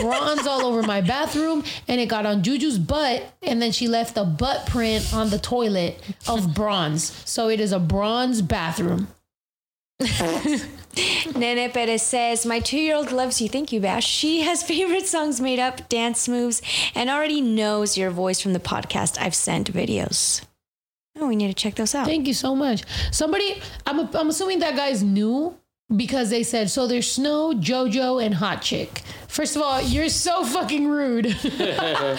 bronze 0.00 0.46
all 0.46 0.64
over 0.64 0.82
my 0.82 1.02
bathroom 1.02 1.62
and 1.86 2.00
it 2.00 2.06
got 2.06 2.24
on 2.24 2.42
juju's 2.42 2.78
butt 2.78 3.22
and 3.42 3.60
then 3.60 3.72
she 3.72 3.86
left 3.88 4.16
a 4.16 4.24
butt 4.24 4.66
print 4.66 5.12
on 5.12 5.28
the 5.28 5.38
toilet 5.38 6.02
of 6.26 6.54
bronze 6.54 7.12
so 7.28 7.48
it 7.50 7.60
is 7.60 7.72
a 7.72 7.78
bronze 7.78 8.40
bathroom 8.40 9.06
Nene 11.36 11.70
Perez 11.70 12.00
says, 12.00 12.46
My 12.46 12.58
two 12.58 12.78
year 12.78 12.96
old 12.96 13.12
loves 13.12 13.38
you. 13.42 13.50
Thank 13.50 13.70
you, 13.70 13.80
Bash. 13.80 14.06
She 14.06 14.40
has 14.40 14.62
favorite 14.72 15.06
songs 15.06 15.42
made 15.42 15.58
up, 15.58 15.90
dance 15.90 16.26
moves, 16.26 16.62
and 16.94 17.10
already 17.10 17.42
knows 17.42 17.98
your 17.98 18.10
voice 18.10 18.40
from 18.40 18.54
the 18.54 18.60
podcast. 18.60 19.20
I've 19.20 19.34
sent 19.34 19.70
videos. 19.70 20.40
Oh, 21.20 21.28
we 21.28 21.36
need 21.36 21.48
to 21.48 21.54
check 21.54 21.74
those 21.74 21.94
out. 21.94 22.06
Thank 22.06 22.26
you 22.26 22.34
so 22.34 22.56
much. 22.56 22.82
Somebody, 23.12 23.60
I'm, 23.86 24.08
I'm 24.16 24.28
assuming 24.30 24.60
that 24.60 24.74
guy's 24.76 25.02
new 25.02 25.54
because 25.94 26.30
they 26.30 26.42
said, 26.42 26.70
so 26.70 26.86
there's 26.86 27.10
Snow, 27.10 27.52
JoJo, 27.52 28.24
and 28.24 28.34
Hot 28.34 28.62
Chick. 28.62 29.02
First 29.28 29.56
of 29.56 29.62
all, 29.62 29.82
you're 29.82 30.08
so 30.08 30.44
fucking 30.44 30.88
rude. 30.88 31.26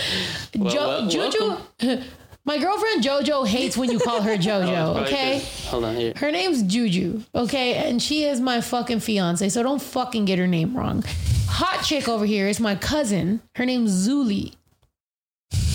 Well, 0.55 0.69
jo- 0.71 0.87
wel- 0.87 1.07
Juju, 1.09 2.01
my 2.43 2.57
girlfriend 2.57 3.03
JoJo 3.03 3.47
hates 3.47 3.77
when 3.77 3.89
you 3.91 3.99
call 3.99 4.21
her 4.21 4.31
Oh, 4.31 4.35
it's 4.35 4.45
JoJo, 4.45 4.67
probably 4.93 5.01
okay? 5.03 5.39
'cause- 5.39 5.65
Hold 5.67 5.85
on 5.85 5.95
here. 5.95 6.13
Her 6.17 6.31
name's 6.31 6.61
Juju, 6.63 7.23
okay? 7.33 7.75
And 7.75 8.01
she 8.01 8.25
is 8.25 8.41
my 8.41 8.59
fucking 8.61 8.99
fiance, 8.99 9.47
so 9.49 9.63
don't 9.63 9.81
fucking 9.81 10.25
get 10.25 10.37
her 10.39 10.47
name 10.47 10.75
wrong. 10.75 11.03
Hot 11.47 11.83
Chick 11.83 12.07
over 12.09 12.25
here 12.25 12.47
is 12.47 12.59
my 12.59 12.75
cousin. 12.75 13.41
Her 13.55 13.65
name's 13.65 14.07
Zuli. 14.07 14.53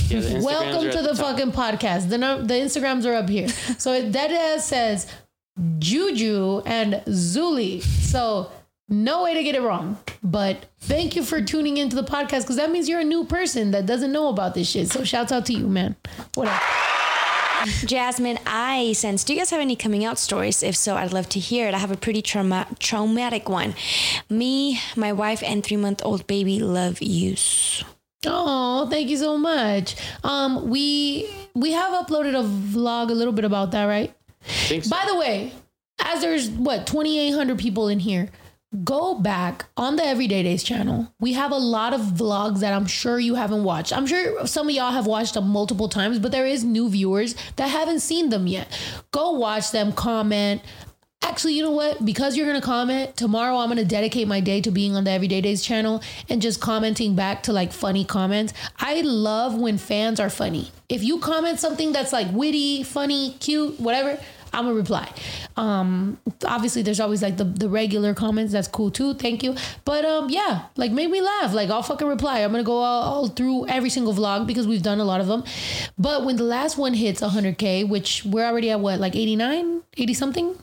Yeah, 0.09 0.21
the 0.21 0.41
Welcome 0.45 0.91
to 0.91 0.99
at 0.99 1.05
the, 1.05 1.15
fucking 1.15 1.53
podcast. 1.53 2.09
The 2.09 2.19
the 2.19 2.55
Instagrams 2.55 3.05
are 3.05 3.15
up 3.15 3.29
here. 3.29 3.49
So 3.79 4.09
that 4.11 4.61
says 4.61 5.07
Juju 5.79 6.63
and 6.65 6.95
Zuli. 7.07 7.83
So 7.83 8.51
no 8.89 9.25
way 9.25 9.35
to 9.35 9.43
get 9.43 9.55
it 9.55 9.63
wrong. 9.63 9.99
But 10.23 10.67
thank 10.81 11.17
you 11.17 11.23
for 11.23 11.41
tuning 11.43 11.77
into 11.77 11.97
the 11.97 12.05
podcast 12.05 12.43
because 12.43 12.57
that 12.57 12.71
means 12.71 12.89
you're 12.89 13.01
a 13.01 13.05
new 13.05 13.25
person 13.25 13.73
that 13.73 13.87
doesn't 13.87 14.13
know 14.13 14.29
about 14.29 14.55
this 14.55 14.71
shit. 14.71 14.89
So 14.89 15.05
shouts 15.05 15.33
out 15.33 15.47
to 15.47 15.53
you, 15.53 15.69
man. 15.69 15.97
What 16.35 16.49
up? 16.49 16.63
Jasmine 17.85 18.39
I 18.47 18.93
sense. 18.93 19.25
Do 19.25 19.33
you 19.33 19.41
guys 19.41 19.51
have 19.51 19.61
any 19.61 19.77
coming 19.77 20.05
out 20.05 20.19
stories? 20.19 20.63
If 20.63 20.77
so, 20.77 20.95
I'd 20.97 21.13
love 21.13 21.29
to 21.31 21.41
hear 21.41 21.67
it. 21.67 21.75
I 21.75 21.79
have 21.79 21.91
a 21.91 21.97
pretty 21.97 22.23
trauma- 22.23 22.69
traumatic 22.79 23.49
one. 23.49 23.75
Me, 24.31 24.81
my 24.95 25.13
wife, 25.13 25.43
and 25.43 25.65
three 25.65 25.77
month 25.77 26.01
old 26.05 26.27
baby 26.27 26.61
love 26.61 27.01
yous. 27.03 27.83
Oh, 28.27 28.87
thank 28.91 29.09
you 29.09 29.17
so 29.17 29.39
much. 29.39 29.97
Um, 30.25 30.69
we 30.69 31.29
we 31.55 31.73
have 31.73 32.07
uploaded 32.07 32.35
a 32.39 32.43
vlog 32.45 33.11
a 33.11 33.15
little 33.15 33.33
bit 33.33 33.45
about 33.45 33.71
that, 33.73 33.85
right? 33.85 34.13
By 34.89 35.05
the 35.09 35.17
way, 35.17 35.53
as 36.01 36.21
there's 36.21 36.51
what 36.51 36.87
2,800 36.87 37.59
people 37.59 37.89
in 37.89 37.99
here, 37.99 38.29
go 38.85 39.15
back 39.15 39.67
on 39.77 39.97
the 39.97 40.05
Everyday 40.05 40.43
Days 40.43 40.63
channel. 40.63 41.13
We 41.21 41.33
have 41.33 41.51
a 41.53 41.57
lot 41.57 41.95
of 41.95 42.01
vlogs 42.01 42.61
that 42.61 42.73
I'm 42.75 42.87
sure 42.87 43.19
you 43.19 43.35
haven't 43.35 43.65
watched. 43.65 43.93
I'm 43.93 44.07
sure 44.07 44.47
some 44.47 44.69
of 44.69 44.75
y'all 44.75 44.91
have 44.91 45.07
watched 45.07 45.35
them 45.35 45.49
multiple 45.49 45.89
times, 45.89 46.19
but 46.19 46.33
there 46.33 46.47
is 46.47 46.65
new 46.65 46.89
viewers 46.89 47.35
that 47.57 47.69
haven't 47.69 48.01
seen 48.01 48.29
them 48.29 48.47
yet. 48.47 48.69
Go 49.13 49.31
watch 49.33 49.71
them, 49.71 49.93
comment. 49.93 50.63
Actually, 51.23 51.55
you 51.55 51.63
know 51.63 51.71
what? 51.71 52.03
Because 52.05 52.37
you're 52.37 52.47
gonna 52.47 52.61
comment 52.63 53.17
tomorrow, 53.17 53.57
I'm 53.57 53.69
gonna 53.69 53.85
dedicate 53.85 54.27
my 54.27 54.41
day 54.41 54.61
to 54.63 54.71
being 54.71 54.97
on 54.97 55.05
the 55.05 55.11
Everyday 55.11 55.41
Days 55.41 55.63
channel 55.63 56.03
and 56.29 56.41
just 56.41 56.61
commenting 56.61 57.15
back 57.15 57.43
to 57.43 57.53
like 57.53 57.73
funny 57.73 58.05
comments. 58.05 58.55
I 58.79 59.03
love 59.03 59.55
when 59.55 59.77
fans 59.77 60.19
are 60.19 60.31
funny. 60.31 60.71
If 60.89 61.03
you 61.03 61.19
comment 61.19 61.59
something 61.59 61.93
that's 61.93 62.13
like 62.13 62.29
witty, 62.33 62.85
funny, 62.85 63.37
cute, 63.41 63.79
whatever, 63.79 64.19
I'm 64.53 64.65
gonna 64.65 64.77
reply. 64.77 65.13
Um, 65.59 66.19
obviously, 66.47 66.81
there's 66.81 67.01
always 67.01 67.23
like 67.23 67.37
the 67.37 67.45
the 67.45 67.69
regular 67.69 68.15
comments. 68.15 68.53
That's 68.53 68.69
cool 68.69 68.91
too. 68.91 69.13
Thank 69.13 69.43
you. 69.43 69.57
But 69.85 70.07
um, 70.07 70.31
yeah, 70.31 70.63
like 70.77 70.93
make 70.93 71.11
me 71.11 71.21
laugh. 71.21 71.53
Like 71.53 71.69
I'll 71.69 71.83
fucking 71.83 72.09
reply. 72.09 72.41
I'm 72.41 72.51
gonna 72.51 72.65
go 72.65 72.79
all, 72.79 73.03
all 73.03 73.29
through 73.29 73.67
every 73.69 73.91
single 73.91 74.15
vlog 74.15 74.47
because 74.47 74.67
we've 74.67 74.83
done 74.83 75.01
a 75.01 75.05
lot 75.05 75.21
of 75.21 75.27
them. 75.27 75.45
But 75.99 76.25
when 76.25 76.37
the 76.37 76.45
last 76.45 76.79
one 76.79 76.95
hits 76.95 77.21
100k, 77.21 77.87
which 77.89 78.25
we're 78.25 78.47
already 78.47 78.71
at 78.71 78.81
what 78.81 79.01
like 79.01 79.15
89, 79.15 79.83
80 79.99 80.15
something. 80.15 80.59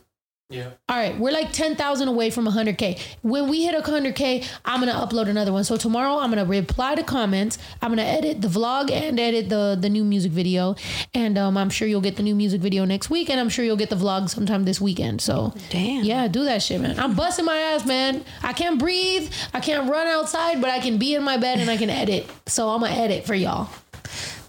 Yeah. 0.54 0.70
All 0.88 0.98
right, 0.98 1.18
we're 1.18 1.32
like 1.32 1.52
10,000 1.52 2.08
away 2.08 2.30
from 2.30 2.46
100K. 2.46 3.02
When 3.24 3.50
we 3.50 3.66
hit 3.66 3.74
100K, 3.84 4.48
I'm 4.64 4.82
going 4.82 4.94
to 4.94 5.00
upload 5.00 5.28
another 5.28 5.52
one. 5.52 5.64
So 5.64 5.78
tomorrow 5.78 6.20
I'm 6.20 6.32
going 6.32 6.46
to 6.46 6.50
reply 6.50 6.94
to 6.94 7.04
comments. 7.04 7.58
I'm 7.82 7.90
going 7.90 8.06
to 8.06 8.12
edit 8.12 8.42
the 8.42 8.48
vlog 8.48 8.92
and 8.92 9.20
edit 9.20 9.50
the 9.50 9.76
the 9.80 9.90
new 9.90 10.04
music 10.04 10.32
video. 10.32 10.76
And 11.16 11.38
um, 11.40 11.58
I'm 11.58 11.72
sure 11.72 11.88
you'll 11.88 12.02
get 12.02 12.18
the 12.18 12.24
new 12.24 12.36
music 12.36 12.62
video 12.62 12.86
next 12.86 13.10
week 13.10 13.32
and 13.32 13.40
I'm 13.40 13.50
sure 13.50 13.66
you'll 13.66 13.78
get 13.78 13.90
the 13.90 13.96
vlog 13.96 14.30
sometime 14.30 14.64
this 14.64 14.80
weekend. 14.80 15.22
So 15.22 15.56
Damn. 15.72 16.04
Yeah, 16.04 16.28
do 16.28 16.44
that 16.46 16.62
shit, 16.62 16.80
man. 16.80 17.00
I'm 17.00 17.16
busting 17.16 17.46
my 17.46 17.58
ass, 17.58 17.86
man. 17.86 18.24
I 18.44 18.54
can't 18.54 18.78
breathe. 18.78 19.32
I 19.54 19.60
can't 19.60 19.90
run 19.90 20.06
outside, 20.06 20.62
but 20.62 20.70
I 20.70 20.80
can 20.80 21.00
be 21.00 21.16
in 21.16 21.24
my 21.24 21.38
bed 21.38 21.60
and 21.60 21.70
I 21.70 21.78
can 21.78 21.90
edit. 21.90 22.30
So 22.46 22.70
I'm 22.70 22.82
going 22.82 22.94
to 22.94 23.00
edit 23.00 23.26
for 23.26 23.34
y'all. 23.34 23.70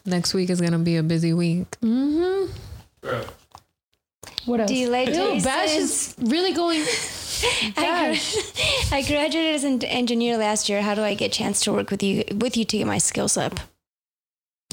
Next 0.07 0.35
week 0.35 0.51
is 0.51 0.61
gonna 0.61 0.79
be 0.79 0.97
a 0.97 1.03
busy 1.03 1.33
week. 1.33 1.71
Mm-hmm. 1.81 2.53
What 4.47 4.61
else? 4.61 4.69
Do 4.71 4.77
you 4.77 4.89
like 4.89 5.09
Ew, 5.09 5.41
Bash 5.43 5.75
is 5.75 6.15
really 6.21 6.53
going. 6.53 6.85
I, 7.77 8.19
gra- 8.91 8.97
I 8.99 9.03
graduated 9.03 9.55
as 9.55 9.65
an 9.65 9.85
engineer 9.85 10.39
last 10.39 10.69
year. 10.69 10.83
How 10.83 10.95
do 10.95 11.03
I 11.03 11.15
get 11.15 11.27
a 11.35 11.37
chance 11.39 11.61
to 11.63 11.73
work 11.73 11.91
with 11.91 12.03
you 12.03 12.25
with 12.35 12.57
you 12.57 12.65
to 12.65 12.79
get 12.79 12.87
my 12.87 12.99
skills 12.99 13.37
up? 13.37 13.61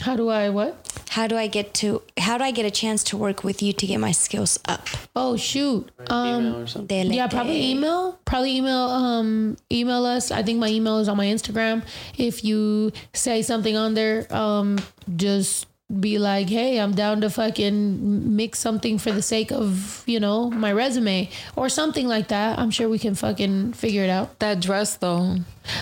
How 0.01 0.15
do 0.15 0.29
I 0.29 0.49
what? 0.49 0.75
How 1.09 1.27
do 1.27 1.35
I 1.37 1.47
get 1.47 1.73
to 1.75 2.01
how 2.17 2.37
do 2.37 2.43
I 2.43 2.51
get 2.51 2.65
a 2.65 2.71
chance 2.71 3.03
to 3.05 3.17
work 3.17 3.43
with 3.43 3.61
you 3.61 3.71
to 3.73 3.85
get 3.85 3.99
my 3.99 4.11
skills 4.11 4.57
up? 4.65 4.87
Oh 5.15 5.37
shoot. 5.37 5.89
Um, 6.09 6.65
Dele 6.85 7.15
yeah, 7.15 7.27
probably 7.27 7.71
email. 7.71 8.19
Probably 8.25 8.57
email. 8.57 8.89
Um, 8.89 9.57
email 9.71 10.05
us. 10.05 10.31
I 10.31 10.41
think 10.41 10.59
my 10.59 10.69
email 10.69 10.97
is 10.99 11.07
on 11.07 11.17
my 11.17 11.25
Instagram. 11.25 11.83
If 12.17 12.43
you 12.43 12.91
say 13.13 13.41
something 13.41 13.75
on 13.77 13.93
there, 13.93 14.25
um, 14.33 14.79
just 15.15 15.67
be 15.99 16.17
like, 16.17 16.49
"Hey, 16.49 16.79
I'm 16.79 16.93
down 16.93 17.21
to 17.21 17.29
fucking 17.29 18.35
mix 18.35 18.59
something 18.59 18.97
for 18.97 19.11
the 19.11 19.21
sake 19.21 19.51
of 19.51 20.03
you 20.05 20.19
know 20.19 20.49
my 20.49 20.71
resume 20.71 21.29
or 21.55 21.69
something 21.69 22.07
like 22.07 22.29
that." 22.29 22.59
I'm 22.59 22.71
sure 22.71 22.87
we 22.87 22.99
can 22.99 23.15
fucking 23.15 23.73
figure 23.73 24.03
it 24.03 24.09
out. 24.09 24.39
That 24.39 24.59
dress 24.59 24.95
though. 24.95 25.37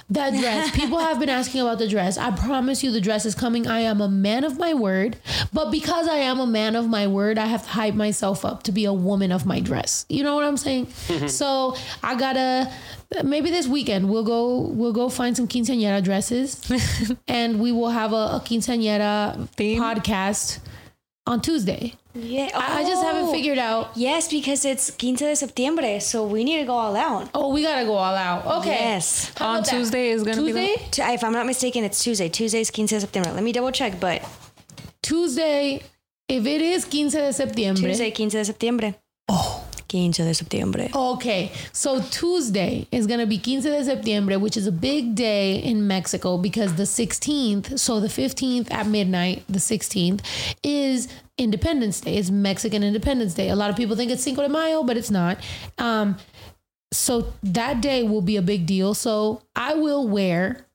That 0.09 0.33
dress. 0.33 0.71
People 0.71 0.99
have 0.99 1.19
been 1.19 1.29
asking 1.29 1.61
about 1.61 1.79
the 1.79 1.87
dress. 1.87 2.17
I 2.17 2.31
promise 2.31 2.83
you 2.83 2.91
the 2.91 3.01
dress 3.01 3.25
is 3.25 3.35
coming. 3.35 3.67
I 3.67 3.81
am 3.81 4.01
a 4.01 4.09
man 4.09 4.43
of 4.43 4.57
my 4.57 4.73
word. 4.73 5.17
But 5.53 5.71
because 5.71 6.07
I 6.07 6.17
am 6.17 6.39
a 6.39 6.47
man 6.47 6.75
of 6.75 6.87
my 6.89 7.07
word, 7.07 7.37
I 7.37 7.45
have 7.45 7.63
to 7.63 7.69
hype 7.69 7.93
myself 7.93 8.43
up 8.45 8.63
to 8.63 8.71
be 8.71 8.85
a 8.85 8.93
woman 8.93 9.31
of 9.31 9.45
my 9.45 9.59
dress. 9.59 10.05
You 10.09 10.23
know 10.23 10.35
what 10.35 10.43
I'm 10.45 10.57
saying? 10.57 10.87
so 11.27 11.75
I 12.03 12.15
gotta 12.15 12.71
maybe 13.23 13.49
this 13.49 13.67
weekend 13.67 14.07
we'll 14.09 14.23
go 14.23 14.59
we'll 14.59 14.93
go 14.93 15.09
find 15.09 15.35
some 15.35 15.47
quinceañera 15.47 16.03
dresses 16.03 16.71
and 17.27 17.59
we 17.59 17.71
will 17.71 17.89
have 17.89 18.13
a, 18.13 18.15
a 18.15 18.43
quinceañera 18.45 19.49
podcast 19.57 20.59
on 21.25 21.41
Tuesday. 21.41 21.95
Yeah, 22.15 22.49
I, 22.55 22.79
I 22.79 22.83
just 22.83 23.03
haven't 23.03 23.25
oh. 23.25 23.31
figured 23.31 23.59
out. 23.59 23.91
Yes, 23.95 24.27
because 24.29 24.65
it's 24.65 24.89
quince 24.89 25.19
de 25.19 25.35
septiembre, 25.35 26.01
so 26.01 26.25
we 26.25 26.43
need 26.43 26.57
to 26.57 26.65
go 26.65 26.73
all 26.73 26.95
out. 26.95 27.29
Oh, 27.35 27.53
we 27.53 27.61
gotta 27.61 27.85
go 27.85 27.93
all 27.93 28.15
out. 28.15 28.45
Okay. 28.59 28.71
Yes. 28.71 29.31
How 29.37 29.51
about 29.55 29.65
that? 29.65 29.71
Tuesday? 29.71 30.75
Tu- 30.91 31.01
If 31.03 31.23
I'm 31.23 31.33
not 31.33 31.45
mistaken, 31.45 31.83
it's 31.83 32.03
Tuesday. 32.03 32.27
Tuesday's 32.29 32.71
quince 32.71 32.89
de 32.91 32.99
septiembre. 33.01 33.31
Let 33.33 33.43
me 33.43 33.51
double 33.51 33.71
check, 33.71 33.99
but 33.99 34.23
Tuesday, 35.03 35.83
if 36.27 36.45
it 36.45 36.61
is 36.61 36.85
quince 36.85 37.13
de 37.13 37.31
septiembre. 37.31 37.83
Tuesday, 37.83 38.11
quince 38.11 38.33
de 38.33 38.45
septiembre. 38.45 38.95
Oh. 39.29 39.58
Quince 39.89 40.23
de 40.23 40.33
septiembre. 40.33 40.89
Okay, 40.93 41.51
so 41.73 42.01
Tuesday 42.01 42.87
is 42.91 43.07
gonna 43.07 43.25
be 43.25 43.37
quince 43.37 43.63
de 43.63 43.83
septiembre, 43.83 44.37
which 44.39 44.55
is 44.55 44.67
a 44.67 44.71
big 44.71 45.15
day 45.15 45.57
in 45.57 45.87
Mexico 45.87 46.37
because 46.37 46.75
the 46.75 46.83
16th, 46.83 47.79
so 47.79 47.99
the 47.99 48.07
15th 48.07 48.71
at 48.71 48.85
midnight, 48.87 49.43
the 49.49 49.59
16th 49.59 50.21
is 50.63 51.07
Independence 51.37 52.01
Day. 52.01 52.17
It's 52.17 52.29
Mexican 52.29 52.83
Independence 52.83 53.33
Day. 53.33 53.49
A 53.49 53.55
lot 53.55 53.69
of 53.69 53.75
people 53.75 53.95
think 53.95 54.11
it's 54.11 54.23
Cinco 54.23 54.41
de 54.41 54.49
Mayo, 54.49 54.83
but 54.83 54.97
it's 54.97 55.09
not. 55.09 55.37
Um, 55.77 56.17
so 56.91 57.33
that 57.43 57.81
day 57.81 58.03
will 58.03 58.21
be 58.21 58.37
a 58.37 58.41
big 58.41 58.65
deal. 58.65 58.93
So 58.93 59.41
I 59.55 59.73
will 59.75 60.07
wear. 60.07 60.65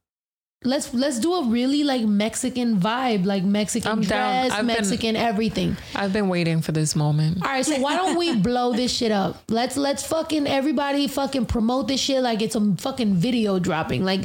Let's 0.64 0.94
let's 0.94 1.18
do 1.18 1.34
a 1.34 1.44
really 1.44 1.84
like 1.84 2.02
Mexican 2.02 2.78
vibe, 2.80 3.26
like 3.26 3.44
Mexican 3.44 3.90
I'm 3.90 4.00
dress, 4.00 4.50
I've 4.50 4.66
been- 4.66 4.76
Mexican 4.76 5.14
everything. 5.14 5.76
I've 5.94 6.12
been 6.12 6.28
waiting 6.28 6.62
for 6.62 6.72
this 6.72 6.96
moment. 6.96 7.42
All 7.44 7.48
right, 7.50 7.64
so 7.64 7.78
why 7.80 7.96
don't 7.96 8.16
we 8.16 8.34
blow 8.48 8.72
this 8.72 8.90
shit 8.92 9.12
up? 9.12 9.42
Let's 9.48 9.76
let's 9.76 10.06
fucking 10.06 10.46
everybody 10.46 11.06
fucking 11.06 11.46
promote 11.46 11.88
this 11.88 12.00
shit 12.00 12.22
like 12.22 12.40
it's 12.40 12.54
a 12.56 12.74
fucking 12.78 13.14
video 13.14 13.58
dropping. 13.58 14.04
Like 14.04 14.22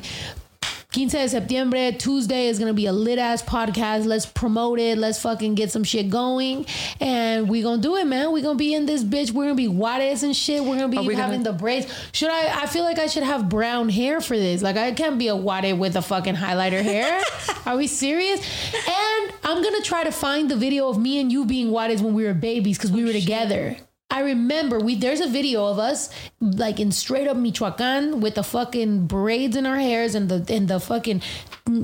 Quince 0.91 1.11
de 1.11 1.29
Septiembre, 1.29 1.91
Tuesday 1.99 2.47
is 2.47 2.57
gonna 2.57 2.73
be 2.73 2.87
a 2.87 2.91
lit 2.91 3.19
ass 3.19 3.43
podcast. 3.43 4.05
Let's 4.07 4.25
promote 4.25 4.79
it. 4.79 4.97
Let's 4.97 5.21
fucking 5.21 5.53
get 5.53 5.71
some 5.71 5.83
shit 5.83 6.09
going. 6.09 6.65
And 6.99 7.47
we 7.47 7.61
gonna 7.61 7.79
do 7.79 7.95
it, 7.95 8.07
man. 8.07 8.31
we 8.31 8.41
gonna 8.41 8.57
be 8.57 8.73
in 8.73 8.87
this 8.87 9.03
bitch. 9.03 9.29
We're 9.29 9.43
gonna 9.43 9.53
be 9.55 9.67
Juarez 9.67 10.23
and 10.23 10.35
shit. 10.35 10.63
We're 10.63 10.77
gonna 10.77 10.87
be 10.87 10.97
we 10.97 11.13
having 11.13 11.43
gonna- 11.43 11.51
the 11.51 11.53
braids. 11.53 11.85
Should 12.11 12.31
I 12.31 12.63
I 12.63 12.65
feel 12.65 12.83
like 12.83 12.97
I 12.97 13.05
should 13.05 13.21
have 13.21 13.49
brown 13.49 13.89
hair 13.89 14.19
for 14.19 14.35
this. 14.35 14.63
Like 14.63 14.77
I 14.77 14.91
can't 14.91 15.19
be 15.19 15.27
a 15.27 15.35
Juarez 15.35 15.75
with 15.75 15.95
a 15.95 16.01
fucking 16.01 16.35
highlighter 16.35 16.81
hair. 16.81 17.21
Are 17.67 17.77
we 17.77 17.85
serious? 17.85 18.39
And 18.73 19.33
I'm 19.43 19.61
gonna 19.61 19.81
try 19.83 20.03
to 20.05 20.11
find 20.11 20.49
the 20.49 20.55
video 20.55 20.89
of 20.89 20.97
me 20.97 21.19
and 21.19 21.31
you 21.31 21.45
being 21.45 21.69
Juarez 21.69 22.01
when 22.01 22.15
we 22.15 22.23
were 22.23 22.33
babies 22.33 22.79
because 22.79 22.91
we 22.91 23.03
were 23.03 23.13
together. 23.13 23.77
I 24.11 24.21
remember 24.21 24.79
we 24.79 24.95
there's 24.95 25.19
a 25.19 25.27
video 25.27 25.65
of 25.65 25.77
us 25.77 26.09
like 26.41 26.79
in 26.79 26.91
straight 26.91 27.27
up 27.27 27.37
Michoacan 27.37 28.21
with 28.21 28.35
the 28.35 28.43
fucking 28.43 29.05
braids 29.05 29.55
in 29.55 29.65
our 29.67 29.77
hairs 29.77 30.15
and 30.15 30.27
the 30.29 30.51
and 30.53 30.67
the 30.67 30.79
fucking 30.79 31.21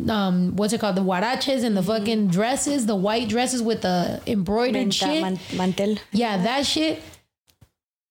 um 0.10 0.56
what's 0.56 0.74
it 0.74 0.82
called? 0.82 0.96
The 0.96 1.04
huaraches 1.04 1.64
and 1.64 1.78
the 1.78 1.84
fucking 1.84 2.28
dresses 2.30 2.88
the 2.88 2.96
white 2.96 3.30
dresses 3.30 3.62
with 3.62 3.84
the 3.84 4.22
embroidered 4.26 4.88
Menta- 4.88 4.94
shit. 4.94 5.22
man- 5.22 5.40
mantel. 5.56 5.98
yeah 6.12 6.38
that 6.44 6.66
shit. 6.66 7.02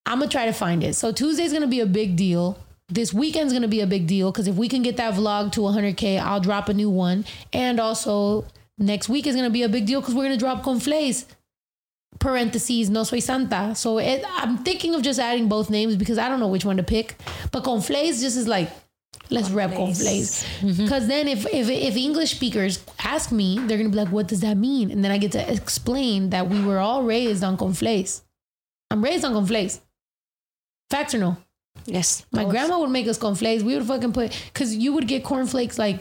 I'm 0.07 0.19
gonna 0.21 0.31
try 0.31 0.47
to 0.47 0.53
find 0.53 0.85
it. 0.85 0.95
So 0.95 1.11
Tuesday's 1.11 1.53
gonna 1.53 1.67
be 1.67 1.81
a 1.81 1.87
big 1.87 2.15
deal. 2.15 2.59
This 2.89 3.13
weekend's 3.13 3.53
gonna 3.53 3.67
be 3.69 3.81
a 3.81 3.87
big 3.87 4.07
deal 4.07 4.31
because 4.31 4.47
if 4.47 4.55
we 4.55 4.69
can 4.69 4.83
get 4.83 4.97
that 4.99 5.15
vlog 5.15 5.51
to 5.53 5.61
100k 5.61 6.21
I'll 6.21 6.41
drop 6.41 6.69
a 6.69 6.75
new 6.75 6.89
one. 6.91 7.25
And 7.53 7.81
also 7.81 8.45
next 8.79 9.09
week 9.09 9.27
is 9.27 9.35
gonna 9.35 9.51
be 9.51 9.63
a 9.63 9.69
big 9.69 9.87
deal 9.87 10.01
because 10.01 10.15
we're 10.15 10.25
gonna 10.25 10.37
drop 10.37 10.63
conflays 10.63 11.25
parentheses 12.19 12.91
no 12.91 13.05
soy 13.05 13.19
santa 13.19 13.75
so 13.75 13.99
it, 13.99 14.25
i'm 14.37 14.59
thinking 14.59 14.95
of 14.95 15.03
just 15.03 15.19
adding 15.19 15.49
both 15.49 15.69
names 15.71 15.97
because 15.97 16.19
i 16.19 16.29
don't 16.29 16.41
know 16.41 16.49
which 16.49 16.65
one 16.65 16.77
to 16.77 16.83
pick 16.83 17.17
but 17.53 17.65
conflays 17.65 18.21
just 18.21 18.37
is 18.37 18.49
like 18.49 18.71
let's 19.31 19.51
rep 19.51 19.71
conflays 19.71 20.45
because 20.61 21.03
mm-hmm. 21.03 21.09
then 21.09 21.29
if, 21.29 21.47
if 21.47 21.69
if 21.69 21.97
english 21.97 22.33
speakers 22.33 22.85
ask 23.03 23.33
me 23.33 23.59
they're 23.67 23.79
gonna 23.79 23.91
be 23.91 23.97
like 23.97 24.09
what 24.09 24.29
does 24.29 24.41
that 24.41 24.57
mean 24.57 24.91
and 24.91 25.05
then 25.05 25.11
i 25.11 25.19
get 25.19 25.33
to 25.33 25.53
explain 25.53 26.31
that 26.31 26.49
we 26.49 26.63
were 26.65 26.79
all 26.79 27.03
raised 27.03 27.43
on 27.43 27.57
conflays 27.57 28.23
i'm 28.91 29.03
raised 29.03 29.25
on 29.25 29.33
conflays 29.33 29.81
facts 30.91 31.15
or 31.15 31.19
no 31.19 31.37
Yes. 31.87 32.25
my 32.33 32.45
grandma 32.45 32.79
would 32.79 32.91
make 32.91 33.07
us 33.09 33.19
cornflakes. 33.19 33.63
We 33.63 33.75
would 33.77 33.87
fucking 33.87 34.13
put 34.13 34.39
because 34.53 34.75
you 34.75 34.93
would 34.95 35.07
get 35.07 35.25
cornflakes 35.25 35.79
like, 35.79 36.01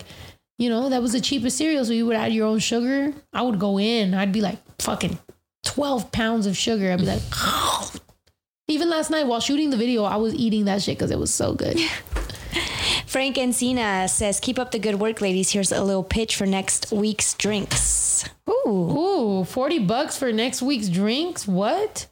you 0.58 0.70
know, 0.70 0.90
that 0.90 1.02
was 1.02 1.12
the 1.12 1.20
cheapest 1.20 1.58
cereal. 1.58 1.84
So 1.84 1.94
you 1.94 2.06
would 2.06 2.16
add 2.16 2.34
your 2.34 2.48
own 2.48 2.60
sugar. 2.60 3.14
I 3.34 3.42
would 3.42 3.60
go 3.60 3.80
in. 3.80 4.14
I'd 4.14 4.32
be 4.32 4.42
like 4.42 4.60
fucking 4.80 5.18
twelve 5.64 6.12
pounds 6.12 6.46
of 6.46 6.56
sugar. 6.56 6.92
I'd 6.92 7.00
be 7.00 7.06
like, 7.06 7.22
even 8.68 8.90
last 8.90 9.10
night 9.10 9.28
while 9.28 9.40
shooting 9.40 9.70
the 9.70 9.78
video, 9.78 10.04
I 10.04 10.18
was 10.18 10.34
eating 10.36 10.66
that 10.66 10.82
shit 10.82 10.98
because 10.98 11.12
it 11.12 11.20
was 11.20 11.34
so 11.34 11.54
good. 11.54 11.80
Frank 13.06 13.36
Encina 13.36 14.10
says, 14.10 14.40
"Keep 14.40 14.60
up 14.60 14.72
the 14.72 14.80
good 14.80 14.96
work, 14.96 15.22
ladies. 15.22 15.52
Here's 15.52 15.72
a 15.72 15.84
little 15.84 16.04
pitch 16.04 16.36
for 16.36 16.46
next 16.46 16.92
week's 16.92 17.34
drinks." 17.34 18.30
Ooh, 18.50 18.70
ooh, 18.70 19.44
forty 19.44 19.80
bucks 19.80 20.18
for 20.18 20.32
next 20.32 20.62
week's 20.62 20.90
drinks. 20.90 21.48
What? 21.48 22.08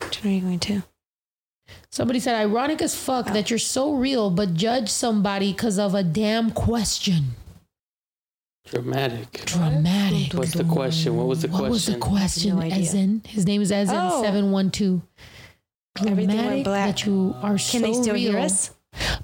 Which 0.00 0.24
are 0.24 0.28
you 0.28 0.40
going 0.40 0.58
to? 0.60 0.82
Somebody 1.90 2.20
said, 2.20 2.36
ironic 2.36 2.82
as 2.82 2.94
fuck 2.94 3.26
oh. 3.28 3.32
that 3.32 3.50
you're 3.50 3.58
so 3.58 3.94
real, 3.94 4.30
but 4.30 4.54
judge 4.54 4.88
somebody 4.88 5.52
because 5.52 5.78
of 5.78 5.94
a 5.94 6.02
damn 6.02 6.50
question. 6.50 7.34
Dramatic. 8.70 9.44
Dramatic. 9.46 10.32
What's 10.34 10.52
the 10.54 10.64
question? 10.64 11.16
What 11.16 11.26
was 11.26 11.42
the 11.42 11.48
question? 11.48 11.62
What 11.62 11.70
was 11.72 11.86
the 11.86 11.96
question? 11.98 12.56
No 12.56 12.62
idea. 12.62 12.78
Ezen. 12.78 13.26
His 13.26 13.44
name 13.46 13.62
is 13.62 13.70
Ezen 13.72 13.90
Oh. 14.12 14.22
seven 14.22 14.52
one 14.52 14.70
two. 14.70 15.02
Everything 15.98 16.28
went 16.28 16.30
Dramatic 16.38 16.64
black. 16.64 16.86
that 16.96 17.06
you 17.06 17.34
are 17.42 17.58
so 17.58 17.72
Can 17.72 17.82
they 17.82 17.92
still 17.94 18.14
real. 18.14 18.32
hear 18.32 18.40
us? 18.40 18.70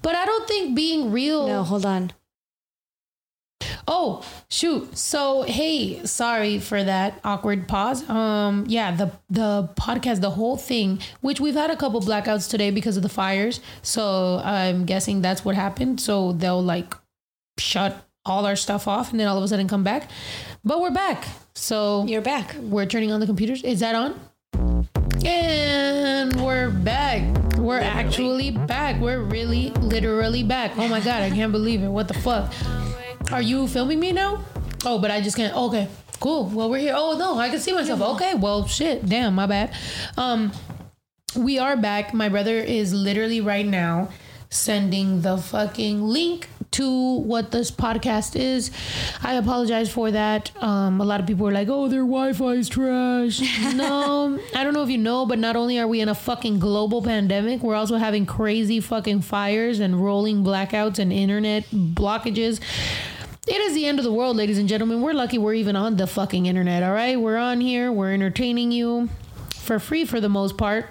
But 0.02 0.14
I 0.16 0.24
don't 0.26 0.48
think 0.48 0.74
being 0.74 1.12
real. 1.12 1.46
No, 1.46 1.62
hold 1.62 1.86
on. 1.86 2.12
Oh 3.88 4.24
shoot! 4.50 4.98
So 4.98 5.42
hey, 5.42 6.04
sorry 6.04 6.58
for 6.58 6.82
that 6.82 7.20
awkward 7.24 7.68
pause. 7.68 8.08
Um, 8.10 8.64
yeah, 8.66 8.90
the 8.94 9.12
the 9.30 9.70
podcast, 9.78 10.20
the 10.20 10.30
whole 10.30 10.56
thing, 10.56 10.98
which 11.20 11.40
we've 11.40 11.54
had 11.54 11.70
a 11.70 11.76
couple 11.76 12.00
blackouts 12.00 12.50
today 12.50 12.70
because 12.72 12.96
of 12.96 13.04
the 13.04 13.08
fires. 13.08 13.60
So 13.82 14.40
I'm 14.44 14.86
guessing 14.86 15.22
that's 15.22 15.44
what 15.44 15.54
happened. 15.54 16.00
So 16.00 16.32
they'll 16.32 16.62
like 16.62 16.94
shut 17.58 18.04
all 18.26 18.44
our 18.44 18.56
stuff 18.56 18.88
off 18.88 19.10
and 19.12 19.20
then 19.20 19.28
all 19.28 19.38
of 19.38 19.44
a 19.44 19.48
sudden 19.48 19.68
come 19.68 19.84
back. 19.84 20.10
But 20.64 20.80
we're 20.80 20.90
back. 20.90 21.24
So 21.54 22.04
You're 22.06 22.20
back. 22.20 22.54
we're 22.60 22.86
turning 22.86 23.12
on 23.12 23.20
the 23.20 23.26
computers. 23.26 23.62
Is 23.62 23.80
that 23.80 23.94
on? 23.94 24.20
And 25.24 26.40
we're 26.44 26.70
back. 26.70 27.22
We're 27.56 27.80
actually 27.80 28.50
back. 28.50 29.00
We're 29.00 29.22
really 29.22 29.70
literally 29.70 30.42
back. 30.42 30.72
Oh 30.76 30.88
my 30.88 31.00
god, 31.00 31.22
I 31.22 31.30
can't 31.30 31.52
believe 31.52 31.82
it. 31.82 31.88
What 31.88 32.08
the 32.08 32.14
fuck? 32.14 32.52
Are 33.32 33.42
you 33.42 33.66
filming 33.66 33.98
me 33.98 34.12
now? 34.12 34.44
Oh, 34.84 34.98
but 34.98 35.10
I 35.10 35.20
just 35.20 35.36
can't. 35.36 35.56
Okay, 35.56 35.88
cool. 36.20 36.46
Well, 36.46 36.68
we're 36.70 36.78
here. 36.78 36.94
Oh 36.96 37.16
no, 37.18 37.38
I 37.38 37.48
can 37.48 37.58
see 37.60 37.72
myself. 37.72 38.00
Okay, 38.00 38.34
well, 38.34 38.66
shit. 38.66 39.06
Damn, 39.06 39.34
my 39.34 39.46
bad. 39.46 39.74
Um, 40.16 40.52
we 41.36 41.58
are 41.58 41.76
back. 41.76 42.12
My 42.12 42.28
brother 42.28 42.58
is 42.58 42.92
literally 42.92 43.40
right 43.40 43.66
now 43.66 44.10
sending 44.50 45.22
the 45.22 45.36
fucking 45.38 46.02
link 46.02 46.48
to 46.72 47.18
what 47.20 47.50
this 47.50 47.70
podcast 47.70 48.38
is. 48.38 48.70
I 49.22 49.34
apologize 49.34 49.90
for 49.90 50.10
that. 50.10 50.50
Um, 50.62 51.00
a 51.00 51.04
lot 51.04 51.20
of 51.20 51.26
people 51.26 51.44
were 51.46 51.52
like, 51.52 51.68
"Oh, 51.68 51.88
their 51.88 52.00
Wi-Fi 52.00 52.52
is 52.52 52.68
trash." 52.68 53.40
no, 53.74 54.38
I 54.54 54.64
don't 54.64 54.74
know 54.74 54.82
if 54.82 54.90
you 54.90 54.98
know, 54.98 55.26
but 55.26 55.38
not 55.38 55.56
only 55.56 55.78
are 55.78 55.86
we 55.86 56.00
in 56.00 56.08
a 56.08 56.14
fucking 56.14 56.58
global 56.58 57.02
pandemic, 57.02 57.62
we're 57.62 57.74
also 57.74 57.96
having 57.96 58.26
crazy 58.26 58.80
fucking 58.80 59.22
fires 59.22 59.80
and 59.80 60.02
rolling 60.02 60.44
blackouts 60.44 60.98
and 60.98 61.12
internet 61.12 61.64
blockages. 61.70 62.60
it 63.46 63.60
is 63.60 63.74
the 63.74 63.86
end 63.86 63.98
of 63.98 64.04
the 64.04 64.12
world, 64.12 64.36
ladies 64.36 64.58
and 64.58 64.68
gentlemen. 64.68 65.00
We're 65.00 65.12
lucky 65.12 65.38
we're 65.38 65.54
even 65.54 65.76
on 65.76 65.96
the 65.96 66.06
fucking 66.06 66.46
internet, 66.46 66.82
all 66.82 66.92
right? 66.92 67.18
We're 67.18 67.36
on 67.36 67.60
here, 67.60 67.92
we're 67.92 68.12
entertaining 68.12 68.72
you 68.72 69.08
for 69.54 69.78
free 69.78 70.04
for 70.04 70.20
the 70.20 70.28
most 70.28 70.56
part. 70.56 70.86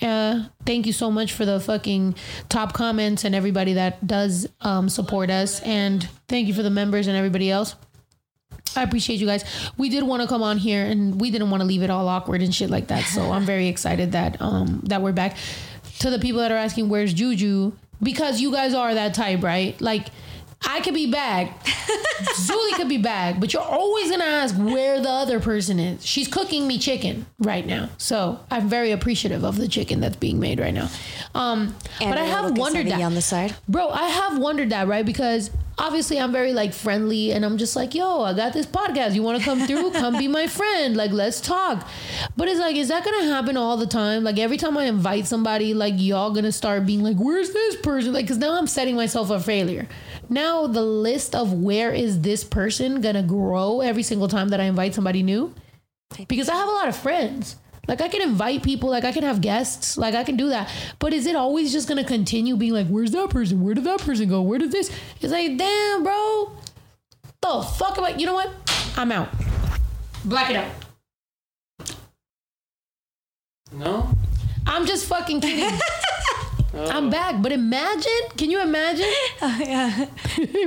Uh, 0.00 0.44
thank 0.64 0.86
you 0.86 0.92
so 0.92 1.10
much 1.10 1.32
for 1.32 1.44
the 1.44 1.58
fucking 1.60 2.14
top 2.48 2.72
comments 2.72 3.24
and 3.24 3.34
everybody 3.34 3.74
that 3.74 4.06
does 4.06 4.48
um, 4.60 4.88
support 4.88 5.30
us. 5.30 5.60
And 5.60 6.08
thank 6.28 6.48
you 6.48 6.54
for 6.54 6.62
the 6.62 6.70
members 6.70 7.06
and 7.06 7.16
everybody 7.16 7.50
else. 7.50 7.74
I 8.76 8.82
appreciate 8.82 9.18
you 9.18 9.26
guys. 9.26 9.44
We 9.76 9.88
did 9.88 10.04
want 10.04 10.22
to 10.22 10.28
come 10.28 10.42
on 10.42 10.58
here 10.58 10.84
and 10.84 11.20
we 11.20 11.30
didn't 11.30 11.50
want 11.50 11.62
to 11.62 11.66
leave 11.66 11.82
it 11.82 11.90
all 11.90 12.06
awkward 12.08 12.42
and 12.42 12.54
shit 12.54 12.70
like 12.70 12.88
that. 12.88 13.04
So 13.04 13.32
I'm 13.32 13.44
very 13.44 13.66
excited 13.66 14.12
that 14.12 14.40
um 14.40 14.82
that 14.84 15.02
we're 15.02 15.12
back. 15.12 15.36
To 16.00 16.10
the 16.10 16.18
people 16.18 16.40
that 16.40 16.52
are 16.52 16.56
asking 16.56 16.88
where's 16.88 17.12
Juju, 17.12 17.72
because 18.00 18.40
you 18.40 18.52
guys 18.52 18.74
are 18.74 18.94
that 18.94 19.14
type, 19.14 19.42
right? 19.42 19.80
Like 19.80 20.08
I 20.66 20.80
could 20.80 20.94
be 20.94 21.10
back. 21.10 21.64
Zuli 21.64 22.72
could 22.74 22.88
be 22.88 22.98
back, 22.98 23.38
but 23.40 23.52
you're 23.52 23.62
always 23.62 24.10
gonna 24.10 24.24
ask 24.24 24.54
where 24.56 25.00
the 25.00 25.08
other 25.08 25.40
person 25.40 25.78
is. 25.78 26.04
She's 26.04 26.28
cooking 26.28 26.66
me 26.66 26.78
chicken 26.78 27.26
right 27.38 27.64
now, 27.66 27.88
so 27.96 28.40
I'm 28.50 28.68
very 28.68 28.90
appreciative 28.90 29.44
of 29.44 29.56
the 29.56 29.68
chicken 29.68 30.00
that's 30.00 30.16
being 30.16 30.40
made 30.40 30.58
right 30.60 30.74
now. 30.74 30.88
Um, 31.34 31.74
but 32.00 32.18
I 32.18 32.24
have 32.24 32.56
wondered 32.58 32.86
that. 32.88 33.00
on 33.00 33.14
the 33.14 33.22
side. 33.22 33.54
bro 33.68 33.88
i 33.90 34.08
have 34.08 34.38
wondered 34.38 34.70
that 34.70 34.88
right? 34.88 35.06
Because 35.06 35.50
obviously 35.80 36.18
i'm 36.18 36.32
very 36.32 36.52
like 36.52 36.72
friendly 36.74 37.30
and 37.30 37.44
i'm 37.44 37.56
just 37.56 37.76
like 37.76 37.94
yo 37.94 38.22
i 38.22 38.34
got 38.34 38.52
this 38.52 38.66
podcast. 38.66 39.14
You 39.14 39.22
want 39.22 39.38
to 39.38 39.44
come 39.44 39.60
through? 39.66 39.92
Come 39.92 40.18
be 40.18 40.26
my 40.26 40.48
friend. 40.48 40.96
Like 40.96 41.12
let's 41.12 41.40
talk. 41.40 41.86
But 42.36 42.48
it's 42.48 42.58
like 42.58 42.74
is 42.76 42.88
that 42.88 43.04
gonna 43.04 43.24
happen 43.26 43.56
all 43.56 43.76
the 43.76 43.86
time? 43.86 44.24
Like 44.24 44.38
every 44.38 44.56
time 44.56 44.76
i 44.76 44.84
invite 44.84 45.26
somebody 45.26 45.74
like 45.74 45.94
y'all 45.96 46.32
gonna 46.32 46.50
start 46.52 46.84
being 46.84 47.02
like 47.04 47.16
where's 47.16 47.52
this 47.52 47.76
person? 47.76 48.12
Like 48.12 48.24
because 48.24 48.38
now 48.38 48.58
i'm 48.58 48.66
setting 48.66 48.96
myself 48.96 49.30
a 49.30 49.38
failure 49.38 49.86
now 50.28 50.66
the 50.66 50.82
list 50.82 51.34
of 51.34 51.52
where 51.52 51.92
is 51.92 52.20
this 52.20 52.44
person 52.44 53.00
gonna 53.00 53.22
grow 53.22 53.80
every 53.80 54.02
single 54.02 54.28
time 54.28 54.48
that 54.48 54.60
i 54.60 54.64
invite 54.64 54.94
somebody 54.94 55.22
new 55.22 55.54
because 56.28 56.48
i 56.48 56.54
have 56.54 56.68
a 56.68 56.72
lot 56.72 56.88
of 56.88 56.96
friends 56.96 57.56
like 57.88 58.02
I 58.02 58.08
can 58.08 58.20
invite 58.20 58.62
people, 58.62 58.90
like 58.90 59.04
I 59.04 59.12
can 59.12 59.22
have 59.22 59.40
guests, 59.40 59.96
like 59.96 60.14
I 60.14 60.22
can 60.22 60.36
do 60.36 60.50
that. 60.50 60.70
But 60.98 61.14
is 61.14 61.26
it 61.26 61.34
always 61.34 61.72
just 61.72 61.88
gonna 61.88 62.04
continue 62.04 62.54
being 62.54 62.74
like, 62.74 62.86
where's 62.86 63.12
that 63.12 63.30
person? 63.30 63.62
Where 63.62 63.72
did 63.72 63.84
that 63.84 64.00
person 64.00 64.28
go? 64.28 64.42
Where 64.42 64.58
did 64.58 64.70
this? 64.70 64.90
It's 65.22 65.32
like, 65.32 65.56
damn, 65.56 66.02
bro. 66.02 66.52
The 67.40 67.62
fuck 67.62 67.96
am 67.96 68.04
I? 68.04 68.10
You 68.10 68.26
know 68.26 68.34
what? 68.34 68.52
I'm 68.96 69.10
out. 69.10 69.30
Black 70.26 70.50
it 70.50 70.56
out. 70.56 70.70
No. 73.72 74.10
I'm 74.66 74.84
just 74.84 75.06
fucking 75.06 75.40
kidding. 75.40 75.80
I'm 76.74 77.10
back, 77.10 77.40
but 77.40 77.52
imagine, 77.52 78.28
can 78.36 78.50
you 78.50 78.60
imagine? 78.60 79.06
Oh, 79.40 79.58
yeah. 79.60 80.06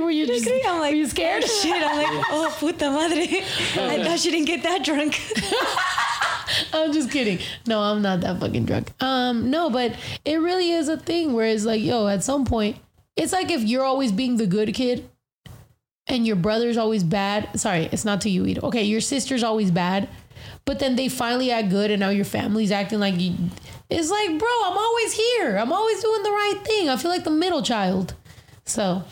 were 0.00 0.10
you 0.10 0.26
just, 0.26 0.48
I'm 0.66 0.80
like, 0.80 0.92
were 0.92 0.96
you 0.96 1.06
scared? 1.06 1.44
oh, 1.44 1.46
shit. 1.62 1.82
I'm 1.82 1.96
like, 1.96 2.26
oh, 2.30 2.56
puta 2.58 2.90
madre. 2.90 3.44
I 3.76 4.02
thought 4.02 4.18
she 4.18 4.30
didn't 4.30 4.46
get 4.46 4.62
that 4.62 4.84
drunk. 4.84 5.20
I'm 6.72 6.92
just 6.92 7.10
kidding. 7.10 7.38
No, 7.66 7.80
I'm 7.80 8.02
not 8.02 8.20
that 8.22 8.40
fucking 8.40 8.64
drunk. 8.64 8.92
Um, 9.00 9.50
no, 9.50 9.70
but 9.70 9.94
it 10.24 10.36
really 10.36 10.70
is 10.70 10.88
a 10.88 10.96
thing 10.96 11.32
where 11.32 11.46
it's 11.46 11.64
like, 11.64 11.82
yo, 11.82 12.08
at 12.08 12.24
some 12.24 12.44
point, 12.44 12.76
it's 13.16 13.32
like 13.32 13.50
if 13.50 13.62
you're 13.62 13.84
always 13.84 14.10
being 14.10 14.36
the 14.36 14.46
good 14.46 14.72
kid 14.74 15.08
and 16.06 16.26
your 16.26 16.36
brother's 16.36 16.76
always 16.76 17.04
bad. 17.04 17.60
Sorry, 17.60 17.88
it's 17.92 18.04
not 18.04 18.20
to 18.22 18.30
you 18.30 18.46
either. 18.46 18.62
Okay, 18.62 18.82
your 18.84 19.00
sister's 19.00 19.42
always 19.42 19.70
bad, 19.70 20.08
but 20.64 20.78
then 20.78 20.96
they 20.96 21.08
finally 21.08 21.50
act 21.50 21.70
good 21.70 21.90
and 21.90 22.00
now 22.00 22.08
your 22.08 22.24
family's 22.24 22.70
acting 22.70 23.00
like 23.00 23.18
you. 23.20 23.34
It's 23.98 24.10
like, 24.10 24.38
bro, 24.38 24.48
I'm 24.64 24.76
always 24.78 25.12
here. 25.12 25.56
I'm 25.56 25.72
always 25.72 26.00
doing 26.02 26.22
the 26.22 26.30
right 26.30 26.60
thing. 26.64 26.88
I 26.88 26.96
feel 26.96 27.10
like 27.10 27.24
the 27.24 27.30
middle 27.30 27.62
child. 27.62 28.14
So 28.64 29.02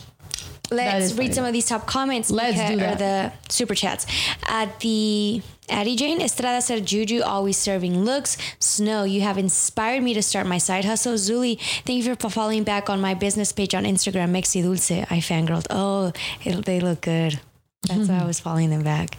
Let's 0.71 1.13
read 1.15 1.25
funny. 1.27 1.33
some 1.33 1.45
of 1.45 1.53
these 1.53 1.67
top 1.67 1.87
comments. 1.87 2.31
Let's 2.31 2.57
because- 2.57 2.79
do 2.79 2.85
Or 2.85 2.95
the 2.95 3.33
super 3.49 3.75
chats. 3.75 4.07
At 4.47 4.79
the 4.81 5.43
Addie 5.69 5.97
Jane 5.97 6.21
Estrada 6.21 6.61
said, 6.63 6.87
Juju 6.87 7.23
always 7.23 7.57
serving 7.57 8.05
looks. 8.05 8.37
Snow, 8.61 9.05
you 9.05 9.21
have 9.23 9.37
inspired 9.39 10.03
me 10.03 10.15
to 10.15 10.23
start 10.23 10.47
my 10.47 10.59
side 10.59 10.85
hustle. 10.85 11.15
Zuli, 11.15 11.59
thank 11.85 12.05
you 12.05 12.15
for 12.17 12.31
following 12.31 12.63
back 12.65 12.89
on 12.91 13.01
my 13.01 13.15
business 13.15 13.51
page 13.53 13.75
on 13.75 13.85
Instagram, 13.85 14.31
Mexi 14.31 14.63
Dulce. 14.63 14.91
I 15.11 15.19
fangirled. 15.21 15.67
Oh, 15.71 16.13
it, 16.45 16.65
they 16.65 16.81
look 16.81 17.01
good. 17.03 17.41
That's 17.89 18.09
why 18.09 18.19
I 18.21 18.25
was 18.25 18.39
following 18.41 18.71
them 18.71 18.83
back. 18.83 19.17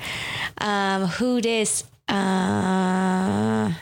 Um, 0.60 1.06
who 1.08 1.42
this? 1.42 1.84
Uh, 2.08 3.74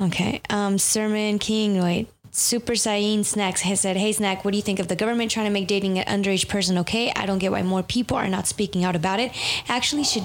okay. 0.00 0.40
Um, 0.50 0.78
Sermon 0.78 1.38
King, 1.38 1.82
wait. 1.82 2.08
Super 2.32 2.74
Saiyan 2.74 3.24
Snacks 3.24 3.62
has 3.62 3.80
said, 3.80 3.96
Hey 3.96 4.12
Snack, 4.12 4.44
what 4.44 4.52
do 4.52 4.56
you 4.56 4.62
think 4.62 4.78
of 4.78 4.86
the 4.86 4.94
government 4.94 5.32
trying 5.32 5.46
to 5.46 5.50
make 5.52 5.66
dating 5.66 5.98
an 5.98 6.22
underage 6.22 6.48
person 6.48 6.78
okay? 6.78 7.12
I 7.16 7.26
don't 7.26 7.38
get 7.38 7.50
why 7.50 7.62
more 7.62 7.82
people 7.82 8.16
are 8.16 8.28
not 8.28 8.46
speaking 8.46 8.84
out 8.84 8.94
about 8.94 9.18
it. 9.18 9.32
Actually, 9.68 10.04
she 10.04 10.22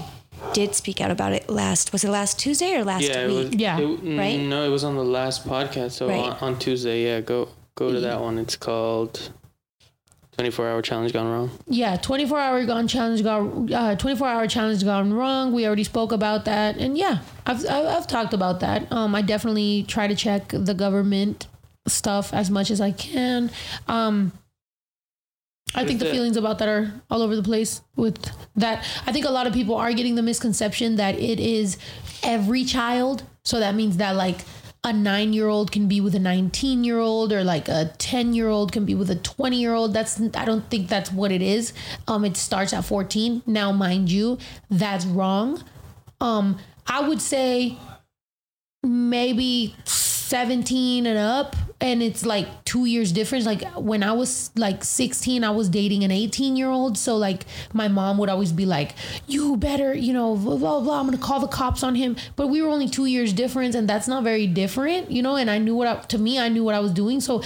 did 0.53 0.75
speak 0.75 1.01
out 1.01 1.09
about 1.09 1.33
it 1.33 1.49
last, 1.49 1.91
was 1.91 2.03
it 2.03 2.11
last 2.11 2.37
Tuesday 2.37 2.75
or 2.75 2.83
last 2.83 3.03
yeah, 3.05 3.21
it 3.21 3.27
week? 3.29 3.45
was. 3.45 3.53
it- 3.55 3.57
mm, 4.03 4.17
right? 4.19 4.39
No, 4.39 4.63
it 4.63 4.69
was 4.69 4.83
on 4.83 4.95
the 4.95 5.03
last 5.03 5.47
podcast. 5.47 5.91
So 5.93 6.07
Right. 6.07 6.19
on, 6.19 6.37
on 6.53 6.59
Tuesday, 6.59 7.05
yeah, 7.05 7.21
go 7.21 7.49
go 7.73 7.91
to 7.91 7.99
that 8.01 8.21
one. 8.21 8.37
It's 8.37 8.55
called 8.55 9.31
24 10.35 10.67
Hour 10.67 10.81
Challenge 10.81 11.13
Gone 11.13 11.27
Wrong. 11.31 11.51
Yeah, 11.67 11.95
24 11.95 12.39
hour 12.39 12.65
gone 12.65 12.87
challenge 12.89 13.23
gone 13.23 13.71
uh, 13.73 13.95
24 13.95 14.27
hour 14.27 14.47
challenge 14.47 14.83
gone 14.83 15.13
wrong. 15.13 15.53
We 15.53 15.65
already 15.65 15.85
spoke 15.85 16.11
about 16.11 16.43
that. 16.45 16.75
And 16.77 16.97
yeah, 16.97 17.19
I've, 17.45 17.65
I've 17.65 17.85
I've 17.85 18.07
talked 18.07 18.33
about 18.33 18.59
that. 18.59 18.91
Um 18.91 19.15
I 19.15 19.21
definitely 19.21 19.83
try 19.87 20.07
to 20.07 20.15
check 20.15 20.49
the 20.49 20.73
government 20.73 21.47
stuff 21.87 22.33
as 22.33 22.49
much 22.49 22.69
as 22.69 22.81
I 22.81 22.91
can. 22.91 23.49
Um 23.87 24.33
I 25.73 25.85
think 25.85 25.99
the 25.99 26.05
feelings 26.05 26.37
about 26.37 26.59
that 26.59 26.69
are 26.69 26.93
all 27.09 27.21
over 27.21 27.35
the 27.35 27.43
place 27.43 27.81
with 27.95 28.17
that. 28.55 28.85
I 29.05 29.11
think 29.11 29.25
a 29.25 29.31
lot 29.31 29.47
of 29.47 29.53
people 29.53 29.75
are 29.75 29.91
getting 29.93 30.15
the 30.15 30.21
misconception 30.21 30.97
that 30.97 31.15
it 31.15 31.39
is 31.39 31.77
every 32.23 32.63
child. 32.65 33.23
So 33.43 33.59
that 33.59 33.75
means 33.75 33.97
that 33.97 34.15
like 34.15 34.39
a 34.85 34.93
nine 34.93 35.33
year 35.33 35.47
old 35.47 35.71
can 35.71 35.87
be 35.87 35.99
with 35.99 36.13
a 36.13 36.19
19 36.19 36.83
year 36.83 36.99
old 36.99 37.33
or 37.33 37.43
like 37.43 37.67
a 37.67 37.91
10 37.97 38.33
year 38.33 38.47
old 38.47 38.71
can 38.71 38.85
be 38.85 38.93
with 38.93 39.09
a 39.09 39.15
20 39.15 39.59
year 39.59 39.73
old. 39.73 39.93
That's, 39.93 40.21
I 40.35 40.45
don't 40.45 40.69
think 40.69 40.87
that's 40.87 41.11
what 41.11 41.31
it 41.31 41.41
is. 41.41 41.73
Um, 42.07 42.23
it 42.23 42.37
starts 42.37 42.71
at 42.71 42.85
14. 42.85 43.41
Now, 43.47 43.71
mind 43.71 44.11
you, 44.11 44.37
that's 44.69 45.05
wrong. 45.05 45.63
Um, 46.21 46.59
I 46.85 47.07
would 47.07 47.19
say 47.19 47.77
maybe 48.83 49.75
17 49.85 51.07
and 51.07 51.17
up 51.17 51.55
and 51.81 52.01
it's 52.01 52.25
like 52.25 52.47
two 52.65 52.85
years 52.85 53.11
difference. 53.11 53.45
Like 53.45 53.63
when 53.75 54.03
i 54.03 54.11
was 54.11 54.51
like 54.55 54.83
16 54.83 55.43
i 55.43 55.49
was 55.49 55.69
dating 55.69 56.03
an 56.03 56.11
18 56.11 56.55
year 56.55 56.69
old 56.69 56.97
so 56.97 57.17
like 57.17 57.45
my 57.73 57.87
mom 57.87 58.17
would 58.17 58.29
always 58.29 58.51
be 58.51 58.65
like 58.65 58.95
you 59.27 59.57
better 59.57 59.93
you 59.93 60.13
know 60.13 60.35
blah 60.35 60.57
blah 60.57 60.79
blah. 60.79 60.99
I'm 60.99 61.05
gonna 61.05 61.17
call 61.17 61.39
the 61.39 61.47
cops 61.47 61.83
on 61.83 61.95
him. 61.95 62.15
But 62.35 62.47
we 62.47 62.61
were 62.61 62.69
only 62.69 62.87
two 62.87 63.05
years 63.05 63.33
difference 63.33 63.75
and 63.75 63.87
that's 63.87 64.07
not 64.07 64.23
very 64.23 64.47
different 64.47 65.11
you 65.11 65.21
know? 65.21 65.35
And 65.35 65.49
i 65.49 65.57
knew 65.57 65.75
what 65.75 65.87
I, 65.87 65.95
to 65.95 66.17
me 66.17 66.39
i 66.39 66.49
knew 66.49 66.63
what 66.63 66.75
i 66.75 66.79
was 66.79 66.91
doing. 66.91 67.19
So 67.21 67.41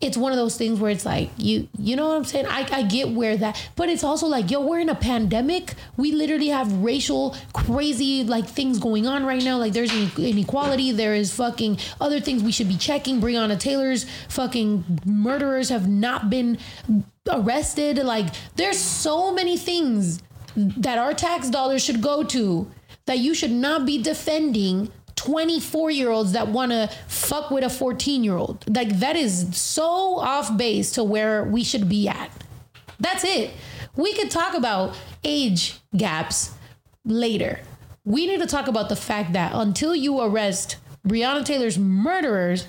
it's 0.00 0.16
one 0.16 0.32
of 0.32 0.38
those 0.38 0.56
things 0.56 0.80
where 0.80 0.90
it's 0.90 1.04
like 1.04 1.30
you 1.36 1.68
you 1.78 1.94
know 1.94 2.08
what 2.08 2.16
i'm 2.16 2.24
saying? 2.24 2.46
I, 2.46 2.66
I 2.72 2.82
get 2.82 3.10
where 3.10 3.36
that 3.36 3.70
but 3.76 3.88
it's 3.88 4.02
also 4.02 4.26
like 4.26 4.50
yo 4.50 4.60
we're 4.60 4.80
in 4.80 4.88
a 4.88 4.94
pandemic. 4.94 5.74
We 5.96 6.12
literally 6.12 6.48
have 6.48 6.72
racial 6.72 7.36
crazy 7.52 8.24
like 8.24 8.46
things 8.46 8.78
going 8.78 9.06
on 9.06 9.24
right 9.24 9.42
now. 9.42 9.58
Like 9.58 9.72
there's 9.72 9.92
inequality. 10.18 10.92
There 10.92 11.14
is 11.14 11.32
fucking 11.34 11.78
other 12.00 12.20
things 12.20 12.42
we 12.42 12.52
should 12.52 12.68
be 12.68 12.76
checking. 12.76 13.20
Breonna 13.20 13.58
taylor's 13.58 14.06
fucking 14.28 15.00
murderers 15.04 15.68
have 15.68 15.88
not 15.88 16.30
been 16.30 16.58
arrested. 17.28 17.98
Like 17.98 18.26
there's 18.56 18.78
so 18.78 19.32
many 19.32 19.56
things 19.56 20.22
that 20.56 20.98
our 20.98 21.14
tax 21.14 21.48
dollars 21.48 21.82
should 21.84 22.00
go 22.00 22.24
to 22.24 22.70
that 23.06 23.18
you 23.18 23.34
should 23.34 23.50
not 23.50 23.86
be 23.86 24.00
defending 24.02 24.90
24 25.20 25.90
year 25.90 26.08
olds 26.10 26.32
that 26.32 26.48
want 26.48 26.72
to 26.72 26.88
fuck 27.06 27.50
with 27.50 27.62
a 27.62 27.68
14 27.68 28.24
year 28.24 28.36
old. 28.36 28.64
Like, 28.74 29.00
that 29.00 29.16
is 29.16 29.54
so 29.54 30.18
off 30.18 30.56
base 30.56 30.92
to 30.92 31.04
where 31.04 31.44
we 31.44 31.62
should 31.62 31.90
be 31.90 32.08
at. 32.08 32.30
That's 32.98 33.22
it. 33.24 33.50
We 33.96 34.14
could 34.14 34.30
talk 34.30 34.54
about 34.54 34.96
age 35.22 35.78
gaps 35.94 36.54
later. 37.04 37.60
We 38.06 38.26
need 38.26 38.40
to 38.40 38.46
talk 38.46 38.66
about 38.66 38.88
the 38.88 38.96
fact 38.96 39.34
that 39.34 39.52
until 39.54 39.94
you 39.94 40.20
arrest 40.20 40.76
Breonna 41.06 41.44
Taylor's 41.44 41.78
murderers, 41.78 42.66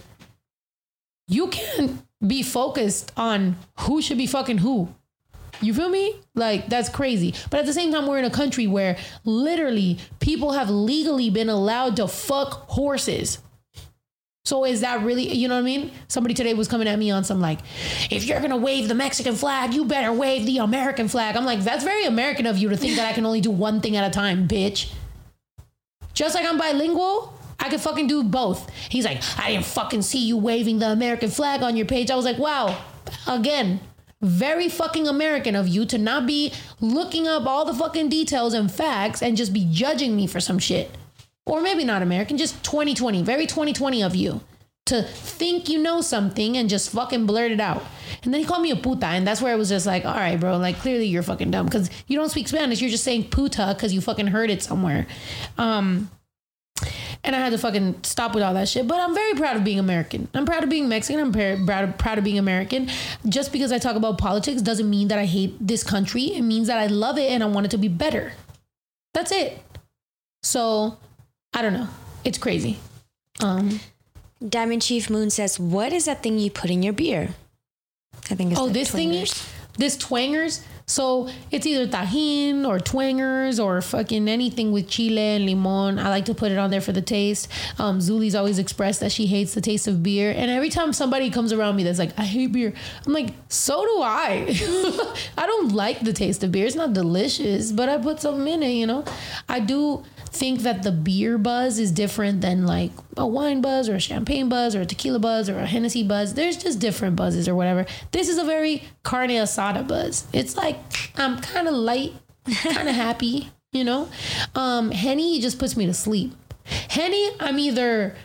you 1.29 1.47
can't 1.47 2.05
be 2.25 2.43
focused 2.43 3.13
on 3.15 3.55
who 3.79 4.01
should 4.01 4.17
be 4.17 4.27
fucking 4.27 4.57
who. 4.57 4.89
You 5.61 5.73
feel 5.73 5.89
me? 5.89 6.15
Like 6.35 6.67
that's 6.67 6.89
crazy. 6.89 7.33
But 7.49 7.59
at 7.59 7.65
the 7.65 7.73
same 7.73 7.91
time, 7.91 8.07
we're 8.07 8.17
in 8.17 8.25
a 8.25 8.31
country 8.31 8.67
where 8.67 8.97
literally 9.23 9.99
people 10.19 10.51
have 10.53 10.69
legally 10.69 11.29
been 11.29 11.49
allowed 11.49 11.95
to 11.97 12.07
fuck 12.07 12.69
horses. 12.69 13.39
So 14.43 14.65
is 14.65 14.81
that 14.81 15.03
really, 15.03 15.31
you 15.31 15.47
know 15.47 15.53
what 15.53 15.61
I 15.61 15.63
mean? 15.63 15.91
Somebody 16.07 16.33
today 16.33 16.55
was 16.55 16.67
coming 16.67 16.87
at 16.87 16.97
me 16.97 17.11
on 17.11 17.23
some 17.23 17.39
like, 17.39 17.59
if 18.09 18.25
you're 18.25 18.41
gonna 18.41 18.57
wave 18.57 18.87
the 18.87 18.95
Mexican 18.95 19.35
flag, 19.35 19.73
you 19.73 19.85
better 19.85 20.11
wave 20.11 20.47
the 20.47 20.57
American 20.57 21.07
flag. 21.07 21.37
I'm 21.37 21.45
like, 21.45 21.61
that's 21.61 21.83
very 21.83 22.05
American 22.05 22.47
of 22.47 22.57
you 22.57 22.67
to 22.69 22.75
think 22.75 22.95
that 22.95 23.07
I 23.07 23.13
can 23.13 23.25
only 23.25 23.39
do 23.39 23.51
one 23.51 23.81
thing 23.81 23.95
at 23.95 24.05
a 24.05 24.09
time, 24.09 24.47
bitch. 24.47 24.91
Just 26.15 26.33
like 26.33 26.45
I'm 26.45 26.57
bilingual, 26.57 27.37
I 27.59 27.69
could 27.69 27.79
fucking 27.79 28.07
do 28.07 28.23
both. 28.23 28.69
He's 28.89 29.05
like, 29.05 29.21
I 29.37 29.51
didn't 29.51 29.65
fucking 29.65 30.01
see 30.01 30.25
you 30.25 30.37
waving 30.37 30.79
the 30.79 30.89
American 30.89 31.29
flag 31.29 31.61
on 31.61 31.77
your 31.77 31.85
page. 31.85 32.09
I 32.09 32.15
was 32.15 32.25
like, 32.25 32.39
wow, 32.39 32.83
again, 33.27 33.79
very 34.21 34.69
fucking 34.69 35.07
American 35.07 35.55
of 35.55 35.67
you 35.67 35.85
to 35.85 35.97
not 35.97 36.25
be 36.25 36.53
looking 36.79 37.27
up 37.27 37.45
all 37.45 37.65
the 37.65 37.73
fucking 37.73 38.09
details 38.09 38.53
and 38.53 38.71
facts 38.71 39.21
and 39.21 39.35
just 39.37 39.53
be 39.53 39.67
judging 39.71 40.15
me 40.15 40.27
for 40.27 40.39
some 40.39 40.59
shit. 40.59 40.91
Or 41.45 41.61
maybe 41.61 41.83
not 41.83 42.01
American, 42.01 42.37
just 42.37 42.63
2020, 42.63 43.23
very 43.23 43.47
2020 43.47 44.03
of 44.03 44.15
you 44.15 44.41
to 44.85 45.01
think 45.03 45.69
you 45.69 45.81
know 45.81 46.01
something 46.01 46.57
and 46.57 46.69
just 46.69 46.91
fucking 46.91 47.25
blurt 47.25 47.51
it 47.51 47.59
out. 47.59 47.83
And 48.23 48.33
then 48.33 48.41
he 48.41 48.45
called 48.45 48.61
me 48.61 48.71
a 48.71 48.75
puta, 48.75 49.07
and 49.07 49.25
that's 49.25 49.41
where 49.41 49.53
I 49.53 49.55
was 49.55 49.69
just 49.69 49.85
like, 49.85 50.05
all 50.05 50.13
right, 50.13 50.39
bro, 50.39 50.57
like 50.57 50.77
clearly 50.79 51.05
you're 51.05 51.23
fucking 51.23 51.51
dumb 51.51 51.65
because 51.65 51.89
you 52.07 52.17
don't 52.17 52.29
speak 52.29 52.47
Spanish. 52.47 52.81
You're 52.81 52.91
just 52.91 53.03
saying 53.03 53.29
puta 53.29 53.73
because 53.73 53.93
you 53.93 54.01
fucking 54.01 54.27
heard 54.27 54.49
it 54.49 54.61
somewhere. 54.61 55.07
Um, 55.57 56.09
and 57.23 57.35
I 57.35 57.39
had 57.39 57.51
to 57.51 57.57
fucking 57.57 58.03
stop 58.03 58.33
with 58.33 58.43
all 58.43 58.53
that 58.53 58.67
shit. 58.67 58.87
But 58.87 58.99
I'm 58.99 59.13
very 59.13 59.33
proud 59.35 59.55
of 59.57 59.63
being 59.63 59.79
American. 59.79 60.27
I'm 60.33 60.45
proud 60.45 60.63
of 60.63 60.69
being 60.69 60.89
Mexican. 60.89 61.19
I'm 61.21 61.31
par- 61.31 61.57
proud 61.65 61.83
of, 61.83 61.97
proud 61.97 62.17
of 62.17 62.23
being 62.23 62.39
American. 62.39 62.89
Just 63.27 63.51
because 63.51 63.71
I 63.71 63.77
talk 63.77 63.95
about 63.95 64.17
politics 64.17 64.61
doesn't 64.61 64.89
mean 64.89 65.07
that 65.09 65.19
I 65.19 65.25
hate 65.25 65.55
this 65.59 65.83
country. 65.83 66.33
It 66.33 66.41
means 66.41 66.67
that 66.67 66.79
I 66.79 66.87
love 66.87 67.17
it 67.17 67.31
and 67.31 67.43
I 67.43 67.45
want 67.45 67.65
it 67.65 67.71
to 67.71 67.77
be 67.77 67.87
better. 67.87 68.33
That's 69.13 69.31
it. 69.31 69.59
So 70.43 70.97
I 71.53 71.61
don't 71.61 71.73
know. 71.73 71.87
It's 72.23 72.37
crazy. 72.37 72.79
Um, 73.41 73.79
Diamond 74.47 74.81
Chief 74.81 75.09
Moon 75.09 75.29
says, 75.29 75.59
"What 75.59 75.93
is 75.93 76.05
that 76.05 76.23
thing 76.23 76.39
you 76.39 76.49
put 76.49 76.69
in 76.69 76.81
your 76.81 76.93
beer?" 76.93 77.29
I 78.29 78.35
think 78.35 78.51
it's 78.51 78.59
oh, 78.59 78.69
this 78.69 78.89
thing 78.89 79.11
twingers. 79.11 79.23
is 79.23 79.53
this 79.77 79.97
twangers. 79.97 80.63
So 80.91 81.29
it's 81.51 81.65
either 81.65 81.87
Tajín 81.87 82.67
or 82.67 82.77
twangers 82.77 83.61
or 83.61 83.81
fucking 83.81 84.27
anything 84.27 84.73
with 84.73 84.89
chile 84.89 85.21
and 85.21 85.45
limon. 85.45 85.97
I 85.97 86.09
like 86.09 86.25
to 86.25 86.33
put 86.33 86.51
it 86.51 86.57
on 86.57 86.69
there 86.69 86.81
for 86.81 86.91
the 86.91 87.01
taste. 87.01 87.47
Um, 87.79 87.99
Zuli's 87.99 88.35
always 88.35 88.59
expressed 88.59 88.99
that 88.99 89.13
she 89.13 89.25
hates 89.25 89.53
the 89.53 89.61
taste 89.61 89.87
of 89.87 90.03
beer, 90.03 90.33
and 90.35 90.51
every 90.51 90.69
time 90.69 90.91
somebody 90.91 91.29
comes 91.29 91.53
around 91.53 91.77
me 91.77 91.83
that's 91.83 91.97
like, 91.97 92.11
"I 92.19 92.25
hate 92.25 92.51
beer," 92.51 92.73
I'm 93.05 93.13
like, 93.13 93.29
"So 93.47 93.85
do 93.85 94.01
I." 94.01 94.47
I 95.37 95.45
don't 95.47 95.71
like 95.71 96.01
the 96.01 96.11
taste 96.11 96.43
of 96.43 96.51
beer. 96.51 96.65
It's 96.65 96.75
not 96.75 96.91
delicious, 96.91 97.71
but 97.71 97.87
I 97.87 97.97
put 97.97 98.19
something 98.19 98.53
in 98.53 98.61
it. 98.61 98.71
You 98.71 98.87
know, 98.87 99.05
I 99.47 99.61
do 99.61 100.03
think 100.31 100.61
that 100.61 100.83
the 100.83 100.91
beer 100.91 101.37
buzz 101.37 101.77
is 101.77 101.91
different 101.91 102.41
than 102.41 102.65
like 102.65 102.91
a 103.17 103.27
wine 103.27 103.61
buzz 103.61 103.89
or 103.89 103.95
a 103.95 103.99
champagne 103.99 104.47
buzz 104.47 104.75
or 104.75 104.81
a 104.81 104.85
tequila 104.85 105.19
buzz 105.19 105.49
or 105.49 105.59
a 105.59 105.65
Hennessy 105.65 106.03
buzz. 106.03 106.33
There's 106.33 106.57
just 106.57 106.79
different 106.79 107.17
buzzes 107.17 107.47
or 107.47 107.55
whatever. 107.55 107.85
This 108.11 108.29
is 108.29 108.37
a 108.37 108.45
very 108.45 108.83
carne 109.03 109.29
asada 109.29 109.85
buzz. 109.85 110.25
It's 110.31 110.55
like 110.55 110.77
I'm 111.15 111.39
kind 111.39 111.67
of 111.67 111.73
light, 111.73 112.13
kind 112.45 112.89
of 112.89 112.95
happy, 112.95 113.49
you 113.71 113.83
know. 113.83 114.09
Um, 114.55 114.91
Henny 114.91 115.39
just 115.39 115.59
puts 115.59 115.75
me 115.75 115.85
to 115.85 115.93
sleep. 115.93 116.33
Henny, 116.65 117.29
I'm 117.39 117.59
either 117.59 118.15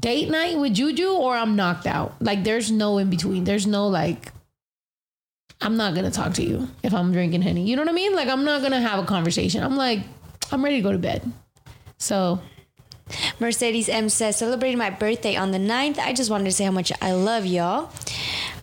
date 0.00 0.30
night 0.30 0.58
with 0.58 0.74
Juju 0.74 1.10
or 1.10 1.36
I'm 1.36 1.56
knocked 1.56 1.86
out. 1.86 2.14
Like 2.20 2.44
there's 2.44 2.70
no 2.70 2.98
in 2.98 3.10
between. 3.10 3.44
There's 3.44 3.66
no 3.66 3.88
like 3.88 4.32
I'm 5.60 5.76
not 5.76 5.94
gonna 5.94 6.10
talk 6.10 6.34
to 6.34 6.42
you 6.42 6.68
if 6.82 6.92
I'm 6.94 7.12
drinking 7.12 7.42
Henny. 7.42 7.64
You 7.64 7.76
know 7.76 7.82
what 7.82 7.88
I 7.90 7.94
mean? 7.94 8.14
Like 8.14 8.28
I'm 8.28 8.44
not 8.44 8.62
gonna 8.62 8.80
have 8.80 9.02
a 9.02 9.06
conversation. 9.06 9.62
I'm 9.62 9.76
like, 9.76 10.00
I'm 10.52 10.62
ready 10.62 10.76
to 10.76 10.82
go 10.82 10.92
to 10.92 10.98
bed. 10.98 11.30
So 11.98 12.40
Mercedes 13.38 13.88
M 13.88 14.08
says, 14.08 14.36
celebrating 14.36 14.78
my 14.78 14.90
birthday 14.90 15.36
on 15.36 15.52
the 15.52 15.58
9th. 15.58 15.98
I 15.98 16.12
just 16.12 16.30
wanted 16.30 16.44
to 16.44 16.52
say 16.52 16.64
how 16.64 16.72
much 16.72 16.92
I 17.00 17.12
love 17.12 17.46
y'all. 17.46 17.90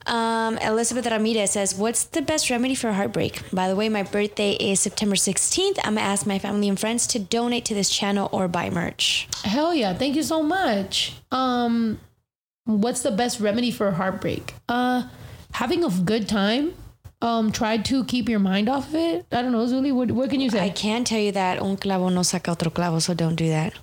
Um, 0.06 0.58
Elizabeth 0.58 1.06
Ramirez 1.06 1.52
says, 1.52 1.76
What's 1.76 2.04
the 2.06 2.22
best 2.22 2.50
remedy 2.50 2.76
for 2.76 2.92
heartbreak? 2.92 3.42
By 3.52 3.68
the 3.70 3.76
way, 3.76 3.90
my 3.90 4.04
birthday 4.04 4.52
is 4.54 4.80
September 4.80 5.16
16th. 5.16 5.78
I'm 5.84 5.96
going 5.96 5.96
to 5.96 6.02
ask 6.02 6.26
my 6.26 6.40
family 6.40 6.68
and 6.70 6.80
friends 6.80 7.08
to 7.08 7.20
donate 7.20 7.66
to 7.66 7.74
this 7.74 7.90
channel 7.90 8.30
or 8.32 8.48
buy 8.48 8.70
merch. 8.70 9.28
Hell 9.44 9.74
yeah. 9.74 9.94
Thank 9.94 10.16
you 10.16 10.24
so 10.24 10.42
much. 10.44 11.14
Um 11.32 12.00
what's 12.66 13.02
the 13.02 13.12
best 13.12 13.40
remedy 13.40 13.72
for 13.72 13.92
heartbreak? 13.92 14.54
Uh 14.70 15.08
having 15.54 15.84
a 15.84 15.90
good 15.90 16.28
time. 16.30 16.74
Um 17.22 17.52
try 17.52 17.78
to 17.78 18.04
keep 18.06 18.30
your 18.30 18.40
mind 18.40 18.70
off 18.70 18.90
of 18.90 18.96
it. 18.96 19.26
I 19.32 19.42
don't 19.42 19.52
know, 19.52 19.66
Zuli, 19.66 19.94
what, 19.94 20.12
what 20.12 20.30
can 20.30 20.40
you 20.42 20.50
say? 20.50 20.60
I 20.64 20.70
can 20.70 21.04
tell 21.04 21.20
you 21.20 21.32
that 21.34 21.62
un 21.62 21.78
clavo 21.78 22.12
no 22.12 22.22
saca 22.22 22.52
otro 22.52 22.72
clavo, 22.72 23.02
so 23.02 23.14
don't 23.14 23.36
do 23.36 23.50
that. 23.50 23.74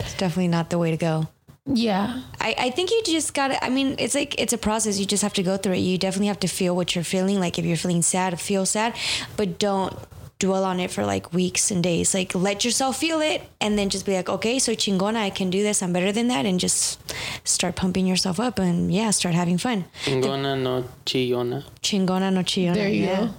It's 0.00 0.14
definitely 0.14 0.48
not 0.48 0.70
the 0.70 0.78
way 0.78 0.90
to 0.90 0.96
go. 0.96 1.28
Yeah. 1.70 2.22
I, 2.40 2.54
I 2.58 2.70
think 2.70 2.90
you 2.90 3.02
just 3.04 3.34
gotta 3.34 3.62
I 3.62 3.68
mean, 3.68 3.96
it's 3.98 4.14
like 4.14 4.40
it's 4.40 4.52
a 4.52 4.58
process. 4.58 4.98
You 4.98 5.06
just 5.06 5.22
have 5.22 5.34
to 5.34 5.42
go 5.42 5.56
through 5.56 5.74
it. 5.74 5.78
You 5.78 5.98
definitely 5.98 6.28
have 6.28 6.40
to 6.40 6.48
feel 6.48 6.74
what 6.74 6.94
you're 6.94 7.04
feeling. 7.04 7.40
Like 7.40 7.58
if 7.58 7.64
you're 7.64 7.76
feeling 7.76 8.02
sad, 8.02 8.40
feel 8.40 8.64
sad, 8.64 8.96
but 9.36 9.58
don't 9.58 9.94
dwell 10.38 10.64
on 10.64 10.78
it 10.78 10.90
for 10.90 11.04
like 11.04 11.32
weeks 11.32 11.70
and 11.70 11.82
days. 11.82 12.14
Like 12.14 12.34
let 12.34 12.64
yourself 12.64 12.96
feel 12.98 13.20
it 13.20 13.42
and 13.60 13.78
then 13.78 13.90
just 13.90 14.06
be 14.06 14.14
like, 14.14 14.28
okay, 14.28 14.58
so 14.58 14.72
chingona, 14.72 15.16
I 15.16 15.30
can 15.30 15.50
do 15.50 15.62
this, 15.62 15.82
I'm 15.82 15.92
better 15.92 16.12
than 16.12 16.28
that, 16.28 16.46
and 16.46 16.60
just 16.60 17.00
start 17.46 17.76
pumping 17.76 18.06
yourself 18.06 18.38
up 18.40 18.58
and 18.58 18.92
yeah, 18.92 19.10
start 19.10 19.34
having 19.34 19.58
fun. 19.58 19.84
Chingona 20.04 20.60
no 20.60 20.84
chillona. 21.04 21.64
Chingona 21.82 22.32
no 22.32 22.40
chillona. 22.40 22.74
There 22.74 22.88
you 22.88 23.04
yeah. 23.04 23.26
go. 23.26 23.30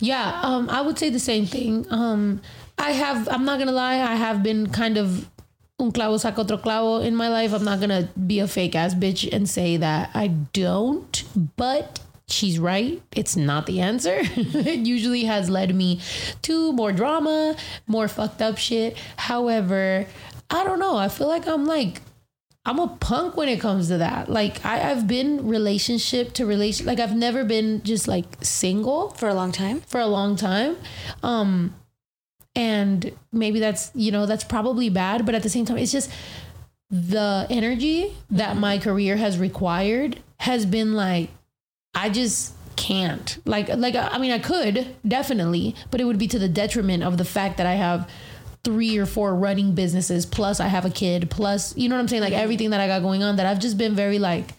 Yeah, 0.00 0.40
um, 0.42 0.68
I 0.68 0.82
would 0.82 0.98
say 0.98 1.08
the 1.08 1.20
same 1.20 1.46
thing. 1.46 1.86
Um, 1.90 2.42
I 2.78 2.92
have, 2.92 3.28
I'm 3.28 3.44
not 3.44 3.58
gonna 3.58 3.72
lie, 3.72 3.94
I 3.94 4.16
have 4.16 4.42
been 4.42 4.70
kind 4.70 4.96
of 4.98 5.28
un 5.80 5.92
clavo 5.92 6.18
saca 6.18 6.38
otro 6.38 6.58
clavo 6.58 7.04
in 7.04 7.16
my 7.16 7.28
life. 7.28 7.52
I'm 7.52 7.64
not 7.64 7.80
gonna 7.80 8.08
be 8.26 8.40
a 8.40 8.46
fake 8.46 8.74
ass 8.74 8.94
bitch 8.94 9.28
and 9.32 9.48
say 9.48 9.76
that 9.76 10.10
I 10.14 10.28
don't, 10.28 11.24
but 11.56 12.00
she's 12.28 12.58
right. 12.58 13.02
It's 13.12 13.36
not 13.36 13.66
the 13.66 13.80
answer. 13.80 14.18
it 14.22 14.86
usually 14.86 15.24
has 15.24 15.50
led 15.50 15.74
me 15.74 16.00
to 16.42 16.72
more 16.72 16.92
drama, 16.92 17.56
more 17.86 18.08
fucked 18.08 18.42
up 18.42 18.58
shit. 18.58 18.96
However, 19.16 20.06
I 20.48 20.64
don't 20.64 20.78
know. 20.78 20.96
I 20.96 21.08
feel 21.08 21.28
like 21.28 21.46
I'm 21.46 21.66
like 21.66 22.02
I'm 22.66 22.78
a 22.78 22.88
punk 22.88 23.36
when 23.36 23.48
it 23.48 23.58
comes 23.58 23.88
to 23.88 23.98
that. 23.98 24.28
Like 24.28 24.64
I, 24.64 24.90
I've 24.90 25.06
been 25.06 25.48
relationship 25.48 26.34
to 26.34 26.46
relation. 26.46 26.86
Like 26.86 27.00
I've 27.00 27.16
never 27.16 27.42
been 27.42 27.82
just 27.82 28.06
like 28.06 28.26
single 28.42 29.10
for 29.10 29.28
a 29.28 29.34
long 29.34 29.50
time. 29.50 29.80
For 29.82 30.00
a 30.00 30.06
long 30.06 30.36
time, 30.36 30.76
um, 31.22 31.74
and 32.60 33.10
maybe 33.32 33.58
that's 33.58 33.90
you 33.94 34.12
know 34.12 34.26
that's 34.26 34.44
probably 34.44 34.90
bad. 34.90 35.24
But 35.24 35.34
at 35.34 35.42
the 35.42 35.48
same 35.48 35.64
time, 35.64 35.78
it's 35.78 35.92
just 35.92 36.10
the 36.90 37.46
energy 37.48 38.14
that 38.30 38.50
mm-hmm. 38.50 38.60
my 38.60 38.78
career 38.78 39.16
has 39.16 39.38
required 39.38 40.20
has 40.38 40.66
been 40.66 40.94
like 40.94 41.30
I 41.94 42.10
just 42.10 42.52
can't. 42.76 43.38
Like 43.46 43.68
like 43.68 43.94
I 43.96 44.18
mean 44.18 44.30
I 44.30 44.38
could 44.38 44.94
definitely, 45.08 45.74
but 45.90 46.02
it 46.02 46.04
would 46.04 46.18
be 46.18 46.28
to 46.28 46.38
the 46.38 46.48
detriment 46.48 47.02
of 47.02 47.16
the 47.16 47.24
fact 47.24 47.56
that 47.56 47.66
I 47.66 47.74
have 47.74 48.10
three 48.62 48.98
or 48.98 49.06
four 49.06 49.34
running 49.34 49.74
businesses 49.74 50.26
plus 50.26 50.60
I 50.60 50.66
have 50.66 50.84
a 50.84 50.90
kid 50.90 51.30
plus 51.30 51.74
you 51.78 51.88
know 51.88 51.94
what 51.94 52.02
I'm 52.02 52.08
saying 52.08 52.22
like 52.22 52.34
mm-hmm. 52.34 52.42
everything 52.42 52.70
that 52.70 52.80
I 52.80 52.86
got 52.88 53.00
going 53.00 53.22
on 53.22 53.36
that 53.36 53.46
I've 53.46 53.58
just 53.58 53.78
been 53.78 53.94
very 53.94 54.18
like 54.18 54.52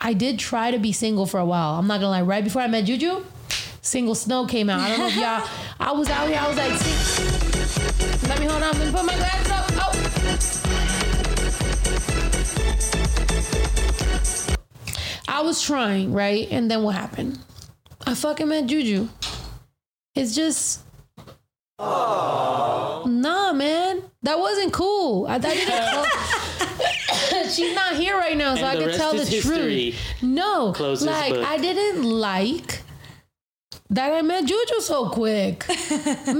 I 0.00 0.12
did 0.12 0.38
try 0.38 0.70
to 0.70 0.78
be 0.78 0.92
single 0.92 1.26
for 1.26 1.40
a 1.40 1.44
while. 1.44 1.74
I'm 1.74 1.88
not 1.88 1.98
gonna 1.98 2.10
lie. 2.10 2.22
Right 2.22 2.44
before 2.44 2.62
I 2.62 2.68
met 2.68 2.84
Juju, 2.84 3.24
Single 3.82 4.14
Snow 4.14 4.46
came 4.46 4.70
out. 4.70 4.80
I 4.80 4.90
don't 4.90 4.98
know 5.00 5.08
if 5.08 5.16
y'all. 5.16 5.48
I 5.80 5.92
was 5.92 6.08
out 6.08 6.28
here. 6.28 6.38
I 6.38 6.46
was 6.46 6.56
like, 6.56 6.72
"See- 6.78 7.27
let 8.28 8.38
me 8.40 8.46
hold 8.46 8.62
on. 8.62 8.78
Let 8.78 8.86
me 8.86 8.92
put 8.92 9.04
my 9.04 9.16
glasses 9.16 9.50
up. 9.50 9.64
Oh. 9.80 9.92
I 15.28 15.42
was 15.42 15.62
trying, 15.62 16.12
right? 16.12 16.48
And 16.50 16.70
then 16.70 16.82
what 16.82 16.94
happened? 16.94 17.38
I 18.06 18.14
fucking 18.14 18.48
met 18.48 18.66
Juju. 18.66 19.08
It's 20.14 20.34
just. 20.34 20.80
Nah, 21.78 23.52
man. 23.52 24.02
That 24.22 24.38
wasn't 24.38 24.72
cool. 24.72 25.26
I, 25.26 25.34
I 25.34 25.38
didn't. 25.38 26.06
She's 27.54 27.74
not 27.74 27.94
here 27.96 28.16
right 28.16 28.36
now, 28.36 28.54
so 28.56 28.64
And 28.66 28.82
I 28.82 28.86
rest 28.86 28.98
tell 28.98 29.12
the 29.14 29.24
history. 29.24 29.92
truth. 29.92 30.22
No, 30.22 30.72
Close 30.72 31.02
like 31.04 31.32
book. 31.34 31.46
I 31.46 31.56
didn't 31.58 32.02
like 32.02 32.82
that 33.90 34.12
I 34.12 34.22
met 34.22 34.44
Juju 34.44 34.80
so 34.80 35.08
quick. 35.10 35.66
Man, 35.68 35.78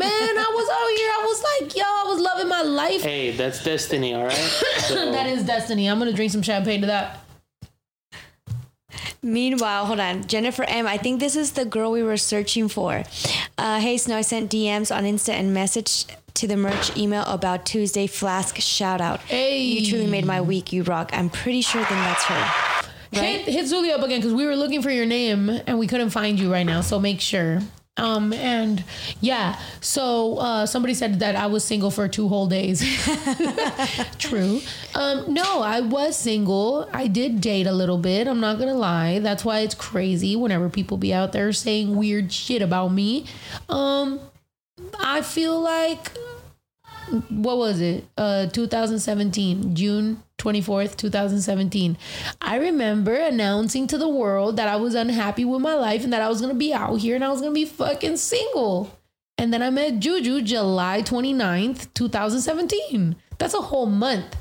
I 0.03 0.53
was 0.55 0.69
out 0.71 0.99
here. 0.99 1.11
I 1.11 1.25
was 1.27 1.43
like, 1.43 1.77
yo, 1.77 1.83
I 1.85 2.05
was 2.09 2.21
loving 2.21 2.49
my 2.49 2.63
life. 2.63 3.03
Hey, 3.03 3.31
that's 3.33 3.63
destiny, 3.65 4.15
all 4.15 4.25
right? 4.25 4.33
So- 4.79 5.13
that 5.13 5.27
is 5.27 5.45
destiny. 5.45 5.87
I'm 5.89 5.99
gonna 5.99 6.13
drink 6.13 6.33
some 6.33 6.43
champagne 6.43 6.81
to 6.83 6.87
that. 6.87 7.21
Meanwhile, 9.23 9.87
hold 9.87 10.01
on. 10.01 10.27
Jennifer 10.27 10.63
M. 10.65 10.87
I 10.87 10.97
think 10.97 11.21
this 11.21 11.35
is 11.37 11.53
the 11.53 11.65
girl 11.65 11.91
we 11.91 12.03
were 12.03 12.17
searching 12.17 12.69
for. 12.69 13.03
Uh, 13.59 13.81
hey, 13.81 13.97
Snow, 13.99 14.17
I 14.17 14.21
sent 14.23 14.51
DMs 14.51 14.95
on 14.95 15.03
Insta 15.05 15.31
and 15.31 15.53
message 15.53 16.07
to 16.35 16.47
the 16.47 16.57
merch 16.57 16.97
email 16.97 17.25
about 17.25 17.67
Tuesday 17.67 18.07
Flask 18.07 18.57
shout 18.59 19.01
out. 19.01 19.21
Hey. 19.21 19.61
You 19.61 19.87
truly 19.91 20.07
made 20.07 20.25
my 20.25 20.41
week. 20.41 20.73
You 20.73 20.85
rock. 20.85 21.11
I'm 21.13 21.31
pretty 21.31 21.63
sure 21.63 21.83
then 21.83 21.99
that's 21.99 22.25
her. 22.25 22.78
Hit, 23.13 23.47
hit 23.47 23.65
Zuli 23.67 23.93
up 23.93 24.03
again 24.03 24.21
because 24.21 24.35
we 24.35 24.45
were 24.45 24.57
looking 24.57 24.83
for 24.83 24.91
your 24.91 25.07
name 25.07 25.49
and 25.67 25.79
we 25.79 25.87
couldn't 25.87 26.11
find 26.11 26.39
you 26.39 26.53
right 26.53 26.67
now. 26.67 26.81
So 26.83 26.99
make 26.99 27.21
sure. 27.21 27.61
Um 27.97 28.33
and 28.33 28.85
yeah, 29.21 29.59
so 29.81 30.39
uh 30.39 30.67
somebody 30.67 30.95
said 30.95 31.19
that 31.19 31.35
I 31.35 31.47
was 31.47 31.65
single 31.65 31.91
for 31.91 32.07
two 32.07 32.29
whole 32.29 32.47
days. 32.47 32.81
True. 34.19 34.61
Um 34.95 35.35
no, 35.35 35.63
I 35.63 35.81
was 35.81 36.17
single. 36.17 36.89
I 36.93 37.09
did 37.09 37.41
date 37.41 37.67
a 37.67 37.73
little 37.73 37.99
bit. 37.99 38.29
I'm 38.29 38.39
not 38.39 38.59
gonna 38.61 38.75
lie. 38.75 39.19
That's 39.19 39.45
why 39.45 39.61
it's 39.61 39.75
crazy 39.75 40.37
whenever 40.37 40.69
people 40.69 40.97
be 40.97 41.13
out 41.13 41.33
there 41.33 41.53
saying 41.53 41.97
weird 41.97 42.33
shit 42.33 42.63
about 42.63 42.89
me. 42.93 43.27
Um 43.69 44.21
I 45.01 45.23
feel 45.23 45.61
like 45.61 46.13
what 47.31 47.57
was 47.59 47.81
it? 47.81 48.05
Uh 48.17 48.47
2017, 48.47 49.75
June 49.75 50.23
24th, 50.39 50.97
2017. 50.97 51.99
I 52.41 52.57
remember 52.57 53.15
announcing 53.15 53.87
to 53.89 53.99
the 53.99 54.09
world 54.09 54.57
that 54.57 54.69
I 54.69 54.77
was 54.77 54.95
unhappy 54.95 55.45
with 55.45 55.61
my 55.61 55.75
life 55.75 56.05
and 56.05 56.13
that 56.13 56.23
I 56.23 56.29
was 56.29 56.41
going 56.41 56.53
to 56.53 56.59
be 56.59 56.73
out 56.73 56.97
here 56.97 57.15
and 57.15 57.25
I 57.25 57.29
was 57.29 57.41
going 57.41 57.53
to 57.53 57.61
be 57.61 57.65
fucking 57.65 58.17
single. 58.17 58.97
And 59.37 59.53
then 59.53 59.63
I 59.63 59.71
met 59.71 59.99
Juju 59.99 60.43
July 60.43 61.03
29th, 61.03 61.93
2017. 61.95 63.17
That's 63.39 63.55
a 63.55 63.61
whole 63.61 63.87
month. 63.87 64.37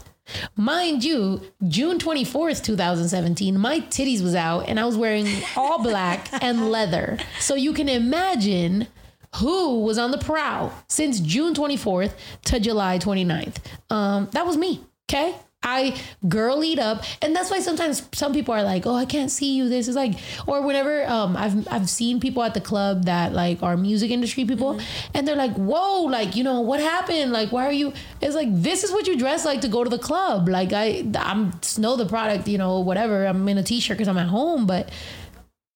Mind 0.55 1.03
you, 1.03 1.41
June 1.67 1.99
24th, 1.99 2.63
2017, 2.63 3.57
my 3.57 3.79
titties 3.79 4.21
was 4.21 4.35
out 4.35 4.67
and 4.67 4.79
I 4.79 4.85
was 4.85 4.97
wearing 4.97 5.27
all 5.55 5.81
black 5.81 6.27
and 6.43 6.69
leather. 6.69 7.17
So 7.39 7.55
you 7.55 7.73
can 7.73 7.89
imagine 7.89 8.87
who 9.35 9.81
was 9.83 9.97
on 9.97 10.11
the 10.11 10.17
prowl 10.17 10.73
since 10.87 11.19
June 11.19 11.53
24th 11.53 12.13
to 12.45 12.59
July 12.59 12.97
29th. 12.99 13.57
Um, 13.89 14.29
that 14.31 14.45
was 14.45 14.57
me. 14.57 14.83
Okay. 15.09 15.35
I 15.63 15.99
girlied 16.27 16.79
up, 16.79 17.03
and 17.21 17.35
that's 17.35 17.51
why 17.51 17.59
sometimes 17.59 18.07
some 18.13 18.31
people 18.33 18.53
are 18.53 18.63
like, 18.63 18.85
"Oh, 18.85 18.95
I 18.95 19.05
can't 19.05 19.29
see 19.29 19.55
you." 19.55 19.67
This 19.67 19.87
is 19.87 19.95
like, 19.95 20.13
or 20.45 20.61
whenever 20.61 21.05
um, 21.07 21.35
I've 21.35 21.67
I've 21.67 21.89
seen 21.89 22.19
people 22.19 22.43
at 22.43 22.53
the 22.53 22.61
club 22.61 23.05
that 23.05 23.33
like 23.33 23.61
are 23.63 23.75
music 23.75 24.11
industry 24.11 24.45
people, 24.45 24.79
and 25.13 25.27
they're 25.27 25.35
like, 25.35 25.53
"Whoa, 25.55 26.03
like 26.03 26.35
you 26.35 26.43
know 26.43 26.61
what 26.61 26.79
happened? 26.79 27.31
Like, 27.31 27.51
why 27.51 27.65
are 27.65 27.71
you?" 27.71 27.91
It's 28.21 28.35
like 28.35 28.49
this 28.51 28.83
is 28.83 28.91
what 28.91 29.07
you 29.07 29.17
dress 29.17 29.45
like 29.45 29.61
to 29.61 29.67
go 29.67 29.83
to 29.83 29.89
the 29.89 29.99
club. 29.99 30.47
Like 30.47 30.73
I 30.73 31.05
I'm 31.15 31.51
know 31.77 31.95
the 31.95 32.05
product, 32.05 32.47
you 32.47 32.57
know, 32.57 32.79
whatever. 32.79 33.25
I'm 33.25 33.47
in 33.49 33.57
a 33.57 33.63
t-shirt 33.63 33.97
because 33.97 34.07
I'm 34.07 34.17
at 34.17 34.27
home, 34.27 34.67
but 34.67 34.89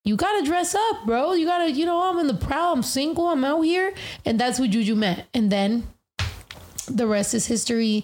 you 0.03 0.15
gotta 0.15 0.45
dress 0.45 0.73
up, 0.73 1.05
bro. 1.05 1.33
You 1.33 1.45
gotta, 1.45 1.71
you 1.71 1.85
know, 1.85 2.09
I'm 2.09 2.17
in 2.19 2.27
the 2.27 2.33
proud, 2.33 2.77
I'm 2.77 2.83
single, 2.83 3.27
I'm 3.27 3.43
out 3.43 3.61
here. 3.61 3.93
And 4.25 4.39
that's 4.39 4.59
what 4.59 4.71
Juju 4.71 4.95
met. 4.95 5.27
And 5.33 5.51
then 5.51 5.87
the 6.87 7.05
rest 7.05 7.33
is 7.33 7.45
history. 7.45 8.03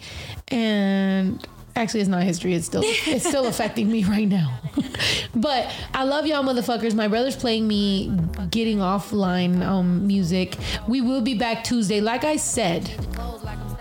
And 0.49 1.45
actually 1.78 2.02
it's 2.02 2.10
not 2.10 2.24
history, 2.24 2.54
it's 2.54 2.66
still 2.66 2.82
it's 2.84 3.28
still 3.28 3.48
affecting 3.54 3.90
me 3.90 4.04
right 4.04 4.28
now. 4.28 4.60
but 5.36 5.74
I 5.94 6.04
love 6.04 6.26
y'all 6.26 6.44
motherfuckers. 6.44 6.94
My 6.94 7.08
brother's 7.08 7.36
playing 7.36 7.68
me 7.68 8.12
getting 8.49 8.80
offline 8.80 9.64
um 9.64 10.06
music. 10.06 10.58
We 10.88 11.02
will 11.02 11.22
be 11.22 11.36
back 11.36 11.64
Tuesday. 11.64 12.02
Like 12.02 12.24
I 12.24 12.36
said, 12.38 12.90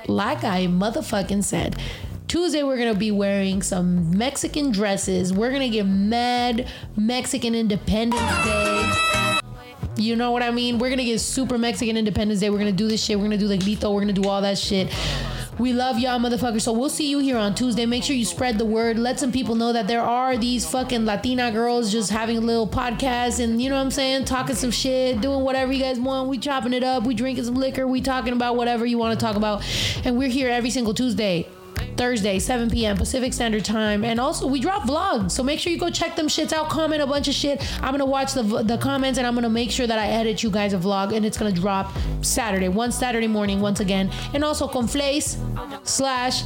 like 0.06 0.44
I 0.44 0.66
motherfucking 0.66 1.44
said. 1.44 1.76
Tuesday, 2.28 2.64
we're 2.64 2.76
gonna 2.76 2.92
be 2.94 3.12
wearing 3.12 3.62
some 3.62 4.16
Mexican 4.16 4.72
dresses. 4.72 5.32
We're 5.32 5.52
gonna 5.52 5.68
get 5.68 5.86
mad 5.86 6.68
Mexican 6.96 7.54
Independence 7.54 8.44
Day. 8.44 8.92
You 9.96 10.16
know 10.16 10.32
what 10.32 10.42
I 10.42 10.50
mean? 10.50 10.78
We're 10.78 10.90
gonna 10.90 11.04
get 11.04 11.20
super 11.20 11.56
Mexican 11.56 11.96
Independence 11.96 12.40
Day. 12.40 12.50
We're 12.50 12.58
gonna 12.58 12.72
do 12.72 12.88
this 12.88 13.02
shit. 13.02 13.16
We're 13.16 13.26
gonna 13.26 13.38
do 13.38 13.48
the 13.48 13.58
grito. 13.58 13.92
We're 13.92 14.00
gonna 14.00 14.12
do 14.12 14.28
all 14.28 14.42
that 14.42 14.58
shit. 14.58 14.92
We 15.58 15.72
love 15.72 15.98
y'all, 15.98 16.18
motherfuckers. 16.18 16.60
So 16.60 16.72
we'll 16.72 16.90
see 16.90 17.08
you 17.08 17.18
here 17.18 17.38
on 17.38 17.54
Tuesday. 17.54 17.86
Make 17.86 18.04
sure 18.04 18.14
you 18.14 18.26
spread 18.26 18.58
the 18.58 18.66
word. 18.66 18.98
Let 18.98 19.18
some 19.18 19.32
people 19.32 19.54
know 19.54 19.72
that 19.72 19.88
there 19.88 20.02
are 20.02 20.36
these 20.36 20.68
fucking 20.68 21.06
Latina 21.06 21.50
girls 21.50 21.90
just 21.90 22.10
having 22.10 22.36
a 22.36 22.40
little 22.42 22.68
podcast 22.68 23.42
and 23.42 23.60
you 23.62 23.70
know 23.70 23.76
what 23.76 23.80
I'm 23.82 23.90
saying, 23.90 24.26
talking 24.26 24.54
some 24.54 24.70
shit, 24.70 25.22
doing 25.22 25.40
whatever 25.40 25.72
you 25.72 25.82
guys 25.82 25.98
want. 25.98 26.28
We 26.28 26.36
chopping 26.36 26.74
it 26.74 26.84
up. 26.84 27.04
We 27.04 27.14
drinking 27.14 27.44
some 27.44 27.54
liquor. 27.54 27.86
We 27.86 28.02
talking 28.02 28.34
about 28.34 28.56
whatever 28.56 28.84
you 28.84 28.98
want 28.98 29.18
to 29.18 29.24
talk 29.24 29.36
about. 29.36 29.64
And 30.04 30.18
we're 30.18 30.28
here 30.28 30.50
every 30.50 30.68
single 30.68 30.92
Tuesday. 30.92 31.48
Thursday, 31.96 32.38
7 32.38 32.70
p.m. 32.70 32.96
Pacific 32.96 33.32
Standard 33.32 33.64
Time. 33.64 34.04
And 34.04 34.20
also, 34.20 34.46
we 34.46 34.60
drop 34.60 34.82
vlogs. 34.82 35.32
So 35.32 35.42
make 35.42 35.58
sure 35.58 35.72
you 35.72 35.78
go 35.78 35.90
check 35.90 36.16
them 36.16 36.28
shits 36.28 36.52
out. 36.52 36.68
Comment 36.68 37.02
a 37.02 37.06
bunch 37.06 37.28
of 37.28 37.34
shit. 37.34 37.62
I'm 37.76 37.90
going 37.90 38.00
to 38.00 38.06
watch 38.06 38.34
the, 38.34 38.42
the 38.42 38.78
comments 38.78 39.18
and 39.18 39.26
I'm 39.26 39.34
going 39.34 39.44
to 39.44 39.50
make 39.50 39.70
sure 39.70 39.86
that 39.86 39.98
I 39.98 40.08
edit 40.08 40.42
you 40.42 40.50
guys 40.50 40.72
a 40.72 40.78
vlog. 40.78 41.14
And 41.14 41.24
it's 41.24 41.38
going 41.38 41.54
to 41.54 41.60
drop 41.60 41.92
Saturday, 42.22 42.68
one 42.68 42.92
Saturday 42.92 43.28
morning, 43.28 43.60
once 43.60 43.80
again. 43.80 44.10
And 44.34 44.44
also, 44.44 44.68
Conflace 44.68 45.36
slash 45.86 46.42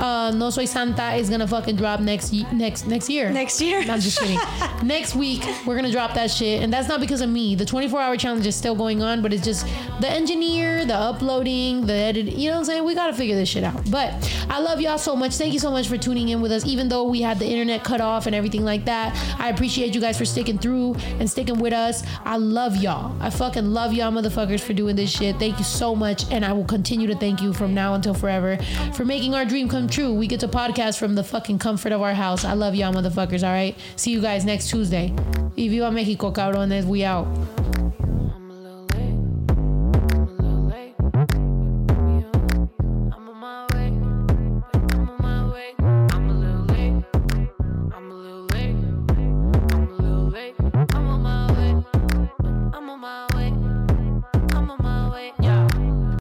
uh, 0.00 0.30
No 0.34 0.50
Soy 0.50 0.64
Santa 0.64 1.14
is 1.14 1.28
gonna 1.30 1.46
fucking 1.46 1.76
drop 1.76 2.00
next 2.00 2.32
ye- 2.32 2.46
next 2.52 2.86
next 2.86 3.08
year. 3.08 3.30
Next 3.30 3.60
year? 3.60 3.80
I'm 3.80 4.00
just 4.00 4.18
kidding. 4.20 4.38
next 4.86 5.14
week 5.14 5.44
we're 5.66 5.76
gonna 5.76 5.90
drop 5.90 6.14
that 6.14 6.30
shit, 6.30 6.62
and 6.62 6.72
that's 6.72 6.88
not 6.88 7.00
because 7.00 7.20
of 7.20 7.28
me. 7.30 7.54
The 7.54 7.64
24 7.64 8.00
hour 8.00 8.16
challenge 8.16 8.46
is 8.46 8.56
still 8.56 8.74
going 8.74 9.02
on, 9.02 9.22
but 9.22 9.32
it's 9.32 9.44
just 9.44 9.66
the 10.00 10.08
engineer, 10.08 10.84
the 10.84 10.94
uploading, 10.94 11.86
the 11.86 11.92
edit. 11.92 12.26
You 12.26 12.48
know 12.48 12.54
what 12.56 12.58
I'm 12.60 12.64
saying? 12.66 12.84
We 12.84 12.94
gotta 12.94 13.12
figure 13.14 13.36
this 13.36 13.48
shit 13.48 13.64
out. 13.64 13.90
But 13.90 14.14
I 14.48 14.60
love 14.60 14.80
y'all 14.80 14.98
so 14.98 15.16
much. 15.16 15.34
Thank 15.34 15.52
you 15.52 15.58
so 15.58 15.70
much 15.70 15.88
for 15.88 15.96
tuning 15.96 16.28
in 16.28 16.40
with 16.40 16.52
us, 16.52 16.64
even 16.66 16.88
though 16.88 17.04
we 17.04 17.20
had 17.20 17.38
the 17.38 17.46
internet 17.46 17.84
cut 17.84 18.00
off 18.00 18.26
and 18.26 18.34
everything 18.34 18.64
like 18.64 18.84
that. 18.86 19.14
I 19.38 19.48
appreciate 19.50 19.94
you 19.94 20.00
guys 20.00 20.16
for 20.18 20.24
sticking 20.24 20.58
through 20.58 20.94
and 21.18 21.28
sticking 21.28 21.58
with 21.58 21.72
us. 21.72 22.02
I 22.24 22.36
love 22.36 22.76
y'all. 22.76 23.14
I 23.20 23.30
fucking 23.30 23.66
love 23.72 23.92
y'all 23.92 24.12
motherfuckers 24.12 24.60
for 24.60 24.72
doing 24.72 24.96
this 24.96 25.10
shit. 25.10 25.36
Thank 25.36 25.58
you 25.58 25.64
so 25.64 25.94
much, 25.94 26.30
and 26.32 26.44
I 26.44 26.52
will 26.52 26.64
continue 26.64 27.06
to 27.08 27.16
thank 27.16 27.40
you 27.42 27.52
from 27.52 27.74
now 27.74 27.94
until 27.94 28.14
forever 28.14 28.56
for 28.94 29.04
making 29.04 29.34
our 29.34 29.44
dream 29.44 29.68
come 29.88 29.94
true. 29.94 30.12
We 30.12 30.26
get 30.26 30.40
to 30.40 30.48
podcast 30.48 30.98
from 30.98 31.14
the 31.14 31.24
fucking 31.24 31.58
comfort 31.58 31.92
of 31.92 32.02
our 32.02 32.14
house. 32.14 32.44
I 32.44 32.52
love 32.52 32.74
y'all 32.74 32.92
motherfuckers, 32.92 33.42
all 33.42 33.52
right? 33.52 33.76
See 33.96 34.10
you 34.10 34.20
guys 34.20 34.44
next 34.44 34.68
Tuesday. 34.70 35.14
Y 35.56 35.68
viva 35.68 35.90
Mexico, 35.90 36.30
cabrones. 36.30 36.84
We 36.84 37.04
out. 37.04 37.26